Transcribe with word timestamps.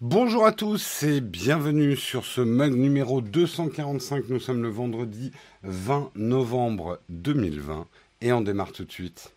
Bonjour 0.00 0.46
à 0.46 0.52
tous 0.52 1.02
et 1.02 1.20
bienvenue 1.20 1.96
sur 1.96 2.24
ce 2.24 2.40
mug 2.40 2.72
numéro 2.72 3.20
245. 3.20 4.28
Nous 4.28 4.38
sommes 4.38 4.62
le 4.62 4.68
vendredi 4.68 5.32
20 5.64 6.12
novembre 6.14 7.00
2020 7.08 7.84
et 8.20 8.32
on 8.32 8.40
démarre 8.40 8.70
tout 8.70 8.84
de 8.84 8.92
suite. 8.92 9.34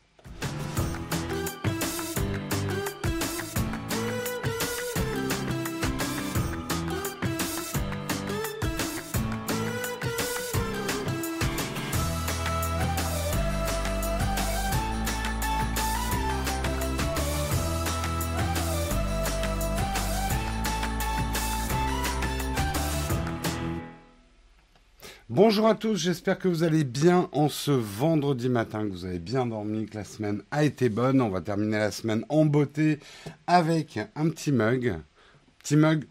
Bonjour 25.52 25.68
à 25.68 25.76
tous, 25.76 25.98
j'espère 25.98 26.40
que 26.40 26.48
vous 26.48 26.64
allez 26.64 26.86
bien 26.86 27.28
en 27.34 27.50
ce 27.50 27.72
vendredi 27.72 28.48
matin, 28.48 28.86
que 28.86 28.92
vous 28.94 29.04
avez 29.04 29.20
bien 29.20 29.46
dormi, 29.46 29.86
que 29.86 29.98
la 29.98 30.06
semaine 30.06 30.44
a 30.50 30.64
été 30.64 30.88
bonne. 30.88 31.20
On 31.20 31.28
va 31.28 31.42
terminer 31.42 31.78
la 31.78 31.92
semaine 31.92 32.24
en 32.30 32.46
beauté 32.46 33.00
avec 33.48 34.00
un 34.16 34.30
petit 34.30 34.54
mug. 34.54 34.96
Petit 35.60 35.76
mug, 35.76 36.06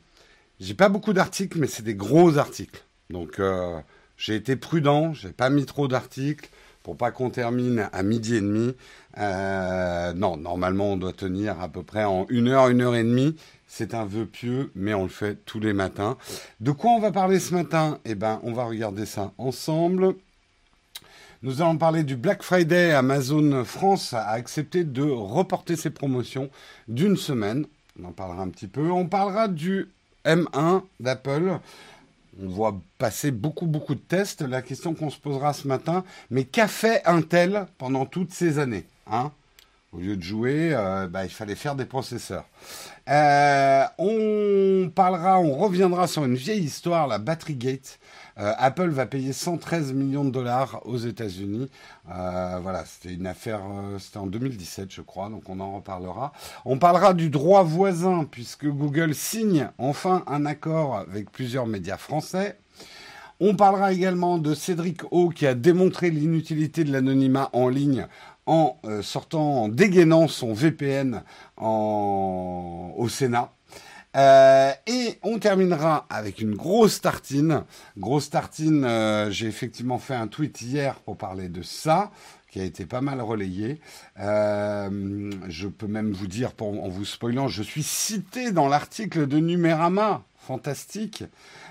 j'ai 0.60 0.74
pas 0.74 0.90
beaucoup 0.90 1.14
d'articles, 1.14 1.58
mais 1.58 1.68
c'est 1.68 1.82
des 1.82 1.94
gros 1.94 2.36
articles. 2.36 2.84
Donc 3.08 3.40
euh, 3.40 3.80
j'ai 4.18 4.34
été 4.34 4.56
prudent, 4.56 5.14
j'ai 5.14 5.32
pas 5.32 5.48
mis 5.48 5.64
trop 5.64 5.88
d'articles 5.88 6.50
pour 6.82 6.96
pas 6.96 7.10
qu'on 7.10 7.30
termine 7.30 7.88
à 7.92 8.02
midi 8.02 8.36
et 8.36 8.40
demi. 8.40 8.74
Euh, 9.18 10.12
non, 10.12 10.36
normalement 10.36 10.92
on 10.92 10.96
doit 10.96 11.12
tenir 11.12 11.60
à 11.60 11.68
peu 11.68 11.82
près 11.82 12.04
en 12.04 12.26
une 12.28 12.48
heure, 12.48 12.68
une 12.68 12.80
heure 12.80 12.94
et 12.94 13.04
demie. 13.04 13.36
C'est 13.66 13.94
un 13.94 14.04
vœu 14.04 14.26
pieux, 14.26 14.72
mais 14.74 14.94
on 14.94 15.04
le 15.04 15.08
fait 15.08 15.36
tous 15.44 15.60
les 15.60 15.72
matins. 15.72 16.16
De 16.58 16.72
quoi 16.72 16.90
on 16.90 16.98
va 16.98 17.12
parler 17.12 17.38
ce 17.38 17.54
matin? 17.54 17.98
Eh 18.04 18.16
bien, 18.16 18.40
on 18.42 18.52
va 18.52 18.64
regarder 18.64 19.06
ça 19.06 19.32
ensemble. 19.38 20.14
Nous 21.42 21.62
allons 21.62 21.78
parler 21.78 22.02
du 22.02 22.16
Black 22.16 22.42
Friday. 22.42 22.92
Amazon 22.92 23.64
France 23.64 24.12
a 24.12 24.28
accepté 24.28 24.84
de 24.84 25.02
reporter 25.02 25.76
ses 25.76 25.90
promotions 25.90 26.50
d'une 26.88 27.16
semaine. 27.16 27.64
On 28.00 28.08
en 28.08 28.12
parlera 28.12 28.42
un 28.42 28.48
petit 28.48 28.66
peu. 28.66 28.90
On 28.90 29.06
parlera 29.06 29.46
du 29.46 29.88
M1 30.24 30.82
d'Apple. 30.98 31.60
On 32.42 32.48
voit 32.48 32.80
passer 32.98 33.30
beaucoup, 33.30 33.66
beaucoup 33.66 33.94
de 33.94 34.00
tests. 34.00 34.42
La 34.42 34.62
question 34.62 34.94
qu'on 34.94 35.10
se 35.10 35.18
posera 35.18 35.52
ce 35.52 35.68
matin, 35.68 36.04
mais 36.30 36.44
qu'a 36.44 36.68
fait 36.68 37.02
Intel 37.06 37.66
pendant 37.78 38.06
toutes 38.06 38.32
ces 38.32 38.58
années 38.58 38.86
hein? 39.10 39.32
Au 39.92 39.98
lieu 39.98 40.16
de 40.16 40.22
jouer, 40.22 40.70
euh, 40.72 41.08
bah, 41.08 41.24
il 41.24 41.30
fallait 41.30 41.56
faire 41.56 41.74
des 41.74 41.84
processeurs. 41.84 42.44
Euh, 43.08 43.84
on 43.98 44.88
parlera, 44.94 45.40
on 45.40 45.56
reviendra 45.56 46.06
sur 46.06 46.24
une 46.24 46.36
vieille 46.36 46.62
histoire, 46.62 47.08
la 47.08 47.18
Battery 47.18 47.56
Gate. 47.56 47.98
Euh, 48.40 48.52
Apple 48.56 48.88
va 48.88 49.04
payer 49.04 49.32
113 49.32 49.92
millions 49.92 50.24
de 50.24 50.30
dollars 50.30 50.80
aux 50.86 50.96
États-Unis. 50.96 51.68
Euh, 52.10 52.58
voilà, 52.62 52.84
c'était 52.86 53.14
une 53.14 53.26
affaire, 53.26 53.60
c'était 53.98 54.18
en 54.18 54.26
2017, 54.26 54.90
je 54.90 55.02
crois, 55.02 55.28
donc 55.28 55.48
on 55.48 55.60
en 55.60 55.74
reparlera. 55.76 56.32
On 56.64 56.78
parlera 56.78 57.12
du 57.12 57.28
droit 57.28 57.62
voisin, 57.62 58.24
puisque 58.24 58.66
Google 58.66 59.14
signe 59.14 59.68
enfin 59.78 60.24
un 60.26 60.46
accord 60.46 60.96
avec 60.96 61.30
plusieurs 61.30 61.66
médias 61.66 61.98
français. 61.98 62.58
On 63.40 63.56
parlera 63.56 63.92
également 63.92 64.38
de 64.38 64.54
Cédric 64.54 65.00
O 65.10 65.28
qui 65.30 65.46
a 65.46 65.54
démontré 65.54 66.10
l'inutilité 66.10 66.84
de 66.84 66.92
l'anonymat 66.92 67.50
en 67.52 67.68
ligne 67.68 68.06
en 68.46 68.78
euh, 68.84 69.02
sortant, 69.02 69.64
en 69.64 69.68
dégainant 69.68 70.28
son 70.28 70.52
VPN 70.52 71.22
au 71.58 73.06
Sénat. 73.08 73.52
Euh, 74.16 74.72
et 74.86 75.18
on 75.22 75.38
terminera 75.38 76.06
avec 76.10 76.40
une 76.40 76.54
grosse 76.54 77.00
tartine. 77.00 77.64
Grosse 77.96 78.30
tartine, 78.30 78.84
euh, 78.84 79.30
j'ai 79.30 79.46
effectivement 79.46 79.98
fait 79.98 80.14
un 80.14 80.26
tweet 80.26 80.60
hier 80.60 80.96
pour 80.96 81.16
parler 81.16 81.48
de 81.48 81.62
ça, 81.62 82.10
qui 82.50 82.60
a 82.60 82.64
été 82.64 82.86
pas 82.86 83.00
mal 83.00 83.20
relayé. 83.20 83.80
je 84.16 85.66
peux 85.68 85.86
même 85.86 86.12
vous 86.12 86.26
dire, 86.26 86.52
en 86.60 86.88
vous 86.88 87.04
spoilant, 87.04 87.48
je 87.48 87.62
suis 87.62 87.84
cité 87.84 88.50
dans 88.50 88.68
l'article 88.68 89.26
de 89.26 89.38
Numérama. 89.38 90.22
Fantastique. 90.38 91.22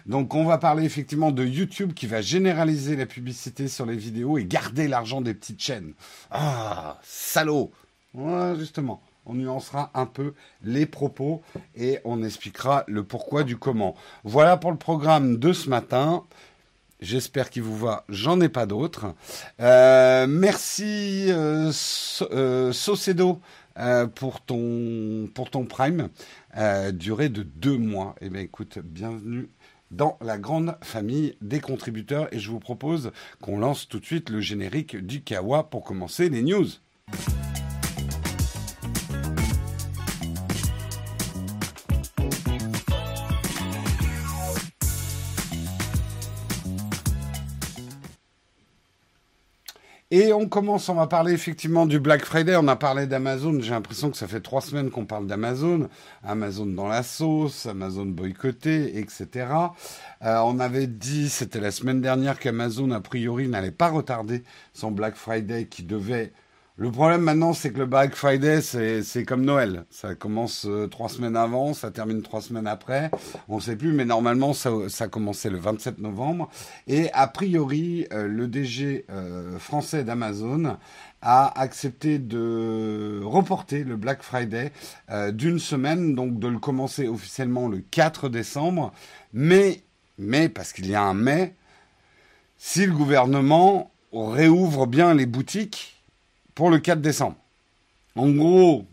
Donc 0.05 0.35
on 0.35 0.45
va 0.45 0.59
parler 0.59 0.85
effectivement 0.85 1.31
de 1.31 1.43
YouTube 1.43 1.93
qui 1.93 2.05
va 2.05 2.21
généraliser 2.21 2.95
la 2.95 3.07
publicité 3.07 3.67
sur 3.67 3.85
les 3.85 3.97
vidéos 3.97 4.37
et 4.37 4.45
garder 4.45 4.87
l'argent 4.87 5.21
des 5.21 5.33
petites 5.33 5.61
chaînes. 5.61 5.93
Ah, 6.31 6.99
salaud 7.03 7.71
justement. 8.57 9.01
On 9.31 9.35
nuancera 9.35 9.91
un 9.93 10.07
peu 10.07 10.33
les 10.63 10.87
propos 10.87 11.43
et 11.75 11.99
on 12.03 12.23
expliquera 12.23 12.83
le 12.87 13.03
pourquoi 13.03 13.43
du 13.43 13.57
comment. 13.57 13.93
Voilà 14.23 14.57
pour 14.57 14.71
le 14.71 14.77
programme 14.77 15.37
de 15.37 15.53
ce 15.53 15.69
matin. 15.69 16.23
J'espère 16.99 17.51
qu'il 17.51 17.61
vous 17.61 17.77
va. 17.77 18.05
J'en 18.09 18.41
ai 18.41 18.49
pas 18.49 18.65
d'autres. 18.65 19.13
Euh, 19.61 20.25
merci 20.27 21.27
euh, 21.29 21.71
euh 22.31 22.73
euh, 23.77 24.07
pour, 24.07 24.41
ton, 24.41 25.29
pour 25.31 25.51
ton 25.51 25.65
prime, 25.65 26.09
durée 26.93 27.29
de 27.29 27.43
deux 27.43 27.77
mois. 27.77 28.15
Eh 28.21 28.31
bien 28.31 28.41
écoute, 28.41 28.79
bienvenue 28.79 29.49
dans 29.91 30.17
la 30.21 30.39
grande 30.39 30.75
famille 30.81 31.35
des 31.41 31.59
contributeurs 31.59 32.33
et 32.33 32.39
je 32.39 32.49
vous 32.49 32.59
propose 32.59 33.11
qu'on 33.41 33.59
lance 33.59 33.87
tout 33.87 33.99
de 33.99 34.05
suite 34.05 34.31
le 34.31 34.41
générique 34.41 34.97
du 34.97 35.21
Kawa 35.21 35.69
pour 35.69 35.83
commencer 35.83 36.29
les 36.29 36.41
news. 36.41 36.65
Et 50.11 50.33
on 50.33 50.47
commence, 50.49 50.89
on 50.89 50.95
va 50.95 51.05
parler 51.05 51.33
effectivement 51.33 51.85
du 51.85 51.99
Black 51.99 52.25
Friday. 52.25 52.55
On 52.55 52.67
a 52.67 52.75
parlé 52.75 53.05
d'Amazon. 53.05 53.61
J'ai 53.61 53.69
l'impression 53.69 54.09
que 54.09 54.17
ça 54.17 54.27
fait 54.27 54.41
trois 54.41 54.61
semaines 54.61 54.89
qu'on 54.89 55.05
parle 55.05 55.27
d'Amazon. 55.27 55.87
Amazon 56.23 56.65
dans 56.65 56.87
la 56.87 57.03
sauce, 57.03 57.67
Amazon 57.67 58.07
boycotté, 58.07 58.97
etc. 58.97 59.27
Euh, 60.23 60.39
on 60.45 60.59
avait 60.59 60.87
dit, 60.87 61.29
c'était 61.29 61.59
la 61.59 61.69
semaine 61.69 62.01
dernière, 62.01 62.39
qu'Amazon, 62.39 62.89
a 62.89 63.01
priori, 63.01 63.47
n'allait 63.47 63.69
pas 63.69 63.89
retarder 63.89 64.43
son 64.73 64.89
Black 64.89 65.15
Friday 65.15 65.67
qui 65.67 65.83
devait 65.83 66.33
le 66.79 66.91
problème 66.91 67.23
maintenant, 67.23 67.51
c'est 67.51 67.73
que 67.73 67.79
le 67.79 67.85
Black 67.85 68.15
Friday, 68.15 68.61
c'est 68.61 69.25
comme 69.25 69.43
Noël. 69.43 69.83
Ça 69.89 70.15
commence 70.15 70.65
euh, 70.65 70.87
trois 70.87 71.09
semaines 71.09 71.35
avant, 71.35 71.73
ça 71.73 71.91
termine 71.91 72.21
trois 72.21 72.39
semaines 72.39 72.67
après. 72.67 73.11
On 73.49 73.57
ne 73.57 73.61
sait 73.61 73.75
plus, 73.75 73.91
mais 73.91 74.05
normalement, 74.05 74.53
ça, 74.53 74.71
ça 74.87 75.09
commençait 75.09 75.49
le 75.49 75.57
27 75.57 75.99
novembre. 75.99 76.49
Et 76.87 77.11
a 77.11 77.27
priori, 77.27 78.07
euh, 78.13 78.29
le 78.29 78.47
DG 78.47 79.03
euh, 79.09 79.59
français 79.59 80.05
d'Amazon 80.05 80.77
a 81.21 81.59
accepté 81.59 82.17
de 82.17 83.19
reporter 83.25 83.83
le 83.83 83.97
Black 83.97 84.23
Friday 84.23 84.71
d'une 85.33 85.59
semaine, 85.59 86.15
donc 86.15 86.39
de 86.39 86.47
le 86.47 86.59
commencer 86.59 87.09
officiellement 87.09 87.67
le 87.67 87.79
4 87.91 88.29
décembre. 88.29 88.93
Mais, 89.33 89.83
mais 90.17 90.47
parce 90.47 90.71
qu'il 90.71 90.87
y 90.87 90.95
a 90.95 91.03
un 91.03 91.13
mais, 91.13 91.55
si 92.57 92.85
le 92.85 92.93
gouvernement 92.93 93.91
réouvre 94.13 94.87
bien 94.87 95.13
les 95.13 95.25
boutiques, 95.25 95.98
pour 96.59 96.69
le 96.69 96.79
4 96.79 96.99
décembre. 96.99 97.37
En 98.17 98.29
gros, 98.31 98.85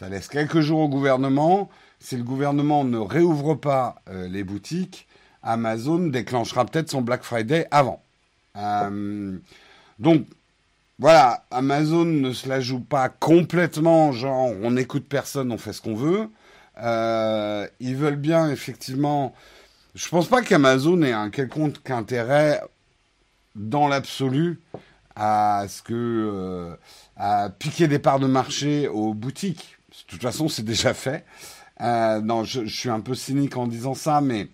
ça 0.00 0.08
laisse 0.08 0.28
quelques 0.28 0.60
jours 0.60 0.80
au 0.80 0.88
gouvernement. 0.88 1.68
Si 2.00 2.16
le 2.16 2.22
gouvernement 2.22 2.84
ne 2.84 2.96
réouvre 2.96 3.54
pas 3.54 3.96
euh, 4.08 4.26
les 4.28 4.44
boutiques, 4.44 5.06
Amazon 5.42 6.06
déclenchera 6.06 6.64
peut-être 6.64 6.90
son 6.90 7.02
Black 7.02 7.22
Friday 7.22 7.68
avant. 7.70 8.02
Euh, 8.56 9.36
donc, 9.98 10.24
voilà, 10.98 11.44
Amazon 11.50 12.06
ne 12.06 12.32
se 12.32 12.48
la 12.48 12.60
joue 12.60 12.80
pas 12.80 13.10
complètement, 13.10 14.12
genre 14.12 14.48
on 14.62 14.70
n'écoute 14.70 15.06
personne, 15.06 15.52
on 15.52 15.58
fait 15.58 15.74
ce 15.74 15.82
qu'on 15.82 15.96
veut. 15.96 16.30
Euh, 16.82 17.68
ils 17.78 17.96
veulent 17.96 18.16
bien, 18.16 18.50
effectivement. 18.50 19.34
Je 19.94 20.08
pense 20.08 20.28
pas 20.28 20.40
qu'Amazon 20.40 21.02
ait 21.02 21.12
un 21.12 21.28
quelconque 21.28 21.90
intérêt 21.90 22.62
dans 23.54 23.86
l'absolu 23.86 24.60
à 25.16 25.66
ce 25.68 25.82
que 25.82 25.94
euh, 25.94 26.76
à 27.16 27.50
piquer 27.50 27.88
des 27.88 27.98
parts 27.98 28.20
de 28.20 28.26
marché 28.26 28.88
aux 28.88 29.14
boutiques. 29.14 29.78
De 29.90 30.10
toute 30.12 30.22
façon, 30.22 30.48
c'est 30.48 30.64
déjà 30.64 30.94
fait. 30.94 31.24
Euh, 31.80 32.20
non, 32.20 32.44
je, 32.44 32.64
je, 32.66 32.78
suis 32.78 32.90
un 32.90 33.00
peu 33.00 33.14
cynique 33.14 33.56
en 33.56 33.66
disant 33.66 33.94
ça, 33.94 34.20
mais 34.20 34.48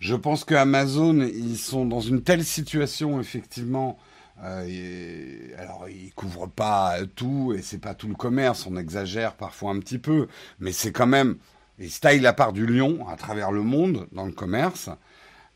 je 0.00 0.14
pense 0.14 0.44
que 0.44 0.54
Amazon, 0.54 1.20
ils 1.20 1.58
sont 1.58 1.86
dans 1.86 2.00
une 2.00 2.22
telle 2.22 2.44
situation 2.44 3.20
effectivement. 3.20 3.98
Euh, 4.42 5.54
alors, 5.56 5.88
ils 5.88 6.12
couvrent 6.12 6.48
pas 6.48 6.96
tout 7.14 7.54
et 7.56 7.62
c'est 7.62 7.78
pas 7.78 7.94
tout 7.94 8.08
le 8.08 8.14
commerce. 8.14 8.66
On 8.66 8.76
exagère 8.76 9.34
parfois 9.34 9.70
un 9.72 9.78
petit 9.78 9.98
peu, 9.98 10.28
mais 10.58 10.72
c'est 10.72 10.92
quand 10.92 11.06
même 11.06 11.36
ils 11.78 12.00
taillent 12.00 12.20
la 12.20 12.32
part 12.32 12.52
du 12.52 12.66
lion 12.66 13.06
à 13.08 13.16
travers 13.16 13.52
le 13.52 13.62
monde 13.62 14.08
dans 14.12 14.24
le 14.24 14.32
commerce. 14.32 14.88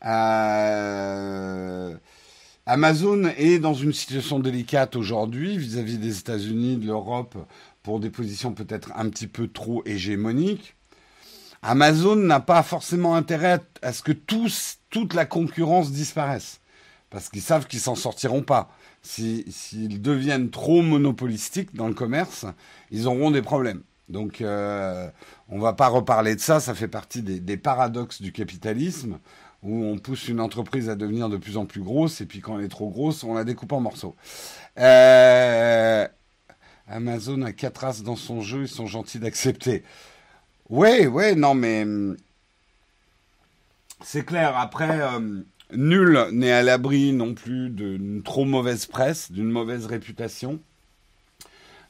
Euh, 0.05 1.95
Amazon 2.65 3.25
est 3.37 3.59
dans 3.59 3.73
une 3.73 3.93
situation 3.93 4.39
délicate 4.39 4.95
aujourd'hui 4.95 5.57
vis-à-vis 5.57 5.97
des 5.97 6.19
États-Unis, 6.19 6.77
de 6.77 6.87
l'Europe, 6.87 7.35
pour 7.81 7.99
des 7.99 8.11
positions 8.11 8.53
peut-être 8.53 8.91
un 8.95 9.09
petit 9.09 9.27
peu 9.27 9.47
trop 9.47 9.81
hégémoniques. 9.85 10.75
Amazon 11.63 12.15
n'a 12.15 12.39
pas 12.39 12.63
forcément 12.63 13.15
intérêt 13.15 13.59
à, 13.81 13.93
ce 13.93 14.03
que 14.03 14.11
toute 14.11 15.13
la 15.13 15.25
concurrence 15.25 15.91
disparaisse. 15.91 16.59
Parce 17.09 17.29
qu'ils 17.29 17.41
savent 17.41 17.67
qu'ils 17.67 17.79
s'en 17.79 17.95
sortiront 17.95 18.43
pas. 18.43 18.71
S'ils 19.01 20.01
deviennent 20.01 20.49
trop 20.49 20.81
monopolistiques 20.81 21.75
dans 21.75 21.87
le 21.87 21.93
commerce, 21.93 22.45
ils 22.91 23.07
auront 23.07 23.31
des 23.31 23.41
problèmes. 23.41 23.81
Donc, 24.09 24.41
euh, 24.41 25.09
on 25.49 25.59
va 25.59 25.73
pas 25.73 25.87
reparler 25.87 26.35
de 26.35 26.39
ça. 26.39 26.59
Ça 26.59 26.75
fait 26.75 26.87
partie 26.87 27.21
des, 27.21 27.57
paradoxes 27.57 28.21
du 28.21 28.31
capitalisme 28.31 29.19
où 29.63 29.85
on 29.85 29.97
pousse 29.97 30.27
une 30.27 30.39
entreprise 30.39 30.89
à 30.89 30.95
devenir 30.95 31.29
de 31.29 31.37
plus 31.37 31.57
en 31.57 31.65
plus 31.65 31.81
grosse 31.81 32.21
et 32.21 32.25
puis 32.25 32.39
quand 32.39 32.57
elle 32.57 32.65
est 32.65 32.69
trop 32.69 32.89
grosse, 32.89 33.23
on 33.23 33.33
la 33.33 33.43
découpe 33.43 33.71
en 33.73 33.79
morceaux. 33.79 34.15
Euh, 34.79 36.07
Amazon 36.87 37.41
a 37.43 37.51
quatre 37.51 37.79
races 37.79 38.03
dans 38.03 38.15
son 38.15 38.41
jeu. 38.41 38.63
Ils 38.63 38.67
sont 38.67 38.87
gentils 38.87 39.19
d'accepter. 39.19 39.83
Ouais, 40.69 41.05
ouais, 41.07 41.35
non, 41.35 41.53
mais 41.53 41.83
hum, 41.83 42.17
c'est 44.03 44.25
clair. 44.25 44.57
Après, 44.57 45.01
hum, 45.01 45.45
nul 45.73 46.27
n'est 46.31 46.51
à 46.51 46.63
l'abri 46.63 47.13
non 47.13 47.33
plus 47.33 47.69
d'une 47.69 48.23
trop 48.23 48.45
mauvaise 48.45 48.85
presse, 48.87 49.31
d'une 49.31 49.49
mauvaise 49.49 49.85
réputation. 49.85 50.59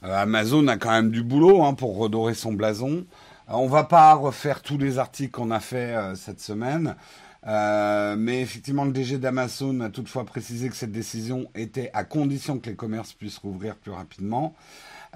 Euh, 0.04 0.14
Amazon 0.14 0.66
a 0.68 0.76
quand 0.76 0.90
même 0.90 1.10
du 1.10 1.22
boulot 1.22 1.62
hein, 1.62 1.74
pour 1.74 1.96
redorer 1.96 2.34
son 2.34 2.52
blason. 2.52 3.06
Euh, 3.48 3.54
on 3.54 3.68
va 3.68 3.84
pas 3.84 4.12
refaire 4.14 4.60
tous 4.60 4.78
les 4.78 4.98
articles 4.98 5.30
qu'on 5.30 5.50
a 5.50 5.60
fait 5.60 5.96
cette 6.16 6.40
semaine. 6.40 6.96
Mais 7.44 8.40
effectivement, 8.40 8.84
le 8.84 8.92
DG 8.92 9.18
d'Amazon 9.18 9.80
a 9.80 9.90
toutefois 9.90 10.24
précisé 10.24 10.68
que 10.68 10.76
cette 10.76 10.92
décision 10.92 11.48
était 11.54 11.90
à 11.92 12.04
condition 12.04 12.58
que 12.58 12.70
les 12.70 12.76
commerces 12.76 13.12
puissent 13.12 13.38
rouvrir 13.38 13.76
plus 13.76 13.92
rapidement. 13.92 14.54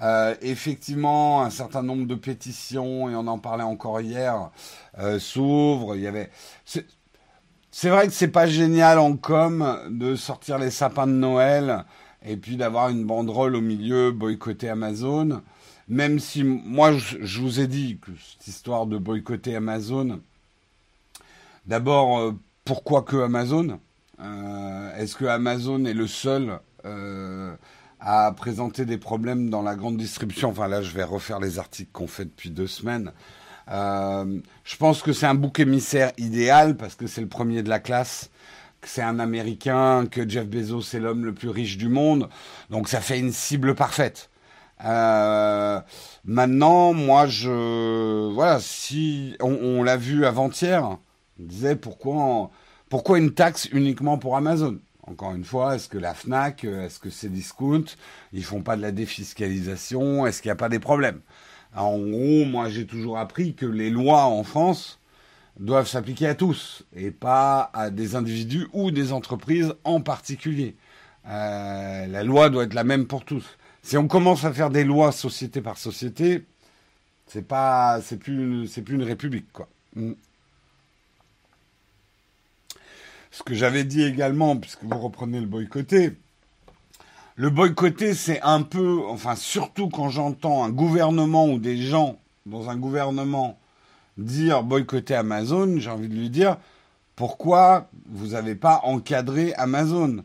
Euh, 0.01 0.35
effectivement, 0.41 1.41
un 1.41 1.49
certain 1.49 1.81
nombre 1.81 2.05
de 2.05 2.15
pétitions, 2.15 3.09
et 3.09 3.15
on 3.15 3.27
en 3.27 3.39
parlait 3.39 3.63
encore 3.63 3.99
hier, 4.01 4.51
euh, 4.99 5.19
s'ouvrent. 5.19 5.95
Il 5.95 6.01
y 6.01 6.07
avait. 6.07 6.29
C'est 6.65 7.89
vrai 7.89 8.07
que 8.07 8.13
c'est 8.13 8.27
pas 8.27 8.47
génial 8.47 8.99
en 8.99 9.15
com 9.17 9.79
de 9.89 10.15
sortir 10.15 10.57
les 10.57 10.71
sapins 10.71 11.07
de 11.07 11.11
Noël 11.11 11.85
et 12.25 12.37
puis 12.37 12.57
d'avoir 12.57 12.89
une 12.89 13.05
banderole 13.05 13.55
au 13.55 13.61
milieu 13.61 14.11
boycotter 14.11 14.69
Amazon. 14.69 15.41
Même 15.87 16.19
si 16.19 16.43
moi 16.43 16.91
je, 16.93 17.39
vous 17.39 17.59
ai 17.59 17.67
dit 17.67 17.97
que 17.99 18.11
cette 18.17 18.47
histoire 18.47 18.87
de 18.87 18.97
boycotter 18.97 19.55
Amazon, 19.55 20.19
d'abord 21.67 22.19
euh, 22.19 22.31
pourquoi 22.65 23.03
que 23.03 23.17
Amazon? 23.17 23.79
Euh, 24.19 24.97
Est-ce 24.97 25.15
que 25.15 25.25
Amazon 25.25 25.85
est 25.85 25.93
le 25.93 26.07
seul 26.07 26.59
euh, 26.85 27.55
à 27.99 28.31
présenter 28.31 28.85
des 28.85 28.97
problèmes 28.97 29.49
dans 29.49 29.61
la 29.61 29.75
grande 29.75 29.97
distribution? 29.97 30.49
Enfin 30.49 30.67
là, 30.67 30.81
je 30.81 30.91
vais 30.91 31.03
refaire 31.03 31.39
les 31.39 31.59
articles 31.59 31.91
qu'on 31.91 32.07
fait 32.07 32.25
depuis 32.25 32.49
deux 32.49 32.67
semaines. 32.67 33.11
Je 33.69 34.77
pense 34.79 35.01
que 35.01 35.11
c'est 35.11 35.25
un 35.25 35.35
bouc 35.35 35.59
émissaire 35.59 36.11
idéal 36.17 36.77
parce 36.77 36.95
que 36.95 37.05
c'est 37.05 37.21
le 37.21 37.27
premier 37.27 37.63
de 37.63 37.69
la 37.69 37.79
classe, 37.79 38.29
que 38.79 38.87
c'est 38.87 39.01
un 39.01 39.19
Américain, 39.19 40.05
que 40.09 40.27
Jeff 40.27 40.47
Bezos 40.47 40.95
est 40.95 40.99
l'homme 40.99 41.25
le 41.25 41.33
plus 41.33 41.49
riche 41.49 41.77
du 41.77 41.89
monde. 41.89 42.29
Donc 42.69 42.87
ça 42.87 43.01
fait 43.01 43.19
une 43.19 43.33
cible 43.33 43.75
parfaite. 43.75 44.29
Maintenant, 44.79 45.83
moi, 46.93 47.27
je 47.27 48.31
voilà, 48.31 48.59
si 48.61 49.35
on 49.41 49.83
l'a 49.83 49.97
vu 49.97 50.25
avant-hier, 50.25 50.97
on 51.39 51.43
disait 51.43 51.75
pourquoi 51.75 52.51
pourquoi 52.89 53.19
une 53.19 53.33
taxe 53.33 53.67
uniquement 53.71 54.17
pour 54.17 54.37
Amazon? 54.37 54.79
Encore 55.03 55.35
une 55.35 55.43
fois, 55.43 55.75
est-ce 55.75 55.89
que 55.89 55.97
la 55.97 56.13
FNAC, 56.13 56.65
euh, 56.65 56.85
est-ce 56.85 56.99
que 56.99 57.09
c'est 57.09 57.29
discount? 57.29 57.85
Ils 58.33 58.43
font 58.43 58.61
pas 58.61 58.75
de 58.75 58.81
la 58.81 58.91
défiscalisation 58.91 60.25
Est-ce 60.25 60.41
qu'il 60.41 60.49
n'y 60.49 60.53
a 60.53 60.57
pas 60.57 60.69
des 60.69 60.79
problèmes? 60.79 61.21
En 61.75 61.97
gros, 61.97 62.45
moi 62.45 62.69
j'ai 62.69 62.85
toujours 62.85 63.17
appris 63.17 63.53
que 63.53 63.65
les 63.65 63.89
lois 63.89 64.25
en 64.25 64.43
France 64.43 64.99
doivent 65.59 65.87
s'appliquer 65.87 66.27
à 66.27 66.35
tous 66.35 66.83
et 66.95 67.11
pas 67.11 67.69
à 67.73 67.89
des 67.89 68.15
individus 68.15 68.67
ou 68.73 68.91
des 68.91 69.11
entreprises 69.11 69.73
en 69.83 70.01
particulier. 70.01 70.75
Euh, 71.27 72.07
la 72.07 72.23
loi 72.23 72.49
doit 72.49 72.63
être 72.63 72.73
la 72.73 72.83
même 72.83 73.05
pour 73.05 73.25
tous. 73.25 73.57
Si 73.81 73.97
on 73.97 74.07
commence 74.07 74.43
à 74.45 74.53
faire 74.53 74.69
des 74.69 74.83
lois 74.83 75.11
société 75.11 75.61
par 75.61 75.77
société, 75.77 76.45
c'est 77.27 77.47
pas, 77.47 78.01
c'est 78.01 78.17
plus, 78.17 78.67
c'est 78.67 78.81
plus 78.81 78.95
une 78.95 79.03
république 79.03 79.51
quoi. 79.51 79.67
Mm. 79.95 80.13
Ce 83.31 83.43
que 83.43 83.53
j'avais 83.53 83.83
dit 83.83 84.03
également, 84.03 84.57
puisque 84.57 84.83
vous 84.83 84.99
reprenez 84.99 85.39
le 85.39 85.47
boycotté, 85.47 86.13
le 87.35 87.49
boycotté, 87.49 88.13
c'est 88.15 88.41
un 88.41 88.63
peu, 88.63 89.01
enfin 89.07 89.35
surtout 89.35 89.89
quand 89.89 90.09
j'entends 90.09 90.63
un 90.63 90.69
gouvernement 90.69 91.47
ou 91.47 91.59
des 91.59 91.77
gens 91.77 92.17
dans 92.47 92.69
un 92.69 92.75
gouvernement 92.75 93.59
dire 94.17 94.63
boycotter 94.63 95.13
Amazon, 95.13 95.77
j'ai 95.77 95.89
envie 95.89 96.09
de 96.09 96.15
lui 96.15 96.31
dire 96.31 96.57
pourquoi 97.15 97.89
vous 98.09 98.27
n'avez 98.27 98.55
pas 98.55 98.81
encadré 98.83 99.53
Amazon? 99.55 100.23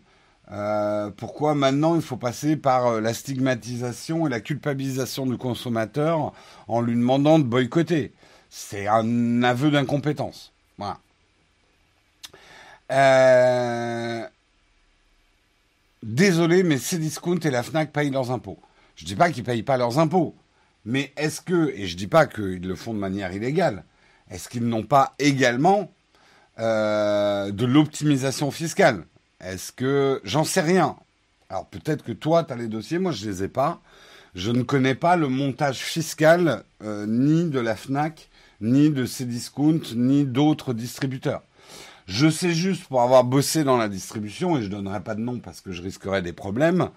Euh, 0.50 1.10
Pourquoi 1.16 1.54
maintenant 1.54 1.94
il 1.94 2.02
faut 2.02 2.18
passer 2.18 2.56
par 2.56 2.86
euh, 2.86 3.00
la 3.00 3.14
stigmatisation 3.14 4.26
et 4.26 4.30
la 4.30 4.40
culpabilisation 4.40 5.24
du 5.26 5.38
consommateur 5.38 6.32
en 6.68 6.80
lui 6.82 6.94
demandant 6.94 7.38
de 7.38 7.44
boycotter? 7.44 8.12
C'est 8.50 8.86
un 8.86 9.42
aveu 9.42 9.70
d'incompétence. 9.70 10.52
Euh, 12.92 14.26
désolé, 16.02 16.62
mais 16.62 16.76
Cdiscount 16.78 17.38
et 17.38 17.50
la 17.50 17.62
FNAC 17.62 17.92
payent 17.92 18.10
leurs 18.10 18.30
impôts. 18.30 18.60
Je 18.96 19.04
dis 19.04 19.16
pas 19.16 19.30
qu'ils 19.30 19.44
payent 19.44 19.62
pas 19.62 19.78
leurs 19.78 19.98
impôts. 19.98 20.34
Mais 20.84 21.12
est-ce 21.16 21.40
que, 21.40 21.70
et 21.74 21.86
je 21.86 21.96
dis 21.96 22.06
pas 22.06 22.26
qu'ils 22.26 22.66
le 22.66 22.74
font 22.74 22.92
de 22.92 22.98
manière 22.98 23.32
illégale, 23.32 23.84
est-ce 24.30 24.48
qu'ils 24.48 24.66
n'ont 24.66 24.82
pas 24.82 25.14
également 25.18 25.90
euh, 26.58 27.50
de 27.50 27.64
l'optimisation 27.64 28.50
fiscale? 28.50 29.04
Est-ce 29.40 29.72
que, 29.72 30.20
j'en 30.24 30.44
sais 30.44 30.60
rien. 30.60 30.96
Alors 31.48 31.66
peut-être 31.66 32.04
que 32.04 32.12
toi, 32.12 32.44
tu 32.44 32.52
as 32.52 32.56
les 32.56 32.68
dossiers, 32.68 32.98
moi 32.98 33.12
je 33.12 33.28
les 33.28 33.44
ai 33.44 33.48
pas. 33.48 33.80
Je 34.34 34.50
ne 34.50 34.62
connais 34.62 34.94
pas 34.94 35.16
le 35.16 35.28
montage 35.28 35.78
fiscal 35.78 36.64
euh, 36.82 37.06
ni 37.06 37.48
de 37.48 37.60
la 37.60 37.76
FNAC, 37.76 38.28
ni 38.60 38.90
de 38.90 39.04
Cdiscount, 39.04 39.80
ni 39.94 40.24
d'autres 40.24 40.72
distributeurs. 40.72 41.42
Je 42.12 42.28
sais 42.28 42.52
juste, 42.52 42.84
pour 42.84 43.00
avoir 43.00 43.24
bossé 43.24 43.64
dans 43.64 43.78
la 43.78 43.88
distribution, 43.88 44.58
et 44.58 44.62
je 44.62 44.68
donnerai 44.68 45.00
pas 45.00 45.14
de 45.14 45.22
nom 45.22 45.38
parce 45.38 45.62
que 45.62 45.72
je 45.72 45.80
risquerais 45.80 46.20
des 46.20 46.34
problèmes, 46.34 46.90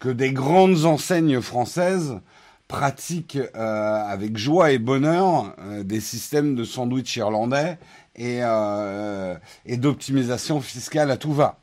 que 0.00 0.08
des 0.08 0.32
grandes 0.32 0.86
enseignes 0.86 1.40
françaises 1.40 2.18
pratiquent 2.66 3.38
euh, 3.54 4.02
avec 4.04 4.36
joie 4.36 4.72
et 4.72 4.78
bonheur 4.78 5.54
euh, 5.60 5.84
des 5.84 6.00
systèmes 6.00 6.56
de 6.56 6.64
sandwich 6.64 7.14
irlandais 7.14 7.78
et, 8.16 8.40
euh, 8.42 9.36
et 9.66 9.76
d'optimisation 9.76 10.60
fiscale 10.60 11.12
à 11.12 11.16
tout 11.16 11.32
va. 11.32 11.60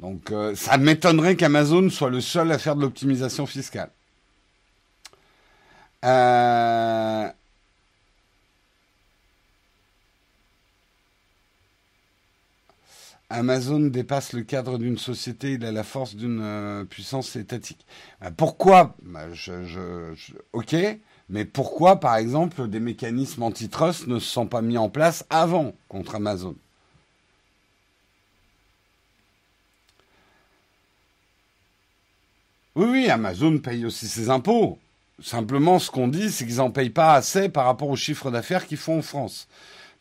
Donc 0.00 0.30
ça 0.54 0.76
m'étonnerait 0.76 1.36
qu'Amazon 1.36 1.88
soit 1.88 2.10
le 2.10 2.20
seul 2.20 2.52
à 2.52 2.58
faire 2.58 2.76
de 2.76 2.82
l'optimisation 2.82 3.46
fiscale. 3.46 3.88
Euh, 6.04 7.28
Amazon 13.32 13.80
dépasse 13.80 14.32
le 14.34 14.42
cadre 14.42 14.78
d'une 14.78 14.98
société, 14.98 15.52
il 15.54 15.64
a 15.64 15.72
la 15.72 15.84
force 15.84 16.14
d'une 16.14 16.40
euh, 16.42 16.84
puissance 16.84 17.34
étatique. 17.36 17.84
Euh, 18.22 18.30
pourquoi? 18.36 18.94
Bah, 19.02 19.26
Ok, 20.52 20.76
mais 21.28 21.44
pourquoi, 21.44 21.98
par 21.98 22.16
exemple, 22.16 22.68
des 22.68 22.80
mécanismes 22.80 23.42
antitrust 23.42 24.06
ne 24.06 24.18
se 24.18 24.26
sont 24.26 24.46
pas 24.46 24.60
mis 24.62 24.76
en 24.78 24.88
place 24.90 25.24
avant 25.30 25.72
contre 25.88 26.16
Amazon? 26.16 26.54
Oui, 32.74 32.86
oui, 32.90 33.08
Amazon 33.10 33.58
paye 33.58 33.84
aussi 33.84 34.08
ses 34.08 34.30
impôts. 34.30 34.78
Simplement, 35.22 35.78
ce 35.78 35.90
qu'on 35.90 36.08
dit, 36.08 36.30
c'est 36.30 36.46
qu'ils 36.46 36.56
n'en 36.56 36.70
payent 36.70 36.90
pas 36.90 37.14
assez 37.14 37.48
par 37.48 37.66
rapport 37.66 37.88
au 37.88 37.96
chiffre 37.96 38.30
d'affaires 38.30 38.66
qu'ils 38.66 38.78
font 38.78 38.98
en 38.98 39.02
France 39.02 39.48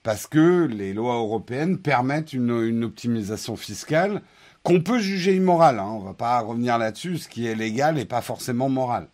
parce 0.04 0.28
que 0.28 0.66
les 0.66 0.94
lois 0.94 1.16
européennes 1.16 1.78
permettent 1.78 2.34
une, 2.34 2.84
optimisation 2.84 3.56
fiscale 3.56 4.22
qu'on 4.64 4.82
peut 4.82 5.00
juger 5.00 5.36
immorale. 5.36 5.80
Hein. 5.80 5.90
On 5.90 6.00
ne 6.02 6.06
va 6.06 6.14
pas 6.14 6.40
revenir 6.40 6.78
là-dessus. 6.78 7.18
Ce 7.18 7.28
qui 7.28 7.48
est 7.48 7.56
légal 7.56 7.96
n'est 7.96 8.06
pas 8.06 8.22
forcément 8.22 8.70
moral, 8.70 9.08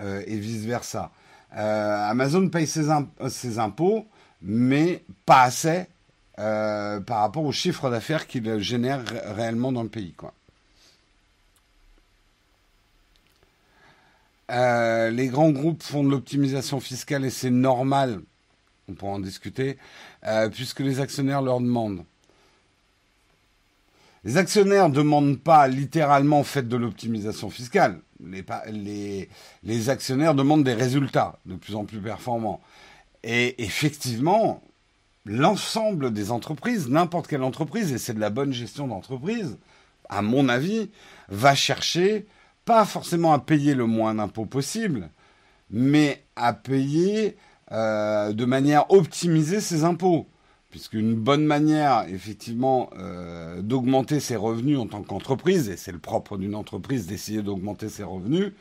euh, 0.00 0.22
et 0.26 0.36
vice-versa. 0.38 1.10
Euh, 1.56 2.10
Amazon 2.10 2.48
paye 2.48 2.66
ses, 2.66 3.58
impôts, 3.58 4.06
mais 4.42 5.02
pas 5.24 5.42
assez 5.42 5.86
euh, 6.38 7.00
par 7.00 7.20
rapport 7.20 7.44
au 7.44 7.52
chiffre 7.52 7.90
d'affaires 7.90 8.26
qu'il 8.26 8.58
génère 8.60 9.02
réellement 9.34 9.72
dans 9.72 9.82
le 9.82 9.88
pays. 9.88 10.14
Les 14.50 15.28
grands 15.28 15.50
groupes 15.50 15.82
font 15.82 16.04
de 16.04 16.10
l'optimisation 16.10 16.80
fiscale 16.80 17.24
et 17.24 17.30
c'est 17.30 17.50
normal 17.50 18.20
on 18.88 18.94
pourra 18.94 19.12
en 19.12 19.20
discuter, 19.20 19.78
euh, 20.26 20.48
puisque 20.48 20.80
les 20.80 21.00
actionnaires 21.00 21.42
leur 21.42 21.60
demandent. 21.60 22.04
Les 24.24 24.36
actionnaires 24.36 24.88
ne 24.88 24.94
demandent 24.94 25.38
pas 25.38 25.68
littéralement 25.68 26.42
faites 26.42 26.68
de 26.68 26.76
l'optimisation 26.76 27.50
fiscale. 27.50 28.00
Les, 28.20 29.90
actionnaires 29.90 30.34
demandent 30.34 30.64
des 30.64 30.74
résultats 30.74 31.38
de 31.46 31.54
plus 31.54 31.76
en 31.76 31.84
plus 31.84 32.00
performants. 32.00 32.60
Et 33.22 33.62
effectivement, 33.62 34.62
l'ensemble 35.24 36.12
des 36.12 36.32
entreprises, 36.32 36.88
n'importe 36.88 37.28
quelle 37.28 37.42
entreprise, 37.42 37.92
et 37.92 37.98
c'est 37.98 38.14
de 38.14 38.20
la 38.20 38.30
bonne 38.30 38.52
gestion 38.52 38.88
d'entreprise, 38.88 39.56
à 40.08 40.20
mon 40.20 40.48
avis, 40.48 40.90
va 41.28 41.54
chercher 41.54 42.26
pas 42.64 42.84
forcément 42.84 43.32
à 43.32 43.38
payer 43.38 43.74
le 43.74 43.86
moins 43.86 44.14
d'impôts 44.14 44.46
possible, 44.46 45.10
mais 45.70 46.22
à 46.34 46.52
payer 46.52 47.36
euh, 47.70 48.32
de 48.32 48.44
manière 48.44 48.90
optimisée 48.90 49.60
ses 49.60 49.84
impôts. 49.84 50.26
Puisqu'une 50.70 51.14
bonne 51.14 51.44
manière, 51.44 52.04
effectivement, 52.08 52.90
euh, 52.98 53.62
d'augmenter 53.62 54.20
ses 54.20 54.36
revenus 54.36 54.78
en 54.78 54.86
tant 54.86 55.02
qu'entreprise, 55.02 55.70
et 55.70 55.78
c'est 55.78 55.92
le 55.92 55.98
propre 55.98 56.36
d'une 56.36 56.54
entreprise 56.54 57.06
d'essayer 57.06 57.42
d'augmenter 57.42 57.88
ses 57.88 58.04
revenus, 58.04 58.52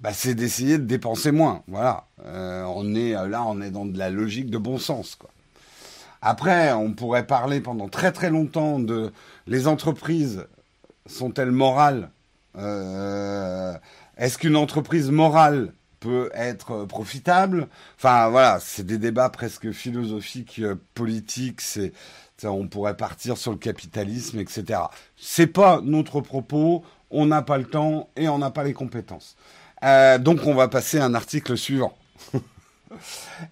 bah, 0.00 0.12
c'est 0.12 0.34
d'essayer 0.34 0.78
de 0.78 0.84
dépenser 0.84 1.30
moins. 1.30 1.62
Voilà. 1.68 2.06
Euh, 2.24 2.64
on 2.64 2.94
est 2.96 3.12
là, 3.12 3.44
on 3.46 3.60
est 3.60 3.70
dans 3.70 3.86
de 3.86 3.96
la 3.96 4.10
logique 4.10 4.50
de 4.50 4.58
bon 4.58 4.78
sens. 4.78 5.16
Après, 6.20 6.72
on 6.72 6.92
pourrait 6.92 7.26
parler 7.26 7.60
pendant 7.60 7.88
très 7.88 8.10
très 8.10 8.30
longtemps 8.30 8.80
de 8.80 9.12
les 9.46 9.68
entreprises 9.68 10.46
sont-elles 11.06 11.52
morales? 11.52 12.10
Est-ce 12.56 14.38
qu'une 14.38 14.56
entreprise 14.56 15.10
morale 15.10 15.72
peut 16.02 16.30
être 16.34 16.84
profitable 16.84 17.68
Enfin 17.96 18.28
voilà, 18.28 18.58
c'est 18.60 18.84
des 18.84 18.98
débats 18.98 19.30
presque 19.30 19.70
philosophiques, 19.70 20.58
euh, 20.58 20.74
politiques. 20.94 21.62
On 22.44 22.66
pourrait 22.66 22.96
partir 22.96 23.38
sur 23.38 23.52
le 23.52 23.56
capitalisme, 23.56 24.40
etc. 24.40 24.80
C'est 25.16 25.46
pas 25.46 25.80
notre 25.82 26.20
propos. 26.20 26.82
On 27.10 27.26
n'a 27.26 27.42
pas 27.42 27.58
le 27.58 27.64
temps 27.64 28.08
et 28.16 28.28
on 28.28 28.38
n'a 28.38 28.50
pas 28.50 28.64
les 28.64 28.72
compétences. 28.72 29.36
Euh, 29.84 30.18
donc 30.18 30.40
on 30.46 30.54
va 30.54 30.66
passer 30.68 30.98
à 30.98 31.04
un 31.04 31.14
article 31.14 31.56
suivant. 31.56 31.96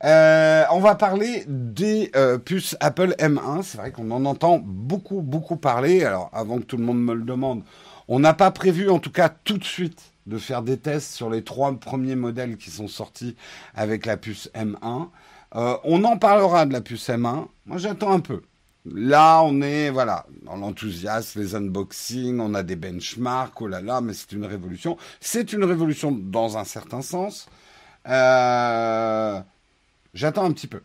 Euh, 0.05 0.65
on 0.71 0.81
va 0.81 0.97
parler 0.97 1.45
des 1.49 2.11
euh, 2.15 2.37
puces 2.37 2.77
Apple 2.81 3.15
M1. 3.19 3.63
C'est 3.63 3.79
vrai 3.79 3.91
qu'on 3.91 4.11
en 4.11 4.27
entend 4.27 4.61
beaucoup, 4.63 5.23
beaucoup 5.23 5.57
parler. 5.57 6.05
Alors, 6.05 6.29
avant 6.35 6.59
que 6.59 6.65
tout 6.65 6.77
le 6.77 6.85
monde 6.85 7.03
me 7.03 7.15
le 7.15 7.25
demande, 7.25 7.63
on 8.07 8.21
n'a 8.21 8.35
pas 8.35 8.51
prévu, 8.51 8.91
en 8.91 8.99
tout 8.99 9.11
cas 9.11 9.31
tout 9.31 9.57
de 9.57 9.65
suite, 9.65 10.10
de 10.27 10.39
faire 10.39 10.63
des 10.63 10.79
tests 10.79 11.13
sur 11.13 11.31
les 11.31 11.43
trois 11.43 11.73
premiers 11.73 12.17
modèles 12.17 12.57
qui 12.57 12.71
sont 12.71 12.89
sortis 12.89 13.37
avec 13.75 14.07
la 14.07 14.17
puce 14.17 14.51
M1. 14.55 15.09
Euh, 15.57 15.77
on 15.85 16.05
en 16.05 16.17
parlera 16.17 16.67
de 16.67 16.73
la 16.73 16.81
puce 16.81 17.09
M1. 17.09 17.47
Moi, 17.67 17.79
j'attends 17.79 18.13
un 18.13 18.21
peu. 18.21 18.43
Là, 18.87 19.43
on 19.43 19.61
est, 19.61 19.91
voilà, 19.91 20.27
dans 20.45 20.57
l'enthousiasme, 20.57 21.41
les 21.41 21.55
unboxings, 21.55 22.41
on 22.41 22.55
a 22.55 22.63
des 22.63 22.77
benchmarks, 22.77 23.61
oh 23.61 23.67
là 23.67 23.83
là, 23.83 24.01
mais 24.01 24.15
c'est 24.15 24.33
une 24.33 24.47
révolution. 24.47 24.97
C'est 25.21 25.53
une 25.53 25.65
révolution 25.65 26.13
dans 26.13 26.57
un 26.57 26.65
certain 26.65 27.03
sens. 27.03 27.47
Euh, 28.09 29.41
j'attends 30.15 30.45
un 30.45 30.53
petit 30.53 30.67
peu. 30.67 30.83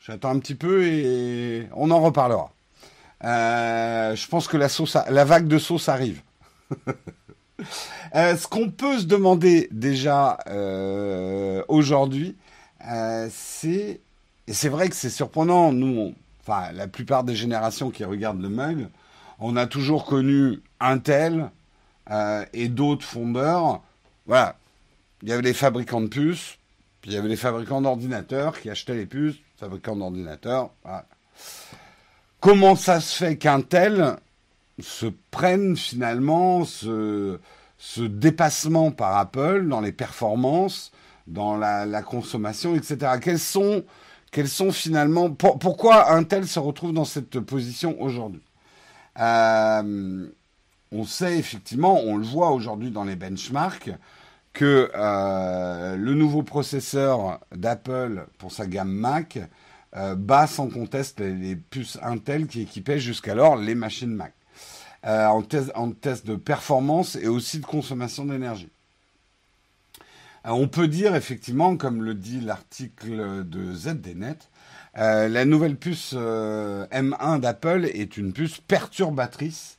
J'attends 0.00 0.30
un 0.30 0.38
petit 0.40 0.56
peu 0.56 0.84
et 0.84 1.68
on 1.74 1.90
en 1.90 2.00
reparlera. 2.00 2.52
Euh, 3.22 4.16
je 4.16 4.26
pense 4.28 4.48
que 4.48 4.56
la, 4.56 4.68
sauce, 4.68 4.96
la 5.08 5.24
vague 5.24 5.46
de 5.46 5.58
sauce 5.58 5.88
arrive. 5.88 6.22
Euh, 8.14 8.36
ce 8.36 8.46
qu'on 8.46 8.70
peut 8.70 8.98
se 8.98 9.04
demander 9.04 9.68
déjà 9.70 10.38
aujourd'hui, 11.68 12.36
c'est 13.30 14.00
et 14.46 14.52
c'est 14.52 14.68
vrai 14.68 14.88
que 14.88 14.96
c'est 14.96 15.10
surprenant. 15.10 15.72
Nous, 15.72 16.14
enfin 16.40 16.72
la 16.72 16.88
plupart 16.88 17.24
des 17.24 17.36
générations 17.36 17.90
qui 17.90 18.04
regardent 18.04 18.42
le 18.42 18.48
mug, 18.48 18.88
on 19.38 19.56
a 19.56 19.66
toujours 19.66 20.04
connu 20.06 20.60
Intel 20.80 21.50
et 22.52 22.68
d'autres 22.68 23.04
fondeurs. 23.04 23.82
Voilà, 24.26 24.56
il 25.22 25.28
y 25.28 25.32
avait 25.32 25.42
les 25.42 25.54
fabricants 25.54 26.00
de 26.00 26.08
puces, 26.08 26.58
puis 27.00 27.12
il 27.12 27.14
y 27.14 27.16
avait 27.16 27.28
les 27.28 27.36
fabricants 27.36 27.80
d'ordinateurs 27.80 28.60
qui 28.60 28.70
achetaient 28.70 28.94
les 28.94 29.06
puces, 29.06 29.36
fabricants 29.58 29.96
d'ordinateurs. 29.96 30.70
Comment 32.40 32.74
ça 32.74 33.00
se 33.00 33.16
fait 33.16 33.36
qu'un 33.36 33.60
tel 33.60 34.16
se 34.82 35.06
prenne 35.30 35.76
finalement 35.76 36.64
ce, 36.64 37.38
dépassement 37.98 38.90
par 38.90 39.16
Apple 39.16 39.66
dans 39.68 39.80
les 39.80 39.92
performances, 39.92 40.92
dans 41.26 41.56
la, 41.56 42.02
consommation, 42.02 42.74
etc. 42.74 43.12
Quels 43.20 43.38
sont, 43.38 43.84
quels 44.30 44.48
sont 44.48 44.72
finalement 44.72 45.30
pourquoi 45.30 46.12
un 46.12 46.24
tel 46.24 46.46
se 46.46 46.58
retrouve 46.58 46.92
dans 46.92 47.04
cette 47.04 47.40
position 47.40 48.00
aujourd'hui? 48.00 48.42
Euh, 49.18 50.26
On 50.92 51.04
sait 51.04 51.38
effectivement, 51.38 52.00
on 52.00 52.16
le 52.16 52.24
voit 52.24 52.50
aujourd'hui 52.50 52.90
dans 52.90 53.04
les 53.04 53.16
benchmarks, 53.16 53.90
que 54.52 54.90
euh, 54.94 55.96
le 55.96 56.14
nouveau 56.14 56.42
processeur 56.42 57.40
d'Apple 57.54 58.26
pour 58.38 58.52
sa 58.52 58.66
gamme 58.66 58.90
Mac 58.90 59.38
euh, 59.96 60.14
bat 60.14 60.46
sans 60.46 60.68
conteste 60.68 61.20
les, 61.20 61.56
puces 61.56 61.98
Intel 62.02 62.46
qui 62.46 62.62
équipaient 62.62 62.98
jusqu'alors 62.98 63.56
les 63.56 63.74
machines 63.74 64.14
Mac. 64.14 64.34
Euh, 65.06 65.26
en, 65.26 65.42
test, 65.92 66.26
de 66.26 66.36
performance 66.36 67.16
et 67.16 67.26
aussi 67.26 67.58
de 67.58 67.64
consommation 67.64 68.26
d'énergie. 68.26 68.68
on 70.44 70.68
peut 70.68 70.88
dire 70.88 71.14
effectivement, 71.14 71.76
comme 71.78 72.02
le 72.02 72.14
dit 72.14 72.40
l'article 72.40 73.48
de 73.48 73.72
ZDNet, 73.72 74.36
la 74.94 75.44
nouvelle 75.46 75.76
puce 75.76 76.12
M1 76.12 77.40
d'Apple 77.40 77.86
est 77.86 78.18
une 78.18 78.34
puce 78.34 78.58
perturbatrice. 78.60 79.78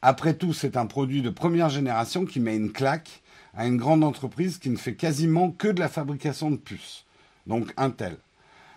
Après 0.00 0.32
tout, 0.32 0.54
c'est 0.54 0.78
un 0.78 0.86
produit 0.86 1.20
de 1.20 1.30
première 1.30 1.68
génération 1.68 2.24
qui 2.24 2.40
met 2.40 2.56
une 2.56 2.72
claque 2.72 3.22
à 3.56 3.66
une 3.66 3.76
grande 3.76 4.04
entreprise 4.04 4.58
qui 4.58 4.70
ne 4.70 4.76
fait 4.76 4.94
quasiment 4.94 5.50
que 5.50 5.68
de 5.68 5.80
la 5.80 5.88
fabrication 5.88 6.50
de 6.50 6.56
puces, 6.56 7.04
donc 7.46 7.72
Intel. 7.76 8.16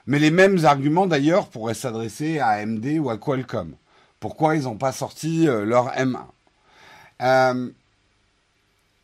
Mais 0.06 0.20
les 0.20 0.32
mêmes 0.32 0.65
arguments 0.65 1.08
d'ailleurs 1.08 1.50
pourraient 1.50 1.74
s'adresser 1.74 2.39
à 2.39 2.50
AMD 2.50 2.86
ou 3.00 3.10
à 3.10 3.17
Qualcomm. 3.17 3.75
Pourquoi 4.20 4.56
ils 4.56 4.64
n'ont 4.64 4.78
pas 4.78 4.92
sorti 4.92 5.48
euh, 5.48 5.66
leur 5.66 5.94
M1 5.96 6.26
euh, 7.22 7.70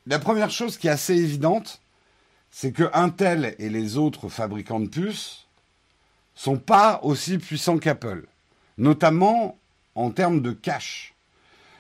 La 0.06 0.20
première 0.20 0.50
chose 0.50 0.78
qui 0.78 0.88
est 0.88 0.92
assez 0.92 1.16
évidente, 1.16 1.82
c'est 2.52 2.72
que 2.72 2.90
Intel 2.94 3.56
et 3.60 3.70
les 3.70 3.98
autres 3.98 4.30
fabricants 4.30 4.80
de 4.80 4.88
puces 4.88 5.48
sont 6.36 6.58
pas 6.58 7.00
aussi 7.04 7.38
puissants 7.38 7.78
qu'Apple, 7.78 8.26
notamment 8.78 9.58
en 9.96 10.12
termes 10.12 10.42
de 10.42 10.52
cash. 10.52 11.14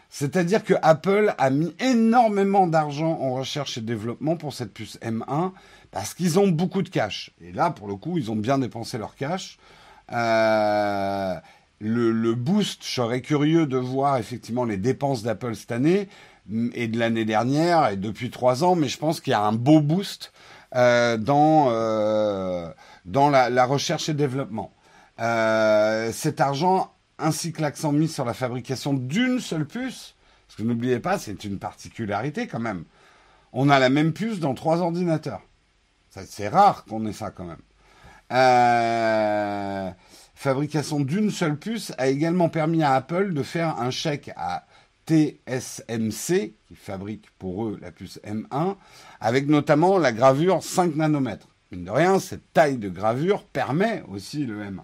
C'est-à-dire 0.09 0.63
que 0.63 0.75
Apple 0.83 1.33
a 1.39 1.49
mis 1.49 1.73
énormément 1.79 2.67
d'argent 2.67 3.17
en 3.19 3.33
recherche 3.33 3.79
et 3.79 3.81
développement 3.81 4.35
pour 4.35 4.53
cette 4.53 4.71
puce 4.71 4.99
M1 5.01 5.51
parce 5.89 6.13
qu'ils 6.13 6.37
ont 6.37 6.47
beaucoup 6.47 6.83
de 6.83 6.89
cash. 6.89 7.31
Et 7.41 7.51
là, 7.51 7.71
pour 7.71 7.87
le 7.87 7.95
coup, 7.95 8.19
ils 8.19 8.29
ont 8.29 8.35
bien 8.35 8.59
dépensé 8.59 8.99
leur 8.99 9.15
cash. 9.15 9.57
Euh, 10.11 11.35
le, 11.83 12.33
boost, 12.33 12.83
je 12.83 12.89
serais 12.89 13.21
curieux 13.21 13.65
de 13.65 13.77
voir 13.77 14.17
effectivement 14.17 14.63
les 14.63 14.77
dépenses 14.77 15.23
d'Apple 15.23 15.55
cette 15.55 15.71
année 15.71 16.07
et 16.73 16.87
de 16.87 16.97
l'année 16.97 17.25
dernière 17.25 17.89
et 17.89 17.97
depuis 17.97 18.29
trois 18.29 18.63
ans, 18.63 18.75
mais 18.75 18.87
je 18.87 18.97
pense 18.97 19.19
qu'il 19.21 19.31
y 19.31 19.35
a 19.35 19.41
un 19.41 19.53
beau 19.53 19.81
boost 19.81 20.31
euh, 20.75 21.17
dans, 21.17 21.67
euh, 21.69 22.69
dans 23.05 23.29
la, 23.29 23.65
recherche 23.65 24.09
et 24.09 24.13
développement. 24.13 24.71
cet 25.17 26.41
argent 26.41 26.93
ainsi 27.19 27.51
que 27.51 27.61
l'accent 27.61 27.91
mis 27.91 28.07
sur 28.07 28.25
la 28.25 28.33
fabrication 28.33 28.93
d'une 28.93 29.39
seule 29.39 29.65
puce, 29.65 30.15
parce 30.47 30.57
que 30.57 30.63
n'oubliez 30.63 30.99
pas, 30.99 31.19
c'est 31.19 31.43
une 31.43 31.59
particularité 31.59 32.47
quand 32.47 32.59
même. 32.59 32.85
On 33.51 33.69
a 33.69 33.77
la 33.79 33.89
même 33.89 34.13
puce 34.13 34.39
dans 34.39 34.55
trois 34.55 34.79
ordinateurs. 34.81 35.41
C'est 36.09 36.47
rare 36.47 36.85
qu'on 36.85 37.05
ait 37.05 37.13
ça 37.13 37.31
quand 37.31 37.45
même. 37.45 37.61
Fabrication 40.43 40.99
d'une 40.99 41.31
seule 41.31 41.55
puce 41.55 41.93
a 41.97 42.09
également 42.09 42.49
permis 42.49 42.83
à 42.83 42.95
Apple 42.95 43.31
de 43.33 43.43
faire 43.43 43.79
un 43.79 43.91
chèque 43.91 44.29
à 44.35 44.65
TSMC, 45.07 46.53
qui 46.67 46.75
fabrique 46.75 47.27
pour 47.39 47.63
eux 47.63 47.79
la 47.81 47.91
puce 47.91 48.19
M1, 48.25 48.75
avec 49.21 49.47
notamment 49.47 49.97
la 49.97 50.11
gravure 50.11 50.61
5 50.61 50.97
nanomètres. 50.97 51.47
Mine 51.71 51.85
de 51.85 51.91
rien, 51.91 52.19
cette 52.19 52.51
taille 52.51 52.75
de 52.75 52.89
gravure 52.89 53.45
permet 53.45 54.03
aussi 54.09 54.45
le 54.45 54.61
M1. 54.61 54.81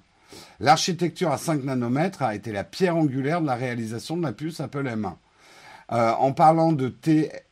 L'architecture 0.61 1.29
à 1.29 1.37
5 1.37 1.65
nanomètres 1.65 2.21
a 2.21 2.35
été 2.35 2.53
la 2.53 2.63
pierre 2.63 2.95
angulaire 2.95 3.41
de 3.41 3.47
la 3.47 3.55
réalisation 3.55 4.15
de 4.15 4.23
la 4.23 4.31
puce 4.31 4.61
Apple 4.61 4.87
M1. 4.87 5.15
Euh, 5.91 6.11
en 6.11 6.33
parlant 6.33 6.71
de, 6.71 6.93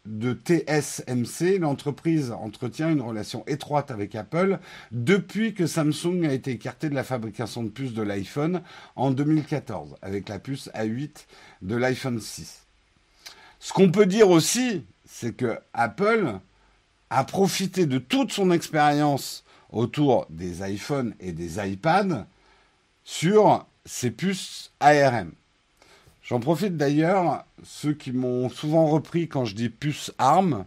TSMC, 0.05 1.57
l'entreprise 1.59 2.31
entretient 2.31 2.91
une 2.91 3.01
relation 3.01 3.43
étroite 3.47 3.89
avec 3.89 4.13
Apple 4.13 4.59
depuis 4.91 5.55
que 5.55 5.65
Samsung 5.65 6.23
a 6.25 6.33
été 6.33 6.51
écarté 6.51 6.89
de 6.89 6.95
la 6.95 7.03
fabrication 7.03 7.63
de 7.63 7.69
puces 7.69 7.93
de 7.93 8.03
l'iPhone 8.03 8.61
en 8.95 9.09
2014 9.09 9.95
avec 10.03 10.29
la 10.29 10.37
puce 10.37 10.69
A8 10.75 11.25
de 11.63 11.75
l'iPhone 11.75 12.19
6. 12.19 12.67
Ce 13.59 13.73
qu'on 13.73 13.89
peut 13.89 14.05
dire 14.05 14.29
aussi, 14.29 14.85
c'est 15.05 15.33
que 15.33 15.57
Apple 15.73 16.39
a 17.09 17.23
profité 17.23 17.87
de 17.87 17.97
toute 17.97 18.31
son 18.31 18.51
expérience 18.51 19.45
autour 19.71 20.27
des 20.29 20.61
iPhones 20.69 21.15
et 21.19 21.31
des 21.31 21.57
iPads 21.59 22.27
sur 23.03 23.65
ces 23.85 24.11
puces 24.11 24.71
ARM. 24.79 25.31
J'en 26.27 26.41
profite 26.41 26.75
d'ailleurs, 26.75 27.45
ceux 27.63 27.93
qui 27.93 28.11
m'ont 28.11 28.49
souvent 28.49 28.87
repris 28.87 29.29
quand 29.29 29.45
je 29.45 29.55
dis 29.55 29.69
puce 29.69 30.11
ARM, 30.17 30.65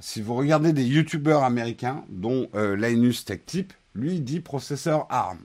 si 0.00 0.20
vous 0.20 0.34
regardez 0.34 0.72
des 0.72 0.82
youtubeurs 0.82 1.44
américains, 1.44 2.02
dont 2.08 2.48
euh, 2.56 2.74
Linus 2.74 3.24
Tech 3.24 3.38
Tip, 3.46 3.72
lui 3.94 4.18
dit 4.18 4.40
processeur 4.40 5.06
ARM. 5.08 5.38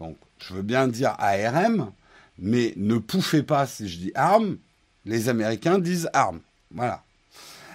Donc, 0.00 0.16
je 0.38 0.54
veux 0.54 0.62
bien 0.62 0.88
dire 0.88 1.14
ARM, 1.20 1.92
mais 2.40 2.72
ne 2.76 2.98
pouffez 2.98 3.44
pas 3.44 3.68
si 3.68 3.88
je 3.88 3.98
dis 3.98 4.12
arme. 4.16 4.56
Les 5.04 5.28
Américains 5.28 5.78
disent 5.78 6.10
arme. 6.12 6.40
Voilà. 6.72 7.04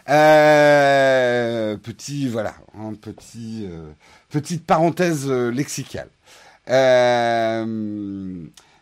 Euh, 0.09 1.77
petit, 1.77 2.27
voilà, 2.27 2.53
petit, 2.99 3.65
euh, 3.65 3.91
petite 4.29 4.65
parenthèse 4.65 5.29
lexicale. 5.31 6.09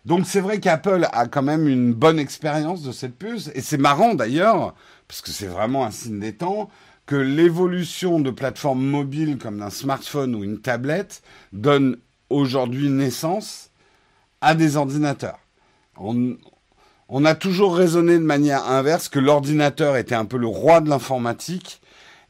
Donc 0.05 0.27
c'est 0.27 0.39
vrai 0.39 0.59
qu'Apple 0.59 1.07
a 1.11 1.27
quand 1.27 1.41
même 1.41 1.67
une 1.67 1.93
bonne 1.93 2.19
expérience 2.19 2.83
de 2.83 2.91
cette 2.91 3.17
puce, 3.17 3.49
et 3.55 3.61
c'est 3.61 3.77
marrant 3.77 4.13
d'ailleurs, 4.13 4.75
parce 5.07 5.21
que 5.21 5.31
c'est 5.31 5.47
vraiment 5.47 5.85
un 5.85 5.91
signe 5.91 6.19
des 6.19 6.35
temps, 6.35 6.69
que 7.05 7.15
l'évolution 7.15 8.19
de 8.19 8.31
plateformes 8.31 8.83
mobiles 8.83 9.37
comme 9.37 9.59
d'un 9.59 9.69
smartphone 9.69 10.35
ou 10.35 10.43
une 10.43 10.59
tablette 10.59 11.21
donne 11.53 11.97
aujourd'hui 12.29 12.89
naissance 12.89 13.69
à 14.41 14.55
des 14.55 14.75
ordinateurs. 14.75 15.39
On, 15.97 17.25
a 17.25 17.35
toujours 17.35 17.75
raisonné 17.75 18.13
de 18.13 18.23
manière 18.23 18.67
inverse 18.67 19.07
que 19.07 19.19
l'ordinateur 19.19 19.97
était 19.97 20.15
un 20.15 20.25
peu 20.25 20.37
le 20.37 20.47
roi 20.47 20.81
de 20.81 20.89
l'informatique 20.89 21.81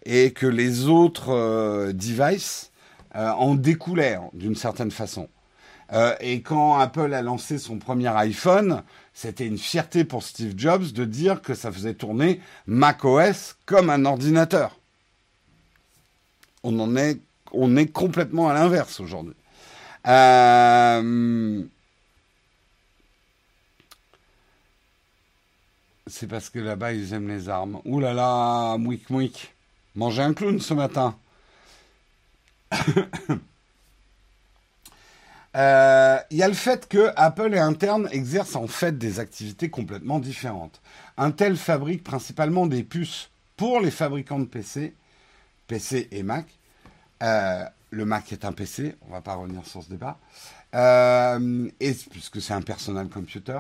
et 0.05 0.31
que 0.31 0.45
les 0.45 0.87
autres 0.87 1.33
euh, 1.33 1.93
devices 1.93 2.71
euh, 3.15 3.29
en 3.31 3.55
découlaient 3.55 4.19
d'une 4.33 4.55
certaine 4.55 4.91
façon. 4.91 5.29
Euh, 5.93 6.15
et 6.19 6.41
quand 6.41 6.79
Apple 6.79 7.13
a 7.13 7.21
lancé 7.21 7.57
son 7.57 7.77
premier 7.77 8.07
iPhone, 8.07 8.83
c'était 9.13 9.45
une 9.45 9.57
fierté 9.57 10.03
pour 10.03 10.23
Steve 10.23 10.53
Jobs 10.57 10.91
de 10.91 11.05
dire 11.05 11.41
que 11.41 11.53
ça 11.53 11.71
faisait 11.71 11.93
tourner 11.93 12.41
macOS 12.67 13.55
comme 13.65 13.89
un 13.89 14.05
ordinateur. 14.05 14.77
On 16.63 16.79
en 16.79 16.95
est, 16.95 17.19
on 17.51 17.77
est 17.77 17.87
complètement 17.87 18.49
à 18.49 18.53
l'inverse 18.53 18.99
aujourd'hui. 18.99 19.35
Euh, 20.07 21.63
c'est 26.07 26.27
parce 26.27 26.49
que 26.49 26.59
là-bas, 26.59 26.93
ils 26.93 27.13
aiment 27.13 27.27
les 27.27 27.49
armes. 27.49 27.81
Ouh 27.85 27.99
là 27.99 28.13
là, 28.13 28.77
mouik 28.77 29.09
mouik. 29.09 29.53
Manger 29.95 30.23
un 30.23 30.33
clown 30.33 30.59
ce 30.59 30.73
matin. 30.73 31.15
Euh, 35.55 36.17
il 36.31 36.37
y 36.37 36.43
a 36.43 36.47
le 36.47 36.53
fait 36.53 36.87
que 36.87 37.11
Apple 37.15 37.53
et 37.53 37.59
Interne 37.59 38.09
exercent 38.11 38.57
en 38.57 38.67
fait 38.67 38.97
des 38.97 39.19
activités 39.19 39.69
complètement 39.69 40.19
différentes. 40.19 40.81
Intel 41.17 41.55
fabrique 41.55 42.03
principalement 42.03 42.67
des 42.67 42.83
puces 42.83 43.29
pour 43.55 43.79
les 43.79 43.91
fabricants 43.91 44.39
de 44.39 44.45
PC, 44.45 44.93
PC 45.67 46.09
et 46.11 46.23
Mac. 46.23 46.45
Euh, 47.23 47.63
le 47.91 48.03
Mac 48.05 48.33
est 48.33 48.43
un 48.43 48.51
PC, 48.51 48.95
on 49.07 49.13
va 49.13 49.21
pas 49.21 49.35
revenir 49.35 49.65
sur 49.65 49.81
ce 49.81 49.89
débat, 49.89 50.17
euh, 50.73 51.69
et, 51.79 51.93
puisque 52.11 52.41
c'est 52.41 52.53
un 52.53 52.61
personal 52.61 53.07
computer. 53.07 53.59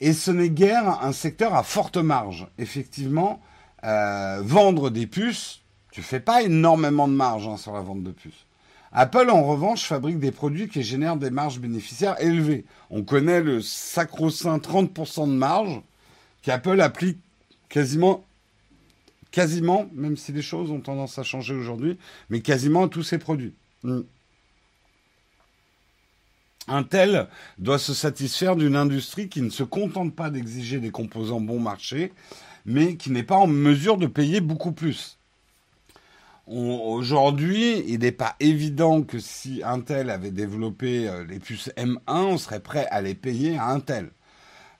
Et 0.00 0.12
ce 0.12 0.30
n'est 0.30 0.50
guère 0.50 1.02
un 1.02 1.12
secteur 1.12 1.54
à 1.54 1.62
forte 1.62 1.96
marge. 1.96 2.46
Effectivement, 2.58 3.40
vendre 3.82 4.90
des 4.90 5.06
puces, 5.06 5.62
tu 5.92 6.02
fais 6.02 6.20
pas 6.20 6.42
énormément 6.42 7.08
de 7.08 7.14
marge 7.14 7.46
hein, 7.46 7.56
sur 7.56 7.72
la 7.72 7.80
vente 7.80 8.02
de 8.02 8.10
puces. 8.10 8.46
Apple, 8.92 9.30
en 9.30 9.42
revanche, 9.44 9.84
fabrique 9.84 10.18
des 10.18 10.32
produits 10.32 10.68
qui 10.68 10.82
génèrent 10.82 11.16
des 11.16 11.30
marges 11.30 11.58
bénéficiaires 11.58 12.20
élevées. 12.20 12.66
On 12.90 13.02
connaît 13.02 13.40
le 13.40 13.62
sacro-saint 13.62 14.58
30% 14.58 15.28
de 15.28 15.34
marge 15.34 15.80
qu'Apple 16.42 16.80
applique 16.80 17.18
quasiment, 17.70 18.22
quasiment, 19.30 19.88
même 19.94 20.18
si 20.18 20.32
les 20.32 20.42
choses 20.42 20.70
ont 20.70 20.80
tendance 20.80 21.18
à 21.18 21.22
changer 21.22 21.54
aujourd'hui, 21.54 21.96
mais 22.28 22.40
quasiment 22.40 22.84
à 22.84 22.88
tous 22.88 23.02
ses 23.02 23.18
produits. 23.18 23.54
Hmm. 23.82 24.02
Intel 26.68 27.28
doit 27.58 27.78
se 27.78 27.94
satisfaire 27.94 28.56
d'une 28.56 28.76
industrie 28.76 29.28
qui 29.28 29.40
ne 29.40 29.50
se 29.50 29.62
contente 29.62 30.14
pas 30.14 30.30
d'exiger 30.30 30.78
des 30.80 30.90
composants 30.90 31.40
bon 31.40 31.58
marché, 31.58 32.12
mais 32.66 32.96
qui 32.96 33.10
n'est 33.10 33.22
pas 33.22 33.36
en 33.36 33.46
mesure 33.46 33.96
de 33.96 34.06
payer 34.06 34.40
beaucoup 34.40 34.72
plus. 34.72 35.18
Aujourd'hui, 36.46 37.84
il 37.86 38.00
n'est 38.00 38.10
pas 38.10 38.34
évident 38.40 39.02
que 39.02 39.20
si 39.20 39.62
Intel 39.64 40.10
avait 40.10 40.32
développé 40.32 41.08
euh, 41.08 41.24
les 41.24 41.38
puces 41.38 41.70
M1, 41.76 41.98
on 42.06 42.36
serait 42.36 42.60
prêt 42.60 42.86
à 42.90 43.00
les 43.00 43.14
payer 43.14 43.56
à 43.56 43.68
Intel. 43.68 44.10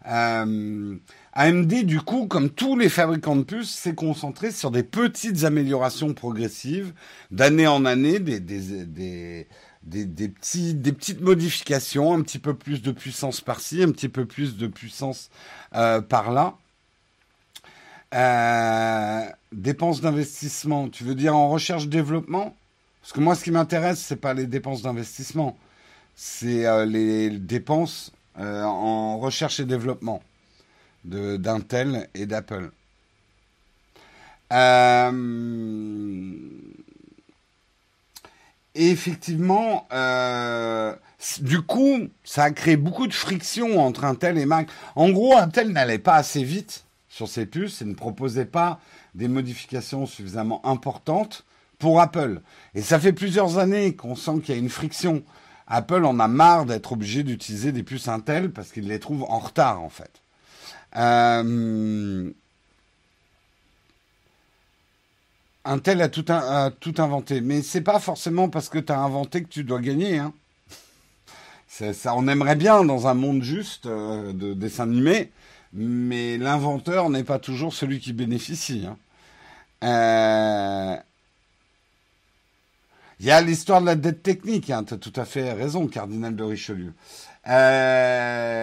Euh, 0.08 0.96
AMD, 1.34 1.84
du 1.84 2.00
coup, 2.00 2.26
comme 2.26 2.50
tous 2.50 2.76
les 2.76 2.88
fabricants 2.88 3.36
de 3.36 3.44
puces, 3.44 3.70
s'est 3.70 3.94
concentré 3.94 4.50
sur 4.50 4.72
des 4.72 4.82
petites 4.82 5.44
améliorations 5.44 6.12
progressives, 6.14 6.92
d'année 7.30 7.68
en 7.68 7.84
année, 7.84 8.18
des, 8.18 9.46
petites 9.84 11.20
modifications, 11.20 12.12
un 12.12 12.22
petit 12.22 12.40
peu 12.40 12.54
plus 12.54 12.82
de 12.82 12.90
puissance 12.90 13.40
par-ci, 13.40 13.84
un 13.84 13.92
petit 13.92 14.08
peu 14.08 14.26
plus 14.26 14.56
de 14.56 14.66
puissance 14.66 15.30
euh, 15.76 16.00
par-là. 16.00 16.56
Euh, 18.12 19.24
dépenses 19.52 20.00
d'investissement, 20.00 20.88
tu 20.88 21.04
veux 21.04 21.14
dire 21.14 21.36
en 21.36 21.48
recherche-développement 21.48 22.54
Parce 23.00 23.12
que 23.12 23.20
moi, 23.20 23.34
ce 23.34 23.44
qui 23.44 23.50
m'intéresse, 23.50 24.00
c'est 24.00 24.16
pas 24.16 24.34
les 24.34 24.46
dépenses 24.46 24.82
d'investissement, 24.82 25.56
c'est 26.14 26.66
euh, 26.66 26.84
les 26.84 27.30
dépenses 27.30 28.12
en 28.38 29.18
recherche 29.18 29.60
et 29.60 29.64
développement 29.64 30.22
d'Intel 31.04 32.08
et 32.14 32.26
d'Apple. 32.26 32.70
Euh, 34.52 36.32
et 38.74 38.90
effectivement, 38.90 39.86
euh, 39.92 40.94
du 41.40 41.62
coup, 41.62 42.08
ça 42.24 42.44
a 42.44 42.50
créé 42.50 42.76
beaucoup 42.76 43.06
de 43.06 43.14
friction 43.14 43.80
entre 43.80 44.04
Intel 44.04 44.38
et 44.38 44.46
Mac. 44.46 44.68
En 44.94 45.10
gros, 45.10 45.36
Intel 45.36 45.68
n'allait 45.68 45.98
pas 45.98 46.14
assez 46.14 46.44
vite 46.44 46.84
sur 47.12 47.28
ses 47.28 47.44
puces 47.44 47.82
et 47.82 47.84
ne 47.84 47.92
proposait 47.92 48.46
pas 48.46 48.80
des 49.14 49.28
modifications 49.28 50.06
suffisamment 50.06 50.64
importantes 50.66 51.44
pour 51.78 52.00
Apple. 52.00 52.40
Et 52.74 52.80
ça 52.80 52.98
fait 52.98 53.12
plusieurs 53.12 53.58
années 53.58 53.94
qu'on 53.94 54.16
sent 54.16 54.40
qu'il 54.42 54.54
y 54.54 54.58
a 54.58 54.60
une 54.60 54.70
friction. 54.70 55.22
Apple 55.66 56.06
en 56.06 56.18
a 56.20 56.26
marre 56.26 56.64
d'être 56.64 56.92
obligé 56.92 57.22
d'utiliser 57.22 57.70
des 57.70 57.82
puces 57.82 58.08
Intel 58.08 58.50
parce 58.50 58.72
qu'il 58.72 58.88
les 58.88 58.98
trouve 58.98 59.24
en 59.24 59.40
retard 59.40 59.82
en 59.82 59.90
fait. 59.90 60.10
Euh, 60.96 62.30
Intel 65.66 66.00
a 66.00 66.08
tout, 66.08 66.24
tout 66.80 66.94
inventé. 66.96 67.42
Mais 67.42 67.60
c'est 67.60 67.82
pas 67.82 67.98
forcément 67.98 68.48
parce 68.48 68.70
que 68.70 68.78
tu 68.78 68.90
as 68.90 68.98
inventé 68.98 69.42
que 69.42 69.48
tu 69.48 69.64
dois 69.64 69.80
gagner. 69.80 70.18
Hein. 70.18 70.32
Ça, 71.68 72.14
on 72.14 72.26
aimerait 72.26 72.56
bien 72.56 72.84
dans 72.84 73.06
un 73.06 73.14
monde 73.14 73.42
juste 73.42 73.86
euh, 73.86 74.32
de 74.32 74.54
dessin 74.54 74.84
animé, 74.84 75.30
mais 75.72 76.38
l'inventeur 76.38 77.10
n'est 77.10 77.24
pas 77.24 77.38
toujours 77.38 77.72
celui 77.72 78.00
qui 78.00 78.12
bénéficie. 78.12 78.86
Hein. 78.86 78.96
Euh, 79.84 80.96
il 83.20 83.26
y 83.26 83.30
a 83.30 83.40
l'histoire 83.40 83.80
de 83.80 83.86
la 83.86 83.94
dette 83.94 84.22
technique, 84.22 84.70
hein, 84.70 84.84
tu 84.84 84.94
as 84.94 84.98
tout 84.98 85.12
à 85.16 85.24
fait 85.24 85.52
raison, 85.52 85.86
cardinal 85.86 86.34
de 86.34 86.42
Richelieu. 86.42 86.92
Euh, 87.48 88.56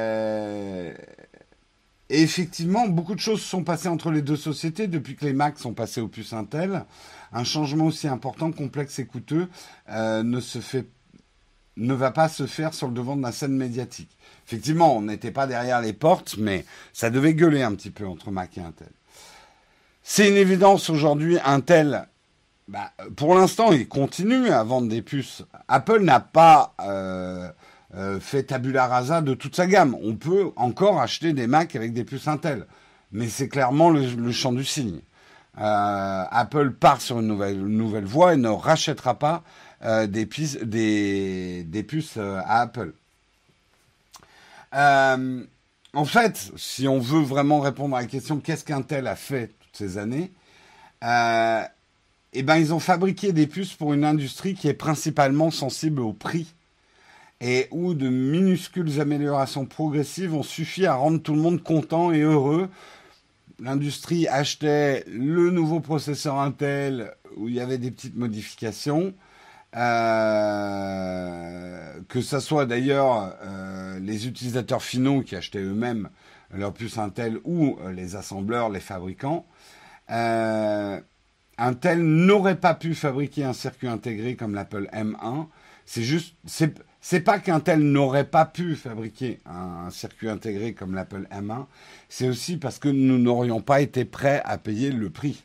effectivement, 2.10 2.88
beaucoup 2.88 3.16
de 3.16 3.20
choses 3.20 3.42
sont 3.42 3.64
passées 3.64 3.88
entre 3.88 4.12
les 4.12 4.22
deux 4.22 4.36
sociétés 4.36 4.88
depuis 4.88 5.16
que 5.16 5.26
les 5.26 5.34
Macs 5.34 5.60
sont 5.60 5.74
passés 5.74 6.02
aux 6.02 6.08
puces 6.08 6.34
Intel. 6.34 6.86
Un 7.32 7.44
changement 7.44 7.86
aussi 7.86 8.08
important, 8.08 8.52
complexe 8.52 9.00
et 9.00 9.06
coûteux 9.06 9.48
euh, 9.90 10.24
ne 10.24 10.40
se 10.40 10.60
fait 10.60 10.88
ne 11.78 11.94
va 11.94 12.12
pas 12.12 12.28
se 12.28 12.46
faire 12.46 12.74
sur 12.74 12.88
le 12.88 12.94
devant 12.94 13.16
de 13.16 13.22
la 13.22 13.32
scène 13.32 13.56
médiatique. 13.56 14.10
Effectivement, 14.50 14.98
on 14.98 15.04
n'était 15.04 15.30
pas 15.30 15.46
derrière 15.46 15.80
les 15.80 15.94
portes, 15.94 16.38
mais 16.40 16.66
ça 16.92 17.12
devait 17.12 17.36
gueuler 17.36 17.62
un 17.62 17.76
petit 17.76 17.92
peu 17.92 18.08
entre 18.08 18.32
Mac 18.32 18.58
et 18.58 18.62
Intel. 18.62 18.90
C'est 20.02 20.28
une 20.28 20.38
évidence 20.38 20.90
aujourd'hui, 20.90 21.38
Intel, 21.46 22.08
bah, 22.68 22.92
pour 23.16 23.36
l'instant, 23.36 23.72
il 23.72 23.88
continue 23.88 24.50
à 24.50 24.64
vendre 24.64 24.90
des 24.90 25.04
puces. 25.04 25.44
Apple 25.68 26.02
n'a 26.02 26.20
pas 26.20 26.74
euh, 26.82 27.48
euh, 27.94 28.20
fait 28.20 28.42
tabula 28.42 28.88
rasa 28.88 29.22
de 29.22 29.36
toute 29.36 29.56
sa 29.56 29.68
gamme. 29.68 29.96
On 30.02 30.16
peut 30.16 30.50
encore 30.56 31.00
acheter 31.00 31.34
des 31.34 31.46
Macs 31.46 31.76
avec 31.76 31.94
des 31.94 32.04
puces 32.04 32.28
Intel, 32.28 32.66
mais 33.12 33.28
c'est 33.28 33.50
clairement 33.50 33.92
le, 33.92 34.32
champ 34.32 34.52
du 34.52 34.66
signe. 34.66 35.02
Euh, 35.60 36.24
Apple 36.32 36.72
part 36.72 37.02
sur 37.02 37.20
une 37.20 37.28
nouvelle, 37.28 38.06
voie 38.06 38.34
et 38.34 38.38
ne 38.38 38.50
rachètera 38.50 39.20
pas 39.20 39.44
des, 40.08 40.26
des 40.26 41.84
puces 41.84 42.18
à 42.18 42.62
Apple. 42.62 42.94
En 44.72 46.06
fait, 46.06 46.52
si 46.56 46.88
on 46.88 47.00
veut 47.00 47.22
vraiment 47.22 47.60
répondre 47.60 47.96
à 47.96 48.02
la 48.02 48.08
question 48.08 48.40
qu'est-ce 48.40 48.66
qu'Intel 48.66 49.08
a 49.08 49.16
fait 49.16 49.56
toutes 49.60 49.78
ces 49.78 49.98
années, 49.98 50.32
eh 51.02 52.44
ben 52.44 52.58
ils 52.58 52.74
ont 52.74 52.80
fabriqué 52.80 53.34
des 53.34 53.48
puces 53.48 53.74
pour 53.74 53.94
une 53.94 54.06
industrie 54.06 54.54
qui 54.54 54.68
est 54.68 54.74
principalement 54.74 55.52
sensible 55.52 56.02
au 56.02 56.14
prix 56.14 56.54
et 57.42 57.68
où 57.72 57.94
de 57.94 58.10
minuscules 58.10 59.00
améliorations 59.00 59.66
progressives 59.66 60.36
ont 60.36 60.44
suffi 60.44 60.86
à 60.86 60.96
rendre 60.96 61.22
tout 61.22 61.34
le 61.34 61.42
monde 61.42 61.64
content 61.64 62.12
et 62.12 62.20
heureux. 62.20 62.70
L'industrie 63.60 64.28
achetait 64.28 65.04
le 65.08 65.50
nouveau 65.50 65.80
processeur 65.80 66.40
Intel 66.40 67.14
où 67.38 67.48
il 67.48 67.56
y 67.56 67.62
avait 67.62 67.78
des 67.78 67.92
petites 67.92 68.16
modifications. 68.16 69.14
Euh, 69.76 71.60
que 72.08 72.22
ce 72.22 72.40
soit 72.40 72.66
d'ailleurs 72.66 73.36
euh, 73.44 74.00
les 74.00 74.28
utilisateurs 74.28 74.82
finaux 74.82 75.22
qui 75.22 75.36
achetaient 75.36 75.60
eux-mêmes 75.60 76.10
leur 76.52 76.74
puce 76.74 76.98
Intel 76.98 77.38
ou 77.44 77.78
euh, 77.82 77.92
les 77.92 78.16
assembleurs, 78.16 78.70
les 78.70 78.80
fabricants, 78.80 79.46
Intel 81.60 82.02
n'aurait 82.02 82.56
pas 82.56 82.74
pu 82.74 82.96
fabriquer 82.96 83.44
un 83.44 83.54
circuit 83.54 83.88
intégré 83.88 84.36
comme 84.36 84.56
l'Apple 84.56 84.90
M1. 84.92 85.46
C'est 85.86 86.02
juste, 86.02 86.34
c'est 87.02 87.20
pas 87.20 87.38
qu'Intel 87.38 87.80
n'aurait 87.80 88.24
pas 88.24 88.46
pu 88.46 88.76
fabriquer 88.76 89.40
un, 89.46 89.92
circuit 89.92 90.30
intégré 90.30 90.74
comme 90.74 90.96
l'Apple 90.96 91.28
M1, 91.32 91.66
c'est 92.10 92.28
aussi 92.28 92.58
parce 92.58 92.80
que 92.80 92.90
nous 92.90 93.20
n'aurions 93.20 93.62
pas 93.62 93.82
été 93.82 94.04
prêts 94.04 94.42
à 94.46 94.58
payer 94.58 94.92
le 94.92 95.12
prix. 95.12 95.44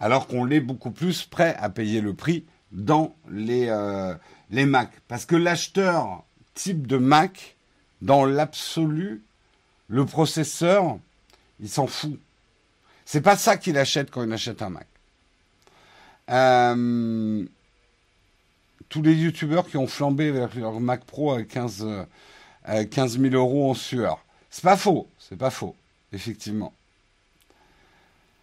Alors 0.00 0.26
qu'on 0.26 0.46
l'est 0.46 0.60
beaucoup 0.60 0.90
plus 0.90 1.24
prêt 1.24 1.54
à 1.58 1.68
payer 1.68 2.00
le 2.00 2.14
prix 2.14 2.46
dans 2.72 3.14
les, 3.30 3.68
euh, 3.68 4.14
les 4.50 4.66
Mac. 4.66 4.90
Parce 5.08 5.24
que 5.24 5.36
l'acheteur 5.36 6.24
type 6.54 6.86
de 6.86 6.96
Mac, 6.96 7.56
dans 8.02 8.24
l'absolu, 8.24 9.22
le 9.88 10.04
processeur, 10.04 10.98
il 11.60 11.68
s'en 11.68 11.86
fout. 11.86 12.18
C'est 13.04 13.20
pas 13.20 13.36
ça 13.36 13.56
qu'il 13.56 13.78
achète 13.78 14.10
quand 14.10 14.24
il 14.24 14.32
achète 14.32 14.62
un 14.62 14.70
Mac. 14.70 14.86
Euh, 16.28 17.44
tous 18.88 19.02
les 19.02 19.14
youtubeurs 19.14 19.68
qui 19.68 19.76
ont 19.76 19.86
flambé 19.86 20.30
vers 20.32 20.54
leur 20.56 20.80
Mac 20.80 21.04
Pro 21.04 21.32
à 21.32 21.42
15, 21.42 21.86
15 22.90 23.18
000 23.20 23.34
euros 23.34 23.70
en 23.70 23.74
sueur. 23.74 24.24
C'est 24.50 24.64
pas 24.64 24.76
faux, 24.76 25.08
c'est 25.18 25.36
pas 25.36 25.50
faux, 25.50 25.76
effectivement. 26.12 26.72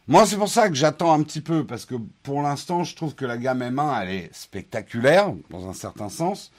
Moi, 0.07 0.25
c'est 0.25 0.35
pour 0.35 0.49
ça 0.49 0.67
que 0.67 0.75
j'attends 0.75 1.13
un 1.13 1.23
petit 1.23 1.39
peu, 1.39 1.65
parce 1.65 1.85
que 1.85 1.95
pour 2.23 2.41
l'instant, 2.41 2.83
je 2.83 2.93
trouve 2.93 3.15
que 3.15 3.23
la 3.25 3.37
gamme 3.37 3.61
M1, 3.61 4.01
elle 4.01 4.09
est 4.09 4.29
spectaculaire, 4.33 5.33
dans 5.49 5.69
un 5.69 5.73
certain 5.73 6.09
sens, 6.09 6.51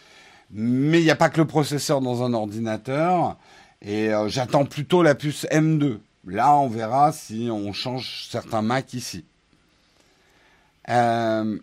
mais 0.50 1.00
il 1.00 1.04
n'y 1.04 1.10
a 1.10 1.16
pas 1.16 1.28
que 1.28 1.40
le 1.40 1.46
processeur 1.46 2.00
dans 2.00 2.22
un 2.22 2.32
ordinateur, 2.32 3.36
et 3.82 4.14
euh, 4.14 4.28
j'attends 4.28 4.64
plutôt 4.64 5.02
la 5.02 5.14
puce 5.14 5.46
M2. 5.50 5.98
Là, 6.26 6.56
on 6.56 6.68
verra 6.68 7.12
si 7.12 7.48
on 7.52 7.74
change 7.74 8.28
certains 8.30 8.62
Mac 8.62 8.94
ici. 8.94 9.26
Euh, 10.88 11.58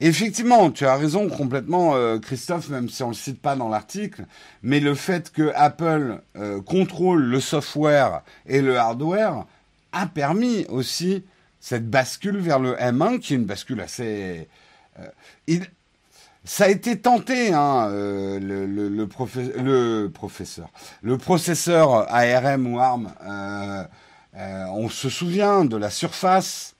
Effectivement, 0.00 0.70
tu 0.70 0.86
as 0.86 0.96
raison 0.96 1.28
complètement, 1.28 1.96
euh, 1.96 2.18
Christophe, 2.18 2.68
même 2.68 2.88
si 2.88 3.02
on 3.02 3.08
ne 3.08 3.12
le 3.12 3.16
cite 3.16 3.40
pas 3.40 3.56
dans 3.56 3.68
l'article, 3.68 4.24
mais 4.62 4.78
le 4.78 4.94
fait 4.94 5.32
que 5.32 5.52
Apple 5.54 6.20
euh, 6.36 6.60
contrôle 6.62 7.24
le 7.24 7.40
software 7.40 8.22
et 8.46 8.62
le 8.62 8.78
hardware 8.78 9.44
a 9.92 10.06
permis 10.06 10.66
aussi 10.68 11.24
cette 11.60 11.88
bascule 11.88 12.38
vers 12.38 12.60
le 12.60 12.74
M1, 12.76 13.18
qui 13.18 13.34
est 13.34 13.36
une 13.36 13.44
bascule 13.44 13.80
assez... 13.80 14.48
Euh, 15.00 15.58
ça 16.44 16.66
a 16.66 16.68
été 16.68 16.96
tenté, 17.00 17.52
hein, 17.52 17.88
le, 17.90 19.04
professeur, 19.06 20.68
le 21.02 21.18
processeur 21.18 22.06
ARM 22.08 22.72
ou 22.72 22.78
ARM. 22.78 23.12
on 24.32 24.88
se 24.88 25.08
souvient 25.08 25.64
de 25.64 25.76
la 25.76 25.90
surface. 25.90 26.76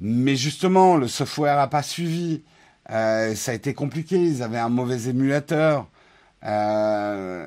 Mais 0.00 0.36
justement, 0.36 0.96
le 0.96 1.08
software 1.08 1.56
n'a 1.56 1.66
pas 1.66 1.82
suivi. 1.82 2.42
Euh, 2.90 3.34
ça 3.34 3.52
a 3.52 3.54
été 3.54 3.74
compliqué. 3.74 4.16
Ils 4.16 4.42
avaient 4.42 4.58
un 4.58 4.68
mauvais 4.68 5.08
émulateur. 5.08 5.86
Euh, 6.44 7.46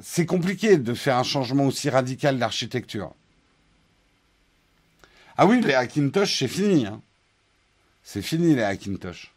c'est 0.00 0.26
compliqué 0.26 0.78
de 0.78 0.94
faire 0.94 1.16
un 1.16 1.22
changement 1.22 1.64
aussi 1.64 1.88
radical 1.90 2.38
d'architecture. 2.38 3.14
Ah 5.36 5.46
oui, 5.46 5.60
les 5.60 5.74
Hackintosh, 5.74 6.38
c'est 6.40 6.48
fini. 6.48 6.86
Hein. 6.86 7.00
C'est 8.02 8.22
fini 8.22 8.54
les 8.54 8.62
Hackintosh. 8.62 9.32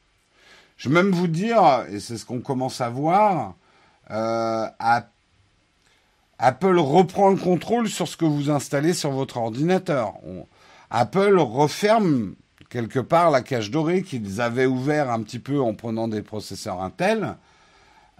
Je 0.78 0.90
vais 0.90 0.96
même 0.96 1.12
vous 1.12 1.28
dire, 1.28 1.86
et 1.90 2.00
c'est 2.00 2.18
ce 2.18 2.26
qu'on 2.26 2.42
commence 2.42 2.82
à 2.82 2.90
voir, 2.90 3.56
euh, 4.12 4.68
Apple 6.38 6.78
reprend 6.80 7.30
le 7.30 7.38
contrôle 7.38 7.88
sur 7.88 8.08
ce 8.08 8.18
que 8.18 8.26
vous 8.26 8.50
installez 8.50 8.94
sur 8.94 9.12
votre 9.12 9.38
ordinateur. 9.38 10.16
Apple 10.90 11.40
referme 11.40 12.36
quelque 12.76 13.00
part 13.00 13.32
la 13.32 13.42
cage 13.42 13.72
dorée 13.72 14.04
qu'ils 14.04 14.42
avaient 14.42 14.66
ouvert 14.66 15.10
un 15.10 15.24
petit 15.24 15.40
peu 15.40 15.62
en 15.62 15.74
prenant 15.74 16.10
des 16.10 16.22
processeurs 16.22 16.82
Intel. 16.82 17.38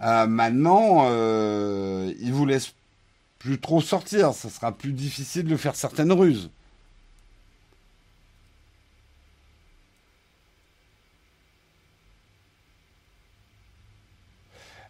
Euh, 0.00 0.26
maintenant, 0.26 1.08
euh, 1.10 2.10
ils 2.20 2.32
vous 2.32 2.46
laissent 2.46 2.72
plus 3.38 3.60
trop 3.60 3.82
sortir. 3.82 4.32
Ça 4.32 4.48
sera 4.48 4.72
plus 4.72 4.92
difficile 4.92 5.44
de 5.44 5.58
faire 5.58 5.76
certaines 5.76 6.10
ruses. 6.10 6.48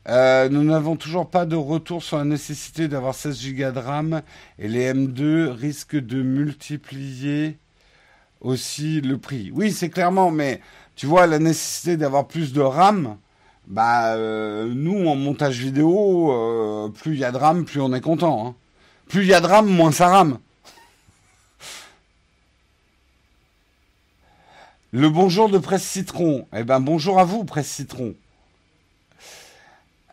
Euh, 0.08 0.48
nous 0.48 0.62
n'avons 0.62 0.94
toujours 0.94 1.28
pas 1.28 1.44
de 1.44 1.56
retour 1.56 2.04
sur 2.04 2.18
la 2.18 2.24
nécessité 2.24 2.86
d'avoir 2.86 3.16
16 3.16 3.52
Go 3.52 3.72
de 3.72 3.78
RAM 3.80 4.22
et 4.60 4.68
les 4.68 4.92
M2 4.92 5.48
risquent 5.48 5.96
de 5.96 6.22
multiplier 6.22 7.58
aussi 8.46 9.00
le 9.00 9.18
prix. 9.18 9.50
Oui, 9.54 9.72
c'est 9.72 9.90
clairement, 9.90 10.30
mais 10.30 10.60
tu 10.94 11.06
vois, 11.06 11.26
la 11.26 11.38
nécessité 11.38 11.96
d'avoir 11.96 12.26
plus 12.26 12.52
de 12.52 12.60
RAM, 12.60 13.18
bah, 13.66 14.14
euh, 14.14 14.72
nous, 14.74 15.06
en 15.08 15.16
montage 15.16 15.58
vidéo, 15.58 16.32
euh, 16.32 16.88
plus 16.88 17.14
il 17.14 17.18
y 17.18 17.24
a 17.24 17.32
de 17.32 17.36
RAM, 17.36 17.64
plus 17.64 17.80
on 17.80 17.92
est 17.92 18.00
content. 18.00 18.46
Hein. 18.46 18.54
Plus 19.08 19.22
il 19.22 19.28
y 19.28 19.34
a 19.34 19.40
de 19.40 19.46
RAM, 19.46 19.66
moins 19.66 19.92
ça 19.92 20.08
rame. 20.08 20.38
Le 24.92 25.10
bonjour 25.10 25.50
de 25.50 25.58
Presse 25.58 25.84
Citron. 25.84 26.46
Eh 26.56 26.64
ben, 26.64 26.80
bonjour 26.80 27.18
à 27.18 27.24
vous, 27.24 27.44
Presse 27.44 27.68
Citron. 27.68 28.14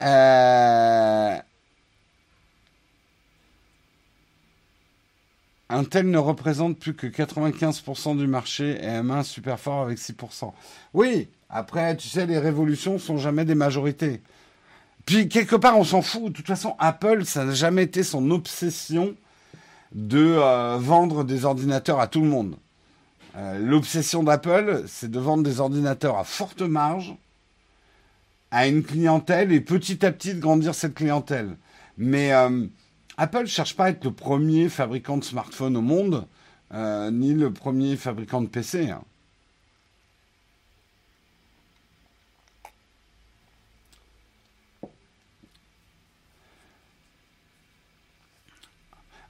Euh... 0.01 1.37
Intel 5.73 6.09
ne 6.09 6.17
représente 6.17 6.77
plus 6.77 6.93
que 6.93 7.07
95% 7.07 8.17
du 8.17 8.27
marché 8.27 8.77
et 8.81 8.87
M1 8.87 9.23
super 9.23 9.59
fort 9.59 9.81
avec 9.81 9.97
6%. 9.97 10.51
Oui, 10.93 11.29
après, 11.49 11.97
tu 11.97 12.07
sais, 12.07 12.25
les 12.25 12.39
révolutions 12.39 12.99
sont 12.99 13.17
jamais 13.17 13.45
des 13.45 13.55
majorités. 13.55 14.21
Puis, 15.05 15.27
quelque 15.27 15.55
part, 15.55 15.77
on 15.77 15.83
s'en 15.83 16.01
fout. 16.01 16.25
De 16.25 16.29
toute 16.29 16.47
façon, 16.47 16.75
Apple, 16.79 17.25
ça 17.25 17.45
n'a 17.45 17.53
jamais 17.53 17.83
été 17.83 18.03
son 18.03 18.31
obsession 18.31 19.15
de 19.93 20.37
euh, 20.37 20.77
vendre 20.79 21.23
des 21.23 21.45
ordinateurs 21.45 21.99
à 21.99 22.07
tout 22.07 22.21
le 22.21 22.27
monde. 22.27 22.55
Euh, 23.35 23.57
l'obsession 23.59 24.23
d'Apple, 24.23 24.83
c'est 24.87 25.09
de 25.09 25.19
vendre 25.19 25.43
des 25.43 25.59
ordinateurs 25.59 26.17
à 26.17 26.23
forte 26.23 26.61
marge 26.61 27.15
à 28.51 28.67
une 28.67 28.83
clientèle 28.83 29.51
et 29.51 29.59
petit 29.59 30.05
à 30.05 30.11
petit 30.11 30.35
de 30.35 30.39
grandir 30.39 30.75
cette 30.75 30.93
clientèle. 30.93 31.57
Mais 31.97 32.31
euh, 32.31 32.67
Apple 33.17 33.41
ne 33.41 33.45
cherche 33.45 33.75
pas 33.75 33.85
à 33.85 33.89
être 33.89 34.03
le 34.03 34.11
premier 34.11 34.69
fabricant 34.69 35.17
de 35.17 35.23
smartphones 35.23 35.77
au 35.77 35.81
monde, 35.81 36.27
euh, 36.73 37.11
ni 37.11 37.33
le 37.33 37.51
premier 37.51 37.95
fabricant 37.95 38.41
de 38.41 38.47
PC. 38.47 38.89
Hein. 38.89 39.03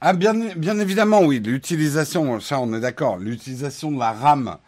Ah, 0.06 0.12
bien, 0.12 0.34
évidemment, 0.80 1.22
oui. 1.22 1.40
L'utilisation, 1.40 2.38
ça 2.38 2.60
on 2.60 2.74
est 2.74 2.80
d'accord, 2.80 3.16
l'utilisation 3.16 3.90
de 3.90 3.98
la 3.98 4.12
RAM 4.12 4.58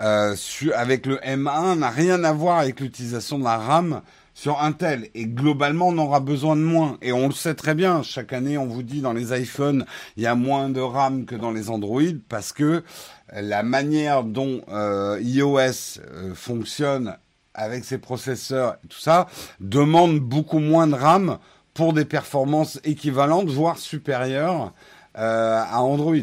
euh, 0.00 0.36
avec 0.74 1.06
le 1.06 1.16
M1 1.16 1.78
n'a 1.78 1.88
rien 1.88 2.22
à 2.24 2.32
voir 2.32 2.58
avec 2.58 2.78
l'utilisation 2.80 3.38
de 3.38 3.44
la 3.44 3.56
RAM 3.56 4.02
sur 4.34 4.60
Intel. 4.60 5.08
Et 5.14 5.26
globalement, 5.26 5.88
on 5.88 5.98
aura 5.98 6.20
besoin 6.20 6.56
de 6.56 6.62
moins. 6.62 6.98
Et 7.02 7.12
on 7.12 7.28
le 7.28 7.34
sait 7.34 7.54
très 7.54 7.74
bien. 7.74 8.02
Chaque 8.02 8.32
année, 8.32 8.58
on 8.58 8.66
vous 8.66 8.82
dit 8.82 9.00
dans 9.00 9.12
les 9.12 9.38
iPhones, 9.38 9.84
il 10.16 10.22
y 10.22 10.26
a 10.26 10.34
moins 10.34 10.68
de 10.68 10.80
RAM 10.80 11.24
que 11.24 11.34
dans 11.34 11.50
les 11.50 11.70
Android 11.70 12.02
parce 12.28 12.52
que 12.52 12.82
la 13.32 13.62
manière 13.62 14.24
dont 14.24 14.62
euh, 14.68 15.18
iOS 15.22 15.58
euh, 15.58 16.34
fonctionne 16.34 17.16
avec 17.54 17.84
ses 17.84 17.98
processeurs 17.98 18.76
et 18.84 18.88
tout 18.88 18.98
ça 18.98 19.26
demande 19.60 20.18
beaucoup 20.20 20.58
moins 20.58 20.86
de 20.86 20.94
RAM 20.94 21.38
pour 21.74 21.92
des 21.92 22.04
performances 22.04 22.80
équivalentes, 22.84 23.48
voire 23.48 23.78
supérieures 23.78 24.72
euh, 25.18 25.62
à 25.62 25.80
Android. 25.80 26.14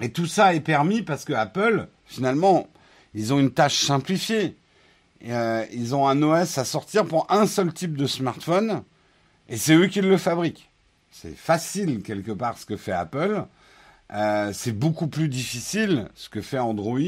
Et 0.00 0.10
tout 0.10 0.26
ça 0.26 0.54
est 0.54 0.60
permis 0.60 1.02
parce 1.02 1.24
que 1.24 1.32
Apple, 1.32 1.86
finalement, 2.06 2.68
ils 3.14 3.34
ont 3.34 3.40
une 3.40 3.50
tâche 3.50 3.84
simplifiée. 3.84 4.56
Euh, 5.26 5.64
ils 5.72 5.94
ont 5.94 6.08
un 6.08 6.22
OS 6.22 6.58
à 6.58 6.64
sortir 6.64 7.04
pour 7.04 7.30
un 7.30 7.46
seul 7.46 7.72
type 7.72 7.96
de 7.96 8.06
smartphone, 8.06 8.82
et 9.48 9.56
c'est 9.56 9.74
eux 9.74 9.86
qui 9.86 10.00
le 10.00 10.16
fabriquent. 10.16 10.70
C'est 11.10 11.36
facile 11.36 12.02
quelque 12.02 12.32
part 12.32 12.56
ce 12.56 12.66
que 12.66 12.76
fait 12.76 12.92
Apple. 12.92 13.44
Euh, 14.12 14.52
c'est 14.52 14.72
beaucoup 14.72 15.08
plus 15.08 15.28
difficile 15.28 16.08
ce 16.14 16.28
que 16.28 16.40
fait 16.40 16.58
Android, 16.58 16.98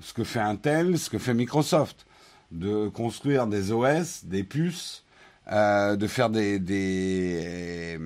ce 0.00 0.12
que 0.12 0.24
fait 0.24 0.40
Intel, 0.40 0.98
ce 0.98 1.10
que 1.10 1.18
fait 1.18 1.34
Microsoft, 1.34 2.06
de 2.52 2.88
construire 2.88 3.46
des 3.46 3.72
OS, 3.72 4.24
des 4.24 4.44
puces 4.44 5.04
euh, 5.52 5.96
de 5.96 6.06
faire 6.06 6.30
des, 6.30 6.60
des, 6.60 7.98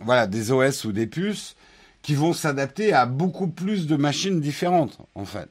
voilà, 0.00 0.26
des 0.26 0.50
OS 0.50 0.84
ou 0.86 0.92
des 0.92 1.06
puces 1.06 1.54
qui 2.00 2.14
vont 2.14 2.32
s'adapter 2.32 2.94
à 2.94 3.04
beaucoup 3.04 3.48
plus 3.48 3.86
de 3.86 3.96
machines 3.96 4.40
différentes, 4.40 4.98
en 5.14 5.26
fait. 5.26 5.50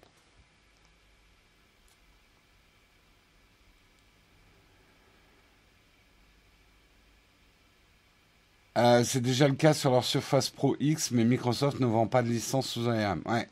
Euh, 8.77 9.03
c'est 9.05 9.21
déjà 9.21 9.47
le 9.47 9.55
cas 9.55 9.73
sur 9.73 9.91
leur 9.91 10.03
Surface 10.03 10.49
Pro 10.49 10.75
X, 10.79 11.11
mais 11.11 11.23
Microsoft 11.23 11.79
ne 11.79 11.85
vend 11.85 12.07
pas 12.07 12.21
de 12.21 12.27
licence 12.27 12.67
sous. 12.67 12.87
Ouais. 12.87 13.47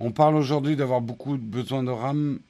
On 0.00 0.10
parle 0.10 0.34
aujourd'hui 0.34 0.74
d'avoir 0.74 1.00
beaucoup 1.00 1.36
besoin 1.36 1.84
de 1.84 1.90
RAM. 1.90 2.40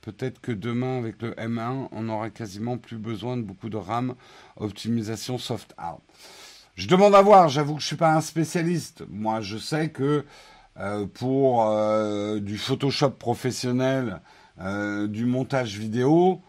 Peut-être 0.00 0.40
que 0.40 0.52
demain, 0.52 0.98
avec 0.98 1.20
le 1.20 1.32
M1, 1.32 1.88
on 1.92 2.08
aura 2.08 2.30
quasiment 2.30 2.78
plus 2.78 2.96
besoin 2.96 3.36
de 3.36 3.42
beaucoup 3.42 3.68
de 3.68 3.76
RAM. 3.76 4.14
Optimisation 4.56 5.36
soft 5.36 5.74
out. 5.78 6.00
Je 6.76 6.88
demande 6.88 7.14
à 7.14 7.20
voir, 7.20 7.48
j'avoue 7.48 7.74
que 7.74 7.80
je 7.80 7.86
ne 7.86 7.88
suis 7.88 7.96
pas 7.96 8.14
un 8.14 8.20
spécialiste. 8.20 9.02
Moi, 9.10 9.42
je 9.42 9.58
sais 9.58 9.90
que 9.90 10.24
euh, 10.78 11.06
pour 11.06 11.68
euh, 11.68 12.38
du 12.40 12.56
Photoshop 12.56 13.10
professionnel, 13.10 14.20
du 14.58 15.26
montage 15.26 15.76
vidéo, 15.76 16.40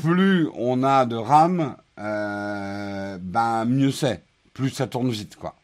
plus 0.00 0.48
on 0.54 0.82
a 0.82 1.06
de 1.06 1.16
RAM, 1.16 1.76
euh, 1.98 3.18
ben 3.20 3.64
mieux 3.64 3.92
c'est. 3.92 4.24
Plus 4.54 4.70
ça 4.70 4.86
tourne 4.86 5.10
vite, 5.10 5.36
quoi. 5.36 5.54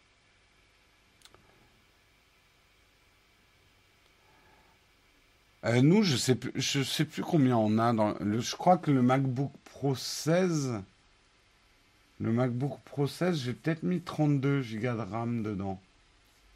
Euh, 5.65 5.83
nous, 5.83 6.03
je 6.03 6.17
sais 6.17 6.37
plus, 6.37 6.53
je 6.55 6.83
sais 6.83 7.05
plus 7.05 7.23
combien 7.23 7.57
on 7.57 7.79
a. 7.79 7.93
Je 8.21 8.57
crois 8.57 8.77
que 8.77 8.91
le 8.91 9.03
MacBook 9.03 9.53
Pro 9.65 9.97
16, 9.97 10.81
le 12.21 12.33
MacBook 12.33 12.79
Pro 12.85 13.07
16, 13.07 13.41
j'ai 13.41 13.53
peut-être 13.53 13.83
mis 13.83 14.01
32 14.01 14.63
Go 14.63 14.79
de 14.81 15.11
RAM 15.11 15.43
dedans. 15.43 15.81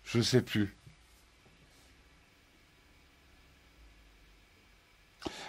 Je 0.04 0.20
sais 0.20 0.42
plus. 0.42 0.74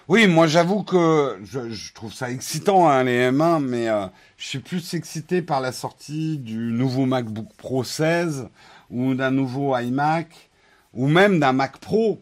Oui, 0.08 0.28
moi 0.28 0.48
j'avoue 0.48 0.84
que 0.84 1.40
je, 1.44 1.94
trouve 1.94 2.14
ça 2.14 2.32
excitant 2.32 2.90
hein, 2.90 3.04
les 3.04 3.30
M1, 3.30 3.64
mais 3.64 3.88
euh, 3.88 4.08
je 4.38 4.48
suis 4.48 4.60
plus 4.60 4.94
excité 4.96 5.42
par 5.42 5.62
la 5.62 5.72
sortie 5.72 6.38
du 6.38 6.58
nouveau 6.58 7.06
MacBook 7.06 7.48
Pro 7.58 7.84
16 7.84 8.50
ou 8.90 9.14
d'un 9.14 9.32
nouveau 9.32 9.78
iMac 9.78 10.50
ou 10.94 11.08
même 11.08 11.40
d'un 11.40 11.54
Mac 11.54 11.78
Pro. 11.78 12.22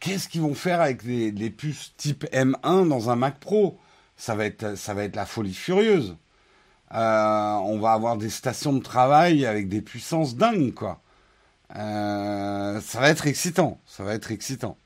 Qu'est-ce 0.00 0.28
qu'ils 0.28 0.42
vont 0.42 0.54
faire 0.54 0.80
avec 0.80 1.02
les, 1.02 1.50
puces 1.50 1.94
type 1.96 2.24
M1 2.32 2.88
dans 2.88 3.10
un 3.10 3.16
Mac 3.16 3.40
Pro? 3.40 3.78
Ça 4.16 4.34
va, 4.34 4.44
être, 4.44 5.16
la 5.16 5.26
folie 5.26 5.54
furieuse. 5.54 6.16
Euh, 6.94 7.54
on 7.64 7.80
va 7.80 7.92
avoir 7.92 8.16
des 8.16 8.30
stations 8.30 8.74
de 8.74 8.82
travail 8.82 9.46
avec 9.46 9.68
des 9.68 9.80
puissances 9.80 10.36
dingues, 10.36 10.74
quoi. 10.74 11.00
Euh, 11.74 12.80
ça 12.80 13.00
va 13.00 13.08
être 13.08 13.26
excitant, 13.26 13.80
ça 13.86 14.04
va 14.04 14.14
être 14.14 14.30
excitant. 14.30 14.76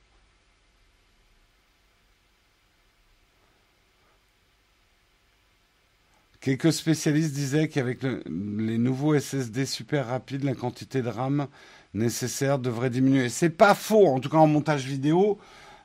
Quelques 6.48 6.72
spécialistes 6.72 7.34
disaient 7.34 7.68
qu'avec 7.68 8.02
les 8.02 8.78
nouveaux 8.78 9.18
SSD 9.18 9.66
super 9.66 10.06
rapides, 10.06 10.44
la 10.44 10.54
quantité 10.54 11.02
de 11.02 11.10
RAM 11.10 11.46
nécessaire 11.92 12.58
devrait 12.58 12.88
diminuer. 12.88 13.28
C'est 13.28 13.50
pas 13.50 13.74
faux, 13.74 14.06
en 14.06 14.18
tout 14.18 14.30
cas 14.30 14.38
en 14.38 14.46
montage 14.46 14.86
vidéo. 14.86 15.38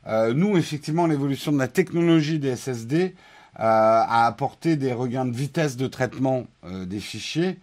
Euh, 0.07 0.33
nous, 0.33 0.55
effectivement, 0.55 1.05
l'évolution 1.05 1.51
de 1.51 1.57
la 1.57 1.67
technologie 1.67 2.39
des 2.39 2.55
SSD 2.55 3.03
euh, 3.03 3.09
a 3.57 4.25
apporté 4.25 4.77
des 4.77 4.93
regains 4.93 5.25
de 5.25 5.35
vitesse 5.35 5.75
de 5.75 5.87
traitement 5.87 6.47
euh, 6.63 6.85
des 6.85 7.01
fichiers 7.01 7.59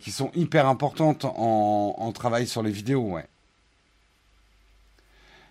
qui 0.00 0.10
sont 0.10 0.30
hyper 0.34 0.66
importantes 0.68 1.24
en, 1.24 2.12
travail 2.12 2.46
sur 2.46 2.62
les 2.62 2.70
vidéos. 2.70 3.18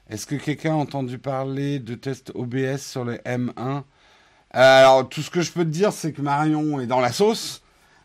Est-ce 0.08 0.28
que 0.28 0.36
quelqu'un 0.36 0.74
a 0.74 0.78
entendu 0.78 1.18
parler 1.18 1.80
de 1.80 1.96
tests 1.96 2.32
OBS 2.36 2.78
sur 2.78 3.06
le 3.06 3.16
M1 3.18 3.52
euh, 3.58 3.82
alors, 4.62 5.10
tout 5.10 5.22
ce 5.22 5.30
que 5.30 5.42
je 5.42 5.52
peux 5.52 5.64
te 5.64 5.70
dire, 5.70 5.92
c'est 5.92 6.12
que 6.12 6.22
Marion 6.22 6.80
est 6.80 6.88
dans 6.88 7.02
la 7.02 7.12
sauce. 7.12 7.62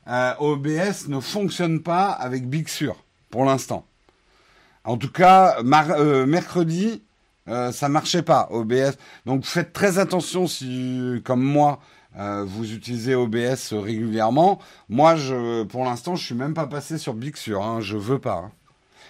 Euh, 0.09 0.33
OBS 0.41 1.09
ne 1.09 1.21
fonctionne 1.21 1.81
pas 1.81 2.11
avec 2.11 2.49
Big 2.49 2.69
Sur, 2.69 3.05
pour 3.31 3.45
l'instant. 3.45 3.87
En 4.85 4.97
tout 4.97 5.13
cas, 5.13 5.59
euh, 5.61 6.27
mercredi, 6.27 7.03
ça 7.47 7.89
marchait 7.89 8.23
pas, 8.23 8.49
OBS. 8.51 8.97
Donc, 9.27 9.45
faites 9.45 9.73
très 9.73 9.99
attention 9.99 10.47
si, 10.47 11.21
comme 11.25 11.43
moi, 11.43 11.81
vous 12.15 12.73
utilisez 12.73 13.15
OBS 13.15 13.73
régulièrement. 13.73 14.61
Moi, 14.89 15.17
pour 15.69 15.85
l'instant, 15.85 16.17
je 16.17 16.25
suis 16.25 16.35
même 16.35 16.55
pas 16.55 16.67
passé 16.67 16.99
sur 16.99 17.15
Big 17.15 17.37
Sur. 17.37 17.63
Hein, 17.63 17.81
je 17.81 17.97
veux 17.97 18.19
pas. 18.19 18.45
Hein. 18.47 18.53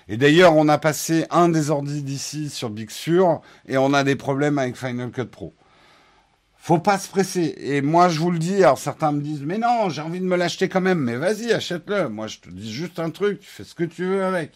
Et 0.09 0.17
d'ailleurs, 0.17 0.57
on 0.57 0.69
a 0.69 0.77
passé 0.77 1.25
un 1.31 1.49
des 1.49 1.71
ordi 1.71 2.03
d'ici 2.03 2.51
sur 2.51 2.69
Big 2.69 2.91
Sur 2.91 3.43
et 3.69 3.79
on 3.79 3.95
a 3.95 4.03
des 4.03 4.17
problèmes 4.17 4.59
avec 4.59 4.77
Final 4.77 5.13
Cut 5.13 5.27
Pro 5.27 5.55
faut 6.61 6.79
pas 6.79 6.99
se 6.99 7.09
presser. 7.09 7.55
Et 7.59 7.81
moi, 7.83 8.09
je 8.09 8.21
vous 8.21 8.31
le 8.31 8.39
dis, 8.39 8.63
alors 8.63 8.79
certains 8.79 9.13
me 9.13 9.23
disent, 9.23 9.43
mais 9.43 9.59
non, 9.59 9.89
j'ai 9.89 10.03
envie 10.03 10.21
de 10.21 10.27
me 10.27 10.37
l'acheter 10.37 10.69
quand 10.69 10.81
même. 10.81 11.01
Mais 11.01 11.17
vas-y, 11.17 11.53
achète-le. 11.53 12.09
Moi, 12.09 12.27
je 12.27 12.39
te 12.39 12.51
dis 12.51 12.73
juste 12.73 12.99
un 12.99 13.11
truc, 13.11 13.41
fais 13.43 13.65
ce 13.65 13.75
que 13.75 13.85
tu 13.85 14.05
veux 14.05 14.25
avec. 14.25 14.53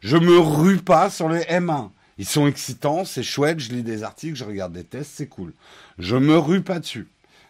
Je 0.00 0.16
me 0.16 0.38
rue 0.38 0.78
pas 0.78 1.08
sur 1.10 1.28
les 1.28 1.42
M1. 1.42 1.90
Ils 2.18 2.26
sont 2.26 2.46
excitants, 2.46 3.04
c'est 3.04 3.22
chouette, 3.22 3.58
je 3.58 3.70
lis 3.70 3.82
des 3.82 4.02
articles, 4.02 4.36
je 4.36 4.44
regarde 4.44 4.72
des 4.72 4.84
tests, 4.84 5.12
c'est 5.14 5.26
cool. 5.26 5.52
Je 5.98 6.16
me 6.16 6.36
rue 6.36 6.62
pas 6.62 6.78
dessus. 6.78 7.08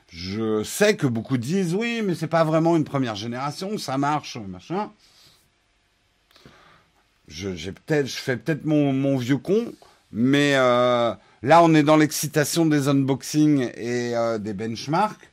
Je 0.09 0.62
sais 0.62 0.96
que 0.96 1.07
beaucoup 1.07 1.37
disent, 1.37 1.74
oui, 1.74 2.00
mais 2.05 2.14
c'est 2.14 2.29
pas 2.29 2.44
vraiment 2.44 2.77
une 2.77 2.85
première 2.85 3.16
génération, 3.16 3.77
ça 3.79 3.98
marche, 3.98 4.37
machin. 4.37 4.90
Je, 7.29 7.50
fais 8.07 8.37
peut-être 8.37 8.64
mon, 8.64 8.92
mon 8.92 9.16
vieux 9.16 9.38
con, 9.38 9.72
mais 10.12 10.55
euh, 10.55 11.14
Là, 11.44 11.62
on 11.62 11.74
est 11.74 11.83
dans 11.83 11.98
l'excitation 11.98 12.64
des 12.64 12.88
unboxings 12.88 13.70
et 13.76 14.16
euh, 14.16 14.38
des 14.38 14.54
benchmarks. 14.54 15.30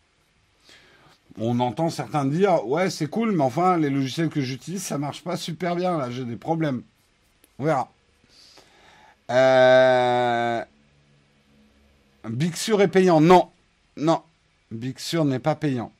On 1.39 1.61
entend 1.61 1.89
certains 1.89 2.25
dire 2.25 2.67
ouais 2.67 2.89
c'est 2.89 3.07
cool, 3.07 3.31
mais 3.31 3.43
enfin 3.43 3.77
les 3.77 3.89
logiciels 3.89 4.27
que 4.27 4.41
j'utilise 4.41 4.83
ça 4.83 4.97
marche 4.97 5.23
pas 5.23 5.37
super 5.37 5.77
bien. 5.77 5.97
Là, 5.97 6.11
j'ai 6.11 6.25
des 6.25 6.35
problèmes. 6.35 6.81
On 7.59 7.63
verra. 7.63 7.89
Euh... 9.29 10.61
Big 12.29 12.57
Sur 12.57 12.81
est 12.81 12.89
payant 12.89 13.21
Non, 13.21 13.49
non, 13.95 14.21
Big 14.69 14.99
Sur 14.99 15.23
n'est 15.23 15.39
pas 15.39 15.55
payant. 15.55 15.93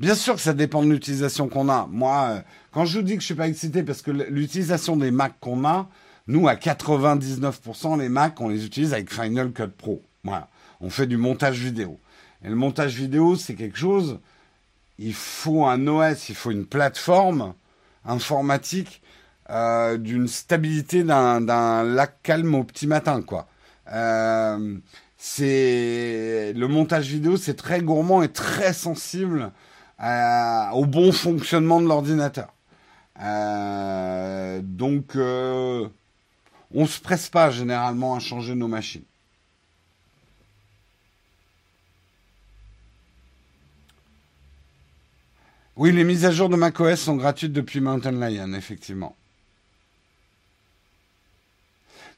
Bien 0.00 0.16
sûr 0.16 0.34
que 0.34 0.40
ça 0.40 0.52
dépend 0.52 0.82
de 0.82 0.90
l'utilisation 0.90 1.46
qu'on 1.48 1.68
a. 1.68 1.86
Moi, 1.92 2.28
euh, 2.28 2.40
quand 2.72 2.86
je 2.86 2.98
vous 2.98 3.04
dis 3.04 3.14
que 3.14 3.20
je 3.20 3.26
suis 3.26 3.36
pas 3.36 3.46
excité 3.46 3.84
parce 3.84 4.02
que 4.02 4.10
l'utilisation 4.10 4.96
des 4.96 5.12
Macs 5.12 5.38
qu'on 5.38 5.64
a, 5.64 5.88
nous, 6.26 6.48
à 6.48 6.54
99%, 6.54 7.98
les 7.98 8.08
Macs, 8.08 8.40
on 8.40 8.48
les 8.48 8.64
utilise 8.64 8.94
avec 8.94 9.12
Final 9.12 9.52
Cut 9.52 9.68
Pro. 9.68 10.02
Voilà. 10.22 10.48
On 10.80 10.90
fait 10.90 11.06
du 11.06 11.16
montage 11.16 11.58
vidéo. 11.58 12.00
Et 12.42 12.48
le 12.48 12.54
montage 12.54 12.94
vidéo, 12.94 13.36
c'est 13.36 13.54
quelque 13.54 13.78
chose, 13.78 14.18
il 14.98 15.14
faut 15.14 15.64
un 15.64 15.86
OS, 15.86 16.28
il 16.28 16.34
faut 16.34 16.50
une 16.50 16.66
plateforme 16.66 17.54
informatique 18.04 19.02
euh, 19.50 19.98
d'une 19.98 20.28
stabilité 20.28 21.04
d'un 21.04 21.82
lac 21.84 22.22
calme 22.22 22.54
au 22.54 22.64
petit 22.64 22.86
matin, 22.86 23.22
quoi. 23.22 23.46
Euh, 23.92 24.78
c'est 25.18 26.52
le 26.54 26.68
montage 26.68 27.08
vidéo, 27.08 27.36
c'est 27.36 27.54
très 27.54 27.80
gourmand 27.80 28.22
et 28.22 28.28
très 28.28 28.72
sensible 28.72 29.52
euh, 30.02 30.70
au 30.72 30.86
bon 30.86 31.12
fonctionnement 31.12 31.80
de 31.80 31.86
l'ordinateur. 31.86 32.48
donc 34.62 35.16
on 36.74 36.86
se 36.86 37.00
presse 37.00 37.28
pas 37.28 37.50
généralement 37.50 38.14
à 38.14 38.20
changer 38.20 38.54
nos 38.54 38.68
machines. 38.68 39.04
Oui, 45.76 45.90
les 45.90 46.04
mises 46.04 46.24
à 46.24 46.30
jour 46.30 46.48
de 46.48 46.56
macOS 46.56 47.00
sont 47.00 47.16
gratuites 47.16 47.52
depuis 47.52 47.80
Mountain 47.80 48.12
Lion, 48.12 48.54
effectivement. 48.54 49.16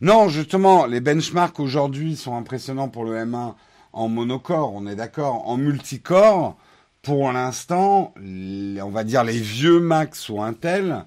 Non, 0.02 0.28
justement, 0.28 0.84
les 0.84 1.00
benchmarks 1.00 1.58
aujourd'hui 1.58 2.16
sont 2.16 2.36
impressionnants 2.36 2.88
pour 2.88 3.04
le 3.04 3.16
M1 3.16 3.54
en 3.94 4.08
monocore, 4.08 4.74
on 4.74 4.86
est 4.86 4.96
d'accord. 4.96 5.48
En 5.48 5.56
multicore, 5.56 6.58
pour 7.00 7.32
l'instant, 7.32 8.12
on 8.18 8.90
va 8.90 9.04
dire 9.04 9.24
les 9.24 9.38
vieux 9.38 9.80
Macs 9.80 10.28
ou 10.28 10.42
Intel 10.42 11.06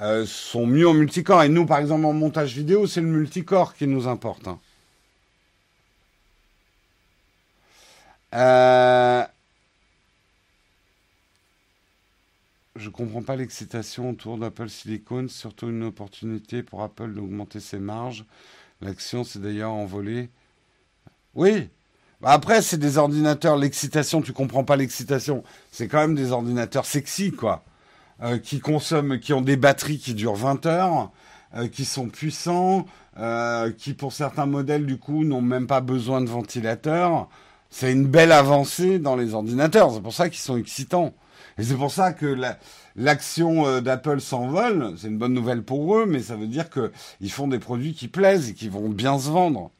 euh, 0.00 0.26
sont 0.26 0.66
mieux 0.66 0.88
en 0.88 0.94
multicore. 0.94 1.42
Et 1.42 1.48
nous, 1.48 1.66
par 1.66 1.78
exemple, 1.78 2.04
en 2.06 2.12
montage 2.12 2.54
vidéo, 2.54 2.86
c'est 2.86 3.00
le 3.00 3.08
multicore 3.08 3.74
qui 3.74 3.86
nous 3.86 4.08
importe. 4.08 4.48
Hein. 4.48 4.60
Euh... 8.34 9.24
Je 12.76 12.90
comprends 12.90 13.22
pas 13.22 13.34
l'excitation 13.36 14.10
autour 14.10 14.38
d'Apple 14.38 14.68
Silicon, 14.68 15.26
surtout 15.28 15.68
une 15.68 15.82
opportunité 15.82 16.62
pour 16.62 16.82
Apple 16.82 17.12
d'augmenter 17.12 17.60
ses 17.60 17.78
marges. 17.80 18.24
L'action 18.80 19.24
s'est 19.24 19.40
d'ailleurs 19.40 19.72
envolée. 19.72 20.30
Oui, 21.34 21.68
Bah, 22.20 22.30
après, 22.32 22.62
c'est 22.62 22.78
des 22.78 22.98
ordinateurs, 22.98 23.56
l'excitation, 23.56 24.22
tu 24.22 24.32
comprends 24.32 24.64
pas 24.64 24.76
l'excitation. 24.76 25.44
C'est 25.72 25.88
quand 25.88 25.98
même 26.00 26.14
des 26.16 26.32
ordinateurs 26.32 26.86
sexy, 26.86 27.32
quoi. 27.32 27.64
Euh, 28.20 28.38
qui 28.38 28.58
consomment, 28.58 29.20
qui 29.20 29.32
ont 29.32 29.42
des 29.42 29.56
batteries 29.56 29.98
qui 29.98 30.12
durent 30.12 30.34
20 30.34 30.66
heures, 30.66 31.12
euh, 31.54 31.68
qui 31.68 31.84
sont 31.84 32.08
puissants, 32.08 32.84
euh, 33.16 33.70
qui 33.70 33.94
pour 33.94 34.12
certains 34.12 34.46
modèles, 34.46 34.86
du 34.86 34.98
coup, 34.98 35.24
n'ont 35.24 35.40
même 35.40 35.68
pas 35.68 35.80
besoin 35.80 36.20
de 36.20 36.28
ventilateur. 36.28 37.28
C'est 37.70 37.92
une 37.92 38.06
belle 38.08 38.32
avancée 38.32 38.98
dans 38.98 39.14
les 39.14 39.34
ordinateurs. 39.34 39.92
C'est 39.94 40.00
pour 40.00 40.14
ça 40.14 40.28
qu'ils 40.28 40.40
sont 40.40 40.56
excitants. 40.56 41.14
Et 41.58 41.62
c'est 41.62 41.76
pour 41.76 41.92
ça 41.92 42.12
que 42.12 42.36
l'action 42.96 43.80
d'Apple 43.80 44.20
s'envole. 44.20 44.94
C'est 44.98 45.08
une 45.08 45.18
bonne 45.18 45.34
nouvelle 45.34 45.62
pour 45.62 45.96
eux, 45.96 46.06
mais 46.06 46.20
ça 46.20 46.36
veut 46.36 46.46
dire 46.48 46.70
qu'ils 46.70 47.30
font 47.32 47.48
des 47.48 47.58
produits 47.60 47.94
qui 47.94 48.08
plaisent 48.08 48.50
et 48.50 48.54
qui 48.54 48.68
vont 48.68 48.88
bien 48.88 49.18
se 49.18 49.30
vendre. 49.30 49.70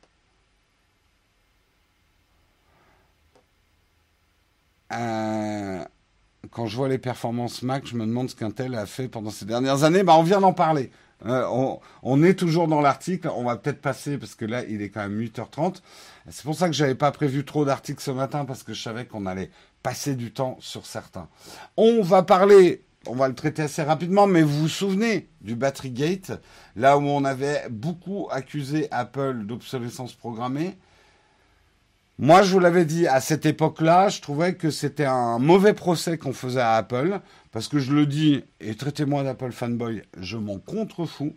Euh, 4.93 5.85
quand 6.51 6.67
je 6.67 6.77
vois 6.77 6.89
les 6.89 6.99
performances 6.99 7.63
Mac, 7.63 7.87
je 7.87 7.95
me 7.95 8.07
demande 8.07 8.31
ce 8.31 8.37
qu'Intel 8.37 8.75
a 8.75 8.87
fait 8.87 9.09
pendant 9.09 9.31
ces 9.31 9.45
dernières 9.45 9.85
années. 9.85 10.03
Bah, 10.03 10.15
on 10.17 10.23
vient 10.23 10.41
d'en 10.41 10.53
parler. 10.53 10.91
Euh, 11.27 11.45
on, 12.03 12.23
est 12.23 12.35
toujours 12.35 12.69
dans 12.69 12.81
l'article. 12.81 13.31
On 13.35 13.45
va 13.45 13.57
peut-être 13.57 13.81
passer 13.81 14.19
parce 14.19 14.35
que 14.35 14.45
là, 14.45 14.65
il 14.65 14.83
est 14.83 14.91
quand 14.91 15.01
même 15.01 15.21
8h30. 15.21 15.83
C'est 16.31 16.45
pour 16.45 16.55
ça 16.55 16.69
que 16.69 16.75
j'avais 16.75 16.95
pas 16.95 17.11
prévu 17.11 17.45
trop 17.45 17.65
d'articles 17.65 18.03
ce 18.03 18.11
matin 18.11 18.45
parce 18.45 18.63
que 18.63 18.73
je 18.73 18.83
savais 18.83 19.05
qu'on 19.05 19.27
allait 19.27 19.51
passer 19.83 20.15
du 20.15 20.33
temps 20.33 20.57
sur 20.61 20.87
certains. 20.87 21.29
On 21.77 22.03
va 22.03 22.23
parler, 22.23 22.85
on 23.07 23.17
va 23.17 23.29
le 23.29 23.35
traiter 23.35 23.63
assez 23.63 23.83
rapidement, 23.83 24.27
mais 24.27 24.43
vous 24.43 24.61
vous 24.61 24.69
souvenez 24.69 25.29
du 25.41 25.57
Battery 25.57 25.91
Gate, 25.91 26.33
là 26.77 26.99
où 26.99 27.03
on 27.03 27.25
avait 27.25 27.69
beaucoup 27.71 28.29
accusé 28.31 28.87
Apple 28.91 29.45
d'obsolescence 29.45 30.15
programmée? 30.15 30.79
Moi, 32.21 32.43
je 32.43 32.51
vous 32.51 32.59
l'avais 32.59 32.85
dit, 32.85 33.07
à 33.07 33.21
cette 33.21 33.47
époque-là, 33.47 34.09
je 34.09 34.21
trouvais 34.21 34.55
que 34.55 34.71
c'était 34.71 35.05
un 35.05 35.39
mauvais 35.39 35.73
procès 35.73 36.19
qu'on 36.19 36.33
faisait 36.33 36.61
à 36.61 36.75
Apple, 36.75 37.21
parce 37.53 37.69
que 37.69 37.79
je 37.79 37.93
le 37.93 38.07
dis, 38.07 38.43
et 38.61 38.75
traitez-moi 38.75 39.23
d'Apple 39.23 39.53
fanboy, 39.53 40.03
je 40.19 40.37
m'en 40.37 40.59
contrefous. 40.59 41.37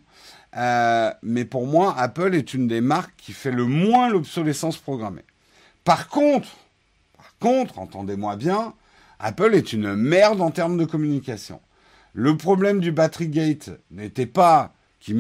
Euh, 0.58 1.12
mais 1.22 1.46
pour 1.46 1.68
moi, 1.68 1.94
Apple 2.00 2.34
est 2.34 2.56
une 2.56 2.68
des 2.68 2.82
marques 2.82 3.14
qui 3.16 3.32
fait 3.32 3.52
le 3.52 3.66
moins 3.66 4.10
l'obsolescence 4.10 4.78
programmée. 4.78 5.24
Par 5.84 6.08
contre, 6.08 6.50
par 7.16 7.38
contre, 7.40 7.78
entendez-moi 7.78 8.36
bien, 8.36 8.74
Apple 9.20 9.54
est 9.54 9.74
une 9.74 9.94
merde 9.94 10.42
en 10.42 10.50
termes 10.50 10.80
de 10.80 10.86
communication. 10.86 11.62
Le 12.14 12.36
problème 12.38 12.80
du 12.80 12.92
battery 12.92 13.28
gate 13.28 13.70
n'était 13.92 14.26
pas 14.26 14.74
qui, 15.00 15.16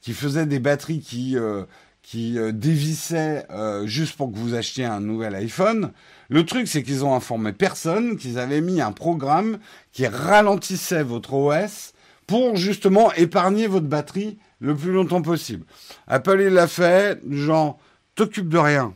qui 0.00 0.14
faisait 0.14 0.46
des 0.46 0.58
batteries 0.58 1.00
qui 1.00 1.36
euh, 1.36 1.64
qui 2.06 2.38
euh, 2.38 2.52
dévissaient 2.52 3.46
euh, 3.50 3.84
juste 3.84 4.16
pour 4.16 4.30
que 4.30 4.38
vous 4.38 4.54
achetiez 4.54 4.84
un 4.84 5.00
nouvel 5.00 5.34
iPhone. 5.34 5.90
Le 6.28 6.46
truc, 6.46 6.68
c'est 6.68 6.84
qu'ils 6.84 7.04
ont 7.04 7.16
informé 7.16 7.52
personne 7.52 8.16
qu'ils 8.16 8.38
avaient 8.38 8.60
mis 8.60 8.80
un 8.80 8.92
programme 8.92 9.58
qui 9.90 10.06
ralentissait 10.06 11.02
votre 11.02 11.34
OS 11.34 11.94
pour 12.28 12.54
justement 12.54 13.12
épargner 13.14 13.66
votre 13.66 13.86
batterie 13.86 14.38
le 14.60 14.76
plus 14.76 14.92
longtemps 14.92 15.20
possible. 15.20 15.66
Apple, 16.06 16.40
il 16.42 16.52
l'a 16.52 16.68
fait, 16.68 17.20
genre, 17.28 17.76
t'occupe 18.14 18.48
de 18.48 18.58
rien, 18.58 18.94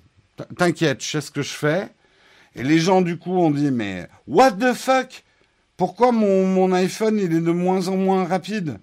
t'inquiète, 0.56 1.02
je 1.02 1.10
sais 1.10 1.20
ce 1.20 1.32
que 1.32 1.42
je 1.42 1.52
fais. 1.52 1.88
Et 2.54 2.62
les 2.62 2.78
gens, 2.78 3.02
du 3.02 3.18
coup, 3.18 3.36
ont 3.36 3.50
dit, 3.50 3.72
mais 3.72 4.08
what 4.28 4.52
the 4.52 4.72
fuck? 4.72 5.24
Pourquoi 5.76 6.12
mon, 6.12 6.46
mon 6.46 6.72
iPhone, 6.72 7.18
il 7.18 7.34
est 7.34 7.40
de 7.40 7.50
moins 7.50 7.88
en 7.88 7.96
moins 7.96 8.24
rapide? 8.24 8.78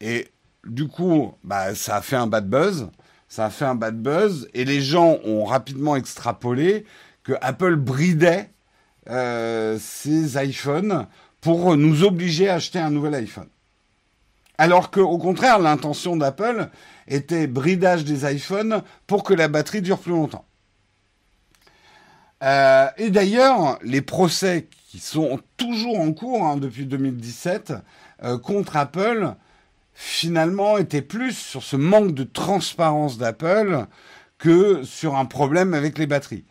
Et 0.00 0.28
du 0.64 0.86
coup, 0.86 1.34
bah, 1.42 1.74
ça 1.74 1.96
a 1.96 2.00
fait 2.00 2.16
un 2.16 2.28
bad 2.28 2.48
buzz 2.48 2.88
ça 3.28 3.46
a 3.46 3.50
fait 3.50 3.64
un 3.64 3.74
bad 3.74 4.00
buzz 4.00 4.48
et 4.54 4.64
les 4.64 4.80
gens 4.80 5.18
ont 5.24 5.44
rapidement 5.44 5.96
extrapolé 5.96 6.84
que 7.24 7.32
Apple 7.40 7.76
bridait 7.76 8.50
euh, 9.08 9.78
ses 9.80 10.42
iPhones 10.42 11.06
pour 11.40 11.76
nous 11.76 12.04
obliger 12.04 12.48
à 12.48 12.54
acheter 12.54 12.78
un 12.78 12.90
nouvel 12.90 13.14
iPhone. 13.14 13.48
Alors 14.58 14.90
qu'au 14.90 15.18
contraire, 15.18 15.58
l'intention 15.58 16.16
d'Apple 16.16 16.68
était 17.08 17.46
bridage 17.46 18.04
des 18.04 18.30
iPhones 18.32 18.82
pour 19.06 19.22
que 19.22 19.34
la 19.34 19.48
batterie 19.48 19.82
dure 19.82 19.98
plus 19.98 20.12
longtemps. 20.12 20.46
Euh, 22.42 22.88
et 22.96 23.10
d'ailleurs, 23.10 23.78
les 23.82 24.02
procès 24.02 24.68
qui 24.88 24.98
sont 24.98 25.40
toujours 25.56 26.00
en 26.00 26.12
cours 26.12 26.44
hein, 26.44 26.56
depuis 26.56 26.86
2017 26.86 27.74
euh, 28.22 28.38
contre 28.38 28.76
Apple 28.76 29.34
finalement 29.98 30.76
était 30.76 31.00
plus 31.00 31.32
sur 31.32 31.62
ce 31.62 31.74
manque 31.74 32.12
de 32.12 32.22
transparence 32.22 33.16
d'Apple 33.16 33.86
que 34.36 34.84
sur 34.84 35.16
un 35.16 35.24
problème 35.24 35.72
avec 35.72 35.96
les 35.96 36.06
batteries. 36.06 36.44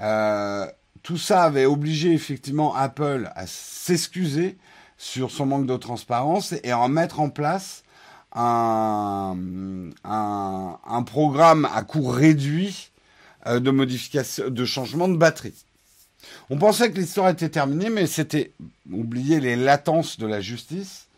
Euh, 0.00 0.66
tout 1.02 1.18
ça 1.18 1.42
avait 1.42 1.64
obligé 1.66 2.12
effectivement 2.12 2.76
Apple 2.76 3.28
à 3.34 3.46
s'excuser 3.48 4.56
sur 4.96 5.32
son 5.32 5.46
manque 5.46 5.66
de 5.66 5.76
transparence 5.76 6.54
et 6.62 6.70
à 6.70 6.86
mettre 6.86 7.18
en 7.18 7.28
place 7.28 7.82
un, 8.34 9.36
un, 10.04 11.02
programme 11.02 11.68
à 11.74 11.82
coût 11.82 12.06
réduit 12.06 12.92
euh, 13.48 13.58
de 13.58 13.72
modification, 13.72 14.48
de 14.48 14.64
changement 14.64 15.08
de 15.08 15.16
batterie. 15.16 15.64
On 16.50 16.56
pensait 16.56 16.90
que 16.92 16.98
l'histoire 16.98 17.28
était 17.30 17.48
terminée, 17.48 17.90
mais 17.90 18.06
c'était 18.06 18.52
oublier 18.90 19.40
les 19.40 19.56
latences 19.56 20.20
de 20.20 20.26
la 20.26 20.40
justice. 20.40 21.08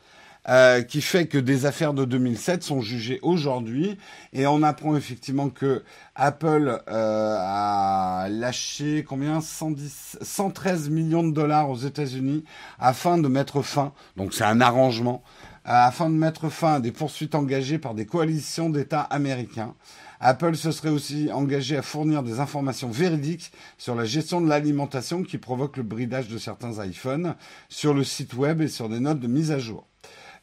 Euh, 0.47 0.83
qui 0.83 1.01
fait 1.01 1.27
que 1.27 1.39
des 1.39 1.65
affaires 1.65 1.95
de 1.95 2.05
2007 2.05 2.63
sont 2.63 2.83
jugées 2.83 3.19
aujourd'hui 3.23 3.97
et 4.35 4.47
on 4.47 4.63
apprend 4.63 4.95
effectivement 4.95 5.49
que 5.49 5.83
Apple 6.15 6.83
euh, 6.87 7.37
a 7.41 8.29
lâché 8.29 9.05
combien? 9.09 9.41
110, 9.41 10.19
113 10.21 10.91
millions 10.91 11.27
de 11.27 11.33
dollars 11.33 11.71
aux 11.71 11.79
États-Unis 11.79 12.45
afin 12.79 13.17
de 13.17 13.27
mettre 13.27 13.63
fin, 13.63 13.95
donc 14.19 14.35
c'est 14.35 14.45
un 14.45 14.61
arrangement, 14.61 15.23
euh, 15.67 15.71
afin 15.73 16.11
de 16.11 16.15
mettre 16.15 16.51
fin 16.51 16.75
à 16.75 16.81
des 16.81 16.93
poursuites 16.93 17.35
engagées 17.35 17.79
par 17.79 17.95
des 17.95 18.05
coalitions 18.05 18.69
d'États 18.69 19.01
américains. 19.01 19.75
Apple 20.21 20.57
se 20.57 20.73
serait 20.73 20.91
aussi 20.91 21.33
engagé 21.33 21.79
à 21.79 21.83
fournir 21.83 22.23
des 22.23 22.39
informations 22.39 22.91
véridiques 22.91 23.51
sur 23.79 23.95
la 23.95 24.05
gestion 24.05 24.43
de 24.43 24.49
l'alimentation 24.51 25.23
qui 25.23 25.39
provoque 25.39 25.79
le 25.79 25.85
bridage 25.85 26.29
de 26.29 26.37
certains 26.37 26.85
iPhones 26.85 27.35
sur 27.71 27.95
le 27.95 28.05
site 28.05 28.35
web 28.35 28.61
et 28.61 28.69
sur 28.69 28.91
des 28.91 29.01
notes 29.01 29.21
de 29.21 29.27
mise 29.27 29.51
à 29.51 29.59
jour. 29.59 29.87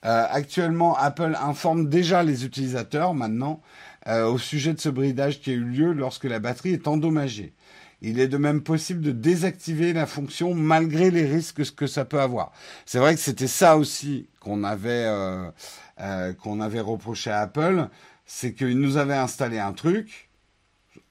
Euh, 0.04 0.26
actuellement, 0.30 0.96
Apple 0.98 1.38
informe 1.40 1.88
déjà 1.88 2.24
les 2.24 2.44
utilisateurs 2.44 3.14
maintenant 3.14 3.62
euh, 4.08 4.26
au 4.26 4.40
sujet 4.40 4.74
de 4.74 4.80
ce 4.80 4.90
bridage 4.90 5.42
qui 5.42 5.52
a 5.52 5.54
eu 5.54 5.64
lieu 5.64 5.94
lorsque 5.94 6.24
la 6.24 6.40
batterie 6.40 6.74
est 6.74 6.88
endommagée. 6.88 7.54
Il 8.02 8.20
est 8.20 8.28
de 8.28 8.38
même 8.38 8.64
possible 8.64 9.02
de 9.02 9.12
désactiver 9.12 9.94
la 9.94 10.08
fonction 10.08 10.56
malgré 10.56 11.12
les 11.12 11.26
risques 11.26 11.76
que 11.76 11.86
ça 11.86 12.04
peut 12.04 12.20
avoir. 12.20 12.52
C'est 12.88 12.98
vrai 12.98 13.14
que 13.14 13.22
c'était 13.22 13.48
ça 13.48 13.78
aussi 13.78 14.28
qu'on 14.40 14.64
avait 14.64 15.06
euh, 15.06 16.34
qu'on 16.42 16.62
avait 16.62 16.80
reproché 16.80 17.30
à 17.30 17.42
Apple, 17.42 17.88
c'est 18.26 18.56
qu'il 18.56 18.80
nous 18.80 18.98
avait 18.98 19.14
installé 19.14 19.60
un 19.60 19.74
truc 19.74 20.30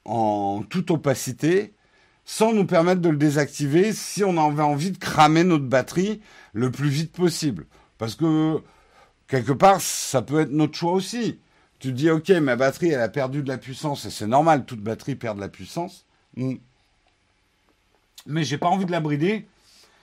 en 0.04 0.64
toute 0.68 0.90
opacité 0.90 1.74
sans 2.24 2.52
nous 2.52 2.66
permettre 2.66 3.00
de 3.00 3.08
le 3.08 3.16
désactiver 3.16 3.92
si 3.92 4.24
on 4.24 4.36
avait 4.36 4.62
envie 4.62 4.90
de 4.90 4.98
cramer 4.98 5.44
notre 5.44 5.66
batterie 5.66 6.20
le 6.52 6.72
plus 6.72 6.88
vite 6.88 7.12
possible. 7.12 7.66
Parce 7.98 8.16
que 8.16 8.60
quelque 9.30 9.52
part, 9.52 9.80
ça 9.80 10.20
peut 10.20 10.40
être 10.40 10.50
notre 10.50 10.76
choix 10.76 10.92
aussi. 10.92 11.38
Tu 11.78 11.92
dis, 11.92 12.10
ok, 12.10 12.28
ma 12.30 12.56
batterie, 12.56 12.88
elle 12.90 13.00
a 13.00 13.08
perdu 13.08 13.42
de 13.42 13.48
la 13.48 13.56
puissance, 13.56 14.04
et 14.04 14.10
c'est 14.10 14.26
normal, 14.26 14.66
toute 14.66 14.80
batterie 14.80 15.14
perd 15.14 15.36
de 15.36 15.40
la 15.40 15.48
puissance. 15.48 16.04
Hmm. 16.36 16.56
Mais 18.26 18.44
j'ai 18.44 18.58
pas 18.58 18.66
envie 18.66 18.84
de 18.84 18.90
la 18.90 19.00
brider. 19.00 19.46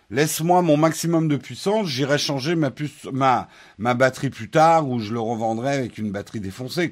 Laisse-moi 0.10 0.62
mon 0.62 0.78
maximum 0.78 1.28
de 1.28 1.36
puissance, 1.36 1.88
j'irai 1.88 2.18
changer 2.18 2.56
ma, 2.56 3.48
batterie 3.78 4.30
plus 4.30 4.50
tard, 4.50 4.90
ou 4.90 5.00
je 5.00 5.14
le 5.14 5.20
revendrai 5.20 5.74
avec 5.74 5.98
une 5.98 6.12
batterie 6.12 6.40
défoncée. 6.40 6.92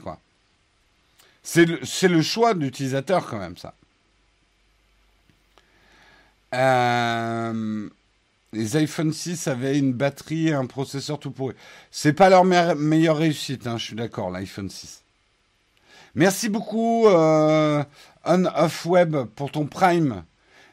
C'est 1.41 1.65
le, 1.65 1.79
le, 2.09 2.21
choix 2.21 2.53
de 2.53 2.59
l'utilisateur, 2.59 3.27
quand 3.27 3.39
même, 3.39 3.57
ça. 3.57 3.73
Euh, 6.53 7.89
les 8.55 8.77
iPhone 8.77 9.13
6 9.13 9.47
avaient 9.47 9.77
une 9.77 9.93
batterie 9.93 10.47
et 10.47 10.53
un 10.53 10.65
processeur 10.65 11.19
tout 11.19 11.31
pourri. 11.31 11.53
C'est 11.91 12.13
pas 12.13 12.29
leur 12.29 12.45
meilleure 12.45 13.17
réussite, 13.17 13.67
hein, 13.67 13.77
je 13.77 13.83
suis 13.83 13.95
d'accord, 13.95 14.31
l'iPhone 14.31 14.69
6. 14.69 15.03
Merci 16.15 16.49
beaucoup, 16.49 17.07
euh, 17.07 17.83
On 18.23 18.45
Off 18.45 18.85
Web, 18.85 19.17
pour 19.35 19.51
ton 19.51 19.65
Prime. 19.65 20.23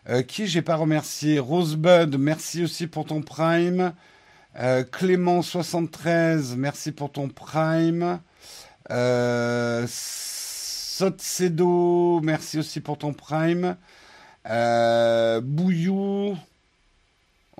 Euh, 0.08 0.22
qui 0.22 0.46
j'ai 0.46 0.62
pas 0.62 0.76
remercié? 0.76 1.38
Rosebud, 1.38 2.16
merci 2.18 2.62
aussi 2.64 2.86
pour 2.86 3.04
ton 3.06 3.22
Prime. 3.22 3.92
Euh, 4.58 4.84
Clément73, 4.84 6.56
merci 6.56 6.92
pour 6.92 7.10
ton 7.12 7.28
Prime. 7.28 8.20
Euh, 8.90 9.84
Sotsedo, 10.98 12.20
merci 12.22 12.58
aussi 12.58 12.80
pour 12.80 12.98
ton 12.98 13.12
Prime. 13.12 13.76
Bouillou, 15.42 16.36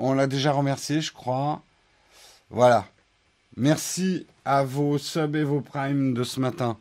on 0.03 0.15
l'a 0.15 0.27
déjà 0.27 0.53
remercié, 0.53 1.01
je 1.01 1.13
crois. 1.13 1.63
Voilà. 2.51 2.87
Merci 3.57 4.27
à 4.45 4.65
vos 4.65 4.99
subs 4.99 5.37
et 5.37 5.45
vos 5.45 5.61
primes 5.61 6.15
de 6.15 6.25
ce 6.25 6.41
matin. 6.41 6.77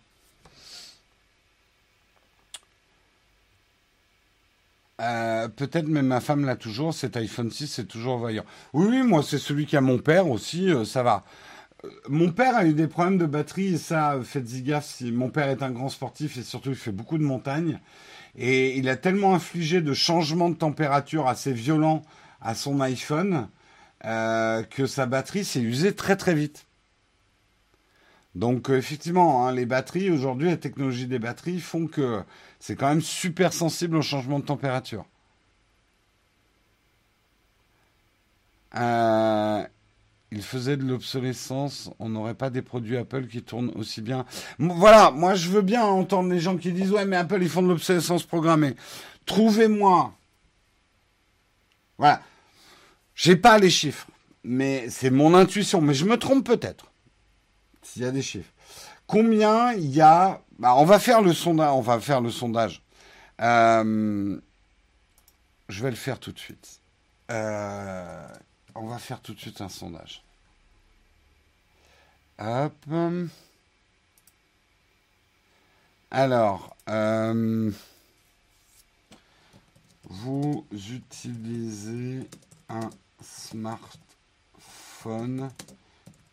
Euh, 5.02 5.48
peut-être 5.48 5.88
même 5.88 6.08
ma 6.08 6.20
femme 6.20 6.46
l'a 6.46 6.56
toujours, 6.56 6.94
cet 6.94 7.18
iPhone 7.18 7.50
6 7.50 7.68
c'est 7.68 7.88
toujours 7.88 8.18
voyant. 8.18 8.44
Oui, 8.74 8.88
oui, 8.90 9.04
moi 9.04 9.24
c'est 9.24 9.40
celui 9.40 9.66
qui 9.66 9.76
a 9.76 9.82
mon 9.82 9.98
père 9.98 10.28
aussi, 10.30 10.72
euh, 10.72 10.86
ça 10.86 11.02
va. 11.02 11.24
Euh, 11.84 11.90
mon 12.08 12.32
père 12.32 12.56
a 12.56 12.66
eu 12.66 12.74
des 12.74 12.88
problèmes 12.88 13.18
de 13.18 13.26
batterie 13.26 13.74
et 13.74 13.78
ça, 13.78 14.20
faites-y 14.24 14.62
gaffe, 14.62 14.86
si 14.86 15.12
mon 15.12 15.30
père 15.30 15.50
est 15.50 15.64
un 15.64 15.72
grand 15.72 15.90
sportif 15.90 16.38
et 16.38 16.44
surtout 16.44 16.70
il 16.70 16.76
fait 16.76 16.92
beaucoup 16.92 17.18
de 17.18 17.24
montagnes. 17.24 17.80
Et 18.38 18.78
il 18.78 18.88
a 18.90 18.96
tellement 18.96 19.34
infligé 19.34 19.82
de 19.82 19.94
changements 19.94 20.50
de 20.50 20.56
température 20.56 21.28
assez 21.28 21.52
violents 21.52 22.04
à 22.42 22.56
son 22.56 22.82
iPhone 22.82 23.48
que 24.04 24.88
sa 24.88 25.06
batterie 25.06 25.46
s'est 25.46 25.62
usée 25.62 25.96
très 25.96 26.16
très 26.16 26.34
vite. 26.34 26.66
Donc 28.34 28.70
effectivement, 28.70 29.46
hein, 29.46 29.52
les 29.52 29.66
batteries, 29.66 30.10
aujourd'hui, 30.10 30.50
la 30.50 30.58
technologie 30.58 31.08
des 31.08 31.20
batteries 31.20 31.60
font 31.60 31.88
que 31.88 32.24
c'est 32.60 32.76
quand 32.76 32.88
même 32.88 33.02
super 33.02 33.52
sensible 33.54 33.98
au 33.98 34.02
changement 34.02 34.40
de 34.40 34.46
température. 34.46 35.06
Euh, 38.76 39.64
il 40.32 40.42
faisait 40.42 40.78
de 40.78 40.84
l'obsolescence, 40.86 41.92
on 42.00 42.08
n'aurait 42.08 42.36
pas 42.36 42.50
des 42.50 42.62
produits 42.62 42.96
Apple 42.96 43.28
qui 43.28 43.42
tournent 43.44 43.72
aussi 43.76 44.02
bien. 44.02 44.26
Voilà, 44.60 45.12
moi 45.12 45.36
je 45.36 45.50
veux 45.50 45.62
bien 45.62 45.84
entendre 45.84 46.30
les 46.30 46.40
gens 46.40 46.56
qui 46.56 46.72
disent 46.72 46.92
ouais 46.92 47.06
mais 47.06 47.18
Apple 47.18 47.42
ils 47.42 47.50
font 47.50 47.62
de 47.62 47.68
l'obsolescence 47.68 48.24
programmée. 48.24 48.76
Trouvez-moi. 49.26 50.14
Voilà. 51.98 52.22
J'ai 53.22 53.36
pas 53.36 53.60
les 53.60 53.70
chiffres, 53.70 54.08
mais 54.44 54.90
c'est 54.90 55.12
mon 55.12 55.36
intuition, 55.36 55.80
mais 55.80 55.94
je 55.94 56.06
me 56.06 56.18
trompe 56.18 56.44
peut-être. 56.44 56.92
S'il 57.84 58.02
y 58.02 58.06
a 58.06 58.10
des 58.10 58.24
chiffres. 58.24 58.52
Combien 59.06 59.74
il 59.74 59.92
y 59.92 60.02
a 60.02 60.42
bah, 60.58 60.74
on 60.76 60.86
va 60.86 60.98
faire 60.98 61.22
le 61.22 61.32
sondage. 61.32 61.72
On 61.72 61.82
va 61.82 62.00
faire 62.00 62.20
le 62.20 62.32
sondage. 62.32 62.82
Euh, 63.40 64.42
je 65.70 65.84
vais 65.84 65.92
le 65.92 65.96
faire 65.96 66.20
tout 66.20 66.32
de 66.32 66.40
suite. 66.40 66.82
Euh, 67.30 68.28
on 68.74 68.88
va 68.88 68.98
faire 68.98 69.22
tout 69.22 69.36
de 69.36 69.40
suite 69.40 69.62
un 69.62 69.70
sondage. 69.70 70.24
Hop. 72.40 72.74
Alors, 76.10 76.76
euh, 76.90 77.72
vous 80.10 80.66
utilisez 80.72 82.28
un 82.68 82.90
smartphone 83.22 85.50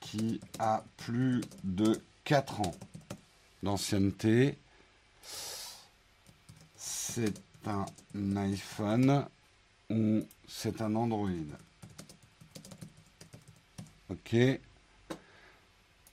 qui 0.01 0.41
a 0.59 0.83
plus 0.97 1.43
de 1.65 2.01
4 2.25 2.61
ans 2.61 2.75
d'ancienneté. 3.63 4.57
C'est 6.77 7.35
un 7.67 7.85
iPhone 8.37 9.27
ou 9.91 10.21
c'est 10.49 10.81
un 10.81 10.95
Android? 10.95 11.29
Ok. 14.11 14.37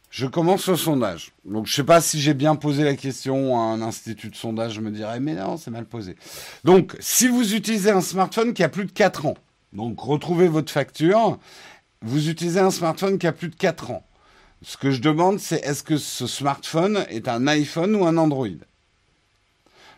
Je 0.09 0.25
commence 0.27 0.67
le 0.67 0.75
sondage. 0.77 1.33
Donc 1.43 1.67
je 1.67 1.73
ne 1.73 1.75
sais 1.75 1.83
pas 1.83 2.01
si 2.01 2.21
j'ai 2.21 2.33
bien 2.33 2.55
posé 2.55 2.85
la 2.85 2.95
question 2.95 3.59
à 3.59 3.63
un 3.63 3.81
institut 3.81 4.29
de 4.29 4.35
sondage, 4.35 4.73
je 4.73 4.81
me 4.81 4.91
dirais 4.91 5.19
mais 5.19 5.35
non, 5.35 5.57
c'est 5.57 5.71
mal 5.71 5.85
posé. 5.85 6.15
Donc 6.63 6.95
si 6.99 7.27
vous 7.27 7.53
utilisez 7.53 7.91
un 7.91 8.01
smartphone 8.01 8.53
qui 8.53 8.63
a 8.63 8.69
plus 8.69 8.85
de 8.85 8.91
4 8.91 9.25
ans, 9.25 9.37
donc 9.75 9.99
retrouvez 9.99 10.47
votre 10.47 10.71
facture. 10.71 11.37
Vous 12.01 12.29
utilisez 12.29 12.59
un 12.59 12.71
smartphone 12.71 13.19
qui 13.19 13.27
a 13.27 13.31
plus 13.31 13.49
de 13.49 13.55
4 13.55 13.91
ans. 13.91 14.03
Ce 14.61 14.77
que 14.77 14.89
je 14.89 15.01
demande, 15.01 15.39
c'est 15.39 15.63
est-ce 15.65 15.83
que 15.83 15.97
ce 15.97 16.27
smartphone 16.27 17.05
est 17.09 17.27
un 17.27 17.45
iPhone 17.47 17.95
ou 17.95 18.05
un 18.05 18.17
Android? 18.17 18.47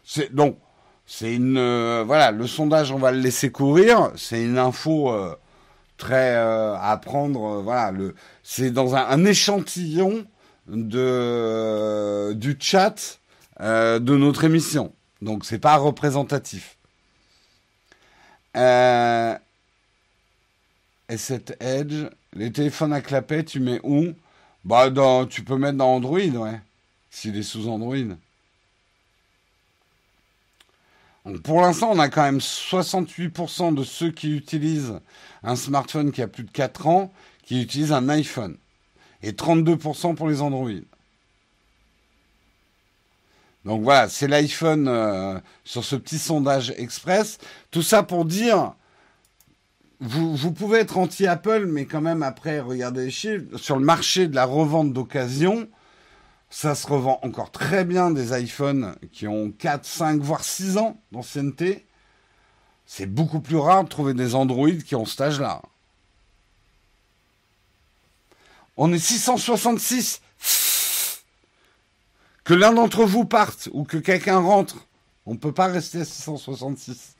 C'est 0.03 0.33
donc 0.33 0.57
c'est 1.05 1.33
une 1.33 1.57
euh, 1.57 2.03
voilà 2.05 2.31
le 2.31 2.47
sondage, 2.47 2.91
on 2.91 2.97
va 2.97 3.11
le 3.11 3.19
laisser 3.19 3.51
courir. 3.51 4.11
C'est 4.15 4.43
une 4.43 4.57
info 4.57 5.11
euh, 5.11 5.35
très 5.97 6.35
euh, 6.35 6.75
à 6.75 6.97
prendre. 6.97 7.61
voilà 7.61 7.91
le 7.91 8.15
c'est 8.43 8.71
dans 8.71 8.95
un, 8.95 9.25
échantillon 9.25 10.25
de 10.67 12.33
du 12.33 12.57
chat 12.59 13.19
de 13.59 14.15
notre 14.17 14.43
émission. 14.43 14.93
Donc 15.21 15.45
c'est 15.45 15.59
pas 15.59 15.77
représentatif. 15.77 16.77
S7 21.09 21.55
Edge. 21.61 22.09
Les 22.33 22.51
téléphones 22.51 22.93
à 22.93 23.01
clapet, 23.01 23.43
tu 23.43 23.59
mets 23.59 23.79
où? 23.83 24.13
Bah, 24.65 24.89
tu 25.29 25.43
peux 25.43 25.57
mettre 25.57 25.77
dans 25.77 25.95
Android, 25.95 26.19
ouais. 26.19 26.59
S'il 27.09 27.37
est 27.37 27.43
sous 27.43 27.67
Android. 27.69 28.15
Donc 31.25 31.41
pour 31.41 31.61
l'instant, 31.61 31.89
on 31.91 31.99
a 31.99 32.09
quand 32.09 32.23
même 32.23 32.39
68% 32.39 33.73
de 33.73 33.83
ceux 33.83 34.11
qui 34.11 34.35
utilisent 34.35 34.99
un 35.43 35.55
smartphone 35.55 36.11
qui 36.11 36.21
a 36.21 36.27
plus 36.27 36.43
de 36.43 36.51
4 36.51 36.87
ans 36.87 37.11
qui 37.43 37.61
utilisent 37.61 37.91
un 37.91 38.07
iPhone. 38.09 38.57
Et 39.23 39.31
32% 39.31 40.15
pour 40.15 40.29
les 40.29 40.41
Android. 40.41 40.69
Donc 43.65 43.83
voilà, 43.83 44.07
c'est 44.07 44.27
l'iPhone 44.27 44.87
euh, 44.87 45.39
sur 45.65 45.83
ce 45.83 45.97
petit 45.97 46.19
sondage 46.19 46.73
express. 46.77 47.37
Tout 47.71 47.81
ça 47.81 48.03
pour 48.03 48.23
dire 48.23 48.73
vous, 49.99 50.51
pouvez 50.51 50.79
être 50.79 50.97
anti-Apple, 50.97 51.65
mais 51.65 51.85
quand 51.85 52.01
même, 52.01 52.21
après, 52.21 52.59
regardez 52.59 53.05
les 53.05 53.11
chiffres. 53.11 53.57
Sur 53.57 53.77
le 53.77 53.85
marché 53.85 54.27
de 54.27 54.35
la 54.35 54.45
revente 54.45 54.93
d'occasion, 54.93 55.67
ça 56.49 56.75
se 56.75 56.85
revend 56.85 57.19
encore 57.23 57.51
très 57.51 57.83
bien 57.83 58.11
des 58.11 58.39
iPhones 58.39 58.95
qui 59.11 59.27
ont 59.27 59.51
4, 59.51 59.85
5, 59.85 60.21
voire 60.21 60.43
6 60.43 60.77
ans 60.77 61.01
d'ancienneté. 61.11 61.85
C'est 62.85 63.07
beaucoup 63.07 63.39
plus 63.39 63.57
rare 63.57 63.83
de 63.83 63.89
trouver 63.89 64.13
des 64.13 64.35
Android 64.35 64.69
qui 64.85 64.95
ont 64.95 65.05
cet 65.05 65.21
âge-là. 65.21 65.61
On 68.77 68.93
est 68.93 68.99
666. 68.99 70.21
Que 72.43 72.53
l'un 72.53 72.71
d'entre 72.71 73.03
vous 73.03 73.25
parte 73.25 73.67
ou 73.73 73.83
que 73.83 73.97
quelqu'un 73.97 74.37
rentre, 74.37 74.87
on 75.25 75.33
ne 75.33 75.37
peut 75.37 75.51
pas 75.51 75.67
rester 75.67 76.01
à 76.01 76.05
666. 76.05 77.15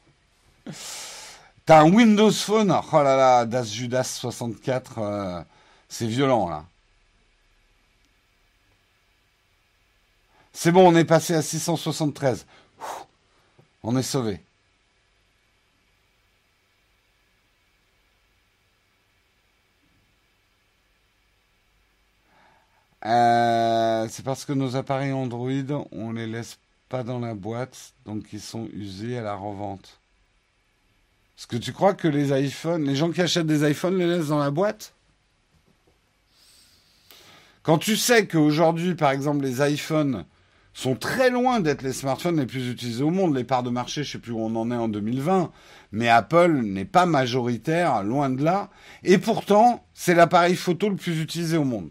T'as 1.68 1.82
un 1.82 1.92
Windows 1.94 2.32
Phone, 2.32 2.72
oh 2.72 3.04
là 3.04 3.18
là, 3.18 3.46
Das 3.46 3.66
Judas 3.66 4.06
64, 4.06 5.00
euh, 5.00 5.44
c'est 5.90 6.08
violent 6.08 6.48
là. 6.50 6.64
C'est 10.54 10.72
bon, 10.72 10.88
on 10.92 10.96
est 10.96 11.06
passé 11.06 11.34
à 11.36 11.42
673. 11.42 12.46
on 13.84 13.98
est 13.98 14.04
sauvé. 14.04 14.42
Euh, 23.06 24.08
c'est 24.10 24.24
parce 24.24 24.46
que 24.46 24.54
nos 24.54 24.76
appareils 24.76 25.12
Android, 25.12 25.86
on 25.92 26.12
les 26.14 26.28
laisse 26.28 26.60
pas 26.90 27.04
dans 27.04 27.20
la 27.20 27.34
boîte, 27.36 27.94
donc 28.06 28.32
ils 28.34 28.42
sont 28.42 28.68
usés 28.74 29.18
à 29.18 29.22
la 29.22 29.36
revente. 29.36 30.00
Est-ce 31.38 31.46
que 31.46 31.58
tu 31.58 31.72
crois 31.72 31.94
que 31.94 32.08
les 32.08 32.32
iPhones, 32.32 32.84
les 32.84 32.96
gens 32.96 33.12
qui 33.12 33.22
achètent 33.22 33.46
des 33.46 33.70
iPhones 33.70 33.98
les 33.98 34.08
laissent 34.08 34.30
dans 34.30 34.40
la 34.40 34.50
boîte? 34.50 34.94
Quand 37.62 37.78
tu 37.78 37.96
sais 37.96 38.26
qu'aujourd'hui, 38.26 38.96
par 38.96 39.12
exemple, 39.12 39.46
les 39.46 39.62
iPhones 39.74 40.26
sont 40.74 40.96
très 40.96 41.30
loin 41.30 41.60
d'être 41.60 41.84
les 41.84 41.94
smartphones 41.94 42.40
les 42.40 42.46
plus 42.46 42.72
utilisés 42.72 43.04
au 43.04 43.12
monde. 43.12 43.36
Les 43.36 43.44
parts 43.44 43.62
de 43.62 43.70
marché, 43.70 44.04
je 44.04 44.10
ne 44.10 44.12
sais 44.14 44.20
plus 44.20 44.32
où 44.32 44.40
on 44.40 44.56
en 44.56 44.72
est 44.72 44.76
en 44.76 44.88
2020, 44.88 45.52
mais 45.92 46.08
Apple 46.08 46.54
n'est 46.64 46.86
pas 46.86 47.06
majoritaire, 47.06 48.04
loin 48.04 48.30
de 48.30 48.44
là. 48.44 48.70
Et 49.04 49.18
pourtant, 49.18 49.86
c'est 49.94 50.16
l'appareil 50.16 50.56
photo 50.56 50.90
le 50.90 50.96
plus 50.96 51.22
utilisé 51.22 51.58
au 51.58 51.66
monde. 51.66 51.90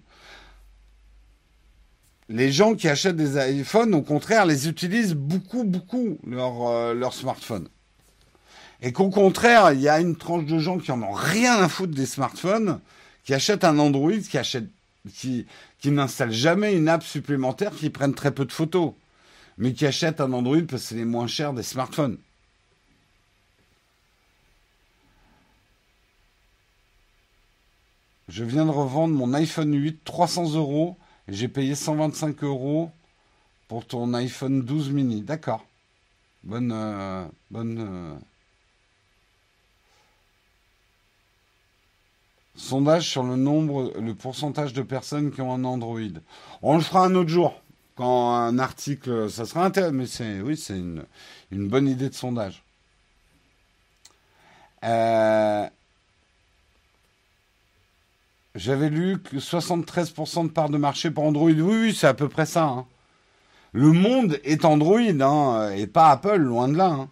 Les 2.28 2.50
gens 2.50 2.74
qui 2.74 2.88
achètent 2.88 3.16
des 3.16 3.38
iPhones, 3.60 3.94
au 3.94 4.02
contraire, 4.02 4.46
les 4.46 4.68
utilisent 4.68 5.14
beaucoup, 5.14 5.62
beaucoup, 5.62 6.18
leur, 6.26 6.68
euh, 6.68 6.94
leur 6.94 7.12
smartphone. 7.12 7.68
Et 8.82 8.92
qu'au 8.92 9.08
contraire, 9.08 9.72
il 9.72 9.80
y 9.80 9.88
a 9.88 10.00
une 10.00 10.16
tranche 10.16 10.44
de 10.44 10.58
gens 10.58 10.78
qui 10.78 10.92
en 10.92 11.02
ont 11.02 11.12
rien 11.12 11.56
à 11.58 11.68
foutre 11.68 11.94
des 11.94 12.06
smartphones, 12.06 12.80
qui 13.24 13.34
achètent 13.34 13.64
un 13.64 13.78
Android, 13.78 14.18
qui 14.18 14.38
achètent, 14.38 14.70
qui, 15.14 15.46
qui 15.78 15.90
n'installent 15.90 16.32
jamais 16.32 16.74
une 16.74 16.88
app 16.88 17.02
supplémentaire, 17.02 17.72
qui 17.72 17.90
prennent 17.90 18.14
très 18.14 18.32
peu 18.32 18.44
de 18.44 18.52
photos, 18.52 18.92
mais 19.58 19.72
qui 19.72 19.86
achètent 19.86 20.20
un 20.20 20.32
Android 20.32 20.60
parce 20.68 20.82
que 20.82 20.88
c'est 20.88 20.94
les 20.96 21.04
moins 21.04 21.26
chers 21.26 21.54
des 21.54 21.62
smartphones. 21.62 22.18
Je 28.28 28.42
viens 28.44 28.66
de 28.66 28.70
revendre 28.70 29.14
mon 29.14 29.32
iPhone 29.34 29.72
8 29.72 30.02
300 30.04 30.54
euros 30.54 30.96
et 31.28 31.32
j'ai 31.32 31.48
payé 31.48 31.74
125 31.74 32.42
euros 32.42 32.90
pour 33.68 33.86
ton 33.86 34.12
iPhone 34.14 34.62
12 34.62 34.90
mini. 34.90 35.22
D'accord. 35.22 35.64
Bonne, 36.42 36.72
euh, 36.72 37.24
bonne. 37.50 37.78
Euh, 37.78 38.16
Sondage 42.56 43.08
sur 43.08 43.22
le 43.22 43.36
nombre, 43.36 43.92
le 44.00 44.14
pourcentage 44.14 44.72
de 44.72 44.82
personnes 44.82 45.30
qui 45.30 45.42
ont 45.42 45.52
un 45.52 45.64
Android. 45.64 46.00
On 46.62 46.76
le 46.76 46.82
fera 46.82 47.04
un 47.04 47.14
autre 47.14 47.28
jour. 47.28 47.60
Quand 47.96 48.34
un 48.34 48.58
article, 48.58 49.30
ça 49.30 49.44
sera 49.44 49.64
intéressant. 49.64 49.92
Mais 49.94 50.06
c'est, 50.06 50.40
oui, 50.40 50.56
c'est 50.56 50.78
une, 50.78 51.04
bonne 51.50 51.86
idée 51.86 52.08
de 52.08 52.14
sondage. 52.14 52.62
Euh, 54.84 55.66
j'avais 58.54 58.88
lu 58.88 59.18
que 59.20 59.36
73% 59.36 60.44
de 60.44 60.48
part 60.48 60.70
de 60.70 60.78
marché 60.78 61.10
pour 61.10 61.24
Android. 61.24 61.50
Oui, 61.50 61.60
oui, 61.60 61.94
c'est 61.94 62.06
à 62.06 62.14
peu 62.14 62.28
près 62.28 62.46
ça. 62.46 62.64
Hein. 62.64 62.86
Le 63.72 63.92
monde 63.92 64.40
est 64.44 64.64
Android, 64.64 64.98
hein, 64.98 65.70
et 65.72 65.86
pas 65.86 66.10
Apple, 66.10 66.36
loin 66.36 66.68
de 66.68 66.76
là. 66.76 66.86
Hein. 66.86 67.10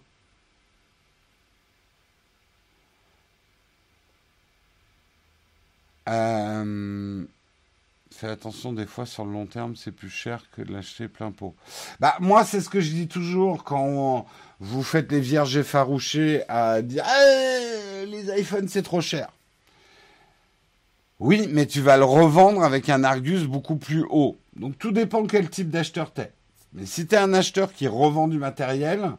Euh, 6.07 7.23
fais 8.11 8.27
attention, 8.27 8.73
des 8.73 8.85
fois 8.85 9.05
sur 9.05 9.25
le 9.25 9.31
long 9.31 9.45
terme, 9.45 9.75
c'est 9.75 9.91
plus 9.91 10.09
cher 10.09 10.43
que 10.51 10.61
de 10.61 10.71
l'acheter 10.71 11.07
plein 11.07 11.31
pot. 11.31 11.55
Bah, 11.99 12.15
moi, 12.19 12.43
c'est 12.45 12.61
ce 12.61 12.69
que 12.69 12.79
je 12.79 12.91
dis 12.91 13.07
toujours 13.07 13.63
quand 13.63 14.25
vous 14.59 14.83
faites 14.83 15.11
les 15.11 15.19
vierges 15.19 15.57
effarouchés 15.57 16.43
à 16.47 16.81
dire 16.81 17.03
ah, 17.05 18.05
les 18.05 18.39
iPhones, 18.39 18.67
c'est 18.67 18.83
trop 18.83 19.01
cher. 19.01 19.29
Oui, 21.19 21.47
mais 21.49 21.65
tu 21.65 21.81
vas 21.81 21.97
le 21.97 22.03
revendre 22.03 22.63
avec 22.63 22.89
un 22.89 23.03
Argus 23.03 23.43
beaucoup 23.43 23.77
plus 23.77 24.05
haut. 24.09 24.37
Donc 24.55 24.77
tout 24.77 24.91
dépend 24.91 25.25
quel 25.25 25.49
type 25.49 25.69
d'acheteur 25.69 26.11
t'es. 26.11 26.31
Mais 26.73 26.85
si 26.85 27.07
tu 27.07 27.15
es 27.15 27.17
un 27.17 27.33
acheteur 27.33 27.73
qui 27.73 27.87
revend 27.87 28.27
du 28.27 28.37
matériel, 28.37 29.11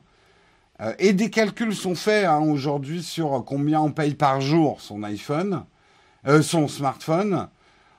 euh, 0.81 0.93
et 0.99 1.15
des 1.15 1.31
calculs 1.31 1.75
sont 1.75 1.95
faits 1.95 2.27
hein, 2.27 2.41
aujourd'hui 2.41 3.03
sur 3.03 3.43
combien 3.47 3.81
on 3.81 3.93
paye 3.93 4.15
par 4.15 4.43
jour 4.43 4.81
son 4.83 5.03
iPhone, 5.05 5.65
euh, 6.27 6.43
son 6.43 6.69
smartphone. 6.69 7.49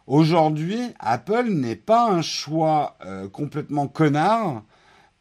Aujourd'hui, 0.06 0.80
Apple 1.00 1.50
n'est 1.50 1.76
pas 1.76 2.10
un 2.10 2.22
choix 2.22 2.98
euh, 3.06 3.28
complètement 3.28 3.88
connard 3.88 4.64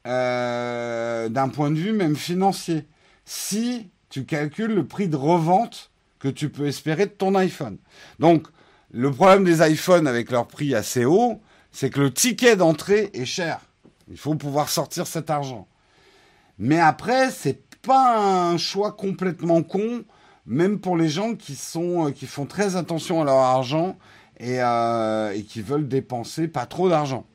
euh, 0.07 1.29
d'un 1.29 1.49
point 1.49 1.71
de 1.71 1.77
vue 1.77 1.93
même 1.93 2.17
financier. 2.17 2.87
Si 3.25 3.91
tu 4.11 4.25
calcules 4.25 4.75
le 4.75 4.87
prix 4.87 5.09
de 5.09 5.17
revente 5.17 5.91
que 6.19 6.29
tu 6.29 6.49
peux 6.49 6.67
espérer 6.67 7.07
de 7.07 7.11
ton 7.11 7.35
iPhone. 7.35 7.79
Donc, 8.19 8.47
le 8.93 9.11
problème 9.11 9.45
des 9.45 9.61
iPhones 9.69 10.07
avec 10.07 10.31
leur 10.31 10.47
prix 10.47 10.75
assez 10.75 11.05
haut, 11.05 11.41
c'est 11.73 11.91
que 11.91 12.01
le 12.01 12.13
ticket 12.13 12.57
d'entrée 12.57 13.11
est 13.13 13.25
cher. 13.25 13.61
Il 14.09 14.17
faut 14.17 14.35
pouvoir 14.35 14.69
sortir 14.69 15.07
cet 15.07 15.31
argent. 15.31 15.67
Mais 16.59 16.81
après, 16.81 17.31
c'est 17.31 17.61
pas 17.83 18.19
un 18.19 18.57
choix 18.57 18.93
complètement 18.93 19.63
con 19.63 20.05
même 20.47 20.79
pour 20.79 20.97
les 20.97 21.09
gens 21.09 21.35
qui 21.35 21.57
sont 21.57 22.07
euh, 22.07 22.11
qui 22.11 22.27
font 22.27 22.47
très 22.47 22.77
attention 22.77 23.21
à 23.21 23.25
leur 23.25 23.39
argent 23.39 23.97
et, 24.39 24.61
euh, 24.61 25.41
qui 25.43 25.61
veulent 25.61 25.89
dépenser 25.89 26.49
pas 26.49 26.67
trop 26.67 26.89
d'argent. 26.89 27.27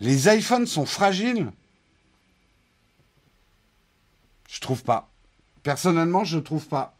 Les 0.00 0.28
iPhones 0.28 0.66
sont 0.66 0.86
fragiles. 0.86 1.50
Je 4.48 4.60
trouve 4.60 4.84
pas. 4.84 5.10
Personnellement, 5.62 6.24
je 6.24 6.38
trouve 6.38 6.68
pas. 6.68 6.94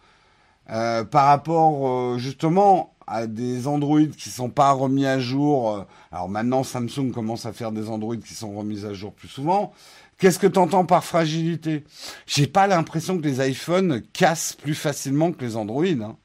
Euh, 0.70 1.04
par 1.04 1.26
rapport 1.26 2.18
justement 2.18 2.94
à 3.06 3.28
des 3.28 3.68
Android 3.68 4.06
qui 4.06 4.30
sont 4.30 4.50
pas 4.50 4.72
remis 4.72 5.06
à 5.06 5.20
jour. 5.20 5.86
alors 6.10 6.28
maintenant, 6.28 6.64
Samsung 6.64 7.12
commence 7.12 7.46
à 7.46 7.52
faire 7.52 7.70
des 7.70 7.88
Android 7.88 8.16
qui 8.16 8.34
sont 8.34 8.56
remis 8.56 8.84
à 8.84 8.94
jour 8.94 9.12
plus 9.12 9.28
souvent. 9.28 9.72
Qu'est-ce 10.18 10.38
que 10.38 10.46
tu 10.46 10.58
entends 10.58 10.86
par 10.86 11.04
fragilité? 11.04 11.84
J'ai 12.26 12.46
pas 12.46 12.66
l'impression 12.66 13.18
que 13.18 13.22
les 13.26 13.46
iPhones 13.50 14.02
cassent 14.12 14.54
plus 14.54 14.74
facilement 14.74 15.32
que 15.32 15.44
les 15.44 15.56
Android. 15.56 15.84
Hein. 15.84 16.16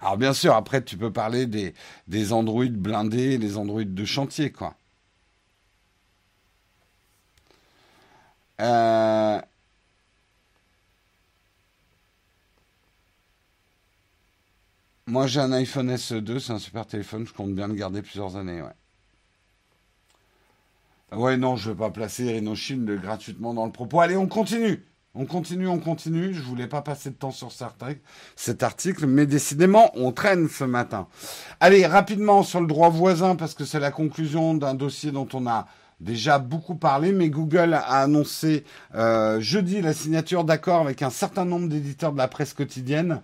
Alors 0.00 0.16
bien 0.18 0.32
sûr, 0.34 0.54
après 0.54 0.82
tu 0.84 0.96
peux 0.96 1.12
parler 1.12 1.46
des, 1.46 1.74
des 2.08 2.32
Android 2.32 2.66
blindés, 2.66 3.38
des 3.38 3.56
Android 3.56 3.84
de 3.84 4.04
chantier, 4.04 4.52
quoi. 4.52 4.74
Euh, 8.60 9.40
moi 15.06 15.26
j'ai 15.26 15.40
un 15.40 15.52
iPhone 15.52 15.90
SE2, 15.94 16.38
c'est 16.38 16.52
un 16.52 16.58
super 16.58 16.86
téléphone, 16.86 17.26
je 17.26 17.32
compte 17.32 17.54
bien 17.54 17.68
le 17.68 17.74
garder 17.74 18.02
plusieurs 18.02 18.36
années, 18.36 18.62
ouais. 18.62 18.74
Ouais, 21.16 21.36
non, 21.36 21.56
je 21.56 21.68
ne 21.68 21.74
vais 21.74 21.78
pas 21.78 21.90
placer 21.90 22.32
Rhinoshield 22.32 23.00
gratuitement 23.00 23.54
dans 23.54 23.66
le 23.66 23.72
propos. 23.72 24.00
Allez, 24.00 24.16
on 24.16 24.26
continue. 24.26 24.84
On 25.16 25.26
continue, 25.26 25.68
on 25.68 25.78
continue. 25.78 26.34
Je 26.34 26.42
voulais 26.42 26.66
pas 26.66 26.82
passer 26.82 27.10
de 27.10 27.14
temps 27.14 27.30
sur 27.30 27.52
cet 28.36 28.62
article, 28.62 29.06
mais 29.06 29.26
décidément, 29.26 29.92
on 29.94 30.10
traîne 30.10 30.48
ce 30.48 30.64
matin. 30.64 31.06
Allez, 31.60 31.86
rapidement 31.86 32.42
sur 32.42 32.60
le 32.60 32.66
droit 32.66 32.90
voisin, 32.90 33.36
parce 33.36 33.54
que 33.54 33.64
c'est 33.64 33.78
la 33.78 33.92
conclusion 33.92 34.54
d'un 34.54 34.74
dossier 34.74 35.12
dont 35.12 35.28
on 35.32 35.46
a 35.46 35.68
déjà 36.00 36.40
beaucoup 36.40 36.74
parlé, 36.74 37.12
mais 37.12 37.30
Google 37.30 37.74
a 37.74 38.00
annoncé 38.00 38.64
euh, 38.96 39.40
jeudi 39.40 39.80
la 39.80 39.92
signature 39.92 40.42
d'accord 40.42 40.80
avec 40.80 41.02
un 41.02 41.10
certain 41.10 41.44
nombre 41.44 41.68
d'éditeurs 41.68 42.12
de 42.12 42.18
la 42.18 42.28
presse 42.28 42.52
quotidienne 42.52 43.20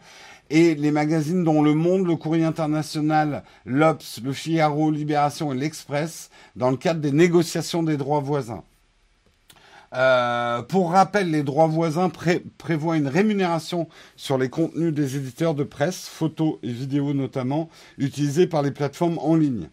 et 0.51 0.74
les 0.74 0.90
magazines 0.90 1.44
dont 1.44 1.62
Le 1.62 1.74
Monde, 1.74 2.07
Le 2.07 2.16
Courrier 2.16 2.44
International, 2.44 3.44
l'Obs, 3.64 4.20
Le 4.22 4.32
Figaro, 4.32 4.90
Libération 4.90 5.53
et 5.53 5.57
l'Express 5.57 6.30
dans 6.57 6.70
le 6.70 6.76
cadre 6.76 7.01
des 7.01 7.12
négociations 7.12 7.82
des 7.82 7.96
droits 7.96 8.20
voisins. 8.20 8.64
Euh, 9.92 10.62
pour 10.62 10.92
rappel, 10.92 11.30
les 11.30 11.42
droits 11.42 11.66
voisins 11.66 12.11
prévoient 12.59 12.96
une 12.96 13.09
rémunération 13.09 13.88
sur 14.16 14.38
les 14.38 14.48
contenus 14.48 14.94
des 14.94 15.16
éditeurs 15.16 15.55
de 15.55 15.64
presse, 15.64 16.07
photos 16.09 16.59
et 16.62 16.70
vidéos 16.70 17.12
notamment, 17.12 17.68
utilisés 17.98 18.46
par 18.46 18.62
les 18.62 18.70
plateformes 18.70 19.18
en 19.18 19.34
ligne. 19.34 19.68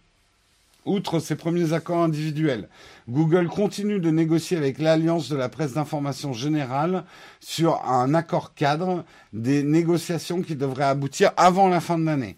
Outre 0.87 1.19
ces 1.19 1.35
premiers 1.35 1.73
accords 1.73 2.01
individuels, 2.01 2.69
Google 3.09 3.49
continue 3.49 3.99
de 3.99 4.09
négocier 4.09 4.55
avec 4.55 4.79
l'Alliance 4.79 5.27
de 5.27 5.35
la 5.35 5.49
presse 5.49 5.73
d'information 5.73 6.31
générale 6.31 7.03
sur 7.41 7.83
un 7.85 8.13
accord 8.13 8.53
cadre 8.53 9.03
des 9.33 9.63
négociations 9.63 10.41
qui 10.41 10.55
devraient 10.55 10.85
aboutir 10.85 11.31
avant 11.35 11.67
la 11.67 11.81
fin 11.81 11.99
de 11.99 12.05
l'année. 12.05 12.37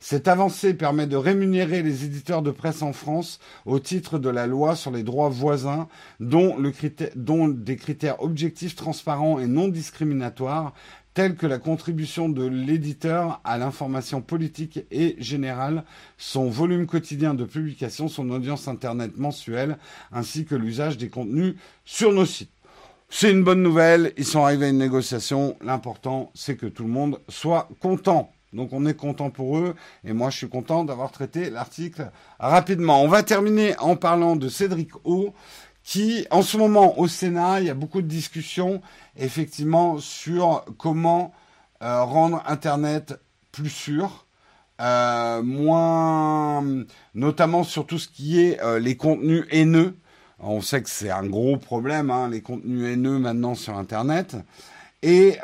Cette 0.00 0.28
avancée 0.28 0.74
permet 0.74 1.08
de 1.08 1.16
rémunérer 1.16 1.82
les 1.82 2.04
éditeurs 2.04 2.42
de 2.42 2.52
presse 2.52 2.82
en 2.82 2.92
France 2.92 3.40
au 3.66 3.80
titre 3.80 4.20
de 4.20 4.28
la 4.28 4.46
loi 4.46 4.76
sur 4.76 4.92
les 4.92 5.02
droits 5.02 5.28
voisins, 5.28 5.88
dont, 6.20 6.56
dont 7.16 7.48
des 7.48 7.76
critères 7.76 8.22
objectifs, 8.22 8.76
transparents 8.76 9.40
et 9.40 9.48
non 9.48 9.66
discriminatoires 9.66 10.72
telles 11.18 11.34
que 11.34 11.48
la 11.48 11.58
contribution 11.58 12.28
de 12.28 12.46
l'éditeur 12.46 13.40
à 13.42 13.58
l'information 13.58 14.20
politique 14.20 14.84
et 14.92 15.16
générale, 15.18 15.82
son 16.16 16.48
volume 16.48 16.86
quotidien 16.86 17.34
de 17.34 17.44
publication, 17.44 18.06
son 18.06 18.30
audience 18.30 18.68
Internet 18.68 19.16
mensuelle, 19.16 19.78
ainsi 20.12 20.44
que 20.44 20.54
l'usage 20.54 20.96
des 20.96 21.08
contenus 21.08 21.56
sur 21.84 22.12
nos 22.12 22.24
sites. 22.24 22.52
C'est 23.08 23.32
une 23.32 23.42
bonne 23.42 23.64
nouvelle, 23.64 24.12
ils 24.16 24.24
sont 24.24 24.44
arrivés 24.44 24.66
à 24.66 24.68
une 24.68 24.78
négociation, 24.78 25.56
l'important 25.60 26.30
c'est 26.36 26.54
que 26.54 26.66
tout 26.66 26.84
le 26.84 26.90
monde 26.90 27.18
soit 27.28 27.68
content. 27.80 28.30
Donc 28.52 28.72
on 28.72 28.86
est 28.86 28.94
content 28.94 29.30
pour 29.30 29.58
eux 29.58 29.74
et 30.04 30.12
moi 30.12 30.30
je 30.30 30.36
suis 30.36 30.48
content 30.48 30.84
d'avoir 30.84 31.10
traité 31.10 31.50
l'article 31.50 32.12
rapidement. 32.38 33.02
On 33.02 33.08
va 33.08 33.24
terminer 33.24 33.76
en 33.80 33.96
parlant 33.96 34.36
de 34.36 34.48
Cédric 34.48 34.90
O 35.02 35.34
qui, 35.88 36.26
en 36.30 36.42
ce 36.42 36.58
moment, 36.58 36.98
au 36.98 37.08
Sénat, 37.08 37.60
il 37.60 37.66
y 37.66 37.70
a 37.70 37.74
beaucoup 37.74 38.02
de 38.02 38.06
discussions, 38.06 38.82
effectivement, 39.18 39.98
sur 39.98 40.64
comment 40.78 41.32
euh, 41.82 42.02
rendre 42.02 42.42
Internet 42.46 43.20
plus 43.52 43.70
sûr, 43.70 44.26
euh, 44.80 45.42
moins, 45.42 46.64
notamment 47.14 47.64
sur 47.64 47.86
tout 47.86 47.98
ce 47.98 48.08
qui 48.08 48.40
est 48.40 48.60
euh, 48.60 48.78
les 48.78 48.96
contenus 48.96 49.44
haineux. 49.50 49.96
On 50.40 50.60
sait 50.60 50.82
que 50.82 50.90
c'est 50.90 51.10
un 51.10 51.26
gros 51.26 51.56
problème, 51.56 52.10
hein, 52.10 52.28
les 52.28 52.40
contenus 52.40 52.92
haineux 52.92 53.18
maintenant 53.18 53.54
sur 53.54 53.76
Internet. 53.76 54.36
Et 55.02 55.38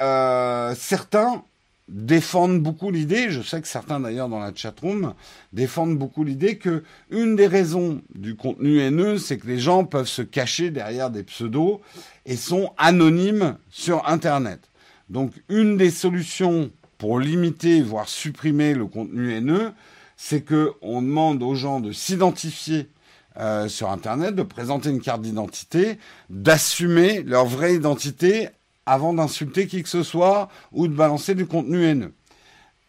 certains 0.76 1.44
défendent 1.88 2.62
beaucoup 2.62 2.90
l'idée, 2.90 3.30
je 3.30 3.42
sais 3.42 3.60
que 3.60 3.68
certains 3.68 4.00
d'ailleurs 4.00 4.28
dans 4.28 4.38
la 4.38 4.54
chatroom 4.54 5.14
défendent 5.52 5.98
beaucoup 5.98 6.24
l'idée 6.24 6.56
que 6.56 6.82
une 7.10 7.36
des 7.36 7.46
raisons 7.46 8.00
du 8.14 8.36
contenu 8.36 8.80
haineux, 8.80 9.18
c'est 9.18 9.38
que 9.38 9.46
les 9.46 9.58
gens 9.58 9.84
peuvent 9.84 10.08
se 10.08 10.22
cacher 10.22 10.70
derrière 10.70 11.10
des 11.10 11.22
pseudos 11.22 11.80
et 12.24 12.36
sont 12.36 12.72
anonymes 12.78 13.58
sur 13.70 14.08
Internet. 14.08 14.70
Donc 15.10 15.32
une 15.50 15.76
des 15.76 15.90
solutions 15.90 16.70
pour 16.96 17.20
limiter, 17.20 17.82
voire 17.82 18.08
supprimer 18.08 18.72
le 18.72 18.86
contenu 18.86 19.32
haineux, 19.34 19.72
c'est 20.16 20.40
que 20.40 20.72
on 20.80 21.02
demande 21.02 21.42
aux 21.42 21.54
gens 21.54 21.80
de 21.80 21.92
s'identifier 21.92 22.88
euh, 23.36 23.68
sur 23.68 23.90
Internet, 23.90 24.34
de 24.34 24.42
présenter 24.42 24.88
une 24.88 25.00
carte 25.00 25.20
d'identité, 25.20 25.98
d'assumer 26.30 27.22
leur 27.24 27.44
vraie 27.44 27.74
identité 27.74 28.48
avant 28.86 29.14
d'insulter 29.14 29.66
qui 29.66 29.82
que 29.82 29.88
ce 29.88 30.02
soit 30.02 30.48
ou 30.72 30.88
de 30.88 30.94
balancer 30.94 31.34
du 31.34 31.46
contenu 31.46 31.84
haineux. 31.84 32.12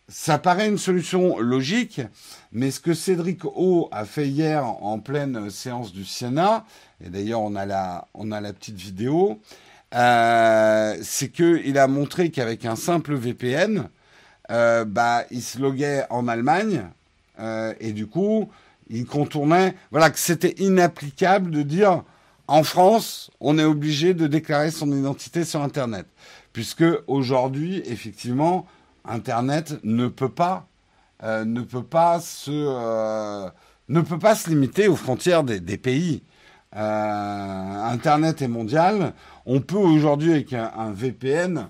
Ça 0.07 0.37
paraît 0.37 0.67
une 0.67 0.77
solution 0.77 1.39
logique, 1.39 2.01
mais 2.51 2.69
ce 2.69 2.79
que 2.79 2.93
Cédric 2.93 3.43
O 3.45 3.89
a 3.91 4.05
fait 4.05 4.27
hier 4.27 4.63
en 4.63 4.99
pleine 4.99 5.49
séance 5.49 5.91
du 5.91 6.05
Sénat, 6.05 6.63
et 7.03 7.09
d'ailleurs 7.09 7.41
on 7.41 7.55
a 7.55 7.65
la, 7.65 8.07
on 8.13 8.31
a 8.31 8.39
la 8.39 8.53
petite 8.53 8.75
vidéo, 8.75 9.41
euh, 9.95 10.95
c'est 11.01 11.29
qu'il 11.29 11.77
a 11.79 11.87
montré 11.87 12.29
qu'avec 12.29 12.65
un 12.65 12.75
simple 12.75 13.15
VPN, 13.15 13.89
euh, 14.51 14.85
bah, 14.85 15.23
il 15.31 15.41
se 15.41 15.57
loguait 15.57 16.05
en 16.11 16.27
Allemagne, 16.27 16.83
euh, 17.39 17.73
et 17.79 17.91
du 17.91 18.05
coup, 18.05 18.49
il 18.89 19.05
contournait, 19.05 19.73
voilà, 19.89 20.11
que 20.11 20.19
c'était 20.19 20.53
inapplicable 20.59 21.49
de 21.49 21.63
dire 21.63 22.03
en 22.47 22.63
France, 22.63 23.31
on 23.39 23.57
est 23.57 23.63
obligé 23.63 24.13
de 24.13 24.27
déclarer 24.27 24.71
son 24.71 24.91
identité 24.91 25.43
sur 25.43 25.61
Internet, 25.61 26.05
puisque 26.53 26.85
aujourd'hui, 27.07 27.81
effectivement, 27.85 28.67
Internet 29.03 29.79
ne 29.83 30.07
peut 30.07 30.29
pas, 30.29 30.67
euh, 31.23 31.43
ne 31.45 31.61
peut 31.61 31.83
pas 31.83 32.19
se, 32.19 32.51
euh, 32.51 33.49
ne 33.89 34.01
peut 34.01 34.19
pas 34.19 34.35
se 34.35 34.49
limiter 34.49 34.87
aux 34.87 34.95
frontières 34.95 35.43
des, 35.43 35.77
pays. 35.77 36.23
Euh, 36.75 37.83
Internet 37.83 38.41
est 38.41 38.47
mondial. 38.47 39.13
On 39.45 39.61
peut 39.61 39.77
aujourd'hui 39.77 40.31
avec 40.31 40.53
un, 40.53 40.91
VPN 40.91 41.69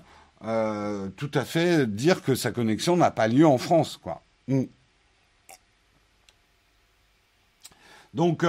tout 1.16 1.30
à 1.34 1.44
fait 1.44 1.86
dire 1.86 2.22
que 2.22 2.34
sa 2.34 2.52
connexion 2.52 2.96
n'a 2.96 3.10
pas 3.10 3.28
lieu 3.28 3.46
en 3.46 3.58
France, 3.58 3.96
quoi. 3.96 4.22
Mm. 4.48 4.64
Donc 8.14 8.44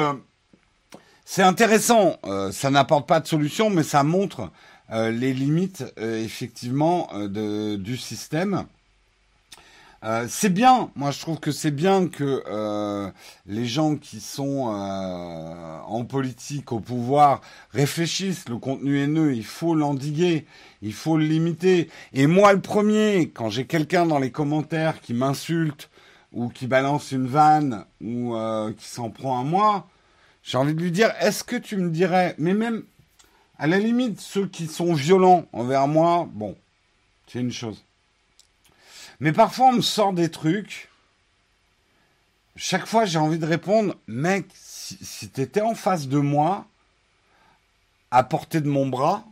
c'est 1.29 1.43
intéressant. 1.43 2.15
ça 2.51 2.69
n'apporte 2.71 3.05
pas 3.05 3.19
de 3.19 3.27
solution, 3.27 3.69
mais 3.69 3.83
ça 3.83 4.03
montre 4.03 4.49
les 4.89 5.33
limites 5.33 5.83
effectivement 5.97 7.09
du 7.27 7.97
système. 7.97 8.65
Euh, 10.03 10.27
c'est 10.29 10.49
bien, 10.49 10.91
moi 10.95 11.09
je 11.09 11.19
trouve 11.19 11.39
que 11.39 11.51
c'est 11.51 11.71
bien 11.71 12.07
que 12.07 12.43
euh, 12.47 13.09
les 13.47 13.65
gens 13.65 13.95
qui 13.95 14.19
sont 14.19 14.71
euh, 14.71 15.79
en 15.85 16.05
politique, 16.05 16.71
au 16.71 16.79
pouvoir, 16.79 17.41
réfléchissent. 17.71 18.47
Le 18.47 18.57
contenu 18.57 18.99
haineux, 19.01 19.33
il 19.35 19.45
faut 19.45 19.73
l'endiguer, 19.73 20.45
il 20.83 20.93
faut 20.93 21.17
le 21.17 21.25
limiter. 21.25 21.89
Et 22.13 22.27
moi 22.27 22.53
le 22.53 22.61
premier, 22.61 23.29
quand 23.33 23.49
j'ai 23.49 23.65
quelqu'un 23.65 24.05
dans 24.05 24.19
les 24.19 24.31
commentaires 24.31 25.01
qui 25.01 25.13
m'insulte 25.15 25.89
ou 26.31 26.49
qui 26.49 26.67
balance 26.67 27.11
une 27.11 27.27
vanne 27.27 27.85
ou 28.01 28.35
qui 28.77 28.87
s'en 28.87 29.09
prend 29.09 29.39
à 29.39 29.43
moi, 29.43 29.87
j'ai 30.47 30.57
envie 30.57 30.73
de 30.73 30.81
lui 30.81 30.91
dire, 30.91 31.13
est-ce 31.19 31.43
que 31.43 31.57
tu 31.57 31.75
me 31.75 31.89
dirais, 31.89 32.33
mais 32.37 32.53
même 32.53 32.83
à 33.59 33.67
la 33.67 33.79
limite 33.79 34.21
ceux 34.21 34.47
qui 34.47 34.67
sont 34.67 34.93
violents 34.93 35.45
envers 35.51 35.89
moi, 35.89 36.25
bon, 36.31 36.55
c'est 37.27 37.41
une 37.41 37.51
chose. 37.51 37.83
Mais 39.19 39.33
parfois, 39.33 39.67
on 39.67 39.73
me 39.73 39.81
sort 39.81 40.13
des 40.13 40.31
trucs. 40.31 40.87
Chaque 42.55 42.85
fois, 42.85 43.03
j'ai 43.03 43.19
envie 43.19 43.39
de 43.39 43.45
répondre, 43.45 43.95
mec, 44.07 44.45
si, 44.53 44.97
si 45.01 45.29
tu 45.29 45.41
étais 45.41 45.59
en 45.59 45.75
face 45.75 46.07
de 46.07 46.17
moi, 46.17 46.65
à 48.09 48.23
portée 48.23 48.61
de 48.61 48.69
mon 48.69 48.87
bras, 48.87 49.25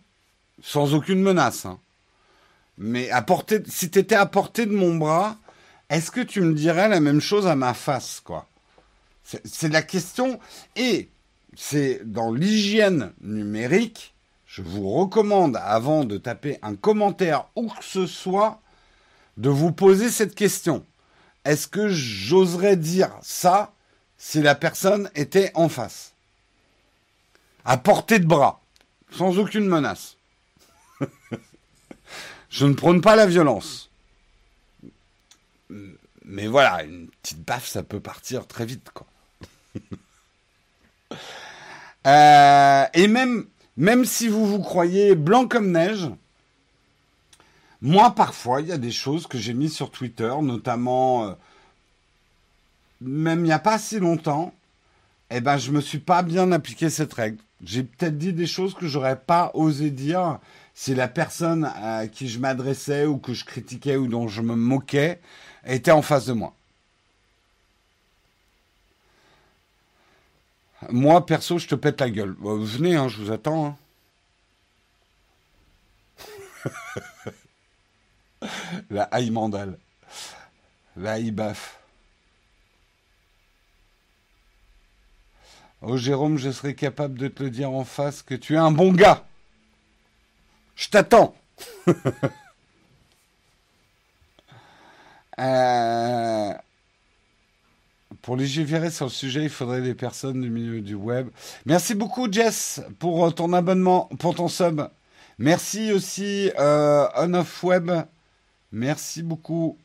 sans 0.62 0.94
aucune 0.94 1.22
menace, 1.22 1.66
hein, 1.66 1.80
mais 2.78 3.10
à 3.10 3.22
portée, 3.22 3.64
si 3.68 3.90
tu 3.90 4.00
étais 4.00 4.16
à 4.16 4.26
portée 4.26 4.66
de 4.66 4.76
mon 4.76 4.96
bras, 4.96 5.38
est-ce 5.90 6.12
que 6.12 6.20
tu 6.20 6.42
me 6.42 6.54
dirais 6.54 6.90
la 6.90 7.00
même 7.00 7.22
chose 7.22 7.48
à 7.48 7.56
ma 7.56 7.74
face, 7.74 8.20
quoi? 8.20 8.50
C'est 9.26 9.70
la 9.70 9.82
question. 9.82 10.40
Et 10.76 11.10
c'est 11.56 12.02
dans 12.04 12.32
l'hygiène 12.32 13.14
numérique, 13.22 14.14
je 14.46 14.62
vous 14.62 14.90
recommande, 14.92 15.58
avant 15.58 16.06
de 16.06 16.18
taper 16.18 16.60
un 16.62 16.76
commentaire 16.76 17.48
où 17.56 17.70
que 17.70 17.84
ce 17.84 18.06
soit, 18.06 18.62
de 19.38 19.50
vous 19.50 19.72
poser 19.72 20.12
cette 20.12 20.36
question. 20.36 20.86
Est-ce 21.44 21.68
que 21.68 21.90
j'oserais 21.90 22.78
dire 22.78 23.12
ça 23.22 23.74
si 24.18 24.42
la 24.42 24.56
personne 24.56 25.10
était 25.16 25.52
en 25.56 25.70
face? 25.70 26.14
À 27.66 27.78
portée 27.78 28.20
de 28.20 28.28
bras, 28.28 28.62
sans 29.12 29.40
aucune 29.40 29.68
menace. 29.68 30.18
Je 32.50 32.66
ne 32.66 32.74
prône 32.74 33.02
pas 33.02 33.16
la 33.16 33.26
violence. 33.26 33.90
Mais 36.24 36.48
voilà, 36.48 36.84
une 36.84 37.08
petite 37.22 37.44
baffe, 37.44 37.68
ça 37.68 37.84
peut 37.84 38.00
partir 38.00 38.48
très 38.48 38.66
vite, 38.66 38.92
quoi. 38.94 39.06
Euh, 42.08 42.86
et 42.94 43.08
même, 43.08 44.06
si 44.06 44.28
vous 44.28 44.46
vous 44.46 44.60
croyez 44.60 45.16
blanc 45.16 45.48
comme 45.48 45.72
neige, 45.72 46.08
moi, 47.82 48.12
parfois, 48.12 48.62
il 48.62 48.68
y 48.68 48.72
a 48.72 48.78
des 48.78 48.92
choses 48.92 49.26
que 49.26 49.40
j'ai 49.40 49.54
mises 49.54 49.74
sur 49.74 49.90
Twitter, 49.90 50.32
notamment, 50.42 51.26
euh, 51.26 51.34
même 53.02 53.40
il 53.40 53.46
n'y 53.46 53.52
a 53.52 53.60
pas 53.60 53.80
si 53.80 54.00
longtemps, 54.00 54.54
eh 55.32 55.42
ben, 55.42 55.58
je 55.58 55.72
me 55.72 55.82
suis 55.82 56.00
pas 56.00 56.22
bien 56.22 56.52
appliqué 56.52 56.90
cette 56.90 57.14
règle. 57.14 57.38
J'ai 57.64 57.84
peut-être 57.84 58.18
dit 58.18 58.34
des 58.34 58.48
choses 58.48 58.74
que 58.76 58.88
j'aurais 58.88 59.20
pas 59.20 59.52
osé 59.54 59.90
dire 59.90 60.40
si 60.74 60.94
la 60.94 61.08
personne 61.08 61.66
à 61.82 62.08
qui 62.08 62.28
je 62.28 62.38
m'adressais 62.40 63.06
ou 63.06 63.18
que 63.18 63.34
je 63.34 63.46
critiquais 63.46 63.96
ou 63.96 64.08
dont 64.08 64.28
je 64.28 64.42
me 64.42 64.56
moquais 64.56 65.20
était 65.66 65.92
en 65.92 66.02
face 66.02 66.26
de 66.26 66.34
moi. 66.34 66.54
Moi, 70.90 71.26
perso, 71.26 71.58
je 71.58 71.68
te 71.68 71.76
pète 71.76 72.02
la 72.02 72.10
gueule. 72.10 72.36
venez, 72.40 72.96
hein, 72.96 73.08
je 73.08 73.22
vous 73.22 73.32
attends. 73.32 73.66
Hein. 73.66 73.76
La 78.90 79.04
haï 79.04 79.30
mandale. 79.32 79.78
La 80.98 81.14
haï 81.14 81.32
baf. 81.32 81.80
Oh 85.82 85.98
Jérôme, 85.98 86.38
je 86.38 86.52
serais 86.52 86.74
capable 86.74 87.20
de 87.20 87.28
te 87.28 87.44
le 87.44 87.50
dire 87.50 87.70
en 87.70 87.84
face 87.84 88.22
que 88.24 88.36
tu 88.36 88.56
es 88.56 88.58
un 88.58 88.72
bon 88.72 88.92
gars. 88.94 89.26
Je 90.76 90.90
t'attends. 90.90 91.36
euh... 95.40 96.54
Pour 98.26 98.38
légiférer 98.38 98.90
sur 98.90 99.06
le 99.06 99.12
sujet, 99.12 99.44
il 99.44 99.52
faudrait 99.52 99.84
des 99.84 99.94
personnes 99.94 100.42
du 100.42 100.50
milieu 100.50 100.82
du 100.82 100.96
web. 100.96 101.30
Merci 101.68 101.94
beaucoup 101.94 102.28
Jess 102.32 102.82
pour 102.98 103.36
ton 103.36 103.54
abonnement, 103.54 104.10
pour 104.18 104.34
ton 104.34 104.48
sub. 104.48 104.82
Merci 105.38 105.92
aussi 105.92 106.50
euh, 106.58 107.06
On 107.18 107.46
Web 107.62 107.92
Merci 108.72 109.22
beaucoup. 109.22 109.78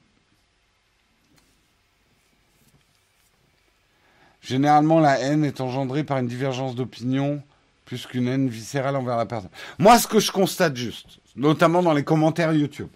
Généralement, 4.40 5.00
la 5.00 5.20
haine 5.20 5.44
est 5.44 5.60
engendrée 5.60 6.02
par 6.02 6.16
une 6.16 6.26
divergence 6.26 6.74
d'opinion 6.74 7.42
plus 7.84 8.06
qu'une 8.06 8.26
haine 8.26 8.48
viscérale 8.48 8.96
envers 8.96 9.18
la 9.18 9.26
personne. 9.26 9.50
Moi, 9.78 9.98
ce 9.98 10.06
que 10.06 10.18
je 10.18 10.32
constate 10.32 10.76
juste, 10.76 11.18
notamment 11.36 11.82
dans 11.82 11.92
les 11.92 12.04
commentaires 12.04 12.54
YouTube, 12.54 12.88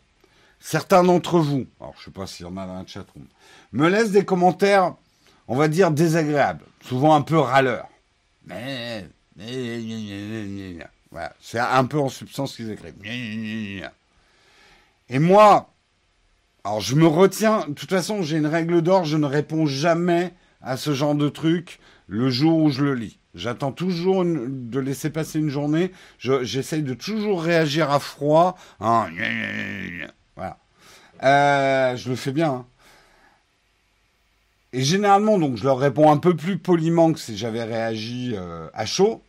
certains 0.59 1.03
d'entre 1.03 1.38
vous, 1.38 1.66
alors 1.82 1.92
je 1.99 2.07
sais 2.07 2.11
pas 2.11 2.26
s'il 2.26 2.47
y 2.47 2.49
en 2.49 2.57
a 2.57 2.66
dans 2.66 2.78
la 2.78 2.86
chatroom, 2.86 3.26
me 3.72 3.90
laissent 3.90 4.12
des 4.12 4.24
commentaires, 4.24 4.95
on 5.49 5.57
va 5.57 5.68
dire, 5.68 5.90
désagréables, 5.90 6.64
souvent 6.82 7.14
un 7.14 7.22
peu 7.22 7.38
râleurs. 7.38 7.88
Mais, 8.47 9.07
voilà, 11.11 11.32
c'est 11.40 11.59
un 11.59 11.84
peu 11.84 11.99
en 11.99 12.09
substance 12.09 12.57
qu'ils 12.57 12.70
écrivent. 12.70 12.95
Et 15.09 15.18
moi, 15.18 15.70
alors 16.64 16.80
je 16.80 16.95
me 16.95 17.07
retiens, 17.07 17.66
de 17.68 17.74
toute 17.74 17.90
façon 17.90 18.22
j'ai 18.22 18.38
une 18.38 18.47
règle 18.47 18.80
d'or, 18.80 19.05
je 19.05 19.16
ne 19.16 19.26
réponds 19.26 19.66
jamais 19.66 20.32
à 20.62 20.76
ce 20.76 20.95
genre 20.95 21.14
de 21.14 21.28
truc 21.28 21.78
le 22.07 22.30
jour 22.30 22.59
où 22.59 22.70
je 22.70 22.82
le 22.82 22.95
lis. 22.95 23.18
J'attends 23.34 23.72
toujours 23.72 24.24
de 24.24 24.78
laisser 24.78 25.11
passer 25.11 25.40
une 25.40 25.51
journée, 25.51 25.92
j'essaye 26.18 26.82
de 26.82 26.95
toujours 26.95 27.42
réagir 27.42 27.90
à 27.90 27.99
froid. 27.99 28.57
Hein, 28.80 29.09
voilà. 30.36 30.59
Euh, 31.22 31.97
je 31.97 32.11
le 32.11 32.16
fais 32.16 32.32
bien. 32.32 32.51
Hein. 32.51 32.66
Et 34.74 34.82
généralement, 34.82 35.38
donc, 35.38 35.56
je 35.56 35.62
leur 35.62 35.78
réponds 35.78 36.10
un 36.10 36.16
peu 36.16 36.34
plus 36.34 36.58
poliment 36.58 37.12
que 37.12 37.20
si 37.20 37.36
j'avais 37.36 37.62
réagi 37.62 38.34
euh, 38.34 38.66
à 38.74 38.86
chaud. 38.86 39.22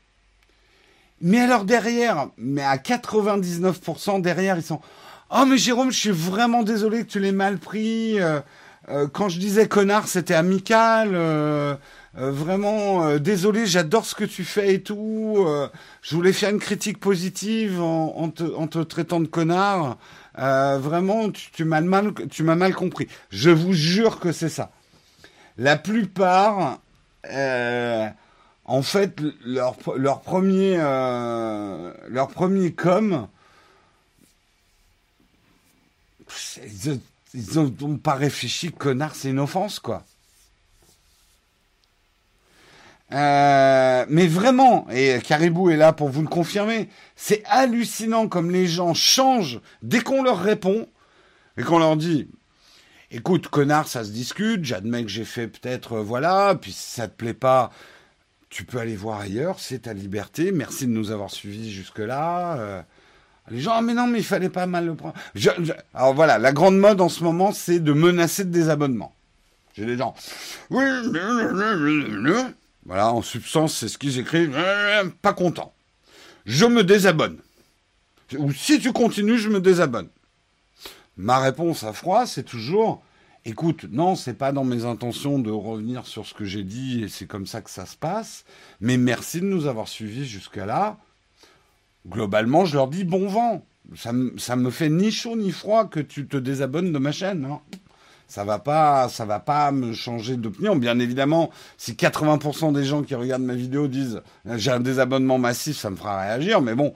Mais 1.22 1.40
alors 1.40 1.66
derrière, 1.66 2.30
mais 2.38 2.64
à 2.64 2.78
99% 2.78 4.22
derrière, 4.22 4.58
ils 4.58 4.64
sont 4.64 4.82
Oh 5.30 5.46
mais 5.48 5.58
Jérôme, 5.58 5.92
je 5.92 6.00
suis 6.00 6.10
vraiment 6.12 6.64
désolé 6.64 7.04
que 7.04 7.12
tu 7.12 7.20
l'aies 7.20 7.32
mal 7.32 7.58
pris. 7.58 8.20
Euh, 8.20 8.42
euh, 8.90 9.08
quand 9.08 9.30
je 9.30 9.40
disais 9.40 9.68
connard, 9.68 10.08
c'était 10.08 10.34
amical. 10.34 11.12
Euh, 11.14 11.76
vraiment 12.16 13.18
désolé, 13.18 13.66
j'adore 13.66 14.06
ce 14.06 14.16
que 14.16 14.24
tu 14.24 14.44
fais 14.46 14.76
et 14.76 14.82
tout. 14.82 15.46
je 16.02 16.16
voulais 16.16 16.32
faire 16.32 16.50
une 16.50 16.60
critique 16.60 16.98
positive 16.98 17.82
en, 17.82 18.30
te, 18.30 18.84
traitant 18.84 19.20
de 19.20 19.28
connard. 19.28 19.98
vraiment, 20.38 21.30
tu, 21.30 21.66
m'as 21.66 21.82
mal, 21.82 22.14
tu 22.32 22.44
m'as 22.44 22.56
mal 22.56 22.74
compris. 22.74 23.10
Je 23.32 23.50
vous 23.50 23.74
jure 23.74 24.20
que 24.20 24.32
c'est 24.32 24.50
ça. 24.50 24.72
La 25.58 25.78
plupart, 25.78 26.80
en 28.66 28.82
fait, 28.82 29.22
leur, 29.46 29.76
leur 29.96 30.22
premier, 30.22 30.78
leur 30.78 32.28
premier 32.30 32.74
com, 32.74 33.28
ils 36.68 37.00
n'ont 37.56 37.98
pas 37.98 38.16
réfléchi, 38.16 38.72
connard, 38.72 39.16
c'est 39.16 39.30
une 39.30 39.40
offense, 39.40 39.80
quoi. 39.80 40.04
Euh, 43.12 44.06
mais 44.10 44.28
vraiment, 44.28 44.88
et 44.90 45.20
Caribou 45.24 45.70
est 45.70 45.78
là 45.78 45.94
pour 45.94 46.10
vous 46.10 46.22
le 46.22 46.28
confirmer, 46.28 46.90
c'est 47.16 47.44
hallucinant 47.46 48.28
comme 48.28 48.50
les 48.50 48.68
gens 48.68 48.94
changent 48.94 49.60
dès 49.84 50.02
qu'on 50.02 50.24
leur 50.24 50.40
répond 50.40 50.88
et 51.58 51.64
qu'on 51.64 51.78
leur 51.78 51.98
dit 51.98 52.28
écoute, 53.12 53.48
connard, 53.48 53.88
ça 53.88 54.04
se 54.04 54.12
discute, 54.12 54.64
j'admets 54.64 55.04
que 55.04 55.10
j'ai 55.10 55.26
fait 55.26 55.48
peut-être, 55.48 55.94
euh, 55.94 56.02
voilà, 56.02 56.58
puis 56.60 56.72
si 56.72 56.92
ça 56.92 57.08
te 57.08 57.16
plaît 57.16 57.34
pas, 57.34 57.72
tu 58.50 58.64
peux 58.64 58.78
aller 58.78 58.96
voir 58.96 59.20
ailleurs, 59.20 59.60
c'est 59.60 59.80
ta 59.80 59.94
liberté. 59.94 60.52
Merci 60.52 60.88
de 60.88 60.92
nous 60.92 61.12
avoir 61.12 61.30
suivis 61.32 61.72
jusque-là. 61.72 62.58
Euh, 62.58 62.82
les 63.52 63.60
gens, 63.60 63.74
ah, 63.76 63.82
mais 63.82 63.94
non, 63.94 64.08
mais 64.08 64.20
il 64.20 64.26
fallait 64.26 64.50
pas 64.50 64.66
mal 64.66 64.86
le 64.86 64.96
prendre. 64.96 65.16
alors 65.94 66.14
voilà, 66.14 66.38
la 66.38 66.52
grande 66.52 66.78
mode 66.78 67.02
en 67.02 67.10
ce 67.10 67.24
moment, 67.24 67.52
c'est 67.52 67.80
de 67.80 67.94
menacer 67.94 68.46
de 68.46 68.52
désabonnement. 68.52 69.14
J'ai 69.76 69.86
des 69.86 69.98
gens, 69.98 70.16
oui, 70.70 70.84
voilà, 72.86 73.12
en 73.12 73.22
substance, 73.22 73.76
c'est 73.76 73.90
ce 73.90 73.98
qu'ils 73.98 74.20
écrivent, 74.20 74.58
pas 75.22 75.34
content. 75.34 75.74
Je 76.46 76.66
me 76.66 76.84
désabonne. 76.84 77.40
Ou 78.38 78.54
si 78.54 78.80
tu 78.80 78.94
continues, 78.94 79.38
je 79.38 79.50
me 79.50 79.60
désabonne. 79.60 80.08
Ma 81.18 81.40
réponse 81.40 81.84
à 81.84 81.94
froid, 81.94 82.26
c'est 82.26 82.44
toujours, 82.44 83.02
écoute, 83.46 83.86
non, 83.90 84.16
c'est 84.16 84.34
pas 84.34 84.52
dans 84.52 84.64
mes 84.66 84.86
intentions 84.86 85.40
de 85.40 85.52
revenir 85.52 86.06
sur 86.06 86.26
ce 86.26 86.34
que 86.34 86.46
j'ai 86.46 86.64
dit 86.64 87.04
et 87.04 87.08
c'est 87.08 87.26
comme 87.26 87.48
ça 87.48 87.62
que 87.62 87.70
ça 87.70 87.86
se 87.86 87.96
passe, 87.96 88.44
mais 88.82 88.98
merci 88.98 89.40
de 89.40 89.46
nous 89.46 89.68
avoir 89.68 89.88
suivis 89.88 90.26
jusqu'à 90.26 90.66
là. 90.66 90.98
Globalement, 92.08 92.66
je 92.66 92.76
leur 92.76 92.88
dis 92.88 93.04
bon 93.04 93.28
vent. 93.28 93.66
Ça, 93.96 94.12
ça 94.38 94.56
me 94.56 94.70
fait 94.72 94.90
ni 94.90 95.12
chaud 95.12 95.36
ni 95.36 95.52
froid 95.52 95.86
que 95.86 96.00
tu 96.00 96.28
te 96.28 96.38
désabonnes 96.38 96.92
de 96.92 97.00
ma 97.00 97.12
chaîne. 97.12 97.46
Hein. 97.46 97.60
Ça 98.28 98.44
va 98.44 98.60
pas, 98.60 99.08
ça 99.10 99.26
va 99.26 99.40
pas 99.40 99.72
me 99.72 99.94
changer 99.94 100.36
d'opinion. 100.36 100.76
Bien 100.76 100.98
évidemment, 101.00 101.52
si 101.78 101.94
80% 101.94 102.74
des 102.74 102.84
gens 102.84 103.04
qui 103.04 103.14
regardent 103.16 103.44
ma 103.44 103.54
vidéo 103.54 103.88
disent 103.88 104.22
j'ai 104.56 104.72
un 104.72 104.80
désabonnement 104.80 105.38
massif, 105.38 105.78
ça 105.78 105.90
me 105.90 105.96
fera 105.96 106.22
réagir. 106.22 106.62
Mais 106.62 106.74
bon, 106.74 106.94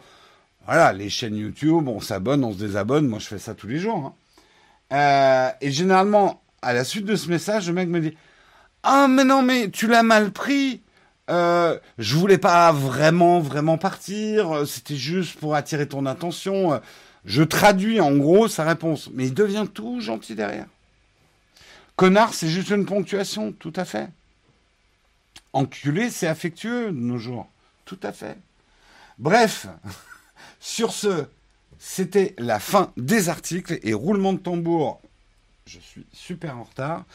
voilà, 0.71 0.93
les 0.93 1.09
chaînes 1.09 1.35
YouTube, 1.35 1.87
on 1.87 1.99
s'abonne, 1.99 2.43
on 2.43 2.53
se 2.53 2.59
désabonne. 2.59 3.07
Moi, 3.07 3.17
je 3.17 3.25
fais 3.25 3.39
ça 3.39 3.55
tous 3.55 3.65
les 3.65 3.79
jours. 3.79 4.13
Hein. 4.91 4.93
Euh, 4.93 5.51
et 5.61 5.71
généralement, 5.71 6.43
à 6.61 6.73
la 6.73 6.83
suite 6.83 7.05
de 7.05 7.15
ce 7.15 7.27
message, 7.27 7.65
le 7.65 7.73
mec 7.73 7.89
me 7.89 7.99
dit 7.99 8.15
Ah, 8.83 9.07
mais 9.07 9.23
non, 9.23 9.41
mais 9.41 9.71
tu 9.71 9.87
l'as 9.87 10.03
mal 10.03 10.29
pris. 10.29 10.83
Euh, 11.31 11.79
je 11.97 12.15
voulais 12.15 12.37
pas 12.37 12.71
vraiment, 12.71 13.39
vraiment 13.39 13.79
partir. 13.79 14.67
C'était 14.67 14.95
juste 14.95 15.39
pour 15.39 15.55
attirer 15.55 15.87
ton 15.87 16.05
attention. 16.05 16.79
Je 17.25 17.41
traduis 17.41 17.99
en 17.99 18.15
gros 18.15 18.47
sa 18.47 18.63
réponse. 18.63 19.09
Mais 19.11 19.25
il 19.25 19.33
devient 19.33 19.65
tout 19.73 20.01
gentil 20.01 20.35
derrière. 20.35 20.67
Connard, 21.95 22.35
c'est 22.35 22.47
juste 22.47 22.69
une 22.69 22.85
ponctuation, 22.85 23.53
tout 23.53 23.73
à 23.75 23.85
fait. 23.85 24.07
Enculé, 25.51 26.11
c'est 26.11 26.27
affectueux 26.27 26.91
de 26.91 26.99
nos 26.99 27.17
jours, 27.17 27.49
tout 27.85 27.99
à 28.03 28.11
fait. 28.11 28.37
Bref, 29.17 29.65
sur 30.59 30.91
ce, 30.91 31.25
c'était 31.77 32.35
la 32.37 32.59
fin 32.59 32.91
des 32.97 33.29
articles 33.29 33.79
et 33.83 33.93
roulement 33.93 34.33
de 34.33 34.39
tambour. 34.39 35.01
Je 35.65 35.79
suis 35.79 36.05
super 36.11 36.57
en 36.57 36.63
retard. 36.63 37.05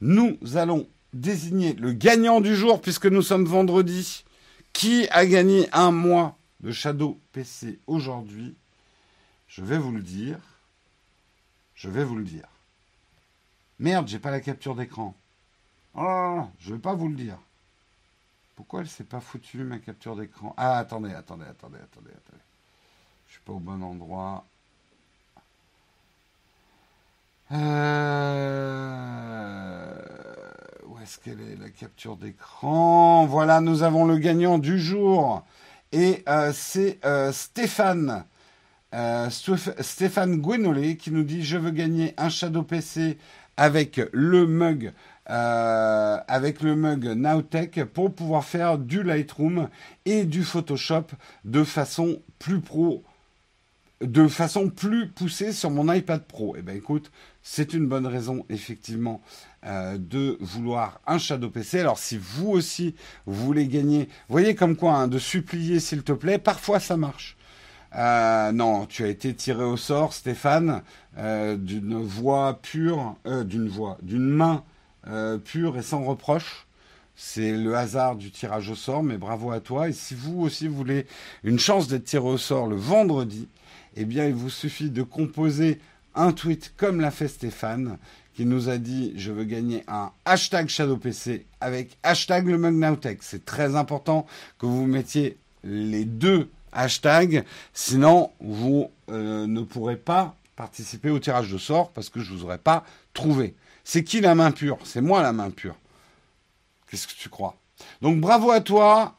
Nous 0.00 0.38
allons 0.54 0.88
désigner 1.12 1.74
le 1.74 1.92
gagnant 1.92 2.40
du 2.40 2.56
jour 2.56 2.80
puisque 2.80 3.06
nous 3.06 3.22
sommes 3.22 3.44
vendredi. 3.44 4.24
Qui 4.72 5.06
a 5.10 5.24
gagné 5.26 5.68
un 5.72 5.92
mois 5.92 6.36
de 6.60 6.72
Shadow 6.72 7.20
PC 7.32 7.78
aujourd'hui? 7.86 8.56
Je 9.46 9.62
vais 9.62 9.78
vous 9.78 9.92
le 9.92 10.02
dire. 10.02 10.38
Je 11.74 11.88
vais 11.88 12.04
vous 12.04 12.16
le 12.16 12.24
dire. 12.24 12.48
Merde, 13.78 14.08
j'ai 14.08 14.18
pas 14.18 14.30
la 14.30 14.40
capture 14.40 14.74
d'écran. 14.74 15.14
Oh 15.94 16.42
je 16.58 16.72
vais 16.72 16.80
pas 16.80 16.94
vous 16.94 17.08
le 17.08 17.14
dire. 17.14 17.38
Pourquoi 18.56 18.80
elle 18.80 18.88
s'est 18.88 19.04
pas 19.04 19.20
foutue 19.20 19.64
ma 19.64 19.78
capture 19.78 20.16
d'écran? 20.16 20.54
Ah, 20.56 20.78
attendez, 20.78 21.12
attendez, 21.12 21.44
attendez, 21.44 21.78
attendez, 21.78 22.10
attendez 22.10 22.43
pas 23.44 23.52
au 23.52 23.58
bon 23.58 23.82
endroit. 23.82 24.46
Euh, 27.52 27.60
où 30.86 30.98
est-ce 31.00 31.18
qu'elle 31.18 31.40
est 31.40 31.56
la 31.60 31.68
capture 31.68 32.16
d'écran? 32.16 33.26
Voilà, 33.26 33.60
nous 33.60 33.82
avons 33.82 34.06
le 34.06 34.16
gagnant 34.16 34.58
du 34.58 34.78
jour. 34.78 35.44
Et 35.92 36.24
euh, 36.28 36.52
c'est 36.54 36.98
euh, 37.04 37.32
Stéphane. 37.32 38.24
Stéphane 39.80 40.40
Gwenolé 40.40 40.96
qui 40.96 41.10
nous 41.10 41.24
dit 41.24 41.42
Je 41.42 41.58
veux 41.58 41.72
gagner 41.72 42.14
un 42.16 42.28
Shadow 42.28 42.62
PC 42.62 43.18
avec 43.56 44.00
le 44.12 44.46
mug. 44.46 44.92
avec 45.26 46.60
le 46.62 46.76
mug 46.76 47.04
Nowtech 47.04 47.84
pour 47.86 48.14
pouvoir 48.14 48.44
faire 48.44 48.78
du 48.78 49.02
Lightroom 49.02 49.68
et 50.04 50.24
du 50.24 50.44
Photoshop 50.44 51.06
de 51.44 51.64
façon 51.64 52.22
plus 52.38 52.60
pro 52.60 53.02
de 54.06 54.28
façon 54.28 54.70
plus 54.70 55.08
poussée 55.08 55.52
sur 55.52 55.70
mon 55.70 55.92
iPad 55.92 56.22
Pro. 56.24 56.54
Eh 56.58 56.62
bien 56.62 56.74
écoute, 56.74 57.10
c'est 57.42 57.74
une 57.74 57.86
bonne 57.86 58.06
raison 58.06 58.44
effectivement 58.48 59.22
euh, 59.66 59.96
de 59.98 60.36
vouloir 60.40 61.00
un 61.06 61.18
Shadow 61.18 61.50
PC. 61.50 61.80
Alors 61.80 61.98
si 61.98 62.18
vous 62.18 62.48
aussi 62.48 62.94
vous 63.26 63.44
voulez 63.44 63.66
gagner, 63.66 64.08
voyez 64.28 64.54
comme 64.54 64.76
quoi, 64.76 64.94
hein, 64.94 65.08
de 65.08 65.18
supplier 65.18 65.80
s'il 65.80 66.02
te 66.02 66.12
plaît, 66.12 66.38
parfois 66.38 66.80
ça 66.80 66.96
marche. 66.96 67.36
Euh, 67.96 68.50
non, 68.52 68.86
tu 68.86 69.04
as 69.04 69.08
été 69.08 69.34
tiré 69.34 69.62
au 69.62 69.76
sort, 69.76 70.14
Stéphane, 70.14 70.82
euh, 71.16 71.56
d'une 71.56 72.02
voix 72.02 72.60
pure, 72.60 73.16
d'une 73.24 73.68
voix, 73.68 73.98
d'une 74.02 74.28
main 74.28 74.64
pure 75.44 75.76
et 75.76 75.82
sans 75.82 76.02
reproche. 76.02 76.66
C'est 77.16 77.52
le 77.52 77.76
hasard 77.76 78.16
du 78.16 78.30
tirage 78.32 78.70
au 78.70 78.74
sort, 78.74 79.02
mais 79.02 79.18
bravo 79.18 79.52
à 79.52 79.60
toi. 79.60 79.88
Et 79.88 79.92
si 79.92 80.14
vous 80.14 80.40
aussi 80.40 80.66
voulez 80.66 81.06
une 81.44 81.58
chance 81.58 81.86
d'être 81.86 82.04
tiré 82.04 82.24
au 82.24 82.38
sort 82.38 82.66
le 82.66 82.74
vendredi, 82.74 83.48
eh 83.96 84.04
bien, 84.04 84.26
il 84.26 84.34
vous 84.34 84.50
suffit 84.50 84.90
de 84.90 85.02
composer 85.02 85.80
un 86.14 86.32
tweet 86.32 86.72
comme 86.76 87.00
l'a 87.00 87.10
fait 87.10 87.28
Stéphane, 87.28 87.98
qui 88.34 88.44
nous 88.46 88.68
a 88.68 88.78
dit 88.78 89.12
je 89.16 89.32
veux 89.32 89.44
gagner 89.44 89.84
un 89.88 90.10
hashtag 90.24 90.68
ShadowPC 90.68 91.46
avec 91.60 91.96
hashtag 92.02 92.48
le 92.48 92.58
Mug 92.58 93.18
C'est 93.20 93.44
très 93.44 93.76
important 93.76 94.26
que 94.58 94.66
vous 94.66 94.86
mettiez 94.86 95.38
les 95.62 96.04
deux 96.04 96.50
hashtags, 96.72 97.44
sinon 97.72 98.30
vous 98.40 98.90
euh, 99.10 99.46
ne 99.46 99.62
pourrez 99.62 99.96
pas 99.96 100.36
participer 100.56 101.10
au 101.10 101.18
tirage 101.18 101.50
de 101.50 101.58
sort 101.58 101.90
parce 101.90 102.10
que 102.10 102.20
je 102.20 102.32
ne 102.32 102.38
vous 102.38 102.44
aurais 102.44 102.58
pas 102.58 102.84
trouvé. 103.12 103.54
C'est 103.84 104.04
qui 104.04 104.20
la 104.20 104.34
main 104.34 104.50
pure? 104.50 104.78
C'est 104.84 105.00
moi 105.00 105.22
la 105.22 105.32
main 105.32 105.50
pure. 105.50 105.76
Qu'est-ce 106.90 107.06
que 107.06 107.14
tu 107.14 107.28
crois? 107.28 107.56
Donc 108.02 108.20
bravo 108.20 108.50
à 108.50 108.60
toi. 108.60 109.16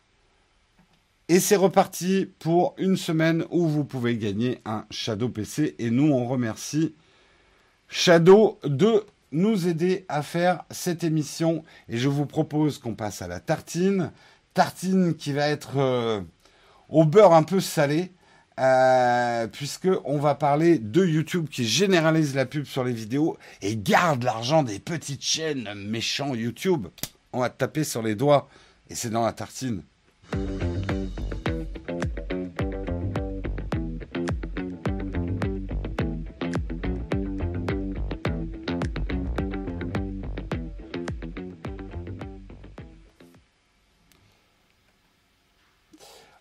Et 1.27 1.39
c'est 1.39 1.55
reparti 1.55 2.29
pour 2.37 2.75
une 2.77 2.97
semaine 2.97 3.45
où 3.49 3.67
vous 3.67 3.83
pouvez 3.83 4.15
gagner 4.15 4.61
un 4.63 4.85
Shadow 4.91 5.29
PC. 5.29 5.75
Et 5.79 5.89
nous, 5.89 6.11
on 6.11 6.27
remercie 6.27 6.93
Shadow 7.87 8.59
de 8.63 9.03
nous 9.31 9.67
aider 9.67 10.05
à 10.07 10.21
faire 10.21 10.63
cette 10.69 11.03
émission. 11.03 11.63
Et 11.89 11.97
je 11.97 12.09
vous 12.09 12.27
propose 12.27 12.77
qu'on 12.77 12.93
passe 12.93 13.23
à 13.23 13.27
la 13.27 13.39
tartine. 13.39 14.11
Tartine 14.53 15.15
qui 15.15 15.33
va 15.33 15.47
être 15.47 15.77
euh, 15.77 16.21
au 16.89 17.05
beurre 17.05 17.33
un 17.33 17.43
peu 17.43 17.59
salé. 17.59 18.11
Euh, 18.57 19.47
puisque 19.47 19.89
on 20.05 20.17
va 20.17 20.33
parler 20.33 20.79
de 20.79 21.05
YouTube 21.05 21.49
qui 21.49 21.65
généralise 21.65 22.35
la 22.35 22.45
pub 22.45 22.63
sur 22.63 22.85
les 22.85 22.93
vidéos 22.93 23.37
et 23.61 23.75
garde 23.75 24.23
l'argent 24.23 24.63
des 24.63 24.79
petites 24.79 25.23
chaînes 25.23 25.73
méchants 25.73 26.35
YouTube. 26.35 26.87
On 27.33 27.41
va 27.41 27.49
taper 27.49 27.83
sur 27.83 28.01
les 28.01 28.15
doigts 28.15 28.47
et 28.89 28.95
c'est 28.95 29.09
dans 29.09 29.25
la 29.25 29.33
tartine. 29.33 29.81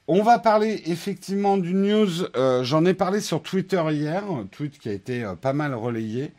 On 0.06 0.22
va 0.22 0.38
parler 0.38 0.82
effectivement 0.86 1.56
du 1.56 1.72
news. 1.72 2.24
Euh, 2.36 2.62
j'en 2.62 2.84
ai 2.84 2.92
parlé 2.92 3.20
sur 3.20 3.42
Twitter 3.42 3.82
hier, 3.90 4.22
tweet 4.50 4.78
qui 4.78 4.90
a 4.90 4.92
été 4.92 5.24
euh, 5.24 5.34
pas 5.34 5.54
mal 5.54 5.74
relayé. 5.74 6.32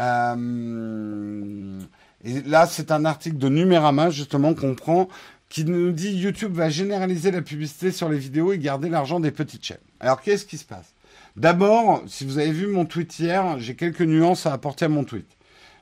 Euh, 0.00 1.80
et 2.24 2.42
là, 2.42 2.66
c'est 2.66 2.90
un 2.90 3.04
article 3.04 3.38
de 3.38 3.48
Numérama 3.48 4.10
justement 4.10 4.54
qu'on 4.54 4.74
prend 4.74 5.08
qui 5.48 5.64
nous 5.64 5.92
dit 5.92 6.10
YouTube 6.10 6.54
va 6.54 6.68
généraliser 6.68 7.30
la 7.30 7.40
publicité 7.40 7.92
sur 7.92 8.08
les 8.08 8.18
vidéos 8.18 8.52
et 8.52 8.58
garder 8.58 8.88
l'argent 8.88 9.20
des 9.20 9.30
petites 9.30 9.64
chaînes. 9.64 9.76
Alors, 10.00 10.20
qu'est-ce 10.20 10.46
qui 10.46 10.58
se 10.58 10.64
passe? 10.64 10.92
D'abord, 11.36 12.02
si 12.08 12.24
vous 12.24 12.38
avez 12.38 12.50
vu 12.50 12.66
mon 12.66 12.84
tweet 12.84 13.16
hier, 13.20 13.60
j'ai 13.60 13.76
quelques 13.76 14.02
nuances 14.02 14.46
à 14.46 14.52
apporter 14.52 14.86
à 14.86 14.88
mon 14.88 15.04
tweet. 15.04 15.26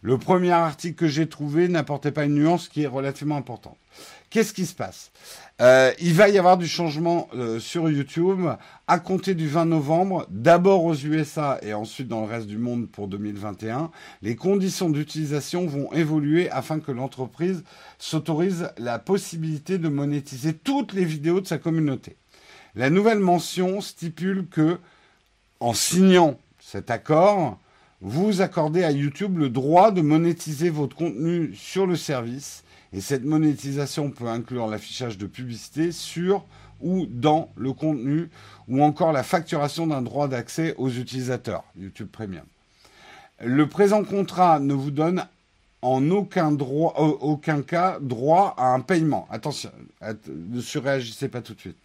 Le 0.05 0.19
premier 0.19 0.51
article 0.51 0.97
que 0.97 1.07
j'ai 1.07 1.29
trouvé 1.29 1.69
n'apportait 1.69 2.11
pas 2.11 2.25
une 2.25 2.35
nuance 2.35 2.69
qui 2.69 2.83
est 2.83 2.89
relativement 2.89 3.37
importante. 3.37 3.77
Qu'est-ce 4.31 4.53
qui 4.53 4.67
se 4.67 4.75
passe? 4.75 5.13
Euh, 5.61 5.93
Il 6.01 6.15
va 6.15 6.29
y 6.29 6.39
avoir 6.39 6.59
du 6.59 6.67
changement 6.67 7.29
euh, 7.35 7.61
sur 7.61 7.89
YouTube 7.89 8.49
à 8.89 8.99
compter 8.99 9.37
du 9.37 9.47
20 9.47 9.67
novembre, 9.67 10.27
d'abord 10.29 10.85
aux 10.85 10.97
USA 10.97 11.61
et 11.63 11.73
ensuite 11.73 12.09
dans 12.09 12.23
le 12.23 12.27
reste 12.27 12.49
du 12.49 12.59
monde 12.59 12.89
pour 12.89 13.07
2021. 13.07 13.93
Les 14.23 14.35
conditions 14.35 14.91
d'utilisation 14.91 15.67
vont 15.67 15.93
évoluer 15.93 16.51
afin 16.51 16.81
que 16.81 16.91
l'entreprise 16.91 17.63
s'autorise 17.99 18.71
la 18.79 18.99
possibilité 18.99 19.79
de 19.79 19.89
monétiser 19.89 20.53
toutes 20.53 20.95
les 20.95 21.05
vidéos 21.05 21.41
de 21.41 21.47
sa 21.47 21.59
communauté. 21.59 22.17
La 22.75 22.91
nouvelle 22.91 23.21
mention 23.21 23.81
stipule 23.81 24.49
que, 24.49 24.79
en 25.61 25.75
signant 25.75 26.41
cet 26.59 26.91
accord, 26.91 27.61
vous 28.03 28.43
accordez 28.43 28.83
à 28.83 28.91
YouTube 28.91 29.39
le 29.39 29.49
droit 29.49 29.93
de 29.93 30.03
monétiser 30.03 30.71
votre 30.71 30.97
contenu 30.97 31.55
sur 31.55 31.87
le 31.87 31.95
service 31.95 32.65
Et 32.93 33.01
cette 33.01 33.25
monétisation 33.25 34.11
peut 34.11 34.27
inclure 34.27 34.67
l'affichage 34.67 35.19
de 35.19 35.27
publicité 35.27 35.93
sur 35.93 36.45
ou 36.81 37.07
dans 37.07 37.49
le 37.57 37.73
contenu, 37.73 38.29
ou 38.67 38.83
encore 38.83 39.13
la 39.13 39.23
facturation 39.23 39.87
d'un 39.87 40.03
droit 40.03 40.27
d'accès 40.27 40.75
aux 40.79 40.91
utilisateurs, 40.91 41.63
YouTube 41.79 42.09
Premium. 42.11 42.45
Le 43.41 43.69
présent 43.69 44.03
contrat 44.03 44.59
ne 44.59 44.75
vous 44.75 44.91
donne 44.91 45.25
en 45.81 46.11
aucun, 46.11 46.51
droit, 46.51 46.95
aucun 46.97 47.63
cas 47.63 47.99
droit 48.01 48.55
à 48.59 48.67
un 48.75 48.81
paiement. 48.81 49.29
Attention, 49.31 49.71
ne 50.29 50.61
surréagissez 50.61 51.29
pas 51.29 51.41
tout 51.41 51.55
de 51.55 51.61
suite. 51.61 51.79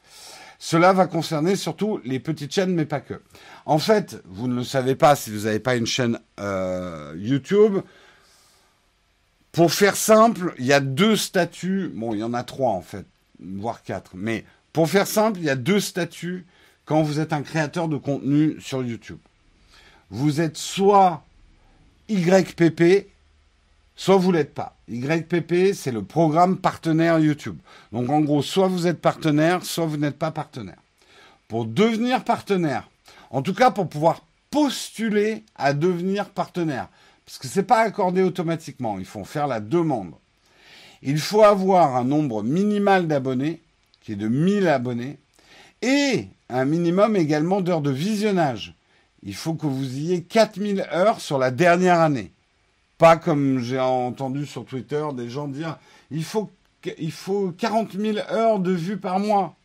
Cela 0.60 0.91
va 0.93 1.05
concerner 1.05 1.55
surtout 1.55 1.99
les 2.03 2.20
petites 2.20 2.53
chaînes, 2.53 2.74
mais 2.74 2.86
pas 2.86 2.99
que. 2.99 3.22
En 3.66 3.80
fait, 3.80 4.22
vous 4.26 4.47
ne 4.47 4.55
le 4.55 4.64
savez 4.64 4.95
pas 4.95 5.16
si 5.16 5.32
vous 5.32 5.45
n'avez 5.45 5.60
pas 5.60 5.76
une 5.76 5.86
chaîne 5.86 6.20
euh, 6.39 7.14
YouTube. 7.18 7.80
Pour 9.51 9.72
faire 9.72 9.95
simple, 9.95 10.53
il 10.58 10.66
y 10.66 10.74
a 10.74 10.80
deux 10.80 11.16
statuts. 11.16 11.91
Bon, 11.93 12.14
il 12.14 12.20
y 12.20 12.24
en 12.24 12.34
a 12.34 12.43
trois 12.43 12.72
en 12.72 12.82
fait, 12.82 13.05
voire 13.39 13.84
quatre. 13.84 14.12
Mais 14.16 14.45
pour 14.74 14.89
faire 14.89 15.08
simple, 15.08 15.39
il 15.39 15.45
y 15.45 15.49
a 15.49 15.55
deux 15.55 15.80
statuts 15.80 16.45
quand 16.86 17.01
vous 17.03 17.20
êtes 17.20 17.34
un 17.34 17.41
créateur 17.41 17.88
de 17.88 17.97
contenu 17.97 18.60
sur 18.60 18.84
YouTube. 18.84 19.18
Vous 20.10 20.41
êtes 20.41 20.58
soit 20.58 21.24
YPP, 22.10 23.08
soit 23.98 24.16
vous 24.16 24.32
l'êtes 24.32 24.54
pas. 24.54 24.78
YPP, 24.88 25.74
c'est 25.74 25.91
le 25.91 26.04
programme 26.04 26.58
partenaire 26.58 27.20
YouTube. 27.20 27.58
Donc 27.91 28.10
en 28.10 28.22
gros, 28.22 28.41
soit 28.41 28.70
vous 28.70 28.88
êtes 28.88 29.02
partenaire, 29.02 29.66
soit 29.66 29.86
vous 29.86 29.98
n'êtes 29.98 30.18
pas 30.18 30.32
partenaire. 30.32 30.78
Pour 31.50 31.66
devenir 31.66 32.24
partenaire, 32.24 32.89
en 33.32 33.41
tout 33.41 33.54
cas 33.54 33.72
pour 33.72 33.89
pouvoir 33.89 34.24
postuler 34.52 35.43
à 35.56 35.74
devenir 35.74 36.30
partenaire, 36.30 36.88
parce 37.26 37.39
que 37.39 37.48
ce 37.48 37.60
n'est 37.60 37.66
pas 37.66 37.80
accordé 37.80 38.22
automatiquement, 38.22 39.00
il 39.00 39.06
faut 39.06 39.26
faire 39.26 39.48
la 39.48 39.60
demande. 39.60 40.14
Il 41.02 41.20
faut 41.20 41.43
avoir 41.43 41.95
un 41.95 42.06
nombre 42.06 42.43
minimal 42.43 43.08
d'abonnés, 43.08 43.62
qui 44.02 44.14
est 44.14 44.16
de 44.16 44.28
1000 44.28 44.68
abonnés, 44.68 45.18
et 45.82 46.28
un 46.50 46.66
minimum 46.66 47.16
également 47.16 47.62
d'heures 47.62 47.82
de 47.82 47.91
visionnage. 47.91 48.76
Il 49.24 49.36
faut 49.36 49.56
que 49.56 49.68
vous 49.68 49.98
ayez 49.98 50.24
4000 50.24 50.88
heures 50.91 51.20
sur 51.20 51.38
la 51.38 51.52
dernière 51.52 52.00
année. 52.00 52.32
Pas 52.98 53.18
comme 53.18 53.60
j'ai 53.60 53.80
entendu 53.80 54.45
sur 54.45 54.66
Twitter 54.66 55.06
des 55.14 55.30
gens 55.30 55.48
dire 55.48 55.78
il 56.10 56.24
faut, 56.24 56.52
il 56.98 57.12
faut 57.12 57.52
40 57.52 57.93
000 57.93 58.18
heures 58.32 58.60
de 58.60 58.72
vues 58.72 58.98
par 58.98 59.20
mois. 59.20 59.56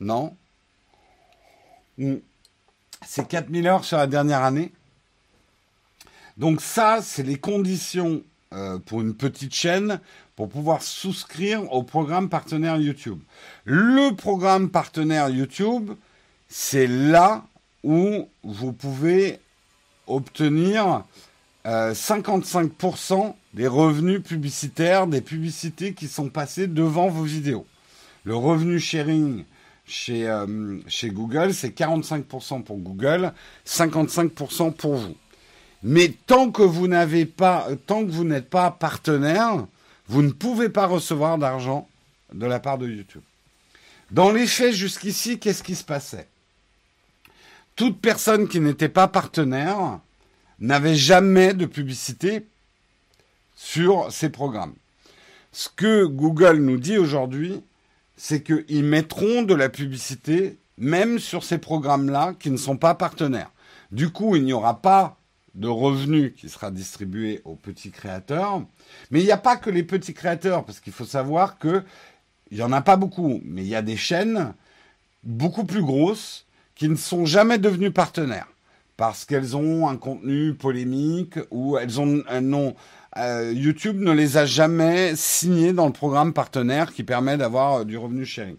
Non. 0.00 0.36
Hmm. 1.96 2.16
C'est 3.06 3.28
4 3.28 3.50
000 3.50 3.66
heures 3.66 3.84
sur 3.84 3.96
la 3.96 4.06
dernière 4.06 4.42
année. 4.42 4.72
Donc 6.36 6.60
ça, 6.60 7.00
c'est 7.02 7.22
les 7.22 7.38
conditions 7.38 8.22
euh, 8.52 8.78
pour 8.78 9.00
une 9.00 9.14
petite 9.14 9.54
chaîne 9.54 10.00
pour 10.36 10.48
pouvoir 10.48 10.82
souscrire 10.82 11.72
au 11.72 11.82
programme 11.82 12.28
partenaire 12.28 12.76
YouTube. 12.76 13.20
Le 13.64 14.14
programme 14.14 14.68
partenaire 14.68 15.28
YouTube, 15.28 15.92
c'est 16.48 16.86
là 16.86 17.44
où 17.84 18.28
vous 18.42 18.72
pouvez 18.72 19.38
obtenir 20.06 21.04
55% 21.64 23.12
euh, 23.12 23.32
des 23.54 23.66
revenus 23.66 24.22
publicitaires 24.22 25.06
des 25.06 25.20
publicités 25.20 25.94
qui 25.94 26.08
sont 26.08 26.28
passées 26.28 26.66
devant 26.66 27.08
vos 27.08 27.22
vidéos. 27.22 27.66
Le 28.24 28.36
revenu 28.36 28.78
sharing 28.78 29.44
chez, 29.86 30.28
euh, 30.28 30.78
chez 30.88 31.10
Google, 31.10 31.54
c'est 31.54 31.76
45% 31.76 32.62
pour 32.62 32.78
Google, 32.78 33.32
55% 33.66 34.72
pour 34.72 34.94
vous. 34.96 35.16
Mais 35.82 36.14
tant 36.26 36.50
que 36.50 36.62
vous 36.62 36.88
n'avez 36.88 37.26
pas, 37.26 37.68
tant 37.86 38.04
que 38.04 38.10
vous 38.10 38.24
n'êtes 38.24 38.48
pas 38.48 38.70
partenaire, 38.70 39.66
vous 40.08 40.22
ne 40.22 40.30
pouvez 40.30 40.68
pas 40.68 40.86
recevoir 40.86 41.38
d'argent 41.38 41.88
de 42.32 42.46
la 42.46 42.60
part 42.60 42.78
de 42.78 42.88
YouTube. 42.88 43.22
Dans 44.10 44.32
les 44.32 44.46
faits, 44.46 44.72
jusqu'ici, 44.74 45.38
qu'est-ce 45.38 45.62
qui 45.62 45.74
se 45.74 45.84
passait? 45.84 46.28
Toute 47.76 48.00
personne 48.00 48.48
qui 48.48 48.60
n'était 48.60 48.88
pas 48.88 49.08
partenaire 49.08 49.98
n'avait 50.60 50.94
jamais 50.94 51.54
de 51.54 51.66
publicité 51.66 52.46
sur 53.56 54.10
ces 54.12 54.30
programmes. 54.30 54.74
Ce 55.52 55.68
que 55.68 56.04
Google 56.04 56.58
nous 56.58 56.78
dit 56.78 56.98
aujourd'hui, 56.98 57.62
c'est 58.16 58.42
qu'ils 58.42 58.84
mettront 58.84 59.42
de 59.42 59.54
la 59.54 59.68
publicité 59.68 60.58
même 60.76 61.18
sur 61.18 61.44
ces 61.44 61.58
programmes-là 61.58 62.34
qui 62.38 62.50
ne 62.50 62.56
sont 62.56 62.76
pas 62.76 62.94
partenaires. 62.94 63.50
Du 63.92 64.10
coup, 64.10 64.34
il 64.36 64.44
n'y 64.44 64.52
aura 64.52 64.82
pas 64.82 65.16
de 65.54 65.68
revenus 65.68 66.32
qui 66.36 66.48
sera 66.48 66.70
distribué 66.70 67.40
aux 67.44 67.54
petits 67.54 67.92
créateurs. 67.92 68.62
Mais 69.10 69.20
il 69.20 69.24
n'y 69.24 69.30
a 69.30 69.36
pas 69.36 69.56
que 69.56 69.70
les 69.70 69.84
petits 69.84 70.14
créateurs, 70.14 70.64
parce 70.64 70.80
qu'il 70.80 70.92
faut 70.92 71.04
savoir 71.04 71.58
que 71.58 71.84
il 72.50 72.58
n'y 72.58 72.62
en 72.62 72.72
a 72.72 72.82
pas 72.82 72.96
beaucoup, 72.96 73.40
mais 73.44 73.62
il 73.62 73.68
y 73.68 73.74
a 73.74 73.82
des 73.82 73.96
chaînes 73.96 74.52
beaucoup 75.22 75.64
plus 75.64 75.82
grosses 75.82 76.46
qui 76.74 76.88
ne 76.88 76.96
sont 76.96 77.24
jamais 77.24 77.58
devenues 77.58 77.90
partenaires 77.90 78.48
parce 78.96 79.24
qu'elles 79.24 79.56
ont 79.56 79.88
un 79.88 79.96
contenu 79.96 80.54
polémique 80.54 81.38
ou 81.50 81.76
elles 81.78 82.00
ont 82.00 82.22
un 82.28 82.40
nom. 82.40 82.74
Euh, 83.16 83.52
YouTube 83.54 84.00
ne 84.00 84.12
les 84.12 84.36
a 84.36 84.46
jamais 84.46 85.14
signées 85.16 85.72
dans 85.72 85.86
le 85.86 85.92
programme 85.92 86.32
partenaire 86.32 86.92
qui 86.92 87.04
permet 87.04 87.36
d'avoir 87.36 87.80
euh, 87.80 87.84
du 87.84 87.96
revenu 87.96 88.24
sharing. 88.24 88.56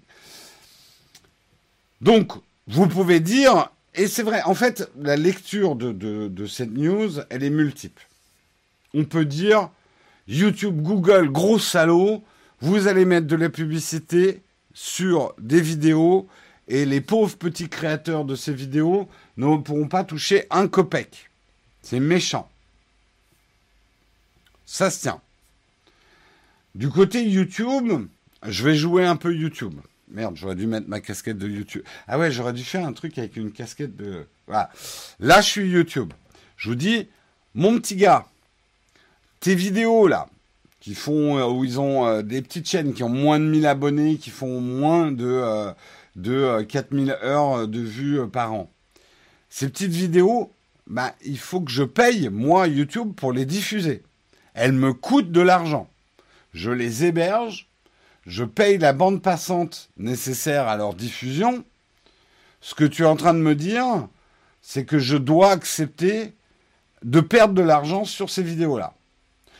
Donc, 2.02 2.34
vous 2.68 2.88
pouvez 2.88 3.20
dire, 3.20 3.70
et 3.94 4.08
c'est 4.08 4.24
vrai, 4.24 4.42
en 4.44 4.54
fait, 4.54 4.90
la 5.00 5.16
lecture 5.16 5.76
de, 5.76 5.92
de, 5.92 6.46
cette 6.46 6.72
news, 6.72 7.20
elle 7.30 7.44
est 7.44 7.50
multiple. 7.50 8.08
On 8.94 9.06
peut 9.06 9.26
dire, 9.26 9.70
YouTube, 10.28 10.82
Google, 10.82 11.30
gros 11.30 11.60
salaud, 11.60 12.24
vous 12.62 12.88
allez 12.88 13.06
mettre 13.06 13.28
de 13.28 13.36
la 13.36 13.50
publicité 13.50 14.42
sur 14.74 15.34
des 15.40 15.62
vidéos 15.62 16.28
et 16.68 16.86
les 16.86 17.02
pauvres 17.02 17.38
petits 17.38 17.70
créateurs 17.70 18.26
de 18.26 18.36
ces 18.36 18.54
vidéos 18.54 19.08
ne 19.38 19.58
pourront 19.58 19.88
pas 19.88 20.04
toucher 20.04 20.46
un 20.50 20.68
copec. 20.68 21.30
C'est 21.82 22.00
méchant. 22.00 22.50
Ça 24.66 24.90
se 24.90 25.02
tient. 25.02 25.22
Du 26.74 26.90
côté 26.90 27.24
YouTube, 27.24 28.08
je 28.46 28.64
vais 28.66 28.76
jouer 28.76 29.06
un 29.06 29.16
peu 29.16 29.34
YouTube. 29.34 29.76
Merde, 30.10 30.36
j'aurais 30.36 30.56
dû 30.56 30.68
mettre 30.68 30.88
ma 30.88 31.00
casquette 31.00 31.38
de 31.38 31.48
YouTube. 31.48 31.84
Ah 32.08 32.20
ouais, 32.20 32.32
j'aurais 32.32 32.54
dû 32.54 32.64
faire 32.64 32.86
un 32.86 32.94
truc 32.94 33.18
avec 33.18 33.36
une 33.38 33.52
casquette 33.52 33.96
de... 33.96 34.26
Voilà. 34.48 34.70
Là, 35.20 35.42
je 35.42 35.50
suis 35.50 35.70
YouTube. 35.70 36.14
Je 36.58 36.70
vous 36.70 36.76
dis, 36.76 37.08
mon 37.54 37.80
petit 37.80 37.96
gars, 37.96 38.26
tes 39.40 39.56
vidéos 39.56 40.08
là, 40.08 40.28
qui 40.80 40.94
font, 40.94 41.38
euh, 41.38 41.48
où 41.48 41.64
ils 41.64 41.80
ont 41.80 42.06
euh, 42.06 42.22
des 42.22 42.42
petites 42.42 42.70
chaînes 42.70 42.94
qui 42.94 43.04
ont 43.04 43.10
moins 43.10 43.40
de 43.40 43.46
1000 43.46 43.66
abonnés, 43.66 44.18
qui 44.18 44.30
font 44.30 44.62
moins 44.62 45.12
de, 45.12 45.26
euh, 45.26 45.72
de 46.16 46.62
4000 46.62 47.18
heures 47.24 47.68
de 47.68 47.80
vues 47.80 48.28
par 48.28 48.54
an. 48.54 48.70
Ces 49.58 49.70
petites 49.70 49.94
vidéos, 49.94 50.52
bah, 50.86 51.16
il 51.24 51.40
faut 51.40 51.62
que 51.62 51.72
je 51.72 51.84
paye, 51.84 52.28
moi, 52.28 52.68
YouTube, 52.68 53.14
pour 53.16 53.32
les 53.32 53.46
diffuser. 53.46 54.04
Elles 54.54 54.74
me 54.74 54.92
coûtent 54.92 55.32
de 55.32 55.40
l'argent. 55.40 55.90
Je 56.54 56.72
les 56.72 57.06
héberge, 57.06 57.70
je 58.26 58.44
paye 58.44 58.78
la 58.78 58.92
bande 58.92 59.22
passante 59.22 59.92
nécessaire 59.96 60.68
à 60.68 60.76
leur 60.76 60.94
diffusion. 60.94 61.64
Ce 62.60 62.76
que 62.76 62.84
tu 62.84 63.04
es 63.04 63.06
en 63.06 63.16
train 63.16 63.34
de 63.34 63.40
me 63.40 63.56
dire, 63.56 64.10
c'est 64.62 64.84
que 64.84 65.00
je 65.00 65.16
dois 65.16 65.52
accepter 65.52 66.34
de 67.04 67.22
perdre 67.22 67.54
de 67.54 67.62
l'argent 67.62 68.04
sur 68.04 68.30
ces 68.30 68.44
vidéos-là. 68.44 68.94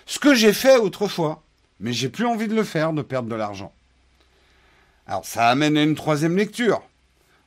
Ce 0.06 0.20
que 0.20 0.36
j'ai 0.36 0.52
fait 0.52 0.76
autrefois, 0.76 1.42
mais 1.80 1.94
j'ai 1.94 2.10
plus 2.10 2.26
envie 2.26 2.50
de 2.50 2.56
le 2.56 2.66
faire, 2.66 2.92
de 2.92 3.02
perdre 3.02 3.30
de 3.30 3.36
l'argent. 3.36 3.72
Alors 5.08 5.24
ça 5.24 5.48
amène 5.48 5.78
à 5.78 5.84
une 5.84 5.96
troisième 5.96 6.36
lecture. 6.36 6.84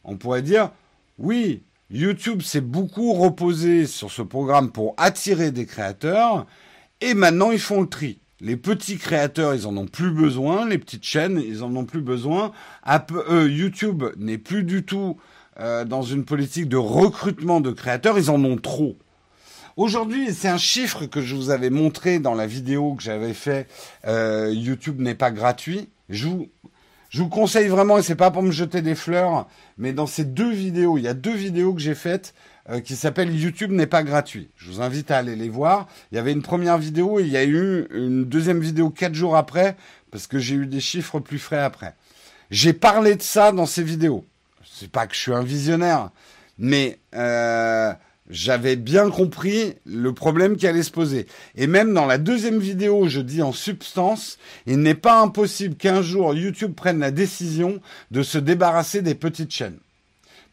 On 0.03 0.17
pourrait 0.17 0.41
dire, 0.41 0.71
oui, 1.19 1.63
YouTube 1.91 2.43
s'est 2.43 2.61
beaucoup 2.61 3.15
reposé 3.15 3.87
sur 3.87 4.11
ce 4.11 4.21
programme 4.21 4.71
pour 4.71 4.95
attirer 4.99 5.51
des 5.51 5.65
créateurs 5.65 6.47
et 7.01 7.15
maintenant 7.15 7.51
ils 7.51 7.59
font 7.59 7.81
le 7.81 7.89
tri. 7.89 8.21
Les 8.41 8.57
petits 8.57 8.99
créateurs, 8.99 9.55
ils 9.55 9.67
en 9.67 9.77
ont 9.77 9.87
plus 9.87 10.13
besoin, 10.13 10.69
les 10.69 10.79
petites 10.79 11.05
chaînes, 11.05 11.43
ils 11.45 11.65
en 11.65 11.75
ont 11.75 11.87
plus 11.87 12.03
besoin. 12.03 12.53
Euh, 12.87 13.49
YouTube 13.51 14.05
n'est 14.17 14.39
plus 14.39 14.63
du 14.63 14.85
tout 14.85 15.17
euh, 15.59 15.85
dans 15.85 16.03
une 16.03 16.25
politique 16.25 16.69
de 16.69 16.77
recrutement 16.77 17.61
de 17.61 17.73
créateurs, 17.73 18.19
ils 18.19 18.31
en 18.31 18.45
ont 18.45 18.59
trop. 18.59 18.97
Aujourd'hui, 19.77 20.33
c'est 20.35 20.49
un 20.49 20.59
chiffre 20.59 21.07
que 21.07 21.21
je 21.21 21.35
vous 21.35 21.51
avais 21.51 21.71
montré 21.71 22.19
dans 22.19 22.35
la 22.35 22.47
vidéo 22.47 22.95
que 22.95 23.03
j'avais 23.03 23.33
fait. 23.33 23.67
Euh, 24.07 24.53
YouTube 24.53 25.01
n'est 25.01 25.15
pas 25.15 25.31
gratuit. 25.31 25.89
Je 26.09 26.27
vous, 26.27 26.49
je 27.09 27.23
vous 27.23 27.29
conseille 27.29 27.69
vraiment, 27.69 27.99
et 27.99 28.03
c'est 28.03 28.17
pas 28.17 28.31
pour 28.31 28.43
me 28.43 28.51
jeter 28.51 28.83
des 28.83 28.95
fleurs, 28.95 29.47
mais 29.79 29.93
dans 29.93 30.07
ces 30.07 30.25
deux 30.25 30.51
vidéos, 30.51 30.99
il 30.99 31.05
y 31.05 31.09
a 31.09 31.15
deux 31.15 31.35
vidéos 31.35 31.73
que 31.73 31.81
j'ai 31.81 31.95
faites 31.95 32.35
euh, 32.71 32.81
qui 32.81 32.97
s'appellent 32.97 33.35
YouTube 33.35 33.71
n'est 33.71 33.87
pas 33.87 34.03
gratuit. 34.03 34.51
Je 34.57 34.71
vous 34.71 34.83
invite 34.83 35.11
à 35.11 35.17
aller 35.17 35.35
les 35.35 35.49
voir. 35.49 35.89
Il 36.13 36.17
y 36.17 36.19
avait 36.19 36.33
une 36.33 36.43
première 36.43 36.77
vidéo 36.77 37.19
et 37.19 37.23
il 37.23 37.31
y 37.31 37.39
a 37.39 37.45
eu 37.45 37.87
une 37.95 38.27
deuxième 38.27 38.61
vidéo 38.61 38.91
quatre 38.91 39.15
jours 39.15 39.37
après, 39.37 39.77
parce 40.11 40.27
que 40.27 40.39
j'ai 40.39 40.55
eu 40.55 40.67
des 40.67 40.81
chiffres 40.81 41.19
plus 41.19 41.39
frais 41.39 41.61
après. 41.61 41.95
J'ai 42.51 42.75
parlé 42.75 43.15
de 43.15 43.23
ça 43.23 43.53
dans 43.53 43.67
ces 43.67 43.83
vidéos. 43.83 44.27
C'est 44.71 44.91
pas 44.91 45.07
que 45.07 45.15
je 45.15 45.21
suis 45.21 45.33
un 45.33 45.43
visionnaire, 45.43 46.11
mais 46.59 46.99
euh, 47.15 47.95
j'avais 48.31 48.77
bien 48.77 49.11
compris 49.11 49.75
le 49.87 50.13
problème 50.13 50.57
qui 50.57 50.67
allait 50.67 50.83
se 50.83 50.91
poser. 50.91 51.27
Et 51.57 51.67
même 51.67 51.95
dans 51.95 52.07
la 52.07 52.19
deuxième 52.19 52.59
vidéo, 52.59 53.09
je 53.09 53.21
dis 53.21 53.43
en 53.43 53.53
substance, 53.53 54.39
il 54.67 54.81
n'est 54.81 54.95
pas 54.95 55.21
impossible 55.21 55.77
qu'un 55.77 56.03
jour 56.03 56.35
YouTube 56.35 56.75
prenne 56.75 56.99
la 56.99 57.11
décision 57.11 57.81
de 58.11 58.23
se 58.23 58.39
débarrasser 58.39 59.03
des 59.03 59.15
petites 59.15 59.53
chaînes. 59.53 59.79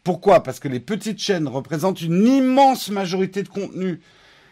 Pourquoi? 0.04 0.42
Parce 0.42 0.60
que 0.60 0.68
les 0.68 0.80
petites 0.80 1.20
chaînes 1.20 1.48
représentent 1.48 2.00
une 2.00 2.26
immense 2.26 2.90
majorité 2.90 3.42
de 3.42 3.48
contenu. 3.48 4.00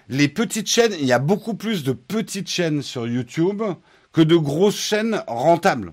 Les 0.08 0.28
petites 0.28 0.68
chaînes, 0.68 0.94
il 0.98 1.06
y 1.06 1.12
a 1.12 1.18
beaucoup 1.18 1.54
plus 1.54 1.84
de 1.84 1.92
petites 1.92 2.48
chaînes 2.48 2.82
sur 2.82 3.06
YouTube 3.06 3.62
que 4.12 4.20
de 4.20 4.36
grosses 4.36 4.78
chaînes 4.78 5.22
rentables. 5.26 5.92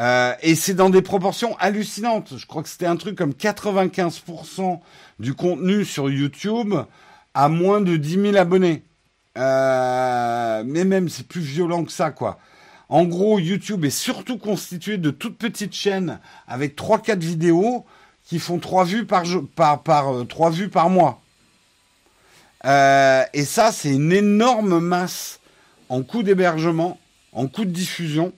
Euh, 0.00 0.32
et 0.40 0.54
c'est 0.54 0.74
dans 0.74 0.88
des 0.88 1.02
proportions 1.02 1.56
hallucinantes. 1.58 2.32
Je 2.38 2.46
crois 2.46 2.62
que 2.62 2.68
c'était 2.68 2.86
un 2.86 2.96
truc 2.96 3.16
comme 3.16 3.32
95% 3.32 4.80
du 5.18 5.34
contenu 5.34 5.84
sur 5.84 6.10
YouTube 6.10 6.74
à 7.34 7.48
moins 7.48 7.82
de 7.82 7.96
10 7.96 8.22
000 8.22 8.36
abonnés. 8.36 8.82
Euh, 9.36 10.62
mais 10.66 10.84
même, 10.84 11.08
c'est 11.08 11.26
plus 11.26 11.42
violent 11.42 11.84
que 11.84 11.92
ça, 11.92 12.10
quoi. 12.10 12.38
En 12.88 13.04
gros, 13.04 13.38
YouTube 13.38 13.84
est 13.84 13.90
surtout 13.90 14.38
constitué 14.38 14.96
de 14.96 15.10
toutes 15.10 15.38
petites 15.38 15.74
chaînes 15.74 16.18
avec 16.48 16.76
3-4 16.76 17.18
vidéos 17.18 17.84
qui 18.24 18.38
font 18.38 18.58
3 18.58 18.84
vues 18.84 19.04
par, 19.04 19.24
par, 19.54 19.82
par, 19.82 20.26
3 20.26 20.48
euh, 20.48 20.50
vues 20.50 20.68
par 20.70 20.88
mois. 20.88 21.20
et 22.64 23.44
ça, 23.44 23.70
c'est 23.70 23.92
une 23.92 24.12
énorme 24.12 24.80
masse 24.80 25.40
en 25.88 26.02
coût 26.02 26.22
d'hébergement, 26.22 26.98
en 27.32 27.46
coût 27.46 27.64
de 27.64 27.70
diffusion 27.70 28.32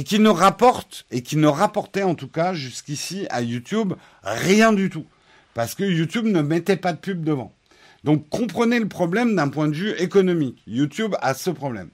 et 0.00 0.02
qui 0.02 0.18
ne 0.18 0.30
rapporte, 0.30 1.04
et 1.10 1.20
qui 1.20 1.36
ne 1.36 1.46
rapportait 1.46 2.04
en 2.04 2.14
tout 2.14 2.26
cas 2.26 2.54
jusqu'ici 2.54 3.26
à 3.28 3.42
YouTube 3.42 3.92
rien 4.22 4.72
du 4.72 4.88
tout. 4.88 5.04
Parce 5.52 5.74
que 5.74 5.84
YouTube 5.84 6.24
ne 6.24 6.40
mettait 6.40 6.78
pas 6.78 6.94
de 6.94 6.98
pub 6.98 7.22
devant. 7.22 7.52
Donc 8.02 8.26
comprenez 8.30 8.78
le 8.78 8.88
problème 8.88 9.36
d'un 9.36 9.48
point 9.48 9.68
de 9.68 9.74
vue 9.74 9.90
économique. 9.98 10.62
YouTube 10.66 11.16
a 11.20 11.34
ce 11.34 11.50
problème. 11.50 11.90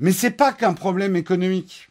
Mais 0.00 0.10
c'est 0.10 0.32
pas 0.32 0.52
qu'un 0.52 0.74
problème 0.74 1.14
économique. 1.14 1.88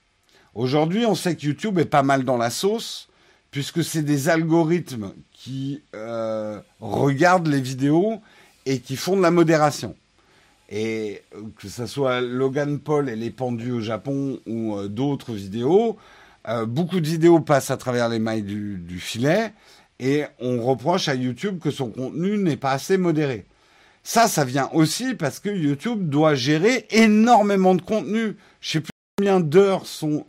Aujourd'hui, 0.55 1.05
on 1.05 1.15
sait 1.15 1.37
que 1.37 1.45
YouTube 1.45 1.79
est 1.79 1.85
pas 1.85 2.03
mal 2.03 2.25
dans 2.25 2.35
la 2.35 2.49
sauce, 2.49 3.07
puisque 3.51 3.81
c'est 3.81 4.03
des 4.03 4.27
algorithmes 4.27 5.13
qui 5.31 5.83
euh, 5.95 6.59
regardent 6.81 7.47
les 7.47 7.61
vidéos 7.61 8.21
et 8.65 8.81
qui 8.81 8.97
font 8.97 9.15
de 9.15 9.21
la 9.21 9.31
modération. 9.31 9.95
Et 10.69 11.21
euh, 11.35 11.41
que 11.57 11.67
ce 11.67 11.85
soit 11.85 12.21
Logan 12.21 12.79
Paul 12.79 13.09
et 13.09 13.15
les 13.15 13.29
pendus 13.29 13.71
au 13.71 13.81
Japon 13.81 14.39
ou 14.47 14.75
euh, 14.75 14.87
d'autres 14.87 15.33
vidéos, 15.33 15.97
euh, 16.47 16.65
beaucoup 16.65 16.99
de 16.99 17.07
vidéos 17.07 17.39
passent 17.39 17.71
à 17.71 17.77
travers 17.77 18.09
les 18.09 18.19
mailles 18.19 18.43
du, 18.43 18.77
du, 18.77 18.99
filet 18.99 19.53
et 19.99 20.23
on 20.39 20.61
reproche 20.63 21.07
à 21.07 21.15
YouTube 21.15 21.59
que 21.59 21.71
son 21.71 21.89
contenu 21.89 22.37
n'est 22.37 22.57
pas 22.57 22.71
assez 22.71 22.97
modéré. 22.97 23.45
Ça, 24.03 24.27
ça 24.27 24.45
vient 24.45 24.69
aussi 24.73 25.15
parce 25.15 25.39
que 25.39 25.49
YouTube 25.49 26.09
doit 26.09 26.35
gérer 26.35 26.85
énormément 26.91 27.73
de 27.73 27.81
contenu. 27.81 28.35
Je 28.61 28.71
sais 28.71 28.81
plus 28.81 28.91
combien 29.17 29.39
d'heures 29.39 29.87
sont 29.87 30.25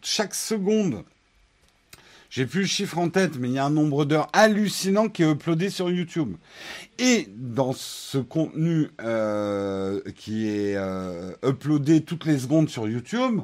chaque 0.00 0.34
seconde 0.34 1.04
j'ai 2.30 2.44
plus 2.44 2.60
le 2.60 2.66
chiffre 2.66 2.98
en 2.98 3.08
tête, 3.08 3.38
mais 3.38 3.48
il 3.48 3.54
y 3.54 3.58
a 3.58 3.64
un 3.64 3.70
nombre 3.70 4.04
d'heures 4.04 4.28
hallucinant 4.34 5.08
qui 5.08 5.22
est 5.22 5.30
uploadé 5.30 5.70
sur 5.70 5.90
YouTube. 5.90 6.36
Et 6.98 7.26
dans 7.34 7.72
ce 7.72 8.18
contenu 8.18 8.90
euh, 9.00 10.02
qui 10.14 10.46
est 10.48 10.76
euh, 10.76 11.32
uploadé 11.42 12.02
toutes 12.02 12.26
les 12.26 12.38
secondes 12.38 12.68
sur 12.68 12.86
YouTube, 12.86 13.40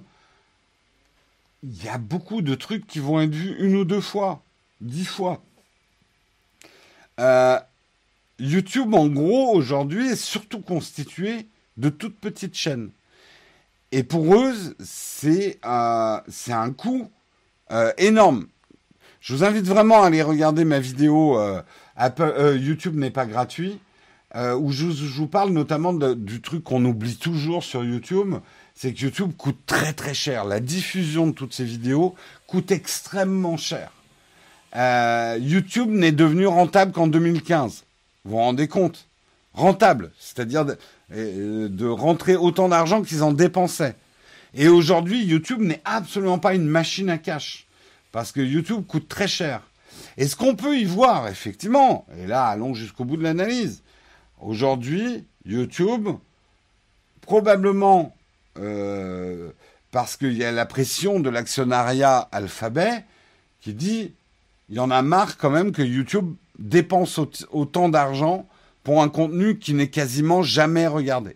il 1.63 1.83
y 1.83 1.89
a 1.89 1.97
beaucoup 1.97 2.43
de 2.43 2.55
trucs 2.55 2.87
qui 2.87 2.99
vont 2.99 3.21
être 3.23 3.35
vus 3.35 3.57
une 3.59 3.75
ou 3.77 3.87
deux 3.87 4.03
fois, 4.03 4.43
dix 4.83 5.07
fois. 5.07 5.43
Euh, 7.21 7.59
YouTube, 8.39 8.93
en 8.93 9.07
gros, 9.07 9.55
aujourd'hui, 9.55 10.09
est 10.09 10.17
surtout 10.17 10.61
constitué 10.61 11.47
de 11.79 11.89
toutes 11.89 12.19
petites 12.21 12.55
chaînes. 12.55 12.91
Et 13.93 14.03
pour 14.03 14.35
eux, 14.35 14.55
c'est 14.81 15.59
un 15.63 16.73
coût 16.77 17.11
énorme. 17.97 18.47
Je 19.25 19.33
vous 19.33 19.43
invite 19.43 19.65
vraiment 19.65 20.03
à 20.03 20.09
aller 20.09 20.21
regarder 20.21 20.67
ma 20.67 20.81
vidéo 20.81 21.39
euh, 21.39 21.63
euh, 22.21 22.59
YouTube 22.61 22.95
n'est 22.95 23.11
pas 23.11 23.25
gratuit, 23.25 23.81
euh, 24.37 24.55
où 24.55 24.71
je, 24.71 24.85
vous 24.85 25.27
parle 25.27 25.49
notamment 25.49 25.95
du 25.95 26.43
truc 26.43 26.63
qu'on 26.63 26.85
oublie 26.85 27.17
toujours 27.17 27.65
sur 27.65 27.85
YouTube, 27.85 28.35
c'est 28.75 28.93
que 28.93 29.01
YouTube 29.01 29.33
coûte 29.39 29.57
très 29.65 29.95
très 29.95 30.13
cher. 30.13 30.45
La 30.45 30.61
diffusion 30.61 31.27
de 31.27 31.33
toutes 31.33 31.55
ces 31.55 31.65
vidéos 31.65 32.15
coûte 32.47 32.71
extrêmement 32.71 33.57
cher. 33.57 33.93
YouTube 35.41 35.89
n'est 35.89 36.13
devenu 36.13 36.47
rentable 36.47 36.93
qu'en 36.93 37.07
2015. 37.07 37.85
Vous 38.27 38.33
vous 38.33 38.37
rendez 38.37 38.69
compte? 38.69 39.09
Rentable, 39.55 40.11
c'est-à-dire 40.19 40.67
de 41.09 41.89
rentrer 41.89 42.37
autant 42.37 42.69
d'argent 42.69 43.01
qu'ils 43.01 43.23
en 43.23 43.33
dépensaient. 43.33 43.97
Et 44.53 44.69
aujourd'hui, 44.69 45.25
YouTube 45.25 45.63
n'est 45.63 45.81
absolument 45.87 46.39
pas 46.39 46.55
une 46.55 46.67
machine 46.67 47.09
à 47.09 47.17
cash 47.17 47.67
parce 48.15 48.31
que 48.31 48.41
YouTube 48.41 48.87
coûte 48.87 49.09
très 49.09 49.27
cher. 49.27 49.61
Et 50.17 50.29
ce 50.29 50.37
qu'on 50.37 50.55
peut 50.55 50.79
y 50.79 50.85
voir, 50.85 51.27
effectivement, 51.27 52.07
et 52.17 52.29
là, 52.29 52.47
allons 52.47 52.73
jusqu'au 52.73 53.05
bout 53.05 53.17
de 53.17 53.25
l'analyse, 53.25 53.83
aujourd'hui, 54.41 55.25
YouTube, 55.45 56.09
probablement 57.23 58.15
euh, 58.57 59.51
parce 59.91 60.17
qu'il 60.17 60.35
y 60.35 60.45
a 60.45 60.53
la 60.53 60.65
pression 60.65 61.19
de 61.19 61.29
l'actionnariat 61.29 62.29
Alphabet 62.31 63.05
qui 63.61 63.75
dit, 63.75 64.13
il 64.69 64.77
y 64.77 64.79
en 64.79 64.93
a 64.93 65.03
marre 65.03 65.37
quand 65.37 65.51
même 65.51 65.73
que 65.73 65.83
YouTube 65.83 66.37
dépense 66.61 67.19
autant 67.51 67.89
d'argent 67.89 68.47
pour 68.85 69.03
un 69.03 69.09
contenu 69.09 69.59
qui 69.59 69.75
n'est 69.75 69.91
quasiment 69.91 70.45
jamais 70.45 70.87
regardé. 70.87 71.35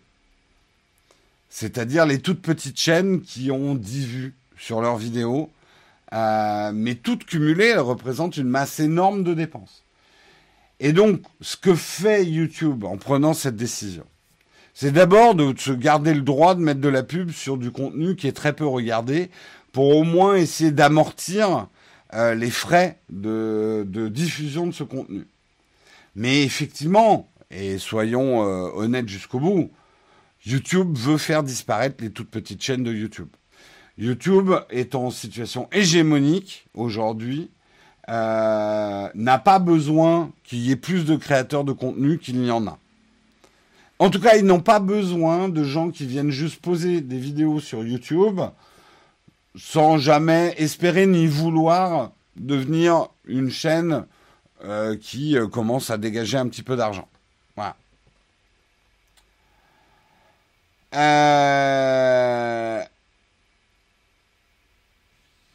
C'est-à-dire 1.50 2.06
les 2.06 2.20
toutes 2.20 2.40
petites 2.40 2.78
chaînes 2.78 3.20
qui 3.20 3.50
ont 3.50 3.74
10 3.74 4.06
vues 4.06 4.34
sur 4.56 4.80
leurs 4.80 4.96
vidéos 4.96 5.50
euh, 6.12 6.72
mais 6.74 6.94
toutes 6.94 7.24
cumulées, 7.24 7.66
elles 7.66 7.80
représentent 7.80 8.36
une 8.36 8.48
masse 8.48 8.80
énorme 8.80 9.24
de 9.24 9.34
dépenses. 9.34 9.84
Et 10.80 10.92
donc, 10.92 11.22
ce 11.40 11.56
que 11.56 11.74
fait 11.74 12.24
YouTube 12.24 12.84
en 12.84 12.96
prenant 12.96 13.34
cette 13.34 13.56
décision, 13.56 14.04
c'est 14.74 14.92
d'abord 14.92 15.34
de 15.34 15.52
se 15.58 15.72
garder 15.72 16.14
le 16.14 16.22
droit 16.22 16.54
de 16.54 16.60
mettre 16.60 16.80
de 16.80 16.88
la 16.88 17.02
pub 17.02 17.30
sur 17.30 17.56
du 17.56 17.72
contenu 17.72 18.14
qui 18.14 18.28
est 18.28 18.32
très 18.32 18.52
peu 18.52 18.66
regardé, 18.66 19.30
pour 19.72 19.96
au 19.96 20.04
moins 20.04 20.36
essayer 20.36 20.70
d'amortir 20.70 21.68
euh, 22.14 22.34
les 22.34 22.50
frais 22.50 22.98
de, 23.10 23.84
diffusion 24.08 24.66
de 24.66 24.72
ce 24.72 24.84
contenu. 24.84 25.26
Mais 26.14 26.42
effectivement, 26.42 27.28
et 27.50 27.78
soyons 27.78 28.44
euh, 28.44 28.70
honnêtes 28.74 29.08
jusqu'au 29.08 29.40
bout, 29.40 29.70
YouTube 30.46 30.96
veut 30.96 31.18
faire 31.18 31.42
disparaître 31.42 32.02
les 32.02 32.10
toutes 32.10 32.30
petites 32.30 32.62
chaînes 32.62 32.84
de 32.84 32.92
YouTube. 32.92 33.28
YouTube 33.98 34.52
est 34.70 34.94
en 34.94 35.10
situation 35.10 35.68
hégémonique 35.72 36.66
aujourd'hui, 36.74 37.50
euh, 38.08 39.08
n'a 39.12 39.38
pas 39.38 39.58
besoin 39.58 40.30
qu'il 40.44 40.60
y 40.60 40.70
ait 40.70 40.76
plus 40.76 41.04
de 41.04 41.16
créateurs 41.16 41.64
de 41.64 41.72
contenu 41.72 42.18
qu'il 42.18 42.40
n'y 42.40 42.50
en 42.50 42.66
a. 42.66 42.78
En 43.98 44.10
tout 44.10 44.20
cas, 44.20 44.36
ils 44.36 44.44
n'ont 44.44 44.60
pas 44.60 44.78
besoin 44.78 45.48
de 45.48 45.64
gens 45.64 45.90
qui 45.90 46.06
viennent 46.06 46.30
juste 46.30 46.62
poser 46.62 47.00
des 47.00 47.18
vidéos 47.18 47.58
sur 47.58 47.84
YouTube 47.84 48.40
sans 49.56 49.98
jamais 49.98 50.54
espérer 50.56 51.06
ni 51.06 51.26
vouloir 51.26 52.12
devenir 52.36 53.08
une 53.26 53.50
chaîne 53.50 54.06
euh, 54.64 54.96
qui 54.96 55.36
euh, 55.36 55.48
commence 55.48 55.90
à 55.90 55.98
dégager 55.98 56.38
un 56.38 56.46
petit 56.46 56.62
peu 56.62 56.76
d'argent. 56.76 57.08
Voilà. 57.56 57.76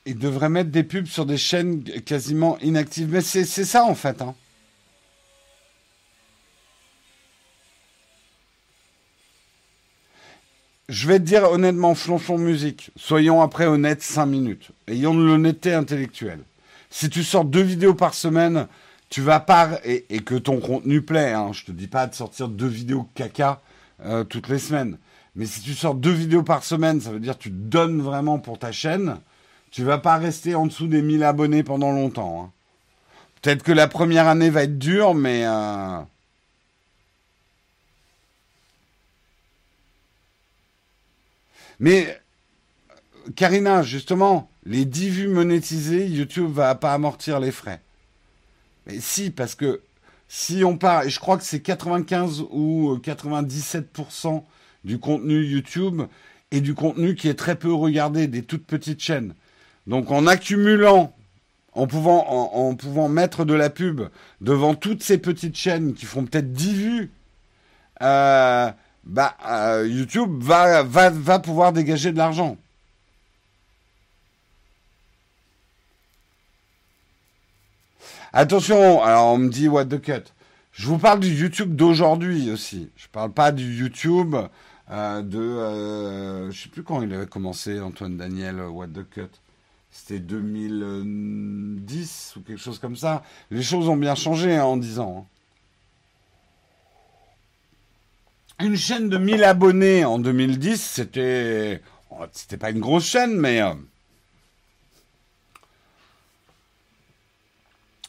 Ils 0.06 0.18
devraient 0.18 0.50
mettre 0.50 0.70
des 0.70 0.84
pubs 0.84 1.08
sur 1.08 1.26
des 1.26 1.38
chaînes 1.38 1.84
quasiment 2.06 2.58
inactives. 2.60 3.10
Mais 3.12 3.22
c'est 3.22 3.46
ça 3.46 3.84
en 3.86 3.96
fait. 3.96 4.22
Hein. 4.22 4.36
Je 10.90 11.08
vais 11.08 11.20
te 11.20 11.24
dire 11.24 11.50
honnêtement, 11.50 11.96
Flonchon 11.96 12.38
Musique, 12.38 12.92
soyons 12.98 13.42
après 13.42 13.66
honnêtes 13.66 14.04
5 14.04 14.26
minutes. 14.26 14.72
Ayons 14.88 15.16
de 15.16 15.24
l'honnêteté 15.24 15.74
intellectuelle. 15.74 16.42
Si 16.90 17.10
tu 17.10 17.24
sors 17.24 17.46
deux 17.46 17.62
vidéos 17.62 17.94
par 17.94 18.14
semaine, 18.14 18.68
tu 19.10 19.22
vas 19.22 19.40
pas, 19.40 19.80
et, 19.86 20.20
que 20.20 20.36
ton 20.36 20.60
contenu 20.60 21.02
plaît, 21.02 21.34
hein, 21.34 21.52
je 21.54 21.64
te 21.66 21.72
dis 21.72 21.88
pas 21.88 22.06
de 22.06 22.14
sortir 22.14 22.50
deux 22.50 22.68
vidéos 22.68 23.08
caca 23.16 23.62
euh, 24.06 24.24
toutes 24.24 24.50
les 24.50 24.60
semaines. 24.60 24.98
Mais 25.36 25.46
si 25.46 25.62
tu 25.62 25.74
sors 25.74 25.96
deux 25.96 26.12
vidéos 26.12 26.44
par 26.44 26.64
semaine, 26.64 27.00
ça 27.02 27.12
veut 27.12 27.20
dire 27.20 27.38
que 27.38 27.44
tu 27.44 27.50
donnes 27.50 28.02
vraiment 28.02 28.38
pour 28.38 28.60
ta 28.60 28.72
chaîne. 28.72 29.18
Tu 29.74 29.84
vas 29.84 29.98
pas 29.98 30.18
rester 30.18 30.54
en 30.54 30.68
dessous 30.68 30.86
des 30.86 31.02
1000 31.02 31.24
abonnés 31.24 31.64
pendant 31.64 31.92
longtemps. 31.92 32.44
Hein. 32.44 32.52
Peut-être 33.42 33.64
que 33.64 33.72
la 33.72 33.88
première 33.88 34.28
année 34.28 34.52
va 34.52 34.66
être 34.66 34.78
dure, 34.78 35.16
mais... 35.16 35.48
Euh, 35.48 36.00
mais, 41.80 42.22
Karina, 43.36 43.82
justement, 43.82 44.48
les 44.64 44.86
10 44.86 45.10
vues 45.10 45.28
monétisées, 45.28 46.06
YouTube 46.06 46.52
va 46.52 46.76
pas 46.76 46.94
amortir 46.94 47.40
les 47.40 47.52
frais. 47.52 47.82
Mais 48.86 49.00
si, 49.00 49.32
parce 49.32 49.56
que 49.56 49.82
si 50.28 50.64
on 50.64 50.78
part, 50.78 51.06
et 51.06 51.10
je 51.10 51.20
crois 51.20 51.40
que 51.40 51.44
c'est 51.44 51.62
95 51.62 52.46
ou 52.52 52.96
97% 53.04 54.44
du 54.84 55.00
contenu 55.00 55.44
YouTube 55.44 56.04
et 56.52 56.62
du 56.62 56.76
contenu 56.76 57.16
qui 57.16 57.28
est 57.28 57.34
très 57.34 57.56
peu 57.56 57.74
regardé, 57.74 58.28
des 58.28 58.44
toutes 58.44 58.68
petites 58.68 59.02
chaînes. 59.02 59.34
Donc 59.88 60.12
en 60.12 60.28
accumulant, 60.28 61.14
en 61.74 61.88
pouvant, 61.88 62.26
en, 62.56 62.76
pouvant 62.76 63.10
mettre 63.10 63.46
de 63.46 63.54
la 63.54 63.70
pub 63.70 64.02
devant 64.42 64.76
toutes 64.76 65.04
ces 65.04 65.18
petites 65.18 65.58
chaînes 65.58 65.94
qui 65.94 66.06
font 66.06 66.26
peut-être 66.26 66.52
10 66.52 66.74
vues, 66.74 67.12
euh, 68.02 68.72
bah, 69.04 69.36
euh, 69.46 69.88
YouTube 69.88 70.42
va, 70.42 70.84
va, 70.84 71.40
pouvoir 71.40 71.74
dégager 71.74 72.12
de 72.12 72.18
l'argent. 72.18 72.58
Attention, 78.32 79.04
alors 79.04 79.34
on 79.34 79.38
me 79.38 79.50
dit 79.50 79.68
what 79.68 79.86
the 79.86 80.02
cut. 80.02 80.32
Je 80.72 80.88
vous 80.88 80.98
parle 80.98 81.20
du 81.20 81.30
YouTube 81.30 81.76
d'aujourd'hui 81.76 82.50
aussi. 82.50 82.90
Je 82.96 83.08
parle 83.08 83.32
pas 83.32 83.52
du 83.52 83.76
YouTube 83.76 84.36
euh, 84.90 85.22
de, 85.22 85.40
euh, 85.40 86.52
je 86.52 86.64
sais 86.64 86.70
plus 86.70 86.84
quand 86.84 87.02
il 87.04 87.14
avait 87.14 87.28
commencé 87.28 87.80
Antoine 87.80 88.18
Daniel 88.18 88.60
what 88.62 88.88
the 88.88 89.08
cut. 89.08 89.30
C'était 89.96 90.20
2010 90.20 92.34
ou 92.36 92.42
quelque 92.42 92.60
chose 92.60 92.80
comme 92.80 92.96
ça. 92.96 93.22
Les 93.52 93.62
choses 93.62 93.88
ont 93.88 93.96
bien 93.96 94.16
changé 94.16 94.56
hein, 94.56 94.66
en 94.66 94.76
10 94.76 95.00
ans. 95.00 95.28
Hein. 98.60 98.66
Une 98.66 98.76
chaîne 98.76 99.08
de 99.08 99.20
1000 99.20 99.44
abonnés 99.44 100.04
en 100.04 100.18
2010, 100.18 100.82
c'était, 100.82 101.80
oh, 102.10 102.26
c'était 102.32 102.58
pas 102.58 102.72
une 102.72 102.80
grosse 102.80 103.06
chaîne, 103.06 103.36
mais 103.36 103.62
euh, 103.62 103.74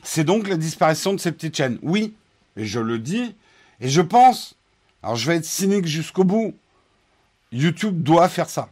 C'est 0.02 0.24
donc 0.24 0.48
la 0.48 0.56
disparition 0.56 1.12
de 1.12 1.18
ces 1.18 1.32
petites 1.32 1.56
chaînes. 1.56 1.78
Oui, 1.82 2.14
et 2.56 2.64
je 2.64 2.80
le 2.80 2.98
dis, 2.98 3.34
et 3.80 3.88
je 3.88 4.00
pense, 4.00 4.54
alors 5.02 5.16
je 5.16 5.26
vais 5.26 5.36
être 5.36 5.44
cynique 5.44 5.86
jusqu'au 5.86 6.24
bout, 6.24 6.54
YouTube 7.52 8.02
doit 8.02 8.28
faire 8.28 8.48
ça. 8.48 8.70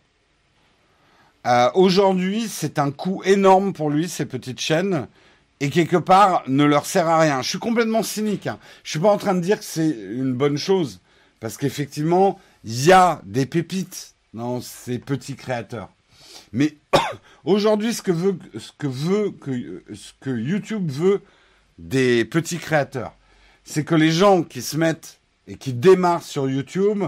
Euh, 1.46 1.70
aujourd'hui, 1.74 2.46
c'est 2.48 2.78
un 2.78 2.90
coût 2.90 3.22
énorme 3.24 3.72
pour 3.72 3.90
lui, 3.90 4.08
ces 4.08 4.26
petites 4.26 4.60
chaînes, 4.60 5.08
et 5.60 5.70
quelque 5.70 5.96
part, 5.96 6.44
ne 6.46 6.64
leur 6.64 6.86
sert 6.86 7.08
à 7.08 7.18
rien. 7.20 7.42
Je 7.42 7.48
suis 7.48 7.58
complètement 7.58 8.02
cynique. 8.02 8.46
Hein. 8.46 8.58
Je 8.84 8.90
suis 8.90 9.00
pas 9.00 9.10
en 9.10 9.18
train 9.18 9.34
de 9.34 9.40
dire 9.40 9.58
que 9.58 9.64
c'est 9.64 9.88
une 9.88 10.34
bonne 10.34 10.56
chose, 10.56 11.00
parce 11.40 11.56
qu'effectivement, 11.56 12.38
il 12.64 12.84
y 12.84 12.92
a 12.92 13.20
des 13.24 13.46
pépites 13.46 14.14
dans 14.34 14.60
ces 14.60 14.98
petits 14.98 15.34
créateurs. 15.34 15.88
Mais 16.52 16.76
aujourd'hui, 17.44 17.92
ce 17.92 18.02
que 18.02 18.12
veut, 18.12 18.38
ce 18.58 18.70
que 18.78 18.86
veut, 18.86 19.30
que, 19.30 19.82
ce 19.94 20.12
que 20.20 20.30
YouTube 20.30 20.90
veut 20.90 21.22
des 21.78 22.24
petits 22.24 22.58
créateurs, 22.58 23.14
c'est 23.64 23.84
que 23.84 23.94
les 23.94 24.12
gens 24.12 24.42
qui 24.42 24.62
se 24.62 24.76
mettent 24.76 25.18
et 25.48 25.56
qui 25.56 25.72
démarrent 25.72 26.22
sur 26.22 26.48
YouTube 26.48 27.04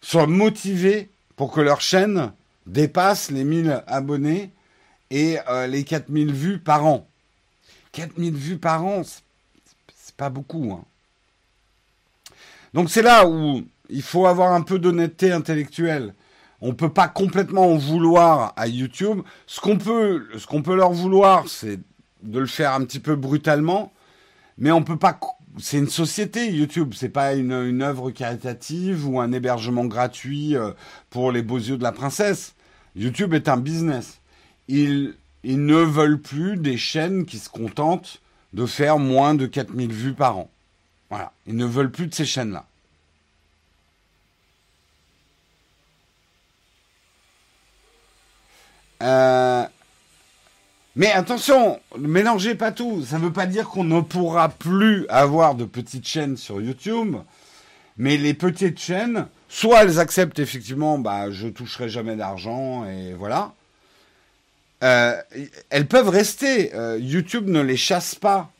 soient 0.00 0.26
motivés 0.26 1.10
pour 1.36 1.52
que 1.52 1.60
leur 1.60 1.80
chaîne 1.80 2.32
dépasse 2.66 3.30
les 3.30 3.44
1000 3.44 3.82
abonnés 3.86 4.52
et 5.10 5.38
euh, 5.48 5.66
les 5.66 5.84
4000 5.84 6.32
vues 6.32 6.58
par 6.58 6.86
an. 6.86 7.06
4000 7.92 8.34
vues 8.34 8.58
par 8.58 8.84
an, 8.84 9.02
c'est 9.04 10.16
pas 10.16 10.30
beaucoup. 10.30 10.72
Hein. 10.72 10.84
Donc 12.72 12.90
c'est 12.90 13.02
là 13.02 13.28
où 13.28 13.62
il 13.88 14.02
faut 14.02 14.26
avoir 14.26 14.52
un 14.52 14.62
peu 14.62 14.78
d'honnêteté 14.78 15.30
intellectuelle 15.32 16.14
on 16.66 16.72
peut 16.72 16.88
pas 16.88 17.08
complètement 17.08 17.72
en 17.72 17.76
vouloir 17.76 18.54
à 18.56 18.66
YouTube. 18.66 19.20
Ce 19.46 19.60
qu'on 19.60 19.76
peut, 19.76 20.26
ce 20.38 20.46
qu'on 20.46 20.62
peut 20.62 20.74
leur 20.74 20.92
vouloir, 20.92 21.46
c'est 21.46 21.78
de 22.22 22.38
le 22.38 22.46
faire 22.46 22.72
un 22.72 22.82
petit 22.86 23.00
peu 23.00 23.16
brutalement, 23.16 23.92
mais 24.56 24.70
on 24.70 24.82
peut 24.82 24.96
pas. 24.96 25.20
C'est 25.58 25.78
une 25.78 25.88
société 25.88 26.50
YouTube, 26.50 26.94
c'est 26.96 27.08
pas 27.08 27.34
une, 27.34 27.82
œuvre 27.82 28.10
caritative 28.10 29.08
ou 29.08 29.20
un 29.20 29.30
hébergement 29.30 29.84
gratuit 29.84 30.56
euh, 30.56 30.72
pour 31.10 31.30
les 31.30 31.42
beaux 31.42 31.58
yeux 31.58 31.78
de 31.78 31.82
la 31.82 31.92
princesse. 31.92 32.54
YouTube 32.96 33.34
est 33.34 33.48
un 33.48 33.56
business. 33.56 34.20
Ils, 34.66 35.14
ils 35.44 35.64
ne 35.64 35.76
veulent 35.76 36.20
plus 36.20 36.56
des 36.56 36.76
chaînes 36.76 37.24
qui 37.24 37.38
se 37.38 37.48
contentent 37.48 38.20
de 38.52 38.66
faire 38.66 38.98
moins 38.98 39.34
de 39.34 39.46
4000 39.46 39.92
vues 39.92 40.14
par 40.14 40.38
an. 40.38 40.50
Voilà. 41.10 41.32
Ils 41.46 41.56
ne 41.56 41.66
veulent 41.66 41.92
plus 41.92 42.08
de 42.08 42.14
ces 42.14 42.24
chaînes-là. 42.24 42.64
Euh, 49.02 49.66
mais 50.96 51.10
attention, 51.10 51.80
mélangez 51.98 52.54
pas 52.54 52.70
tout. 52.70 53.04
Ça 53.04 53.18
ne 53.18 53.24
veut 53.24 53.32
pas 53.32 53.46
dire 53.46 53.68
qu'on 53.68 53.84
ne 53.84 54.00
pourra 54.00 54.48
plus 54.48 55.06
avoir 55.08 55.54
de 55.54 55.64
petites 55.64 56.06
chaînes 56.06 56.36
sur 56.36 56.60
YouTube. 56.60 57.16
Mais 57.96 58.16
les 58.16 58.34
petites 58.34 58.78
chaînes, 58.78 59.26
soit 59.48 59.82
elles 59.82 59.98
acceptent 59.98 60.38
effectivement, 60.38 60.98
bah, 60.98 61.30
je 61.30 61.48
toucherai 61.48 61.88
jamais 61.88 62.16
d'argent 62.16 62.84
et 62.86 63.12
voilà. 63.14 63.54
Euh, 64.82 65.20
elles 65.70 65.86
peuvent 65.86 66.08
rester. 66.08 66.74
Euh, 66.74 66.98
YouTube 67.00 67.48
ne 67.48 67.60
les 67.60 67.76
chasse 67.76 68.14
pas. 68.14 68.50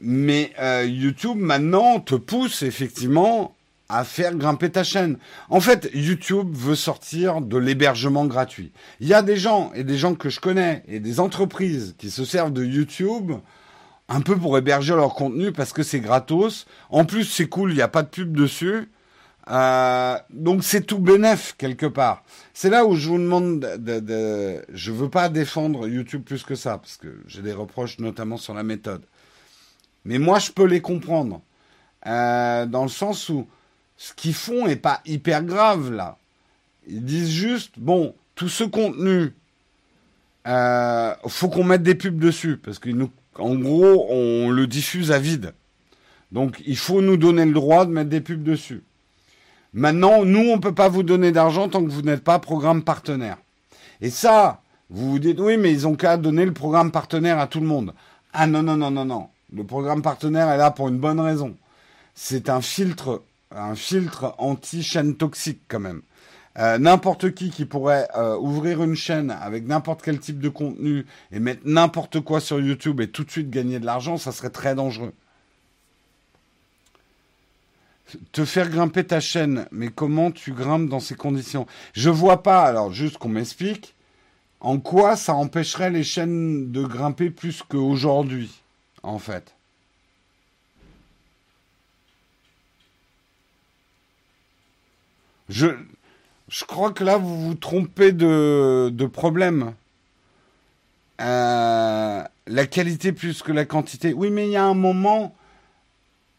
Mais 0.00 0.52
YouTube 0.86 1.38
maintenant 1.38 1.98
te 1.98 2.14
pousse 2.14 2.62
effectivement 2.62 3.56
à 3.88 4.04
faire 4.04 4.34
grimper 4.34 4.70
ta 4.70 4.84
chaîne. 4.84 5.18
En 5.48 5.60
fait, 5.60 5.90
YouTube 5.94 6.50
veut 6.52 6.74
sortir 6.74 7.40
de 7.40 7.56
l'hébergement 7.56 8.26
gratuit. 8.26 8.72
Il 9.00 9.08
y 9.08 9.14
a 9.14 9.22
des 9.22 9.36
gens, 9.36 9.72
et 9.74 9.84
des 9.84 9.96
gens 9.96 10.14
que 10.14 10.28
je 10.28 10.40
connais, 10.40 10.82
et 10.86 11.00
des 11.00 11.20
entreprises 11.20 11.94
qui 11.98 12.10
se 12.10 12.24
servent 12.24 12.52
de 12.52 12.64
YouTube 12.64 13.32
un 14.08 14.20
peu 14.20 14.36
pour 14.36 14.56
héberger 14.56 14.94
leur 14.94 15.14
contenu 15.14 15.52
parce 15.52 15.72
que 15.72 15.82
c'est 15.82 16.00
gratos. 16.00 16.66
En 16.90 17.04
plus, 17.04 17.24
c'est 17.24 17.48
cool, 17.48 17.72
il 17.72 17.76
n'y 17.76 17.82
a 17.82 17.88
pas 17.88 18.02
de 18.02 18.08
pub 18.08 18.36
dessus. 18.36 18.90
Euh, 19.50 20.18
donc 20.30 20.62
c'est 20.62 20.82
tout 20.82 20.98
bénef 20.98 21.54
quelque 21.56 21.86
part. 21.86 22.22
C'est 22.52 22.68
là 22.68 22.84
où 22.84 22.94
je 22.94 23.08
vous 23.08 23.18
demande 23.18 23.60
de, 23.60 23.98
de, 23.98 24.62
je 24.74 24.92
veux 24.92 25.08
pas 25.08 25.30
défendre 25.30 25.88
YouTube 25.88 26.22
plus 26.22 26.42
que 26.42 26.54
ça 26.54 26.76
parce 26.76 26.98
que 26.98 27.22
j'ai 27.26 27.40
des 27.40 27.54
reproches 27.54 27.98
notamment 27.98 28.36
sur 28.36 28.52
la 28.52 28.62
méthode. 28.62 29.06
Mais 30.04 30.18
moi 30.18 30.38
je 30.38 30.50
peux 30.52 30.66
les 30.66 30.82
comprendre 30.82 31.40
euh, 32.06 32.66
dans 32.66 32.82
le 32.82 32.90
sens 32.90 33.30
où 33.30 33.46
ce 33.98 34.14
qu'ils 34.14 34.32
font 34.32 34.66
est 34.66 34.76
pas 34.76 35.02
hyper 35.04 35.42
grave 35.42 35.92
là. 35.92 36.16
Ils 36.86 37.04
disent 37.04 37.30
juste, 37.30 37.74
bon, 37.76 38.14
tout 38.34 38.48
ce 38.48 38.64
contenu, 38.64 39.34
euh, 40.46 41.14
faut 41.26 41.50
qu'on 41.50 41.64
mette 41.64 41.82
des 41.82 41.94
pubs 41.94 42.18
dessus 42.18 42.56
parce 42.56 42.78
qu'en 42.78 43.54
gros, 43.56 44.06
on 44.08 44.48
le 44.48 44.66
diffuse 44.66 45.12
à 45.12 45.18
vide. 45.18 45.52
Donc, 46.32 46.62
il 46.64 46.76
faut 46.76 47.02
nous 47.02 47.18
donner 47.18 47.44
le 47.44 47.52
droit 47.52 47.84
de 47.84 47.90
mettre 47.90 48.08
des 48.08 48.22
pubs 48.22 48.42
dessus. 48.42 48.82
Maintenant, 49.74 50.24
nous, 50.24 50.48
on 50.50 50.60
peut 50.60 50.74
pas 50.74 50.88
vous 50.88 51.02
donner 51.02 51.32
d'argent 51.32 51.68
tant 51.68 51.84
que 51.84 51.90
vous 51.90 52.02
n'êtes 52.02 52.24
pas 52.24 52.38
programme 52.38 52.82
partenaire. 52.82 53.36
Et 54.00 54.10
ça, 54.10 54.62
vous 54.88 55.10
vous 55.10 55.18
dites, 55.18 55.40
oui, 55.40 55.58
mais 55.58 55.72
ils 55.72 55.86
ont 55.86 55.94
qu'à 55.94 56.16
donner 56.16 56.46
le 56.46 56.54
programme 56.54 56.90
partenaire 56.90 57.38
à 57.38 57.46
tout 57.46 57.60
le 57.60 57.66
monde. 57.66 57.92
Ah 58.32 58.46
non, 58.46 58.62
non, 58.62 58.76
non, 58.76 58.90
non, 58.90 59.04
non. 59.04 59.28
Le 59.52 59.64
programme 59.64 60.02
partenaire 60.02 60.48
est 60.50 60.56
là 60.58 60.70
pour 60.70 60.88
une 60.88 60.98
bonne 60.98 61.20
raison. 61.20 61.54
C'est 62.14 62.48
un 62.48 62.60
filtre 62.60 63.22
un 63.50 63.74
filtre 63.74 64.34
anti-chaîne 64.38 65.16
toxique 65.16 65.62
quand 65.68 65.80
même. 65.80 66.02
Euh, 66.58 66.78
n'importe 66.78 67.34
qui 67.34 67.50
qui 67.50 67.64
pourrait 67.64 68.08
euh, 68.16 68.36
ouvrir 68.36 68.82
une 68.82 68.96
chaîne 68.96 69.30
avec 69.30 69.64
n'importe 69.66 70.02
quel 70.02 70.18
type 70.18 70.40
de 70.40 70.48
contenu 70.48 71.06
et 71.30 71.38
mettre 71.38 71.62
n'importe 71.64 72.20
quoi 72.20 72.40
sur 72.40 72.58
YouTube 72.60 73.00
et 73.00 73.08
tout 73.08 73.22
de 73.22 73.30
suite 73.30 73.48
gagner 73.48 73.78
de 73.78 73.86
l'argent, 73.86 74.16
ça 74.16 74.32
serait 74.32 74.50
très 74.50 74.74
dangereux. 74.74 75.12
Te 78.32 78.44
faire 78.44 78.70
grimper 78.70 79.04
ta 79.04 79.20
chaîne, 79.20 79.66
mais 79.70 79.88
comment 79.88 80.30
tu 80.32 80.52
grimpes 80.52 80.88
dans 80.88 80.98
ces 80.98 81.14
conditions? 81.14 81.66
Je 81.92 82.10
vois 82.10 82.42
pas, 82.42 82.64
alors 82.64 82.92
juste 82.92 83.18
qu'on 83.18 83.28
m'explique, 83.28 83.94
en 84.60 84.80
quoi 84.80 85.14
ça 85.14 85.34
empêcherait 85.34 85.90
les 85.90 86.04
chaînes 86.04 86.72
de 86.72 86.84
grimper 86.84 87.30
plus 87.30 87.62
qu'aujourd'hui, 87.62 88.50
en 89.02 89.18
fait. 89.18 89.57
Je, 95.48 95.68
je 96.48 96.64
crois 96.64 96.92
que 96.92 97.04
là, 97.04 97.16
vous 97.16 97.48
vous 97.48 97.54
trompez 97.54 98.12
de, 98.12 98.90
de 98.92 99.06
problème. 99.06 99.74
Euh, 101.20 102.22
la 102.46 102.66
qualité 102.66 103.12
plus 103.12 103.42
que 103.42 103.52
la 103.52 103.64
quantité. 103.64 104.12
Oui, 104.12 104.30
mais 104.30 104.46
il 104.46 104.52
y 104.52 104.56
a 104.56 104.64
un 104.64 104.74
moment. 104.74 105.34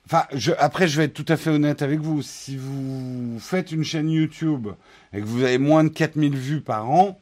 Enfin, 0.06 0.24
après, 0.58 0.88
je 0.88 0.98
vais 0.98 1.06
être 1.06 1.14
tout 1.14 1.26
à 1.28 1.38
fait 1.38 1.50
honnête 1.50 1.82
avec 1.82 2.00
vous. 2.00 2.22
Si 2.22 2.58
vous 2.58 3.38
faites 3.40 3.72
une 3.72 3.84
chaîne 3.84 4.10
YouTube 4.10 4.70
et 5.14 5.20
que 5.20 5.26
vous 5.26 5.44
avez 5.44 5.58
moins 5.58 5.84
de 5.84 5.90
4000 5.90 6.36
vues 6.36 6.62
par 6.62 6.90
an, 6.90 7.20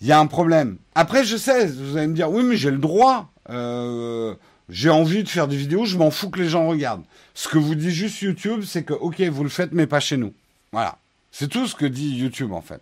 il 0.00 0.06
y 0.08 0.12
a 0.12 0.20
un 0.20 0.26
problème. 0.26 0.76
Après, 0.94 1.24
je 1.24 1.36
sais, 1.36 1.66
vous 1.66 1.96
allez 1.96 2.08
me 2.08 2.14
dire, 2.14 2.30
oui, 2.30 2.42
mais 2.42 2.56
j'ai 2.56 2.70
le 2.70 2.78
droit. 2.78 3.30
Euh, 3.48 4.34
j'ai 4.68 4.90
envie 4.90 5.22
de 5.22 5.28
faire 5.28 5.48
des 5.48 5.56
vidéos, 5.56 5.84
je 5.84 5.96
m'en 5.96 6.10
fous 6.10 6.30
que 6.30 6.40
les 6.40 6.48
gens 6.48 6.66
regardent. 6.66 7.04
Ce 7.34 7.48
que 7.48 7.58
vous 7.58 7.74
dit 7.74 7.92
juste 7.92 8.20
YouTube, 8.20 8.64
c'est 8.64 8.82
que, 8.82 8.94
ok, 8.94 9.20
vous 9.22 9.44
le 9.44 9.50
faites, 9.50 9.72
mais 9.72 9.86
pas 9.86 10.00
chez 10.00 10.16
nous. 10.16 10.34
Voilà. 10.72 10.98
C'est 11.30 11.48
tout 11.48 11.66
ce 11.66 11.74
que 11.74 11.86
dit 11.86 12.16
YouTube, 12.16 12.52
en 12.52 12.62
fait. 12.62 12.80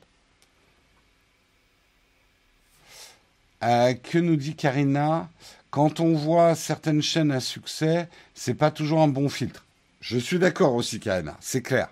Euh, 3.62 3.94
que 3.94 4.18
nous 4.18 4.36
dit 4.36 4.54
Karina? 4.54 5.28
Quand 5.70 5.98
on 5.98 6.14
voit 6.14 6.54
certaines 6.54 7.02
chaînes 7.02 7.32
à 7.32 7.40
succès, 7.40 8.08
c'est 8.34 8.54
pas 8.54 8.70
toujours 8.70 9.00
un 9.00 9.08
bon 9.08 9.28
filtre. 9.28 9.64
Je 10.00 10.18
suis 10.18 10.38
d'accord 10.38 10.74
aussi, 10.74 11.00
Karina, 11.00 11.36
c'est 11.40 11.62
clair. 11.62 11.88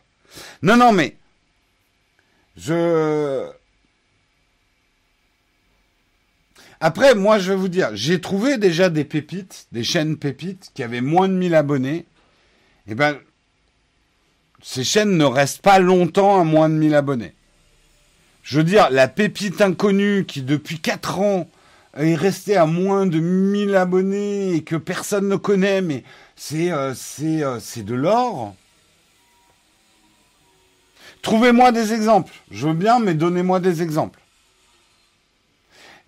Non, 0.63 0.77
non, 0.77 0.93
mais 0.93 1.17
je. 2.57 3.51
Après, 6.85 7.15
moi, 7.15 7.39
je 7.39 7.53
vais 7.53 7.57
vous 7.57 7.69
dire, 7.69 7.91
j'ai 7.95 8.21
trouvé 8.21 8.59
déjà 8.59 8.91
des 8.91 9.05
pépites, 9.05 9.69
des 9.71 9.85
chaînes 9.85 10.17
pépites 10.17 10.73
qui 10.75 10.83
avaient 10.83 11.01
moins 11.01 11.29
de 11.29 11.35
1000 11.35 11.55
abonnés. 11.55 12.07
Eh 12.89 12.97
ben, 12.97 13.17
ces 14.61 14.83
chaînes 14.83 15.17
ne 15.17 15.25
restent 15.25 15.63
pas 15.63 15.79
longtemps 15.79 16.41
à 16.41 16.43
moins 16.43 16.69
de 16.69 16.75
1000 16.75 16.97
abonnés. 16.97 17.35
Je 18.43 18.59
veux 18.59 18.65
dire, 18.65 18.91
la 18.91 19.07
pépite 19.07 19.61
inconnue 19.61 20.25
qui, 20.27 20.43
depuis 20.43 20.81
4 20.81 21.21
ans, 21.21 21.49
est 21.97 22.17
restée 22.17 22.57
à 22.57 22.67
moins 22.67 23.07
de 23.07 23.21
1000 23.21 23.77
abonnés 23.77 24.55
et 24.55 24.65
que 24.65 24.75
personne 24.75 25.29
ne 25.29 25.37
connaît, 25.37 25.83
mais 25.83 26.03
c'est 26.35 26.73
euh, 26.73 26.95
euh, 27.23 27.59
c'est 27.61 27.85
de 27.85 27.95
l'or. 27.95 28.57
Trouvez-moi 31.23 31.71
des 31.71 31.93
exemples. 31.93 32.33
Je 32.51 32.67
veux 32.67 32.75
bien, 32.75 32.99
mais 32.99 33.15
donnez-moi 33.15 33.61
des 33.61 33.83
exemples. 33.83 34.19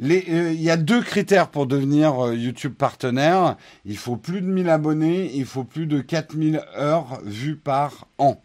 Euh, 0.03 0.53
il 0.53 0.63
y 0.63 0.71
a 0.71 0.77
deux 0.77 1.03
critères 1.03 1.49
pour 1.49 1.67
devenir 1.67 2.33
YouTube 2.33 2.75
partenaire. 2.75 3.57
Il 3.85 3.97
faut 3.97 4.17
plus 4.17 4.41
de 4.41 4.47
1000 4.47 4.69
abonnés, 4.69 5.31
il 5.35 5.47
faut 5.47 5.65
plus 5.65 5.87
de 5.87 6.01
4000 6.01 6.63
heures 6.77 7.21
vues 7.25 7.57
par 7.57 8.07
an. 8.19 8.41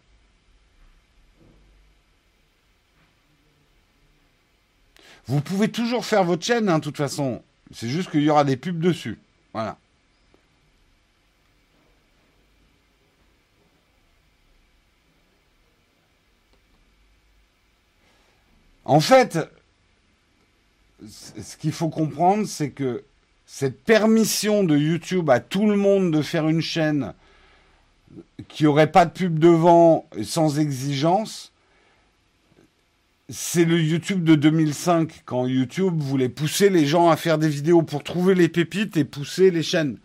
Vous 5.26 5.40
pouvez 5.40 5.68
toujours 5.68 6.04
faire 6.04 6.24
votre 6.24 6.44
chaîne, 6.44 6.68
hein, 6.68 6.78
de 6.78 6.84
toute 6.84 6.96
façon. 6.96 7.42
C'est 7.72 7.88
juste 7.88 8.10
qu'il 8.10 8.22
y 8.22 8.30
aura 8.30 8.44
des 8.44 8.56
pubs 8.56 8.80
dessus. 8.80 9.18
Voilà. 9.52 9.76
En 18.84 18.98
fait, 18.98 19.38
ce 21.08 21.56
qu'il 21.56 21.72
faut 21.72 21.88
comprendre, 21.88 22.46
c'est 22.46 22.70
que 22.70 23.04
cette 23.46 23.82
permission 23.82 24.64
de 24.64 24.76
YouTube 24.76 25.28
à 25.30 25.40
tout 25.40 25.66
le 25.66 25.76
monde 25.76 26.12
de 26.12 26.22
faire 26.22 26.48
une 26.48 26.60
chaîne 26.60 27.14
qui 28.48 28.64
n'aurait 28.64 28.90
pas 28.90 29.06
de 29.06 29.10
pub 29.10 29.38
devant 29.38 30.06
et 30.16 30.24
sans 30.24 30.58
exigence, 30.58 31.52
c'est 33.28 33.64
le 33.64 33.80
YouTube 33.80 34.24
de 34.24 34.34
2005, 34.34 35.22
quand 35.24 35.46
YouTube 35.46 36.00
voulait 36.00 36.28
pousser 36.28 36.68
les 36.68 36.84
gens 36.84 37.10
à 37.10 37.16
faire 37.16 37.38
des 37.38 37.48
vidéos 37.48 37.82
pour 37.82 38.02
trouver 38.02 38.34
les 38.34 38.48
pépites 38.48 38.96
et 38.96 39.04
pousser 39.04 39.50
les 39.50 39.62
chaînes. 39.62 39.98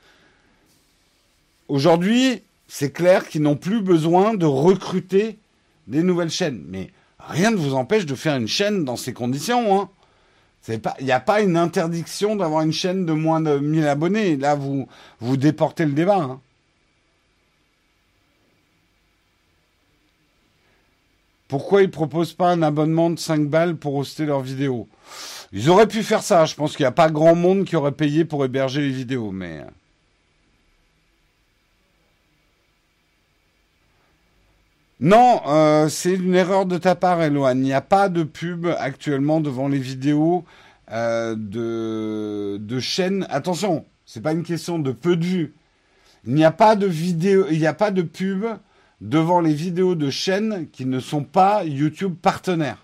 Aujourd'hui, 1.68 2.44
c'est 2.68 2.92
clair 2.92 3.28
qu'ils 3.28 3.42
n'ont 3.42 3.56
plus 3.56 3.82
besoin 3.82 4.36
de 4.36 4.46
recruter 4.46 5.40
des 5.88 6.04
nouvelles 6.04 6.30
chaînes. 6.30 6.64
Mais 6.68 6.92
rien 7.20 7.50
ne 7.52 7.56
vous 7.56 7.74
empêche 7.74 8.06
de 8.06 8.16
faire 8.16 8.36
une 8.36 8.48
chaîne 8.48 8.86
dans 8.86 8.96
ces 8.96 9.14
conditions. 9.14 9.82
Hein. 9.82 9.90
Il 10.68 10.82
n'y 11.02 11.12
a 11.12 11.20
pas 11.20 11.42
une 11.42 11.58
interdiction 11.58 12.36
d'avoir 12.36 12.62
une 12.64 12.74
chaîne 12.74 13.06
de 13.06 13.14
moins 13.14 13.40
de 13.40 13.60
1000 13.60 13.88
abonnés. 13.88 14.36
Là, 14.36 14.56
vous, 14.56 14.88
vous 15.20 15.38
déportez 15.38 15.86
le 15.86 15.92
débat. 15.92 16.18
Hein. 16.18 16.40
Pourquoi 21.48 21.84
ils 21.84 21.92
proposent 21.92 22.34
pas 22.34 22.52
un 22.52 22.64
abonnement 22.64 23.12
de 23.12 23.20
5 23.20 23.48
balles 23.48 23.76
pour 23.76 23.96
hoster 23.96 24.26
leurs 24.26 24.42
vidéos? 24.42 24.88
Ils 25.54 25.70
auraient 25.70 25.88
pu 25.88 26.02
faire 26.02 26.24
ça. 26.24 26.46
Je 26.46 26.56
pense 26.56 26.76
qu'il 26.76 26.84
n'y 26.84 26.88
a 26.88 26.92
pas 26.92 27.10
grand 27.10 27.36
monde 27.36 27.66
qui 27.66 27.76
aurait 27.76 27.92
payé 27.92 28.26
pour 28.26 28.44
héberger 28.44 28.82
les 28.82 28.92
vidéos, 28.92 29.32
mais. 29.32 29.64
Non, 35.00 35.42
euh, 35.48 35.90
c'est 35.90 36.14
une 36.14 36.36
erreur 36.36 36.66
de 36.66 36.78
ta 36.78 36.96
part, 36.96 37.22
Eloane. 37.22 37.60
Il 37.60 37.64
n'y 37.64 37.74
a 37.74 37.82
pas 37.82 38.08
de 38.08 38.24
pub 38.24 38.68
actuellement 38.80 39.42
devant 39.42 39.68
les 39.68 39.78
vidéos 39.78 40.46
euh, 40.92 41.36
de, 41.38 42.58
de 42.58 42.80
chaînes. 42.80 43.28
Attention, 43.30 43.86
c'est 44.06 44.22
pas 44.22 44.32
une 44.32 44.44
question 44.44 44.80
de 44.80 44.92
peu 44.92 45.18
de 45.18 45.26
vues. 45.26 45.54
Il 46.26 46.34
n'y 46.34 46.46
a 46.46 46.52
pas 46.52 46.76
de 46.76 46.88
vidéo, 46.88 47.46
il 47.52 47.60
n'y 47.60 47.68
a 47.68 47.74
pas 47.74 47.92
de 47.92 48.02
pub 48.02 48.46
devant 49.02 49.42
les 49.42 49.54
vidéos 49.54 49.96
de 49.96 50.10
chaînes 50.10 50.70
qui 50.72 50.86
ne 50.86 51.00
sont 51.00 51.24
pas 51.24 51.66
YouTube 51.66 52.16
partenaires. 52.22 52.82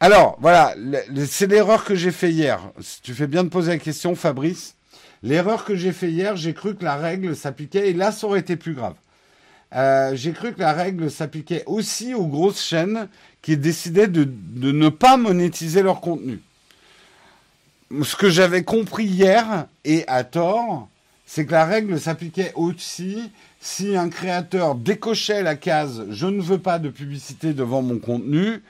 Alors, 0.00 0.36
voilà, 0.40 0.74
c'est 1.26 1.46
l'erreur 1.46 1.84
que 1.84 1.94
j'ai 1.94 2.12
fait 2.12 2.30
hier. 2.30 2.60
Tu 3.02 3.14
fais 3.14 3.26
bien 3.26 3.42
de 3.42 3.48
poser 3.48 3.72
la 3.72 3.78
question, 3.78 4.14
Fabrice. 4.14 4.77
L'erreur 5.22 5.64
que 5.64 5.74
j'ai 5.74 5.92
fait 5.92 6.10
hier, 6.10 6.36
j'ai 6.36 6.54
cru 6.54 6.74
que 6.74 6.84
la 6.84 6.96
règle 6.96 7.34
s'appliquait, 7.34 7.90
et 7.90 7.92
là, 7.92 8.12
ça 8.12 8.26
aurait 8.26 8.40
été 8.40 8.56
plus 8.56 8.74
grave. 8.74 8.94
Euh, 9.74 10.14
j'ai 10.14 10.32
cru 10.32 10.54
que 10.54 10.60
la 10.60 10.72
règle 10.72 11.10
s'appliquait 11.10 11.64
aussi 11.66 12.14
aux 12.14 12.26
grosses 12.26 12.62
chaînes 12.62 13.08
qui 13.42 13.56
décidaient 13.56 14.06
de, 14.06 14.24
de 14.26 14.72
ne 14.72 14.88
pas 14.88 15.16
monétiser 15.16 15.82
leur 15.82 16.00
contenu. 16.00 16.40
Ce 18.02 18.16
que 18.16 18.30
j'avais 18.30 18.64
compris 18.64 19.04
hier, 19.04 19.66
et 19.84 20.04
à 20.08 20.24
tort, 20.24 20.88
c'est 21.26 21.44
que 21.44 21.52
la 21.52 21.66
règle 21.66 22.00
s'appliquait 22.00 22.52
aussi 22.54 23.30
si 23.60 23.96
un 23.96 24.08
créateur 24.08 24.74
décochait 24.74 25.42
la 25.42 25.56
case 25.56 26.06
je 26.10 26.26
ne 26.26 26.40
veux 26.40 26.58
pas 26.58 26.78
de 26.78 26.88
publicité 26.88 27.52
devant 27.52 27.82
mon 27.82 27.98
contenu, 27.98 28.62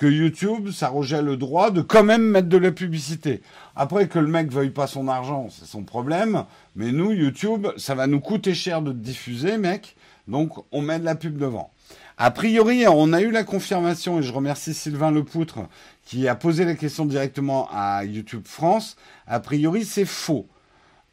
que 0.00 0.06
YouTube 0.06 0.70
s'arrogeait 0.70 1.20
le 1.20 1.36
droit 1.36 1.70
de 1.70 1.82
quand 1.82 2.02
même 2.02 2.22
mettre 2.22 2.48
de 2.48 2.56
la 2.56 2.72
publicité. 2.72 3.42
Après 3.76 4.08
que 4.08 4.18
le 4.18 4.28
mec 4.28 4.50
veuille 4.50 4.70
pas 4.70 4.86
son 4.86 5.08
argent, 5.08 5.48
c'est 5.50 5.66
son 5.66 5.84
problème, 5.84 6.46
mais 6.74 6.90
nous 6.90 7.12
YouTube, 7.12 7.66
ça 7.76 7.94
va 7.94 8.06
nous 8.06 8.20
coûter 8.20 8.54
cher 8.54 8.80
de 8.80 8.92
diffuser, 8.92 9.58
mec. 9.58 9.96
Donc 10.26 10.54
on 10.72 10.80
met 10.80 10.98
de 10.98 11.04
la 11.04 11.16
pub 11.16 11.36
devant. 11.36 11.70
A 12.16 12.30
priori, 12.30 12.86
on 12.88 13.12
a 13.12 13.20
eu 13.20 13.30
la 13.30 13.44
confirmation 13.44 14.18
et 14.18 14.22
je 14.22 14.32
remercie 14.32 14.72
Sylvain 14.72 15.10
Lepoutre 15.10 15.58
qui 16.02 16.28
a 16.28 16.34
posé 16.34 16.64
la 16.64 16.76
question 16.76 17.04
directement 17.04 17.68
à 17.70 18.02
YouTube 18.06 18.46
France. 18.46 18.96
A 19.26 19.38
priori, 19.38 19.84
c'est 19.84 20.06
faux 20.06 20.48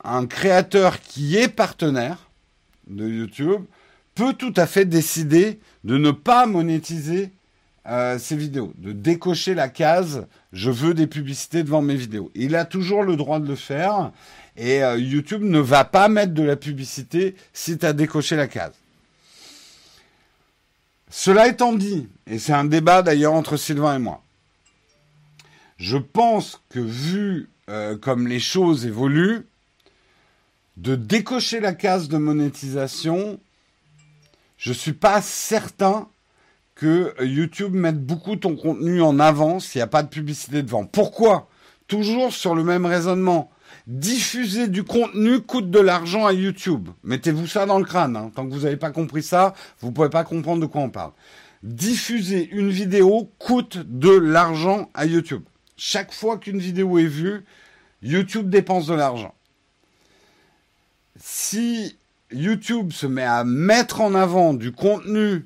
un 0.01 0.27
créateur 0.27 1.01
qui 1.01 1.35
est 1.35 1.49
partenaire 1.49 2.29
de 2.87 3.05
YouTube 3.05 3.63
peut 4.15 4.31
tout 4.31 4.53
à 4.55 4.65
fait 4.65 4.85
décider 4.85 5.59
de 5.83 5.97
ne 5.97 6.11
pas 6.11 6.45
monétiser 6.45 7.33
euh, 7.87 8.19
ses 8.19 8.35
vidéos, 8.35 8.73
de 8.77 8.91
décocher 8.91 9.53
la 9.53 9.69
case 9.69 10.27
je 10.51 10.71
veux 10.71 10.93
des 10.93 11.07
publicités 11.07 11.63
devant 11.63 11.81
mes 11.81 11.95
vidéos. 11.95 12.31
Il 12.35 12.55
a 12.55 12.65
toujours 12.65 13.03
le 13.03 13.15
droit 13.15 13.39
de 13.39 13.47
le 13.47 13.55
faire 13.55 14.11
et 14.55 14.83
euh, 14.83 14.97
YouTube 14.97 15.43
ne 15.43 15.59
va 15.59 15.85
pas 15.85 16.07
mettre 16.07 16.33
de 16.33 16.43
la 16.43 16.55
publicité 16.55 17.35
si 17.53 17.77
tu 17.77 17.85
as 17.85 17.93
décoché 17.93 18.35
la 18.35 18.47
case. 18.47 18.73
Cela 21.09 21.47
étant 21.47 21.73
dit, 21.73 22.09
et 22.25 22.39
c'est 22.39 22.53
un 22.53 22.65
débat 22.65 23.01
d'ailleurs 23.01 23.33
entre 23.33 23.55
Sylvain 23.55 23.95
et 23.95 23.99
moi, 23.99 24.21
je 25.77 25.97
pense 25.97 26.61
que 26.69 26.79
vu 26.79 27.47
euh, 27.69 27.97
comme 27.97 28.27
les 28.27 28.39
choses 28.39 28.85
évoluent, 28.85 29.45
de 30.77 30.95
décocher 30.95 31.59
la 31.59 31.73
case 31.73 32.07
de 32.07 32.17
monétisation, 32.17 33.39
je 34.57 34.73
suis 34.73 34.93
pas 34.93 35.21
certain 35.21 36.07
que 36.77 37.13
YouTube 37.23 37.73
mette 37.73 38.03
beaucoup 38.03 38.35
ton 38.35 38.55
contenu 38.55 39.01
en 39.01 39.19
avant 39.19 39.59
s'il 39.59 39.79
n'y 39.79 39.83
a 39.83 39.87
pas 39.87 40.03
de 40.03 40.09
publicité 40.09 40.63
devant. 40.63 40.85
Pourquoi? 40.85 41.49
Toujours 41.87 42.33
sur 42.33 42.55
le 42.55 42.63
même 42.63 42.85
raisonnement. 42.85 43.51
Diffuser 43.87 44.67
du 44.67 44.83
contenu 44.83 45.41
coûte 45.41 45.71
de 45.71 45.79
l'argent 45.79 46.25
à 46.25 46.33
YouTube. 46.33 46.89
Mettez-vous 47.03 47.47
ça 47.47 47.65
dans 47.65 47.79
le 47.79 47.85
crâne. 47.85 48.15
Hein. 48.15 48.31
Tant 48.35 48.47
que 48.47 48.53
vous 48.53 48.61
n'avez 48.61 48.77
pas 48.77 48.91
compris 48.91 49.23
ça, 49.23 49.53
vous 49.79 49.89
ne 49.89 49.93
pouvez 49.93 50.09
pas 50.09 50.23
comprendre 50.23 50.61
de 50.61 50.65
quoi 50.65 50.81
on 50.81 50.89
parle. 50.89 51.11
Diffuser 51.63 52.47
une 52.51 52.69
vidéo 52.69 53.31
coûte 53.39 53.77
de 53.77 54.11
l'argent 54.11 54.89
à 54.93 55.05
YouTube. 55.05 55.43
Chaque 55.77 56.13
fois 56.13 56.37
qu'une 56.37 56.59
vidéo 56.59 56.97
est 56.97 57.05
vue, 57.05 57.43
YouTube 58.01 58.49
dépense 58.49 58.87
de 58.87 58.93
l'argent 58.93 59.33
si 61.19 61.97
YouTube 62.31 62.91
se 62.91 63.07
met 63.07 63.23
à 63.23 63.43
mettre 63.43 64.01
en 64.01 64.13
avant 64.15 64.53
du 64.53 64.71
contenu 64.71 65.45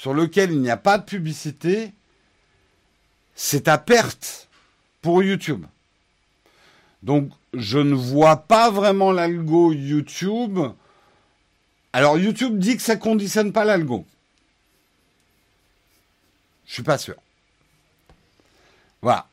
sur 0.00 0.14
lequel 0.14 0.50
il 0.50 0.62
n'y 0.62 0.70
a 0.70 0.78
pas 0.78 0.96
de 0.96 1.04
publicité, 1.04 1.92
c'est 3.34 3.68
à 3.68 3.76
perte 3.76 4.48
pour 5.02 5.22
YouTube. 5.22 5.66
Donc, 7.02 7.30
je 7.52 7.76
ne 7.76 7.92
vois 7.92 8.36
pas 8.36 8.70
vraiment 8.70 9.12
l'algo 9.12 9.74
YouTube. 9.74 10.58
Alors, 11.92 12.16
YouTube 12.16 12.58
dit 12.58 12.78
que 12.78 12.82
ça 12.82 12.96
conditionne 12.96 13.52
pas 13.52 13.66
l'algo. 13.66 14.06
Je 16.64 16.72
suis 16.72 16.82
pas 16.82 16.96
sûr. 16.96 17.16
Voilà. 19.02 19.26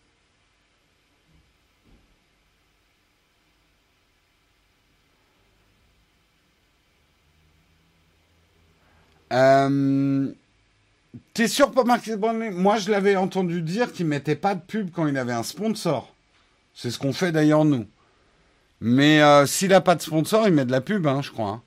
Euh, 9.31 10.33
T'es 11.37 11.47
sûr 11.47 11.69
pas 11.69 11.83
Marc 11.83 12.09
Moi, 12.09 12.77
je 12.77 12.89
l'avais 12.89 13.15
entendu 13.15 13.61
dire 13.61 13.93
qu'il 13.93 14.07
mettait 14.07 14.35
pas 14.35 14.55
de 14.55 14.59
pub 14.59 14.89
quand 14.89 15.05
il 15.05 15.15
avait 15.19 15.33
un 15.33 15.43
sponsor. 15.43 16.11
C'est 16.73 16.89
ce 16.89 16.97
qu'on 16.97 17.13
fait 17.13 17.31
d'ailleurs 17.31 17.63
nous. 17.63 17.85
Mais 18.81 19.21
euh, 19.21 19.45
s'il 19.45 19.69
n'a 19.69 19.79
pas 19.79 19.93
de 19.93 20.01
sponsor, 20.01 20.47
il 20.47 20.55
met 20.55 20.65
de 20.65 20.71
la 20.71 20.81
pub, 20.81 21.05
hein, 21.05 21.21
je 21.21 21.29
crois. 21.29 21.49
Hein. 21.49 21.61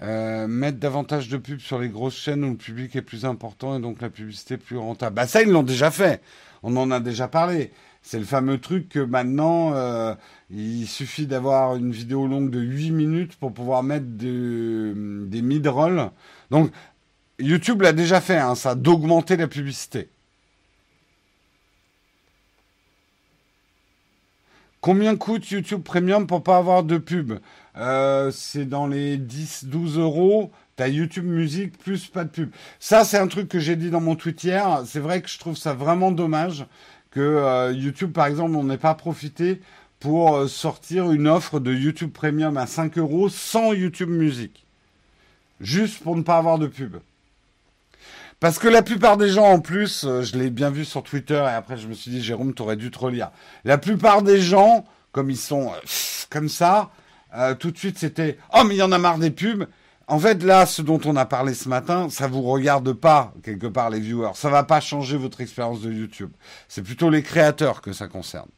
Euh, 0.00 0.46
mettre 0.46 0.78
davantage 0.78 1.28
de 1.28 1.36
pubs 1.36 1.60
sur 1.60 1.78
les 1.78 1.90
grosses 1.90 2.16
chaînes 2.16 2.42
où 2.42 2.52
le 2.52 2.56
public 2.56 2.96
est 2.96 3.02
plus 3.02 3.26
important 3.26 3.76
et 3.76 3.82
donc 3.82 4.00
la 4.00 4.08
publicité 4.08 4.56
plus 4.56 4.78
rentable. 4.78 5.14
Bah 5.14 5.26
ça, 5.26 5.42
ils 5.42 5.50
l'ont 5.50 5.62
déjà 5.62 5.90
fait. 5.90 6.22
On 6.62 6.74
en 6.78 6.90
a 6.90 7.00
déjà 7.00 7.28
parlé. 7.28 7.70
C'est 8.06 8.20
le 8.20 8.24
fameux 8.24 8.58
truc 8.60 8.88
que 8.88 9.00
maintenant, 9.00 9.74
euh, 9.74 10.14
il 10.48 10.86
suffit 10.86 11.26
d'avoir 11.26 11.74
une 11.74 11.90
vidéo 11.90 12.28
longue 12.28 12.50
de 12.50 12.60
8 12.60 12.92
minutes 12.92 13.34
pour 13.34 13.52
pouvoir 13.52 13.82
mettre 13.82 14.06
des 14.06 15.42
mid-rolls. 15.42 16.12
Donc, 16.52 16.70
YouTube 17.40 17.82
l'a 17.82 17.92
déjà 17.92 18.20
fait, 18.20 18.38
hein, 18.38 18.54
ça, 18.54 18.76
d'augmenter 18.76 19.36
la 19.36 19.48
publicité. 19.48 20.08
Combien 24.80 25.16
coûte 25.16 25.50
YouTube 25.50 25.82
Premium 25.82 26.28
pour 26.28 26.44
pas 26.44 26.58
avoir 26.58 26.84
de 26.84 26.98
pub? 26.98 27.32
Euh, 27.76 28.30
C'est 28.30 28.66
dans 28.66 28.86
les 28.86 29.18
10-12 29.18 29.98
euros. 29.98 30.52
T'as 30.76 30.86
YouTube 30.86 31.24
Musique 31.24 31.76
plus 31.76 32.06
pas 32.06 32.22
de 32.22 32.30
pub. 32.30 32.50
Ça, 32.78 33.04
c'est 33.04 33.18
un 33.18 33.26
truc 33.26 33.48
que 33.48 33.58
j'ai 33.58 33.74
dit 33.74 33.90
dans 33.90 34.00
mon 34.00 34.14
tweet 34.14 34.44
hier. 34.44 34.82
C'est 34.86 35.00
vrai 35.00 35.22
que 35.22 35.28
je 35.28 35.40
trouve 35.40 35.56
ça 35.56 35.72
vraiment 35.72 36.12
dommage 36.12 36.66
que 37.16 37.22
euh, 37.22 37.72
YouTube, 37.72 38.12
par 38.12 38.26
exemple, 38.26 38.50
n'en 38.50 38.68
ait 38.68 38.76
pas 38.76 38.94
profité 38.94 39.62
pour 40.00 40.36
euh, 40.36 40.48
sortir 40.48 41.10
une 41.10 41.26
offre 41.26 41.60
de 41.60 41.72
YouTube 41.72 42.12
Premium 42.12 42.58
à 42.58 42.66
5 42.66 42.98
euros 42.98 43.30
sans 43.30 43.72
YouTube 43.72 44.10
Musique. 44.10 44.66
Juste 45.62 46.02
pour 46.02 46.14
ne 46.14 46.20
pas 46.20 46.36
avoir 46.36 46.58
de 46.58 46.66
pub. 46.66 46.96
Parce 48.38 48.58
que 48.58 48.68
la 48.68 48.82
plupart 48.82 49.16
des 49.16 49.30
gens, 49.30 49.46
en 49.46 49.60
plus, 49.60 50.04
euh, 50.04 50.20
je 50.20 50.36
l'ai 50.36 50.50
bien 50.50 50.68
vu 50.68 50.84
sur 50.84 51.02
Twitter 51.02 51.36
et 51.36 51.54
après 51.54 51.78
je 51.78 51.88
me 51.88 51.94
suis 51.94 52.10
dit, 52.10 52.22
Jérôme, 52.22 52.52
t'aurais 52.52 52.76
dû 52.76 52.90
te 52.90 52.98
relire. 52.98 53.30
La 53.64 53.78
plupart 53.78 54.20
des 54.20 54.38
gens, 54.38 54.84
comme 55.12 55.30
ils 55.30 55.38
sont 55.38 55.72
comme 56.28 56.50
ça, 56.50 56.90
tout 57.58 57.70
de 57.70 57.78
suite 57.78 57.98
c'était, 57.98 58.36
oh 58.54 58.62
mais 58.64 58.74
il 58.74 58.78
y 58.78 58.82
en 58.82 58.92
a 58.92 58.98
marre 58.98 59.18
des 59.18 59.30
pubs. 59.30 59.66
En 60.08 60.20
fait, 60.20 60.44
là, 60.44 60.66
ce 60.66 60.82
dont 60.82 61.00
on 61.04 61.16
a 61.16 61.26
parlé 61.26 61.52
ce 61.52 61.68
matin, 61.68 62.08
ça 62.10 62.28
vous 62.28 62.42
regarde 62.42 62.92
pas 62.92 63.34
quelque 63.42 63.66
part 63.66 63.90
les 63.90 63.98
viewers. 63.98 64.34
Ça 64.34 64.50
va 64.50 64.62
pas 64.62 64.80
changer 64.80 65.16
votre 65.16 65.40
expérience 65.40 65.80
de 65.80 65.92
YouTube. 65.92 66.30
C'est 66.68 66.82
plutôt 66.82 67.10
les 67.10 67.22
créateurs 67.22 67.82
que 67.82 67.92
ça 67.92 68.06
concerne. 68.06 68.48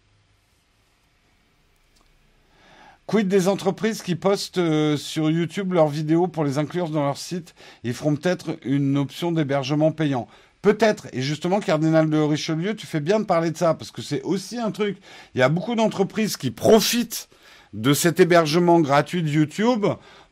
Quid 3.06 3.26
des 3.26 3.48
entreprises 3.48 4.02
qui 4.02 4.16
postent 4.16 4.58
euh, 4.58 4.98
sur 4.98 5.30
YouTube 5.30 5.72
leurs 5.72 5.88
vidéos 5.88 6.28
pour 6.28 6.44
les 6.44 6.58
inclure 6.58 6.90
dans 6.90 7.04
leur 7.04 7.16
site? 7.16 7.54
Ils 7.82 7.94
feront 7.94 8.14
peut-être 8.14 8.58
une 8.62 8.98
option 8.98 9.32
d'hébergement 9.32 9.92
payant. 9.92 10.28
Peut-être. 10.60 11.06
Et 11.14 11.22
justement, 11.22 11.60
Cardinal 11.60 12.10
de 12.10 12.18
Richelieu, 12.18 12.76
tu 12.76 12.86
fais 12.86 13.00
bien 13.00 13.20
de 13.20 13.24
parler 13.24 13.50
de 13.50 13.56
ça 13.56 13.72
parce 13.72 13.90
que 13.90 14.02
c'est 14.02 14.20
aussi 14.20 14.58
un 14.58 14.70
truc. 14.70 14.98
Il 15.34 15.38
y 15.38 15.42
a 15.42 15.48
beaucoup 15.48 15.74
d'entreprises 15.74 16.36
qui 16.36 16.50
profitent 16.50 17.30
de 17.72 17.94
cet 17.94 18.20
hébergement 18.20 18.80
gratuit 18.80 19.22
de 19.22 19.28
YouTube 19.30 19.86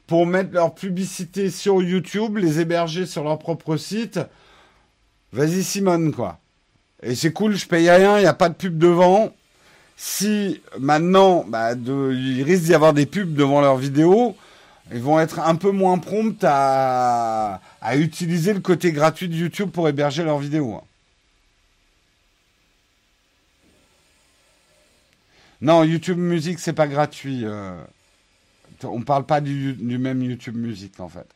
pour 0.07 0.27
mettre 0.27 0.53
leur 0.53 0.74
publicité 0.74 1.51
sur 1.51 1.83
YouTube, 1.83 2.37
les 2.37 2.61
héberger 2.61 3.07
sur 3.07 3.24
leur 3.24 3.39
propre 3.39 3.77
site. 3.77 4.20
Vas-y 5.33 5.65
Simone, 5.65 6.12
quoi. 6.12 6.39
Et 7.03 7.15
c'est 7.15 7.33
cool, 7.33 7.57
je 7.57 7.66
paye 7.66 7.91
rien, 7.91 8.19
il 8.19 8.23
n'y 8.23 8.27
a 8.27 8.35
pas 8.35 8.49
de 8.49 8.55
pub 8.55 8.78
devant. 8.78 9.33
Si 9.97 10.61
maintenant, 10.78 11.45
bah, 11.47 11.74
de, 11.74 12.12
il 12.15 12.43
risque 12.43 12.65
d'y 12.65 12.74
avoir 12.74 12.93
des 12.93 13.07
pubs 13.07 13.35
devant 13.35 13.61
leurs 13.61 13.77
vidéos, 13.77 14.37
ils 14.93 15.01
vont 15.01 15.19
être 15.19 15.41
un 15.41 15.57
peu 15.57 15.70
moins 15.70 15.99
prompts 15.99 16.45
à, 16.45 17.61
utiliser 17.95 18.53
le 18.53 18.61
côté 18.61 18.93
gratuit 18.93 19.28
de 19.28 19.35
YouTube 19.35 19.70
pour 19.70 19.89
héberger 19.89 20.23
leurs 20.23 20.39
vidéos. 20.39 20.74
Hein. 20.74 20.85
Non, 25.62 25.85
YouTube 25.85 26.19
Music, 26.19 26.59
c'est 26.59 26.74
pas 26.74 26.87
gratuit. 26.87 27.45
Euh. 27.45 27.74
On 28.85 29.03
parle 29.03 29.27
pas 29.27 29.40
du, 29.40 29.77
même 29.81 30.23
YouTube 30.23 30.57
musique 30.57 31.01
en 31.01 31.09
fait. 31.09 31.27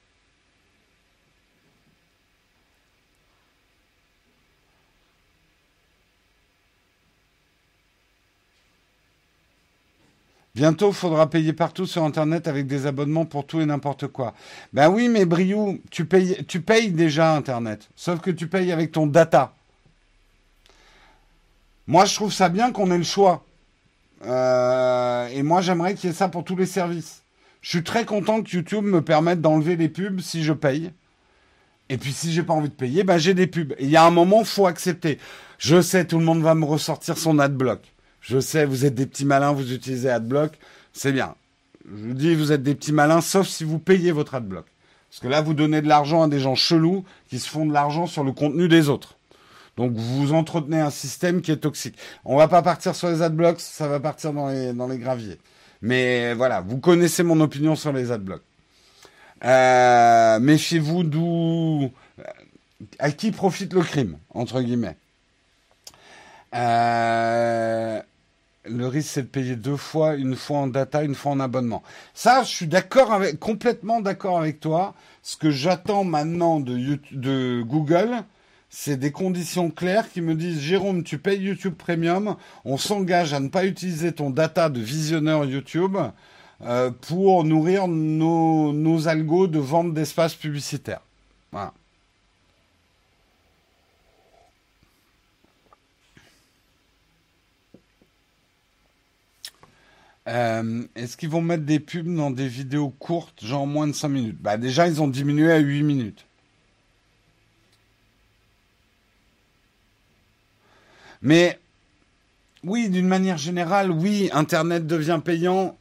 Bientôt, 10.55 10.89
il 10.89 10.95
faudra 10.95 11.31
payer 11.31 11.53
partout 11.53 11.87
sur 11.87 12.03
Internet 12.03 12.49
avec 12.49 12.67
des 12.67 12.87
abonnements 12.87 13.25
pour 13.25 13.47
tout 13.47 13.61
et 13.61 13.67
n'importe 13.67 14.09
quoi. 14.09 14.35
Ben 14.73 14.89
oui, 14.91 15.09
mais 15.09 15.25
Briou, 15.25 15.81
tu 15.91 16.05
payes, 16.05 16.45
tu 16.47 16.61
payes 16.61 16.91
déjà 16.91 17.35
Internet. 17.35 17.89
Sauf 17.95 18.21
que 18.21 18.31
tu 18.31 18.49
payes 18.49 18.73
avec 18.73 18.93
ton 18.93 19.07
data. 19.07 19.55
Moi, 21.87 22.05
je 22.05 22.15
trouve 22.15 22.33
ça 22.33 22.49
bien 22.49 22.73
qu'on 22.73 22.91
ait 22.91 22.99
le 22.99 23.05
choix. 23.05 23.45
Euh, 24.25 25.29
et 25.29 25.43
moi, 25.43 25.61
j'aimerais 25.61 25.95
qu'il 25.95 26.11
y 26.11 26.13
ait 26.13 26.17
ça 26.17 26.29
pour 26.29 26.45
tous 26.45 26.57
les 26.57 26.67
services. 26.67 27.20
Je 27.63 27.69
suis 27.69 27.83
très 27.83 28.05
content 28.05 28.43
que 28.43 28.51
YouTube 28.51 28.85
me 28.85 29.03
permette 29.03 29.41
d'enlever 29.41 29.77
les 29.77 29.89
pubs 29.89 30.21
si 30.21 30.43
je 30.43 30.53
paye. 30.53 30.93
Et 31.89 31.99
puis 31.99 32.13
si 32.13 32.33
j'ai 32.33 32.43
pas 32.43 32.55
envie 32.55 32.69
de 32.69 32.75
payer, 32.75 33.05
ben 33.05 33.19
j'ai 33.19 33.35
des 33.35 33.47
pubs. 33.47 33.75
il 33.81 33.91
y 33.91 33.97
a 33.97 34.05
un 34.05 34.11
moment, 34.11 34.45
faut 34.45 34.67
accepter. 34.67 35.19
Je 35.59 35.83
sais, 35.83 36.07
tout 36.07 36.19
le 36.19 36.25
monde 36.25 36.43
va 36.43 36.55
me 36.55 36.65
ressortir 36.65 37.19
son 37.19 37.39
adblock. 37.39 37.81
Je 38.21 38.39
sais, 38.39 38.65
vous 38.65 38.85
êtes 38.85 38.95
des 38.95 39.07
petits 39.07 39.25
malins, 39.25 39.53
vous 39.53 39.73
utilisez 39.73 40.09
adblock, 40.09 40.53
c'est 40.93 41.13
bien. 41.13 41.35
Je 41.85 42.07
vous 42.07 42.15
dis, 42.15 42.35
vous 42.35 42.53
êtes 42.53 42.63
des 42.63 42.75
petits 42.75 42.93
malins, 42.93 43.21
sauf 43.21 43.47
si 43.47 43.65
vous 43.65 43.79
payez 43.79 44.13
votre 44.13 44.35
adblock. 44.35 44.67
Parce 45.11 45.21
que 45.21 45.29
là, 45.29 45.41
vous 45.41 45.55
donnez 45.55 45.83
de 45.83 45.89
l'argent 45.89 46.23
à 46.23 46.29
des 46.29 46.39
gens 46.39 46.55
chelous 46.55 47.05
qui 47.29 47.39
se 47.39 47.49
font 47.49 47.67
de 47.67 47.73
l'argent 47.73 48.07
sur 48.07 48.23
le 48.23 48.33
contenu 48.33 48.69
des 48.69 48.89
autres. 48.89 49.17
Donc 49.77 49.93
vous 49.93 50.33
entretenez 50.33 50.81
un 50.81 50.91
système 50.91 51.41
qui 51.41 51.51
est 51.51 51.57
toxique. 51.57 51.97
On 52.25 52.37
va 52.37 52.49
pas 52.49 52.63
partir 52.63 52.95
sur 52.95 53.09
les 53.09 53.23
adblocks, 53.23 53.61
ça 53.61 53.89
va 53.89 53.99
partir 53.99 54.33
dans 54.33 54.49
les, 54.49 54.73
dans 54.73 54.87
les 54.87 54.99
graviers. 54.99 55.39
Mais 55.83 56.35
voilà, 56.35 56.61
vous 56.61 56.79
connaissez 56.79 57.23
mon 57.23 57.41
opinion 57.41 57.75
sur 57.75 57.93
les 57.93 58.13
adblocks. 58.13 58.43
Euh, 59.45 60.39
méfiez-vous 60.39 61.03
d'où, 61.03 61.91
à 62.99 63.11
qui 63.11 63.31
profite 63.31 63.73
le 63.73 63.83
crime 63.83 64.19
entre 64.35 64.61
guillemets. 64.61 64.97
Euh, 66.55 68.01
le 68.65 68.87
risque 68.87 69.11
c'est 69.13 69.23
de 69.23 69.29
payer 69.29 69.57
deux 69.57 69.77
fois, 69.77 70.15
une 70.17 70.37
fois 70.37 70.59
en 70.59 70.67
data, 70.67 71.03
une 71.03 71.15
fois 71.15 71.33
en 71.33 71.41
abonnement. 71.41 71.83
Ça, 72.13 72.43
je 72.43 72.49
suis 72.49 72.67
d'accord 72.67 73.13
avec, 73.13 73.39
complètement 73.39 74.01
d'accord 74.01 74.39
avec 74.39 74.61
toi. 74.61 74.95
Ce 75.23 75.37
que 75.37 75.51
j'attends 75.51 76.05
maintenant 76.05 76.61
de 76.61 77.63
Google, 77.63 78.25
c'est 78.71 78.97
des 78.97 79.11
conditions 79.11 79.71
claires 79.71 80.11
qui 80.11 80.21
me 80.21 80.35
disent 80.35 80.61
Jérôme, 80.61 81.03
tu 81.03 81.19
payes 81.19 81.41
YouTube 81.41 81.75
Premium, 81.75 82.37
on 82.65 82.77
s'engage 82.77 83.35
à 83.35 83.41
ne 83.41 83.49
pas 83.49 83.67
utiliser 83.67 84.13
ton 84.13 84.31
data 84.31 84.71
de 84.71 84.81
visionneur 84.81 85.45
YouTube 85.45 85.97
euh, 86.63 86.91
pour 86.91 87.45
nourrir 87.45 87.89
nos, 87.89 88.73
nos 88.73 89.09
algos 89.09 89.49
de 89.49 89.59
vente 89.59 89.93
d'espace 89.93 90.35
publicitaire. 90.35 91.01
Voilà. 91.51 91.75
Euh, 100.29 100.85
est-ce 100.95 101.17
qu'ils 101.17 101.29
vont 101.29 101.41
mettre 101.43 101.65
des 101.65 101.81
pubs 101.81 102.15
dans 102.15 102.31
des 102.31 102.47
vidéos 102.47 102.91
courtes, 102.91 103.45
genre 103.45 103.67
moins 103.67 103.89
de 103.89 103.93
5 103.93 104.09
minutes? 104.09 104.39
Bah 104.41 104.57
déjà, 104.59 104.87
ils 104.87 105.03
ont 105.03 105.09
diminué 105.09 105.51
à 105.51 105.59
8 105.59 105.83
minutes. 105.83 106.27
Mais 111.23 111.59
oui, 112.65 112.89
d'une 112.89 113.09
manière 113.09 113.39
générale, 113.39 113.91
oui, 113.91 114.31
Internet 114.33 114.87
devient 114.87 115.21
payant. 115.25 115.77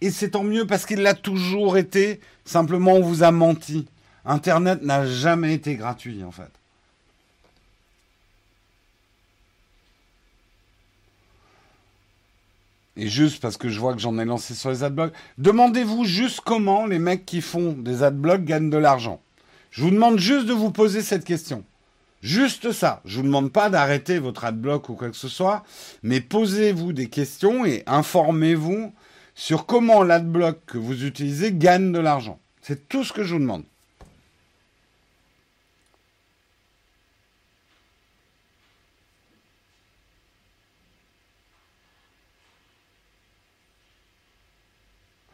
Et 0.00 0.10
c'est 0.10 0.30
tant 0.30 0.44
mieux 0.44 0.66
parce 0.66 0.86
qu'il 0.86 1.02
l'a 1.02 1.14
toujours 1.14 1.76
été. 1.76 2.20
Simplement, 2.44 2.92
on 2.94 3.02
vous 3.02 3.22
a 3.22 3.30
menti. 3.30 3.86
Internet 4.24 4.82
n'a 4.82 5.06
jamais 5.06 5.54
été 5.54 5.76
gratuit, 5.76 6.22
en 6.24 6.30
fait. 6.30 6.50
Et 12.96 13.08
juste 13.08 13.40
parce 13.40 13.56
que 13.56 13.68
je 13.68 13.80
vois 13.80 13.94
que 13.94 14.00
j'en 14.00 14.18
ai 14.18 14.24
lancé 14.24 14.54
sur 14.54 14.70
les 14.70 14.84
adblocks, 14.84 15.14
demandez-vous 15.38 16.04
juste 16.04 16.40
comment 16.40 16.86
les 16.86 16.98
mecs 16.98 17.24
qui 17.24 17.40
font 17.40 17.72
des 17.72 18.02
adblocks 18.02 18.44
gagnent 18.44 18.70
de 18.70 18.76
l'argent. 18.76 19.20
Je 19.70 19.82
vous 19.82 19.90
demande 19.90 20.18
juste 20.18 20.46
de 20.46 20.52
vous 20.52 20.70
poser 20.70 21.00
cette 21.00 21.24
question. 21.24 21.64
Juste 22.22 22.70
ça. 22.70 23.02
Je 23.04 23.16
vous 23.16 23.24
demande 23.24 23.52
pas 23.52 23.68
d'arrêter 23.68 24.20
votre 24.20 24.44
adblock 24.44 24.88
ou 24.88 24.94
quoi 24.94 25.10
que 25.10 25.16
ce 25.16 25.28
soit, 25.28 25.64
mais 26.04 26.20
posez-vous 26.20 26.92
des 26.92 27.08
questions 27.08 27.66
et 27.66 27.82
informez-vous 27.86 28.94
sur 29.34 29.66
comment 29.66 30.04
l'adblock 30.04 30.60
que 30.66 30.78
vous 30.78 31.04
utilisez 31.04 31.52
gagne 31.52 31.90
de 31.90 31.98
l'argent. 31.98 32.38
C'est 32.60 32.88
tout 32.88 33.02
ce 33.02 33.12
que 33.12 33.24
je 33.24 33.34
vous 33.34 33.40
demande. 33.40 33.64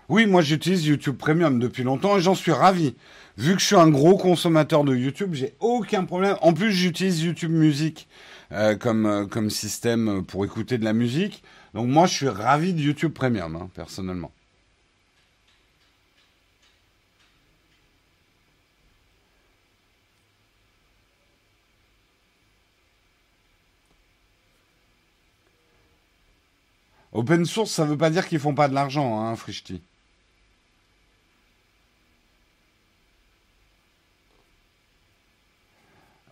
Oui, 0.09 0.25
moi 0.25 0.41
j'utilise 0.41 0.87
YouTube 0.87 1.19
Premium 1.19 1.59
depuis 1.59 1.83
longtemps 1.83 2.17
et 2.17 2.23
j'en 2.23 2.35
suis 2.35 2.53
ravi. 2.53 2.97
Vu 3.39 3.55
que 3.55 3.61
je 3.61 3.67
suis 3.67 3.77
un 3.77 3.89
gros 3.89 4.17
consommateur 4.19 4.83
de 4.83 4.97
YouTube, 4.97 5.33
j'ai 5.35 5.55
aucun 5.61 6.05
problème. 6.05 6.37
En 6.43 6.53
plus, 6.53 6.73
j'utilise 6.73 7.23
YouTube 7.23 7.53
Music 7.53 8.09
euh, 8.51 8.75
comme, 8.77 9.07
euh, 9.07 9.27
comme 9.27 9.49
système 9.49 10.25
pour 10.27 10.45
écouter 10.45 10.77
de 10.77 10.85
la 10.85 10.93
musique. 10.93 11.45
Donc 11.73 11.87
moi, 11.87 12.07
je 12.07 12.15
suis 12.15 12.29
ravi 12.29 12.75
de 12.75 12.81
YouTube 12.81 13.13
Premium, 13.13 13.55
hein, 13.55 13.71
personnellement. 13.75 14.33
Open 27.13 27.45
source, 27.45 27.71
ça 27.71 27.85
veut 27.85 27.97
pas 27.97 28.11
dire 28.11 28.27
qu'ils 28.27 28.41
font 28.41 28.55
pas 28.55 28.69
de 28.69 28.75
l'argent, 28.75 29.21
hein, 29.21 29.37
Frishti. 29.37 29.81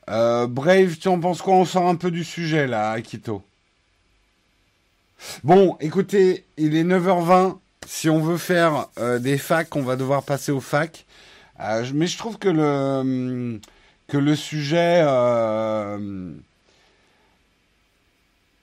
Euh, 0.08 0.46
Brave, 0.46 0.96
tu 0.98 1.08
en 1.08 1.18
penses 1.18 1.42
quoi? 1.42 1.54
On 1.54 1.64
sort 1.64 1.88
un 1.88 1.96
peu 1.96 2.10
du 2.10 2.24
sujet 2.24 2.66
là, 2.66 2.92
Akito. 2.92 3.42
Bon, 5.44 5.76
écoutez, 5.80 6.44
il 6.56 6.76
est 6.76 6.84
9h20. 6.84 7.58
Si 7.86 8.10
on 8.10 8.20
veut 8.20 8.36
faire 8.36 8.86
euh, 8.98 9.18
des 9.18 9.38
facs, 9.38 9.74
on 9.76 9.82
va 9.82 9.96
devoir 9.96 10.22
passer 10.22 10.52
aux 10.52 10.60
facs. 10.60 11.06
Euh, 11.60 11.86
mais 11.94 12.06
je 12.06 12.18
trouve 12.18 12.38
que 12.38 12.48
le, 12.48 13.60
que 14.08 14.18
le 14.18 14.36
sujet 14.36 15.02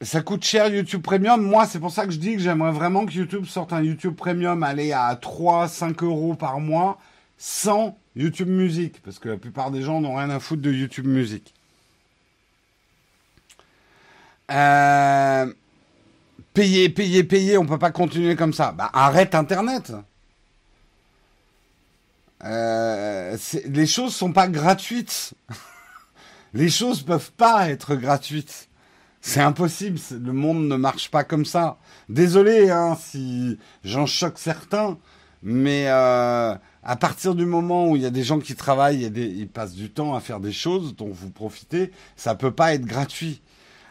ça 0.03 0.21
coûte 0.21 0.43
cher 0.43 0.67
YouTube 0.67 1.01
Premium. 1.01 1.41
Moi, 1.41 1.65
c'est 1.65 1.79
pour 1.79 1.91
ça 1.91 2.05
que 2.05 2.11
je 2.11 2.19
dis 2.19 2.33
que 2.33 2.39
j'aimerais 2.39 2.71
vraiment 2.71 3.05
que 3.05 3.13
YouTube 3.13 3.45
sorte 3.45 3.73
un 3.73 3.81
YouTube 3.81 4.15
Premium, 4.15 4.61
aller 4.63 4.91
à 4.91 5.15
3, 5.15 5.67
5 5.67 6.03
euros 6.03 6.35
par 6.35 6.59
mois, 6.59 6.99
sans 7.37 7.97
YouTube 8.15 8.49
Music. 8.49 9.01
Parce 9.03 9.19
que 9.19 9.29
la 9.29 9.37
plupart 9.37 9.71
des 9.71 9.81
gens 9.81 10.01
n'ont 10.01 10.15
rien 10.15 10.29
à 10.29 10.39
foutre 10.39 10.61
de 10.61 10.71
YouTube 10.71 11.07
Music. 11.07 11.53
Euh, 14.51 15.51
payer, 16.53 16.89
payer, 16.89 17.23
payer, 17.23 17.57
on 17.57 17.65
peut 17.65 17.79
pas 17.79 17.91
continuer 17.91 18.35
comme 18.35 18.53
ça. 18.53 18.71
Bah, 18.71 18.89
arrête 18.93 19.35
Internet. 19.35 19.93
Euh, 22.43 23.37
les 23.65 23.87
choses 23.87 24.15
sont 24.15 24.33
pas 24.33 24.47
gratuites. 24.47 25.33
les 26.53 26.69
choses 26.69 27.01
peuvent 27.01 27.31
pas 27.31 27.69
être 27.69 27.95
gratuites. 27.95 28.67
C'est 29.25 29.39
impossible, 29.39 29.97
le 30.11 30.33
monde 30.33 30.67
ne 30.67 30.75
marche 30.75 31.09
pas 31.09 31.23
comme 31.23 31.45
ça. 31.45 31.77
Désolé 32.09 32.69
hein, 32.69 32.97
si 32.99 33.57
j'en 33.85 34.05
choque 34.05 34.37
certains, 34.37 34.97
mais 35.41 35.85
euh, 35.87 36.53
à 36.83 36.95
partir 36.95 37.35
du 37.35 37.45
moment 37.45 37.89
où 37.89 37.95
il 37.95 38.01
y 38.01 38.05
a 38.05 38.09
des 38.09 38.23
gens 38.23 38.39
qui 38.39 38.55
travaillent 38.55 39.05
et 39.05 39.09
ils 39.09 39.47
passent 39.47 39.73
du 39.73 39.89
temps 39.89 40.15
à 40.15 40.19
faire 40.19 40.39
des 40.39 40.51
choses 40.51 40.95
dont 40.95 41.09
vous 41.09 41.29
profitez, 41.29 41.91
ça 42.17 42.35
peut 42.35 42.51
pas 42.51 42.73
être 42.73 42.85
gratuit. 42.85 43.41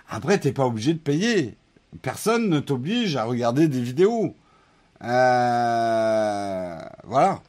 Après, 0.09 0.39
t'es 0.39 0.53
pas 0.53 0.67
obligé 0.67 0.93
de 0.93 0.99
payer. 0.99 1.57
Personne 2.03 2.49
ne 2.49 2.61
t'oblige 2.61 3.17
à 3.17 3.25
regarder 3.25 3.69
des 3.69 3.81
vidéos. 3.81 4.35
Euh, 5.03 6.79
voilà. 7.05 7.43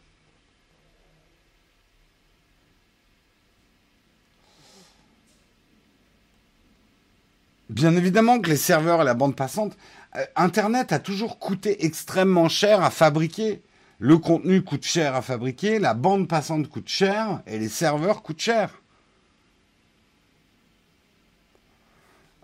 Bien 7.69 7.95
évidemment 7.95 8.39
que 8.39 8.49
les 8.49 8.57
serveurs 8.57 9.01
et 9.01 9.05
la 9.05 9.13
bande 9.13 9.35
passante, 9.35 9.75
euh, 10.15 10.23
Internet 10.35 10.91
a 10.91 10.99
toujours 10.99 11.39
coûté 11.39 11.85
extrêmement 11.85 12.47
cher 12.47 12.81
à 12.81 12.89
fabriquer. 12.89 13.61
Le 14.03 14.17
contenu 14.17 14.61
coûte 14.63 14.83
cher 14.83 15.15
à 15.15 15.21
fabriquer, 15.21 15.79
la 15.79 15.93
bande 15.93 16.27
passante 16.27 16.67
coûte 16.67 16.89
cher 16.89 17.41
et 17.47 17.57
les 17.57 17.69
serveurs 17.69 18.21
coûtent 18.21 18.41
cher. 18.41 18.81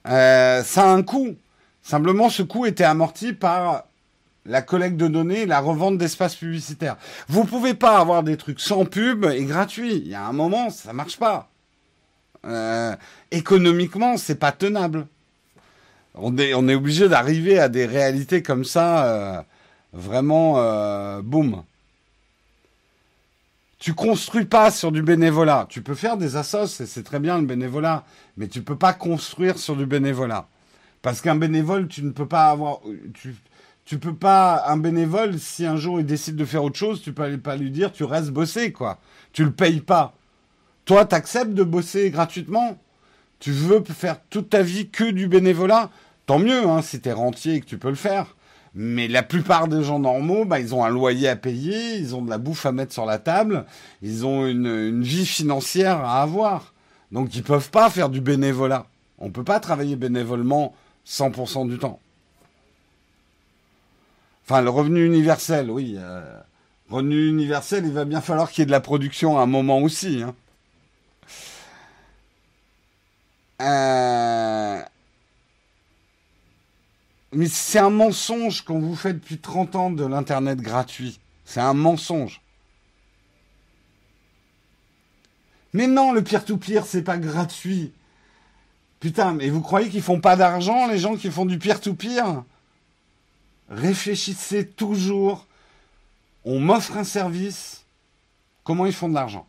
Euh, 0.08 0.64
ça 0.64 0.90
a 0.90 0.94
un 0.94 1.04
coût. 1.04 1.36
Simplement, 1.82 2.30
ce 2.30 2.44
coût 2.44 2.66
était 2.66 2.86
amorti 2.86 3.34
par 3.34 3.84
la 4.46 4.62
collecte 4.62 4.96
de 4.96 5.10
données, 5.10 5.46
la 5.46 5.60
revente 5.60 5.98
d'espaces 5.98 6.36
publicitaires. 6.36 6.96
Vous 7.28 7.44
pouvez 7.44 7.74
pas 7.74 7.98
avoir 7.98 8.24
des 8.24 8.38
trucs 8.38 8.62
sans 8.62 8.86
pub 8.86 9.26
et 9.26 9.44
gratuits. 9.44 9.98
Il 9.98 10.08
y 10.08 10.16
a 10.16 10.26
un 10.26 10.32
moment, 10.32 10.70
ça 10.70 10.94
marche 10.94 11.18
pas. 11.18 11.50
Euh, 12.46 12.96
économiquement, 13.32 14.16
c'est 14.16 14.40
pas 14.40 14.54
tenable 14.54 15.08
on 16.22 16.38
est, 16.38 16.54
on 16.54 16.68
est 16.68 16.76
obligé 16.76 17.10
d'arriver 17.10 17.60
à 17.60 17.70
des 17.70 17.86
réalités 17.86 18.42
comme 18.42 18.66
ça, 18.66 19.06
euh, 19.06 19.42
vraiment, 19.94 20.56
euh, 20.58 21.22
boum. 21.22 21.64
Tu 23.80 23.94
construis 23.94 24.46
pas 24.46 24.72
sur 24.72 24.92
du 24.92 25.02
bénévolat. 25.02 25.66
Tu 25.70 25.82
peux 25.82 25.96
faire 25.96 26.18
des 26.18 26.36
assos, 26.36 26.68
c'est 26.68 27.04
très 27.04 27.20
bien 27.20 27.40
le 27.40 27.46
bénévolat, 27.46 28.04
mais 28.36 28.48
tu 28.48 28.62
peux 28.62 28.76
pas 28.76 28.94
construire 28.94 29.58
sur 29.58 29.76
du 29.78 29.86
bénévolat. 29.86 30.48
Parce 31.02 31.22
qu'un 31.22 31.36
bénévole, 31.36 31.88
tu 31.88 32.04
ne 32.04 32.12
peux 32.12 32.28
pas 32.28 32.50
avoir, 32.50 32.80
tu, 33.14 33.36
tu 33.86 33.98
peux 33.98 34.14
pas, 34.14 34.66
un 34.68 34.78
bénévole, 34.78 35.40
si 35.40 35.66
un 35.66 35.78
jour 35.78 36.00
il 36.00 36.06
décide 36.06 36.36
de 36.36 36.46
faire 36.46 36.64
autre 36.64 36.78
chose, 36.78 37.02
tu 37.02 37.14
peux 37.14 37.38
pas 37.38 37.56
lui 37.56 37.72
dire, 37.72 37.94
tu 37.94 38.04
restes 38.04 38.32
bosser, 38.32 38.74
quoi. 38.74 39.00
Tu 39.32 39.46
le 39.46 39.52
payes 39.52 39.82
pas. 39.82 40.14
Toi, 40.84 41.06
tu 41.06 41.16
acceptes 41.16 41.54
de 41.54 41.64
bosser 41.64 42.10
gratuitement? 42.10 42.78
Tu 43.40 43.52
veux 43.52 43.82
faire 43.86 44.20
toute 44.30 44.50
ta 44.50 44.62
vie 44.62 44.90
que 44.90 45.06
du 45.06 45.28
bénévolat? 45.28 45.90
Tant 46.26 46.40
mieux, 46.40 46.68
hein, 46.68 46.82
si 46.82 47.00
t'es 47.00 47.14
rentier 47.14 47.56
et 47.56 47.62
que 47.62 47.66
tu 47.66 47.78
peux 47.78 47.90
le 47.90 47.96
faire. 47.96 48.36
Mais 48.76 49.08
la 49.08 49.24
plupart 49.24 49.68
des 49.68 49.84
gens 49.84 50.00
normaux, 50.00 50.46
bah, 50.46 50.60
ils 50.60 50.76
ont 50.76 50.84
un 50.84 50.90
loyer 50.90 51.28
à 51.28 51.36
payer, 51.36 51.98
ils 51.98 52.16
ont 52.16 52.22
de 52.22 52.30
la 52.30 52.38
bouffe 52.38 52.66
à 52.66 52.72
mettre 52.72 52.94
sur 52.94 53.06
la 53.06 53.18
table, 53.18 53.66
ils 54.02 54.26
ont 54.26 54.46
une, 54.46 55.02
vie 55.02 55.26
financière 55.26 55.98
à 56.06 56.22
avoir. 56.22 56.74
Donc 57.12 57.36
ils 57.36 57.44
peuvent 57.44 57.72
pas 57.72 57.90
faire 57.90 58.10
du 58.10 58.22
bénévolat. 58.22 58.86
On 59.18 59.32
peut 59.32 59.44
pas 59.44 59.60
travailler 59.60 59.96
bénévolement 59.96 60.76
100% 61.08 61.68
du 61.68 61.80
temps. 61.80 62.00
Enfin, 64.46 64.62
le 64.62 64.70
revenu 64.70 65.06
universel, 65.06 65.70
oui. 65.70 65.96
Euh, 65.98 66.40
revenu 66.90 67.28
universel, 67.28 67.86
il 67.86 67.94
va 67.94 68.06
bien 68.06 68.22
falloir 68.22 68.52
qu'il 68.52 68.62
y 68.62 68.64
ait 68.64 68.66
de 68.68 68.72
la 68.72 68.80
production 68.80 69.38
à 69.38 69.42
un 69.42 69.46
moment 69.46 69.80
aussi. 69.80 70.24
Hein. 70.24 70.36
Euh, 73.62 74.82
mais 77.32 77.48
c'est 77.48 77.80
un 77.80 77.90
mensonge 77.90 78.62
qu'on 78.62 78.80
vous 78.80 78.96
fait 78.96 79.14
depuis 79.14 79.38
30 79.38 79.76
ans 79.76 79.92
de 79.92 80.06
l'Internet 80.06 80.60
gratuit. 80.60 81.20
C'est 81.46 81.60
un 81.60 81.74
mensonge. 81.74 82.42
Mais 85.74 85.88
non, 85.88 86.12
le 86.12 86.24
peer-to-peer, 86.24 86.86
c'est 86.86 87.04
pas 87.04 87.18
gratuit. 87.18 87.92
Putain, 89.00 89.34
mais 89.34 89.50
vous 89.50 89.62
croyez 89.62 89.90
qu'ils 89.90 90.02
font 90.02 90.20
pas 90.20 90.36
d'argent, 90.36 90.88
les 90.88 90.98
gens 90.98 91.16
qui 91.16 91.30
font 91.30 91.46
du 91.46 91.60
peer-to-peer? 91.60 92.44
Réfléchissez 93.70 94.66
toujours. 94.68 95.46
On 96.44 96.60
m'offre 96.60 96.98
un 96.98 97.04
service. 97.04 97.84
Comment 98.64 98.88
ils 98.88 98.94
font 98.94 99.10
de 99.10 99.14
l'argent? 99.14 99.48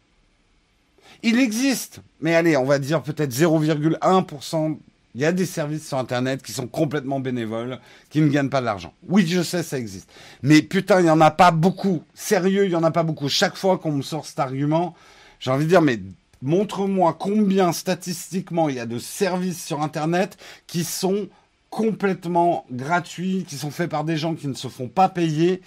Il 1.22 1.38
existe, 1.38 2.00
mais 2.20 2.34
allez, 2.34 2.56
on 2.56 2.64
va 2.64 2.78
dire 2.78 3.02
peut-être 3.02 3.32
0,1% 3.32 4.78
il 5.14 5.20
y 5.20 5.24
a 5.24 5.32
des 5.32 5.46
services 5.46 5.88
sur 5.88 5.98
Internet 5.98 6.42
qui 6.42 6.52
sont 6.52 6.66
complètement 6.66 7.20
bénévoles, 7.20 7.80
qui 8.10 8.20
ne 8.20 8.28
gagnent 8.28 8.48
pas 8.48 8.60
de 8.60 8.66
l'argent. 8.66 8.92
Oui, 9.08 9.26
je 9.26 9.42
sais, 9.42 9.62
ça 9.62 9.78
existe. 9.78 10.08
Mais 10.42 10.62
putain, 10.62 11.00
il 11.00 11.04
n'y 11.04 11.10
en 11.10 11.20
a 11.20 11.30
pas 11.30 11.50
beaucoup. 11.50 12.02
Sérieux, 12.14 12.64
il 12.64 12.70
n'y 12.70 12.76
en 12.76 12.84
a 12.84 12.90
pas 12.90 13.02
beaucoup. 13.02 13.28
Chaque 13.28 13.56
fois 13.56 13.78
qu'on 13.78 13.92
me 13.92 14.02
sort 14.02 14.26
cet 14.26 14.38
argument, 14.38 14.94
j'ai 15.40 15.50
envie 15.50 15.64
de 15.64 15.70
dire, 15.70 15.82
mais 15.82 16.00
montre-moi 16.42 17.16
combien 17.18 17.72
statistiquement 17.72 18.68
il 18.68 18.76
y 18.76 18.80
a 18.80 18.86
de 18.86 18.98
services 18.98 19.64
sur 19.64 19.82
Internet 19.82 20.38
qui 20.66 20.84
sont 20.84 21.28
complètement 21.70 22.64
gratuits, 22.70 23.44
qui 23.48 23.56
sont 23.56 23.70
faits 23.70 23.90
par 23.90 24.04
des 24.04 24.16
gens 24.16 24.34
qui 24.34 24.48
ne 24.48 24.54
se 24.54 24.68
font 24.68 24.88
pas 24.88 25.08
payer. 25.08 25.60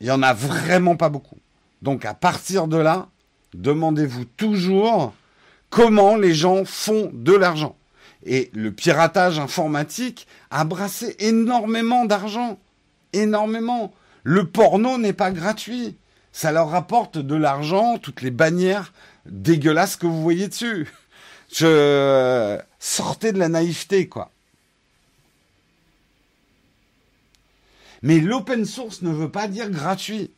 Il 0.00 0.06
n'y 0.06 0.12
en 0.12 0.22
a 0.22 0.32
vraiment 0.32 0.96
pas 0.96 1.08
beaucoup. 1.08 1.38
Donc 1.82 2.04
à 2.04 2.14
partir 2.14 2.68
de 2.68 2.76
là, 2.76 3.08
demandez-vous 3.54 4.24
toujours 4.24 5.14
comment 5.70 6.16
les 6.16 6.34
gens 6.34 6.64
font 6.64 7.10
de 7.12 7.32
l'argent. 7.32 7.76
Et 8.24 8.50
le 8.54 8.72
piratage 8.72 9.38
informatique 9.38 10.26
a 10.50 10.64
brassé 10.64 11.16
énormément 11.18 12.04
d'argent. 12.04 12.58
Énormément. 13.12 13.92
Le 14.24 14.46
porno 14.46 14.98
n'est 14.98 15.12
pas 15.12 15.30
gratuit. 15.30 15.96
Ça 16.32 16.52
leur 16.52 16.70
rapporte 16.70 17.18
de 17.18 17.34
l'argent, 17.34 17.98
toutes 17.98 18.22
les 18.22 18.30
bannières 18.30 18.92
dégueulasses 19.26 19.96
que 19.96 20.06
vous 20.06 20.22
voyez 20.22 20.48
dessus. 20.48 20.88
Sortais 22.78 23.32
de 23.32 23.38
la 23.38 23.48
naïveté, 23.48 24.08
quoi. 24.08 24.30
Mais 28.02 28.20
l'open 28.20 28.64
source 28.64 29.02
ne 29.02 29.10
veut 29.10 29.30
pas 29.30 29.48
dire 29.48 29.70
gratuit. 29.70 30.30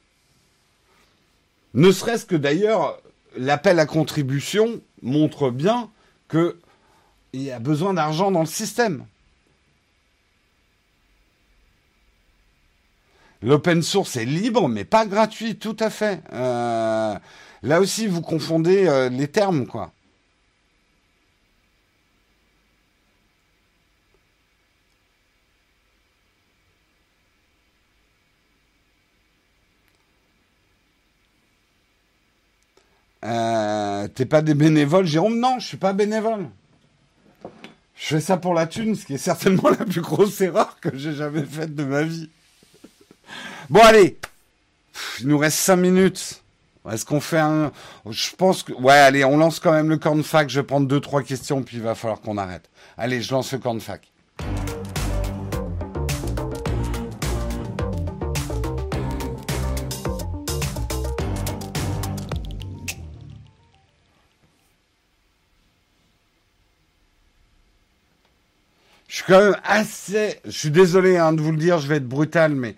Ne 1.74 1.92
serait-ce 1.92 2.24
que 2.24 2.36
d'ailleurs, 2.36 3.00
l'appel 3.36 3.78
à 3.78 3.86
contribution 3.86 4.80
montre 5.02 5.50
bien 5.50 5.90
que 6.28 6.58
il 7.38 7.44
y 7.44 7.52
a 7.52 7.60
besoin 7.60 7.94
d'argent 7.94 8.30
dans 8.30 8.40
le 8.40 8.46
système. 8.46 9.06
L'open 13.42 13.82
source 13.82 14.16
est 14.16 14.24
libre, 14.24 14.68
mais 14.68 14.84
pas 14.84 15.06
gratuit, 15.06 15.56
tout 15.56 15.76
à 15.78 15.90
fait. 15.90 16.20
Euh, 16.32 17.16
là 17.62 17.80
aussi, 17.80 18.08
vous 18.08 18.22
confondez 18.22 18.88
euh, 18.88 19.08
les 19.08 19.28
termes, 19.28 19.66
quoi. 19.66 19.92
Euh, 33.24 34.08
T'es 34.08 34.26
pas 34.26 34.42
des 34.42 34.54
bénévoles, 34.54 35.06
Jérôme? 35.06 35.38
Non, 35.38 35.58
je 35.60 35.66
suis 35.66 35.76
pas 35.76 35.92
bénévole. 35.92 36.48
Je 37.98 38.14
fais 38.14 38.20
ça 38.20 38.36
pour 38.36 38.54
la 38.54 38.66
thune, 38.66 38.94
ce 38.94 39.04
qui 39.04 39.14
est 39.14 39.18
certainement 39.18 39.68
la 39.78 39.84
plus 39.84 40.00
grosse 40.00 40.40
erreur 40.40 40.78
que 40.80 40.96
j'ai 40.96 41.12
jamais 41.12 41.42
faite 41.42 41.74
de 41.74 41.84
ma 41.84 42.02
vie. 42.02 42.30
Bon, 43.68 43.80
allez. 43.80 44.16
Il 45.20 45.28
nous 45.28 45.38
reste 45.38 45.58
5 45.58 45.76
minutes. 45.76 46.42
Est-ce 46.90 47.04
qu'on 47.04 47.20
fait 47.20 47.38
un... 47.38 47.70
Je 48.08 48.34
pense 48.34 48.62
que... 48.62 48.72
Ouais, 48.72 48.94
allez, 48.94 49.24
on 49.24 49.36
lance 49.36 49.60
quand 49.60 49.72
même 49.72 49.90
le 49.90 49.98
cornfac. 49.98 50.48
Je 50.48 50.60
vais 50.60 50.66
prendre 50.66 50.88
2-3 50.88 51.22
questions, 51.24 51.62
puis 51.62 51.76
il 51.76 51.82
va 51.82 51.94
falloir 51.94 52.20
qu'on 52.20 52.38
arrête. 52.38 52.70
Allez, 52.96 53.20
je 53.20 53.30
lance 53.32 53.52
le 53.52 53.58
cornfac. 53.58 54.00
Je 54.02 54.17
quand 69.28 69.40
même 69.40 69.56
assez. 69.62 70.40
Je 70.44 70.50
suis 70.50 70.70
désolé 70.70 71.18
hein, 71.18 71.32
de 71.32 71.40
vous 71.40 71.52
le 71.52 71.58
dire, 71.58 71.78
je 71.78 71.86
vais 71.86 71.96
être 71.96 72.08
brutal, 72.08 72.54
mais 72.54 72.74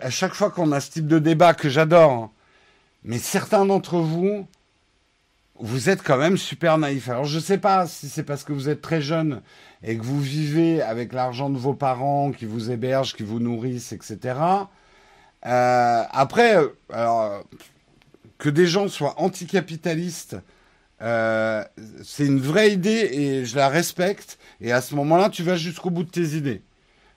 à 0.00 0.10
chaque 0.10 0.34
fois 0.34 0.50
qu'on 0.50 0.72
a 0.72 0.80
ce 0.80 0.90
type 0.90 1.06
de 1.06 1.18
débat 1.18 1.54
que 1.54 1.68
j'adore, 1.68 2.10
hein, 2.10 2.30
mais 3.04 3.18
certains 3.18 3.64
d'entre 3.64 3.98
vous, 3.98 4.46
vous 5.58 5.88
êtes 5.88 6.02
quand 6.02 6.18
même 6.18 6.36
super 6.36 6.76
naïfs. 6.76 7.08
Alors 7.08 7.24
je 7.24 7.36
ne 7.36 7.42
sais 7.42 7.58
pas 7.58 7.86
si 7.86 8.08
c'est 8.08 8.24
parce 8.24 8.44
que 8.44 8.52
vous 8.52 8.68
êtes 8.68 8.82
très 8.82 9.00
jeune 9.00 9.42
et 9.82 9.96
que 9.96 10.02
vous 10.02 10.20
vivez 10.20 10.82
avec 10.82 11.12
l'argent 11.12 11.50
de 11.50 11.58
vos 11.58 11.74
parents 11.74 12.32
qui 12.32 12.44
vous 12.44 12.70
hébergent, 12.70 13.14
qui 13.14 13.22
vous 13.22 13.38
nourrissent, 13.38 13.92
etc. 13.92 14.18
Euh, 15.46 16.02
après, 16.10 16.56
alors, 16.92 17.44
que 18.38 18.48
des 18.48 18.66
gens 18.66 18.88
soient 18.88 19.20
anticapitalistes 19.20 20.36
euh, 21.02 21.64
c'est 22.04 22.26
une 22.26 22.40
vraie 22.40 22.72
idée 22.72 23.08
et 23.12 23.44
je 23.44 23.56
la 23.56 23.68
respecte. 23.68 24.38
Et 24.62 24.70
à 24.70 24.80
ce 24.80 24.94
moment-là, 24.94 25.28
tu 25.28 25.42
vas 25.42 25.56
jusqu'au 25.56 25.90
bout 25.90 26.04
de 26.04 26.10
tes 26.10 26.36
idées. 26.36 26.62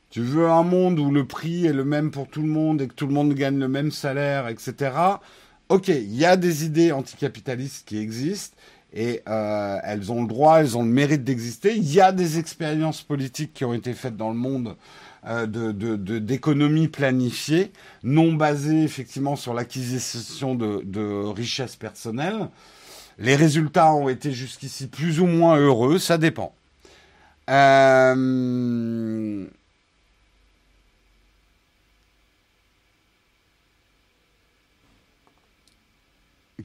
Tu 0.09 0.21
veux 0.21 0.49
un 0.49 0.63
monde 0.63 0.99
où 0.99 1.11
le 1.11 1.25
prix 1.25 1.67
est 1.67 1.73
le 1.73 1.85
même 1.85 2.09
pour 2.09 2.27
tout 2.27 2.41
le 2.41 2.47
monde 2.47 2.81
et 2.81 2.87
que 2.87 2.93
tout 2.93 3.05
le 3.05 3.13
monde 3.13 3.33
gagne 3.33 3.59
le 3.59 3.67
même 3.67 3.91
salaire, 3.91 4.47
etc. 4.47 4.91
Ok, 5.69 5.89
il 5.89 6.15
y 6.15 6.25
a 6.25 6.37
des 6.37 6.65
idées 6.65 6.91
anticapitalistes 6.91 7.87
qui 7.87 7.97
existent 7.99 8.57
et 8.93 9.21
euh, 9.27 9.77
elles 9.83 10.11
ont 10.11 10.21
le 10.21 10.27
droit, 10.27 10.59
elles 10.59 10.75
ont 10.75 10.83
le 10.83 10.89
mérite 10.89 11.23
d'exister. 11.23 11.75
Il 11.75 11.91
y 11.91 12.01
a 12.01 12.11
des 12.11 12.39
expériences 12.39 13.03
politiques 13.03 13.53
qui 13.53 13.65
ont 13.65 13.73
été 13.73 13.93
faites 13.93 14.17
dans 14.17 14.29
le 14.29 14.37
monde 14.37 14.75
euh, 15.27 15.45
d'économie 15.45 16.87
planifiée, 16.87 17.71
non 18.03 18.33
basée 18.33 18.83
effectivement 18.83 19.35
sur 19.35 19.53
l'acquisition 19.53 20.55
de 20.55 21.25
richesses 21.25 21.75
personnelles. 21.75 22.49
Les 23.19 23.35
résultats 23.35 23.93
ont 23.93 24.09
été 24.09 24.31
jusqu'ici 24.31 24.87
plus 24.87 25.19
ou 25.19 25.27
moins 25.27 25.57
heureux, 25.57 25.99
ça 25.99 26.17
dépend. 26.17 26.55
Euh, 27.49 29.45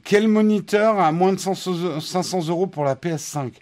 quel 0.03 0.27
moniteur 0.27 0.99
a 0.99 1.11
moins 1.11 1.33
de 1.33 1.39
500 1.39 2.47
euros 2.47 2.65
pour 2.67 2.83
la 2.83 2.95
PS5 2.95 3.53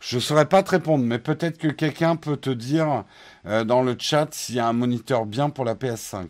Je 0.00 0.16
ne 0.16 0.20
saurais 0.20 0.46
pas 0.46 0.62
te 0.62 0.70
répondre, 0.70 1.04
mais 1.04 1.18
peut-être 1.18 1.56
que 1.58 1.68
quelqu'un 1.68 2.16
peut 2.16 2.36
te 2.36 2.50
dire 2.50 3.04
euh, 3.46 3.64
dans 3.64 3.82
le 3.82 3.96
chat 3.98 4.28
s'il 4.32 4.56
y 4.56 4.60
a 4.60 4.66
un 4.66 4.74
moniteur 4.74 5.24
bien 5.24 5.48
pour 5.50 5.64
la 5.64 5.74
PS5. 5.74 6.26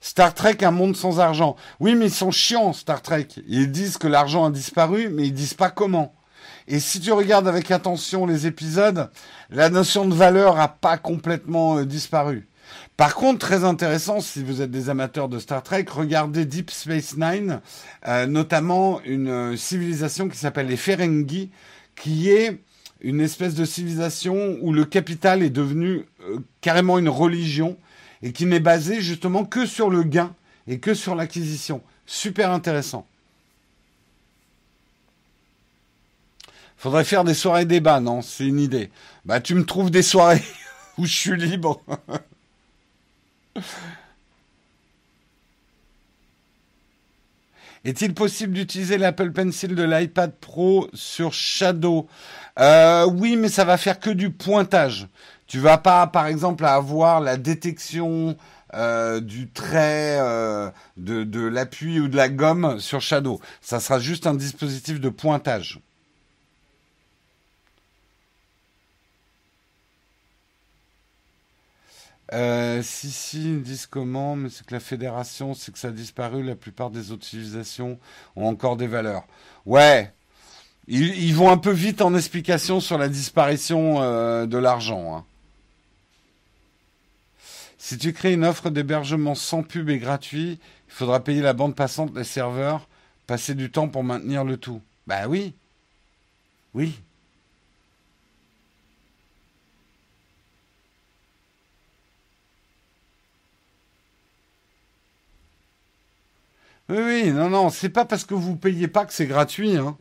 Star 0.00 0.32
Trek, 0.32 0.58
un 0.62 0.70
monde 0.70 0.96
sans 0.96 1.20
argent. 1.20 1.56
Oui, 1.78 1.94
mais 1.94 2.06
ils 2.06 2.12
sont 2.12 2.30
chiants, 2.30 2.72
Star 2.72 3.02
Trek. 3.02 3.28
Ils 3.46 3.70
disent 3.70 3.98
que 3.98 4.06
l'argent 4.06 4.46
a 4.46 4.50
disparu, 4.50 5.10
mais 5.10 5.26
ils 5.26 5.34
disent 5.34 5.54
pas 5.54 5.70
comment. 5.70 6.14
Et 6.72 6.78
si 6.78 7.00
tu 7.00 7.10
regardes 7.10 7.48
avec 7.48 7.72
attention 7.72 8.26
les 8.26 8.46
épisodes, 8.46 9.10
la 9.50 9.70
notion 9.70 10.06
de 10.06 10.14
valeur 10.14 10.60
a 10.60 10.68
pas 10.68 10.98
complètement 10.98 11.78
euh, 11.78 11.84
disparu. 11.84 12.46
Par 12.96 13.16
contre, 13.16 13.44
très 13.44 13.64
intéressant, 13.64 14.20
si 14.20 14.44
vous 14.44 14.62
êtes 14.62 14.70
des 14.70 14.88
amateurs 14.88 15.28
de 15.28 15.40
Star 15.40 15.64
Trek, 15.64 15.86
regardez 15.90 16.44
Deep 16.44 16.70
Space 16.70 17.16
Nine, 17.16 17.60
euh, 18.06 18.26
notamment 18.26 19.00
une 19.04 19.28
euh, 19.28 19.56
civilisation 19.56 20.28
qui 20.28 20.38
s'appelle 20.38 20.68
les 20.68 20.76
Ferengi, 20.76 21.50
qui 21.96 22.30
est 22.30 22.60
une 23.00 23.20
espèce 23.20 23.56
de 23.56 23.64
civilisation 23.64 24.56
où 24.60 24.72
le 24.72 24.84
capital 24.84 25.42
est 25.42 25.50
devenu 25.50 26.04
carrément 26.60 26.98
une 26.98 27.08
religion 27.08 27.78
et 28.22 28.30
qui 28.30 28.46
n'est 28.46 28.60
basé 28.60 29.00
justement 29.00 29.44
que 29.44 29.66
sur 29.66 29.90
le 29.90 30.04
gain 30.04 30.36
et 30.68 30.78
que 30.78 30.94
sur 30.94 31.16
l'acquisition. 31.16 31.82
Super 32.06 32.52
intéressant. 32.52 33.06
Faudrait 36.80 37.04
faire 37.04 37.24
des 37.24 37.34
soirées 37.34 37.66
débat, 37.66 38.00
non? 38.00 38.22
C'est 38.22 38.46
une 38.46 38.58
idée. 38.58 38.90
Bah, 39.26 39.38
tu 39.38 39.54
me 39.54 39.66
trouves 39.66 39.90
des 39.90 40.00
soirées 40.00 40.42
où 40.98 41.04
je 41.04 41.14
suis 41.14 41.36
libre. 41.36 41.82
Est-il 47.84 48.14
possible 48.14 48.54
d'utiliser 48.54 48.96
l'Apple 48.96 49.30
Pencil 49.30 49.74
de 49.74 49.82
l'iPad 49.82 50.32
Pro 50.40 50.88
sur 50.94 51.34
Shadow? 51.34 52.08
Euh, 52.58 53.04
Oui, 53.04 53.36
mais 53.36 53.50
ça 53.50 53.66
va 53.66 53.76
faire 53.76 54.00
que 54.00 54.08
du 54.08 54.30
pointage. 54.30 55.06
Tu 55.46 55.58
vas 55.58 55.76
pas, 55.76 56.06
par 56.06 56.28
exemple, 56.28 56.64
avoir 56.64 57.20
la 57.20 57.36
détection 57.36 58.38
euh, 58.72 59.20
du 59.20 59.50
trait, 59.50 60.16
euh, 60.18 60.70
de, 60.96 61.40
l'appui 61.46 62.00
ou 62.00 62.08
de 62.08 62.16
la 62.16 62.30
gomme 62.30 62.80
sur 62.80 63.02
Shadow. 63.02 63.38
Ça 63.60 63.80
sera 63.80 63.98
juste 63.98 64.26
un 64.26 64.34
dispositif 64.34 64.98
de 64.98 65.10
pointage. 65.10 65.78
Euh, 72.32 72.82
si, 72.82 73.10
si, 73.10 73.54
ils 73.54 73.62
disent 73.62 73.86
comment, 73.86 74.36
mais 74.36 74.50
c'est 74.50 74.64
que 74.64 74.74
la 74.74 74.80
fédération, 74.80 75.54
c'est 75.54 75.72
que 75.72 75.78
ça 75.78 75.88
a 75.88 75.92
disparu, 75.92 76.42
la 76.44 76.54
plupart 76.54 76.90
des 76.90 77.10
autres 77.10 77.24
civilisations 77.24 77.98
ont 78.36 78.46
encore 78.46 78.76
des 78.76 78.86
valeurs. 78.86 79.24
Ouais, 79.66 80.12
ils, 80.86 81.34
vont 81.34 81.50
un 81.50 81.58
peu 81.58 81.70
vite 81.70 82.02
en 82.02 82.14
explication 82.14 82.80
sur 82.80 82.98
la 82.98 83.08
disparition 83.08 84.00
de 84.46 84.58
l'argent. 84.58 85.16
Hein. 85.16 85.24
Si 87.82 87.96
tu 87.96 88.12
crées 88.12 88.34
une 88.34 88.44
offre 88.44 88.70
d'hébergement 88.70 89.34
sans 89.34 89.62
pub 89.62 89.88
et 89.88 89.98
gratuit, 89.98 90.60
il 90.88 90.92
faudra 90.92 91.24
payer 91.24 91.40
la 91.40 91.54
bande 91.54 91.74
passante 91.74 92.12
des 92.12 92.24
serveurs, 92.24 92.86
passer 93.26 93.54
du 93.54 93.70
temps 93.70 93.88
pour 93.88 94.04
maintenir 94.04 94.44
le 94.44 94.58
tout. 94.58 94.82
Bah 95.06 95.26
oui. 95.26 95.54
Oui. 96.74 97.00
Oui, 106.90 106.98
oui, 106.98 107.30
non, 107.30 107.48
non, 107.48 107.70
c'est 107.70 107.88
pas 107.88 108.04
parce 108.04 108.24
que 108.24 108.34
vous 108.34 108.56
payez 108.56 108.88
pas 108.88 109.06
que 109.06 109.12
c'est 109.12 109.26
gratuit. 109.26 109.76
Hein. 109.76 109.96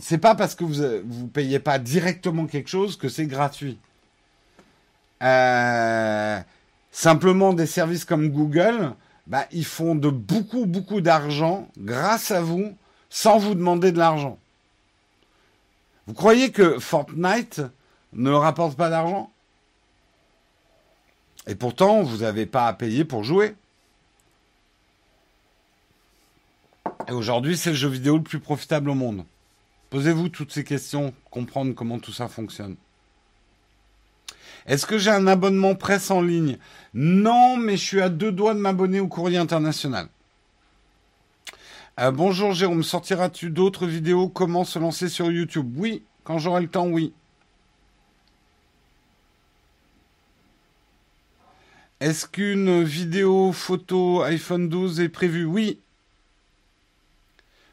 C'est 0.00 0.18
pas 0.18 0.36
parce 0.36 0.54
que 0.54 0.62
vous 0.62 1.02
vous 1.04 1.26
payez 1.26 1.58
pas 1.58 1.80
directement 1.80 2.46
quelque 2.46 2.70
chose 2.70 2.96
que 2.96 3.08
c'est 3.08 3.26
gratuit. 3.26 3.78
Euh, 5.24 6.38
simplement 6.92 7.52
des 7.52 7.66
services 7.66 8.04
comme 8.04 8.28
Google, 8.28 8.92
bah, 9.26 9.46
ils 9.50 9.64
font 9.64 9.96
de 9.96 10.08
beaucoup, 10.08 10.66
beaucoup 10.66 11.00
d'argent 11.00 11.68
grâce 11.76 12.30
à 12.30 12.40
vous, 12.40 12.76
sans 13.10 13.38
vous 13.38 13.56
demander 13.56 13.90
de 13.90 13.98
l'argent. 13.98 14.38
Vous 16.06 16.14
croyez 16.14 16.52
que 16.52 16.78
Fortnite 16.78 17.60
ne 18.12 18.30
rapporte 18.30 18.76
pas 18.76 18.88
d'argent? 18.88 19.32
Et 21.48 21.56
pourtant, 21.56 22.04
vous 22.04 22.18
n'avez 22.18 22.46
pas 22.46 22.68
à 22.68 22.72
payer 22.72 23.04
pour 23.04 23.24
jouer. 23.24 23.56
Et 27.06 27.12
aujourd'hui, 27.12 27.56
c'est 27.56 27.70
le 27.70 27.76
jeu 27.76 27.88
vidéo 27.88 28.16
le 28.16 28.22
plus 28.22 28.40
profitable 28.40 28.90
au 28.90 28.94
monde. 28.94 29.24
Posez-vous 29.90 30.28
toutes 30.28 30.52
ces 30.52 30.64
questions, 30.64 31.14
comprendre 31.30 31.74
comment 31.74 31.98
tout 31.98 32.12
ça 32.12 32.28
fonctionne. 32.28 32.76
Est-ce 34.66 34.84
que 34.84 34.98
j'ai 34.98 35.10
un 35.10 35.26
abonnement 35.26 35.74
presse 35.74 36.10
en 36.10 36.20
ligne? 36.20 36.58
Non, 36.92 37.56
mais 37.56 37.76
je 37.76 37.84
suis 37.84 38.00
à 38.02 38.10
deux 38.10 38.32
doigts 38.32 38.54
de 38.54 38.58
m'abonner 38.58 39.00
au 39.00 39.08
courrier 39.08 39.38
international. 39.38 40.08
Euh, 42.00 42.10
bonjour 42.10 42.52
Jérôme, 42.52 42.82
sortiras-tu 42.82 43.50
d'autres 43.50 43.86
vidéos? 43.86 44.28
Comment 44.28 44.64
se 44.64 44.78
lancer 44.78 45.08
sur 45.08 45.30
YouTube? 45.30 45.72
Oui, 45.76 46.04
quand 46.22 46.38
j'aurai 46.38 46.60
le 46.60 46.68
temps, 46.68 46.86
oui. 46.86 47.14
Est-ce 52.00 52.26
qu'une 52.26 52.84
vidéo 52.84 53.52
photo 53.52 54.22
iPhone 54.22 54.68
12 54.68 55.00
est 55.00 55.08
prévue? 55.08 55.44
Oui. 55.44 55.80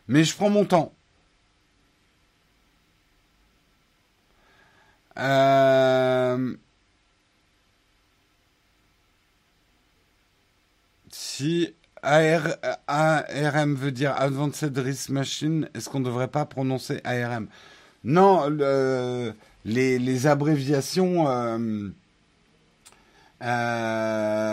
Mais 0.08 0.24
je 0.24 0.36
prends 0.36 0.50
mon 0.50 0.66
temps. 0.66 0.94
Euh, 5.18 6.56
si 11.10 11.74
ARM 12.04 13.76
veut 13.76 13.92
dire 13.92 14.14
Advanced 14.20 14.78
Risk 14.78 15.10
Machine, 15.10 15.70
est-ce 15.74 15.90
qu'on 15.90 16.00
ne 16.02 16.06
devrait 16.06 16.28
pas 16.28 16.46
prononcer 16.46 17.02
ARM 17.04 17.48
Non, 18.04 18.50
les, 19.66 20.28
abréviations. 20.28 21.28
Euh, 21.28 21.90
euh, 23.42 24.46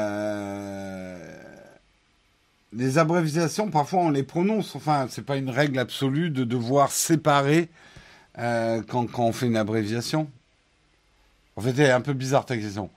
les 2.73 2.99
abréviations, 2.99 3.71
parfois 3.71 4.01
on 4.01 4.11
les 4.11 4.23
prononce. 4.23 4.75
Enfin, 4.77 5.07
c'est 5.11 5.25
pas 5.25 5.37
une 5.37 5.51
règle 5.51 5.79
absolue 5.79 6.31
de 6.31 6.45
devoir 6.45 6.91
séparer 6.91 7.69
euh, 8.39 8.83
quand, 8.87 9.19
on 9.19 9.33
fait 9.33 9.47
une 9.47 9.57
abréviation. 9.57 10.31
En 11.57 11.61
fait, 11.61 11.75
c'est 11.75 11.91
un 11.91 12.01
peu 12.01 12.15
bizarre 12.15 12.47
ta 12.47 12.57
question. 12.57 12.91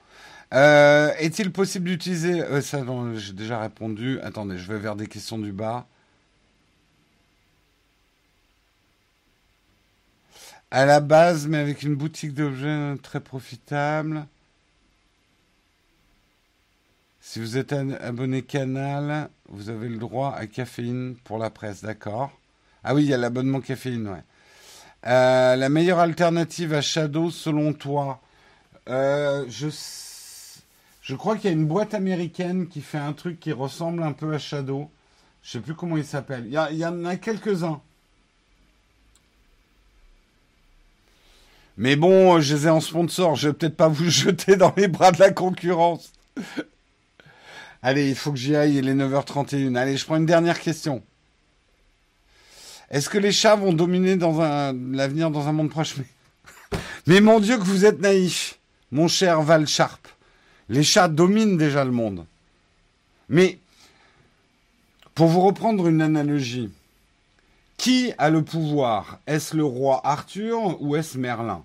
Euh, 0.54 1.12
est-il 1.20 1.52
possible 1.52 1.90
d'utiliser... 1.90 2.42
Euh, 2.42 2.62
ça, 2.62 2.82
j'ai 3.16 3.34
déjà 3.34 3.60
répondu. 3.60 4.20
Attendez, 4.22 4.58
je 4.58 4.72
vais 4.72 4.80
vers 4.80 4.96
des 4.96 5.08
questions 5.08 5.38
du 5.38 5.52
bas. 5.52 5.88
À 10.72 10.86
la 10.86 11.00
base, 11.00 11.48
mais 11.48 11.58
avec 11.58 11.84
une 11.84 11.96
boutique 11.96 12.34
d'objets 12.34 12.96
très 13.02 13.20
profitable. 13.20 14.26
Si 17.28 17.40
vous 17.40 17.58
êtes 17.58 17.74
abonné 17.74 18.44
canal, 18.44 19.30
vous 19.50 19.72
avez 19.72 19.90
le 19.90 19.98
droit 19.98 20.36
à 20.38 20.46
caféine 20.46 21.16
pour 21.24 21.40
la 21.40 21.50
presse, 21.50 21.82
d'accord? 21.82 22.32
Ah 22.84 22.94
oui, 22.94 23.04
il 23.04 23.10
y 23.10 23.16
a 23.16 23.18
l'abonnement 23.18 23.62
caféine, 23.62 24.08
ouais. 24.08 24.22
Euh, 25.08 25.56
la 25.56 25.70
meilleure 25.70 25.98
alternative 25.98 26.72
à 26.76 26.82
Shadow, 26.82 27.32
selon 27.32 27.74
toi 27.74 28.22
euh, 28.90 29.44
je, 29.50 31.16
crois 31.16 31.36
qu'il 31.36 31.46
y 31.46 31.48
a 31.48 31.58
une 31.58 31.66
boîte 31.66 31.96
américaine 31.96 32.68
qui 32.68 32.82
fait 32.82 33.00
un 33.00 33.14
truc 33.14 33.40
qui 33.40 33.52
ressemble 33.52 34.04
un 34.04 34.14
peu 34.14 34.32
à 34.32 34.38
Shadow. 34.38 34.92
Je 35.42 35.54
sais 35.54 35.60
plus 35.60 35.74
comment 35.74 35.98
il 35.98 36.06
s'appelle. 36.06 36.46
Il 36.46 36.78
y, 36.78 36.86
en 36.86 37.06
a 37.06 37.16
quelques-uns. 37.16 37.82
Mais 41.76 41.96
bon, 41.96 42.40
je 42.40 42.54
les 42.54 42.68
ai 42.68 42.70
en 42.70 42.82
sponsor. 42.82 43.36
Je 43.36 43.48
vais 43.48 43.56
peut-être 43.56 43.78
pas 43.78 43.88
vous 43.88 44.10
jeter 44.12 44.58
dans 44.58 44.74
les 44.78 44.88
bras 44.88 45.12
de 45.12 45.20
la 45.20 45.32
concurrence. 45.32 46.14
Allez, 47.88 48.10
il 48.10 48.16
faut 48.16 48.32
que 48.32 48.40
j'y 48.40 48.56
aille. 48.56 48.78
Il 48.78 48.90
est 48.90 48.96
9h31. 48.96 49.76
Allez, 49.76 49.96
je 49.96 50.06
prends 50.06 50.16
une 50.16 50.26
dernière 50.26 50.60
question. 50.60 51.04
Est-ce 52.90 53.12
que 53.12 53.20
les 53.20 53.32
chats 53.32 53.56
vont 53.56 53.74
dominer 53.74 54.16
dans 54.16 54.42
l'avenir 54.92 55.30
dans 55.30 55.48
un 55.48 55.52
monde 55.52 55.70
proche? 55.70 55.94
Mais 57.06 57.22
mon 57.22 57.40
Dieu 57.40 57.60
que 57.60 57.64
vous 57.64 57.86
êtes 57.86 58.00
naïf 58.00 58.58
mon 58.92 59.08
cher 59.08 59.44
Val 59.44 59.68
Sharp. 59.68 60.08
Les 60.68 60.82
chats 60.82 61.08
dominent 61.08 61.58
déjà 61.58 61.86
le 61.86 61.92
monde. 61.92 62.26
Mais, 63.30 63.60
pour 65.14 65.28
vous 65.28 65.42
reprendre 65.42 65.86
une 65.86 66.02
analogie, 66.02 66.72
qui 67.78 68.14
a 68.18 68.32
le 68.32 68.44
pouvoir? 68.44 69.20
Est-ce 69.28 69.56
le 69.56 69.64
roi 69.64 70.02
Arthur 70.04 70.82
ou 70.82 70.96
est-ce 70.96 71.20
Merlin? 71.20 71.64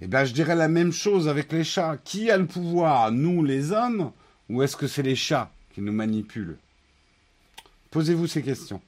Eh 0.00 0.06
bien, 0.06 0.24
je 0.24 0.32
dirais 0.32 0.54
la 0.54 0.68
même 0.68 0.92
chose 0.92 1.26
avec 1.26 1.50
les 1.50 1.64
chats. 1.64 1.96
Qui 2.04 2.30
a 2.30 2.36
le 2.36 2.46
pouvoir? 2.46 3.10
Nous, 3.10 3.42
les 3.42 3.72
hommes 3.72 4.12
Ou 4.50 4.64
est-ce 4.64 4.76
que 4.76 4.88
c'est 4.88 5.04
les 5.04 5.14
chats 5.14 5.48
qui 5.72 5.80
nous 5.80 5.92
manipulent? 5.92 6.58
Posez-vous 7.92 8.26
ces 8.26 8.42
questions. 8.42 8.80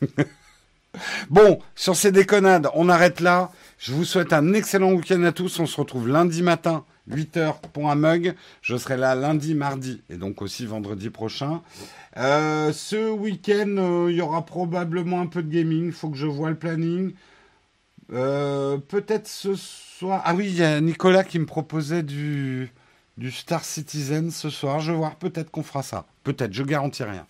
bon, 1.30 1.60
sur 1.74 1.94
ces 1.94 2.12
déconnades, 2.12 2.70
on 2.72 2.88
arrête 2.88 3.20
là. 3.20 3.52
Je 3.78 3.92
vous 3.92 4.06
souhaite 4.06 4.32
un 4.32 4.54
excellent 4.54 4.92
week-end 4.92 5.22
à 5.24 5.32
tous. 5.32 5.60
On 5.60 5.66
se 5.66 5.78
retrouve 5.78 6.08
lundi 6.08 6.42
matin, 6.42 6.82
8h 7.10 7.60
pour 7.74 7.90
un 7.90 7.94
mug. 7.94 8.34
Je 8.62 8.74
serai 8.78 8.96
là 8.96 9.14
lundi, 9.14 9.54
mardi 9.54 10.00
et 10.08 10.16
donc 10.16 10.40
aussi 10.40 10.64
vendredi 10.64 11.10
prochain. 11.10 11.60
Euh, 12.16 12.72
ce 12.72 13.10
week-end, 13.10 13.76
euh, 13.76 14.10
il 14.10 14.16
y 14.16 14.22
aura 14.22 14.46
probablement 14.46 15.20
un 15.20 15.26
peu 15.26 15.42
de 15.42 15.52
gaming. 15.52 15.86
Il 15.86 15.92
faut 15.92 16.08
que 16.08 16.16
je 16.16 16.26
vois 16.26 16.48
le 16.48 16.56
planning. 16.56 17.12
Euh, 18.14 18.78
peut-être 18.78 19.28
ce 19.28 19.54
soir. 19.56 20.22
Ah 20.24 20.34
oui, 20.34 20.46
il 20.46 20.56
y 20.56 20.62
a 20.62 20.80
Nicolas 20.80 21.22
qui 21.22 21.38
me 21.38 21.44
proposait 21.44 22.02
du, 22.02 22.72
du 23.16 23.30
Star 23.30 23.64
Citizen 23.64 24.30
ce 24.30 24.50
soir. 24.50 24.80
Je 24.80 24.92
vais 24.92 24.98
voir, 24.98 25.16
peut-être 25.16 25.50
qu'on 25.50 25.62
fera 25.62 25.82
ça. 25.82 26.06
Peut-être, 26.24 26.52
je 26.52 26.62
garantis 26.62 27.02
rien. 27.02 27.26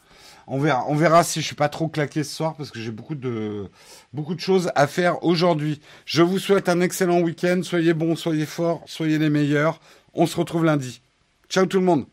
On 0.47 0.59
verra. 0.59 0.85
On 0.89 0.95
verra 0.95 1.25
si 1.25 1.41
je 1.41 1.47
suis 1.47 1.57
pas 1.57 1.69
trop 1.69 1.89
claqué 1.89 2.23
ce 2.23 2.35
soir 2.35 2.55
parce 2.55 2.71
que 2.71 2.79
j'ai 2.79 2.93
beaucoup 2.93 3.17
de, 3.17 3.69
beaucoup 4.13 4.35
de 4.35 4.41
choses 4.41 4.71
à 4.75 4.87
faire 4.87 5.23
aujourd'hui. 5.25 5.81
Je 6.05 6.23
vous 6.23 6.39
souhaite 6.39 6.69
un 6.69 6.81
excellent 6.81 7.21
week-end. 7.21 7.61
Soyez 7.63 7.95
bons, 7.95 8.17
soyez 8.17 8.47
forts, 8.47 8.83
soyez 8.87 9.19
les 9.19 9.31
meilleurs. 9.31 9.81
On 10.15 10.27
se 10.27 10.37
retrouve 10.37 10.65
lundi. 10.65 11.03
Ciao 11.49 11.67
tout 11.67 11.79
le 11.79 11.85
monde. 11.85 12.07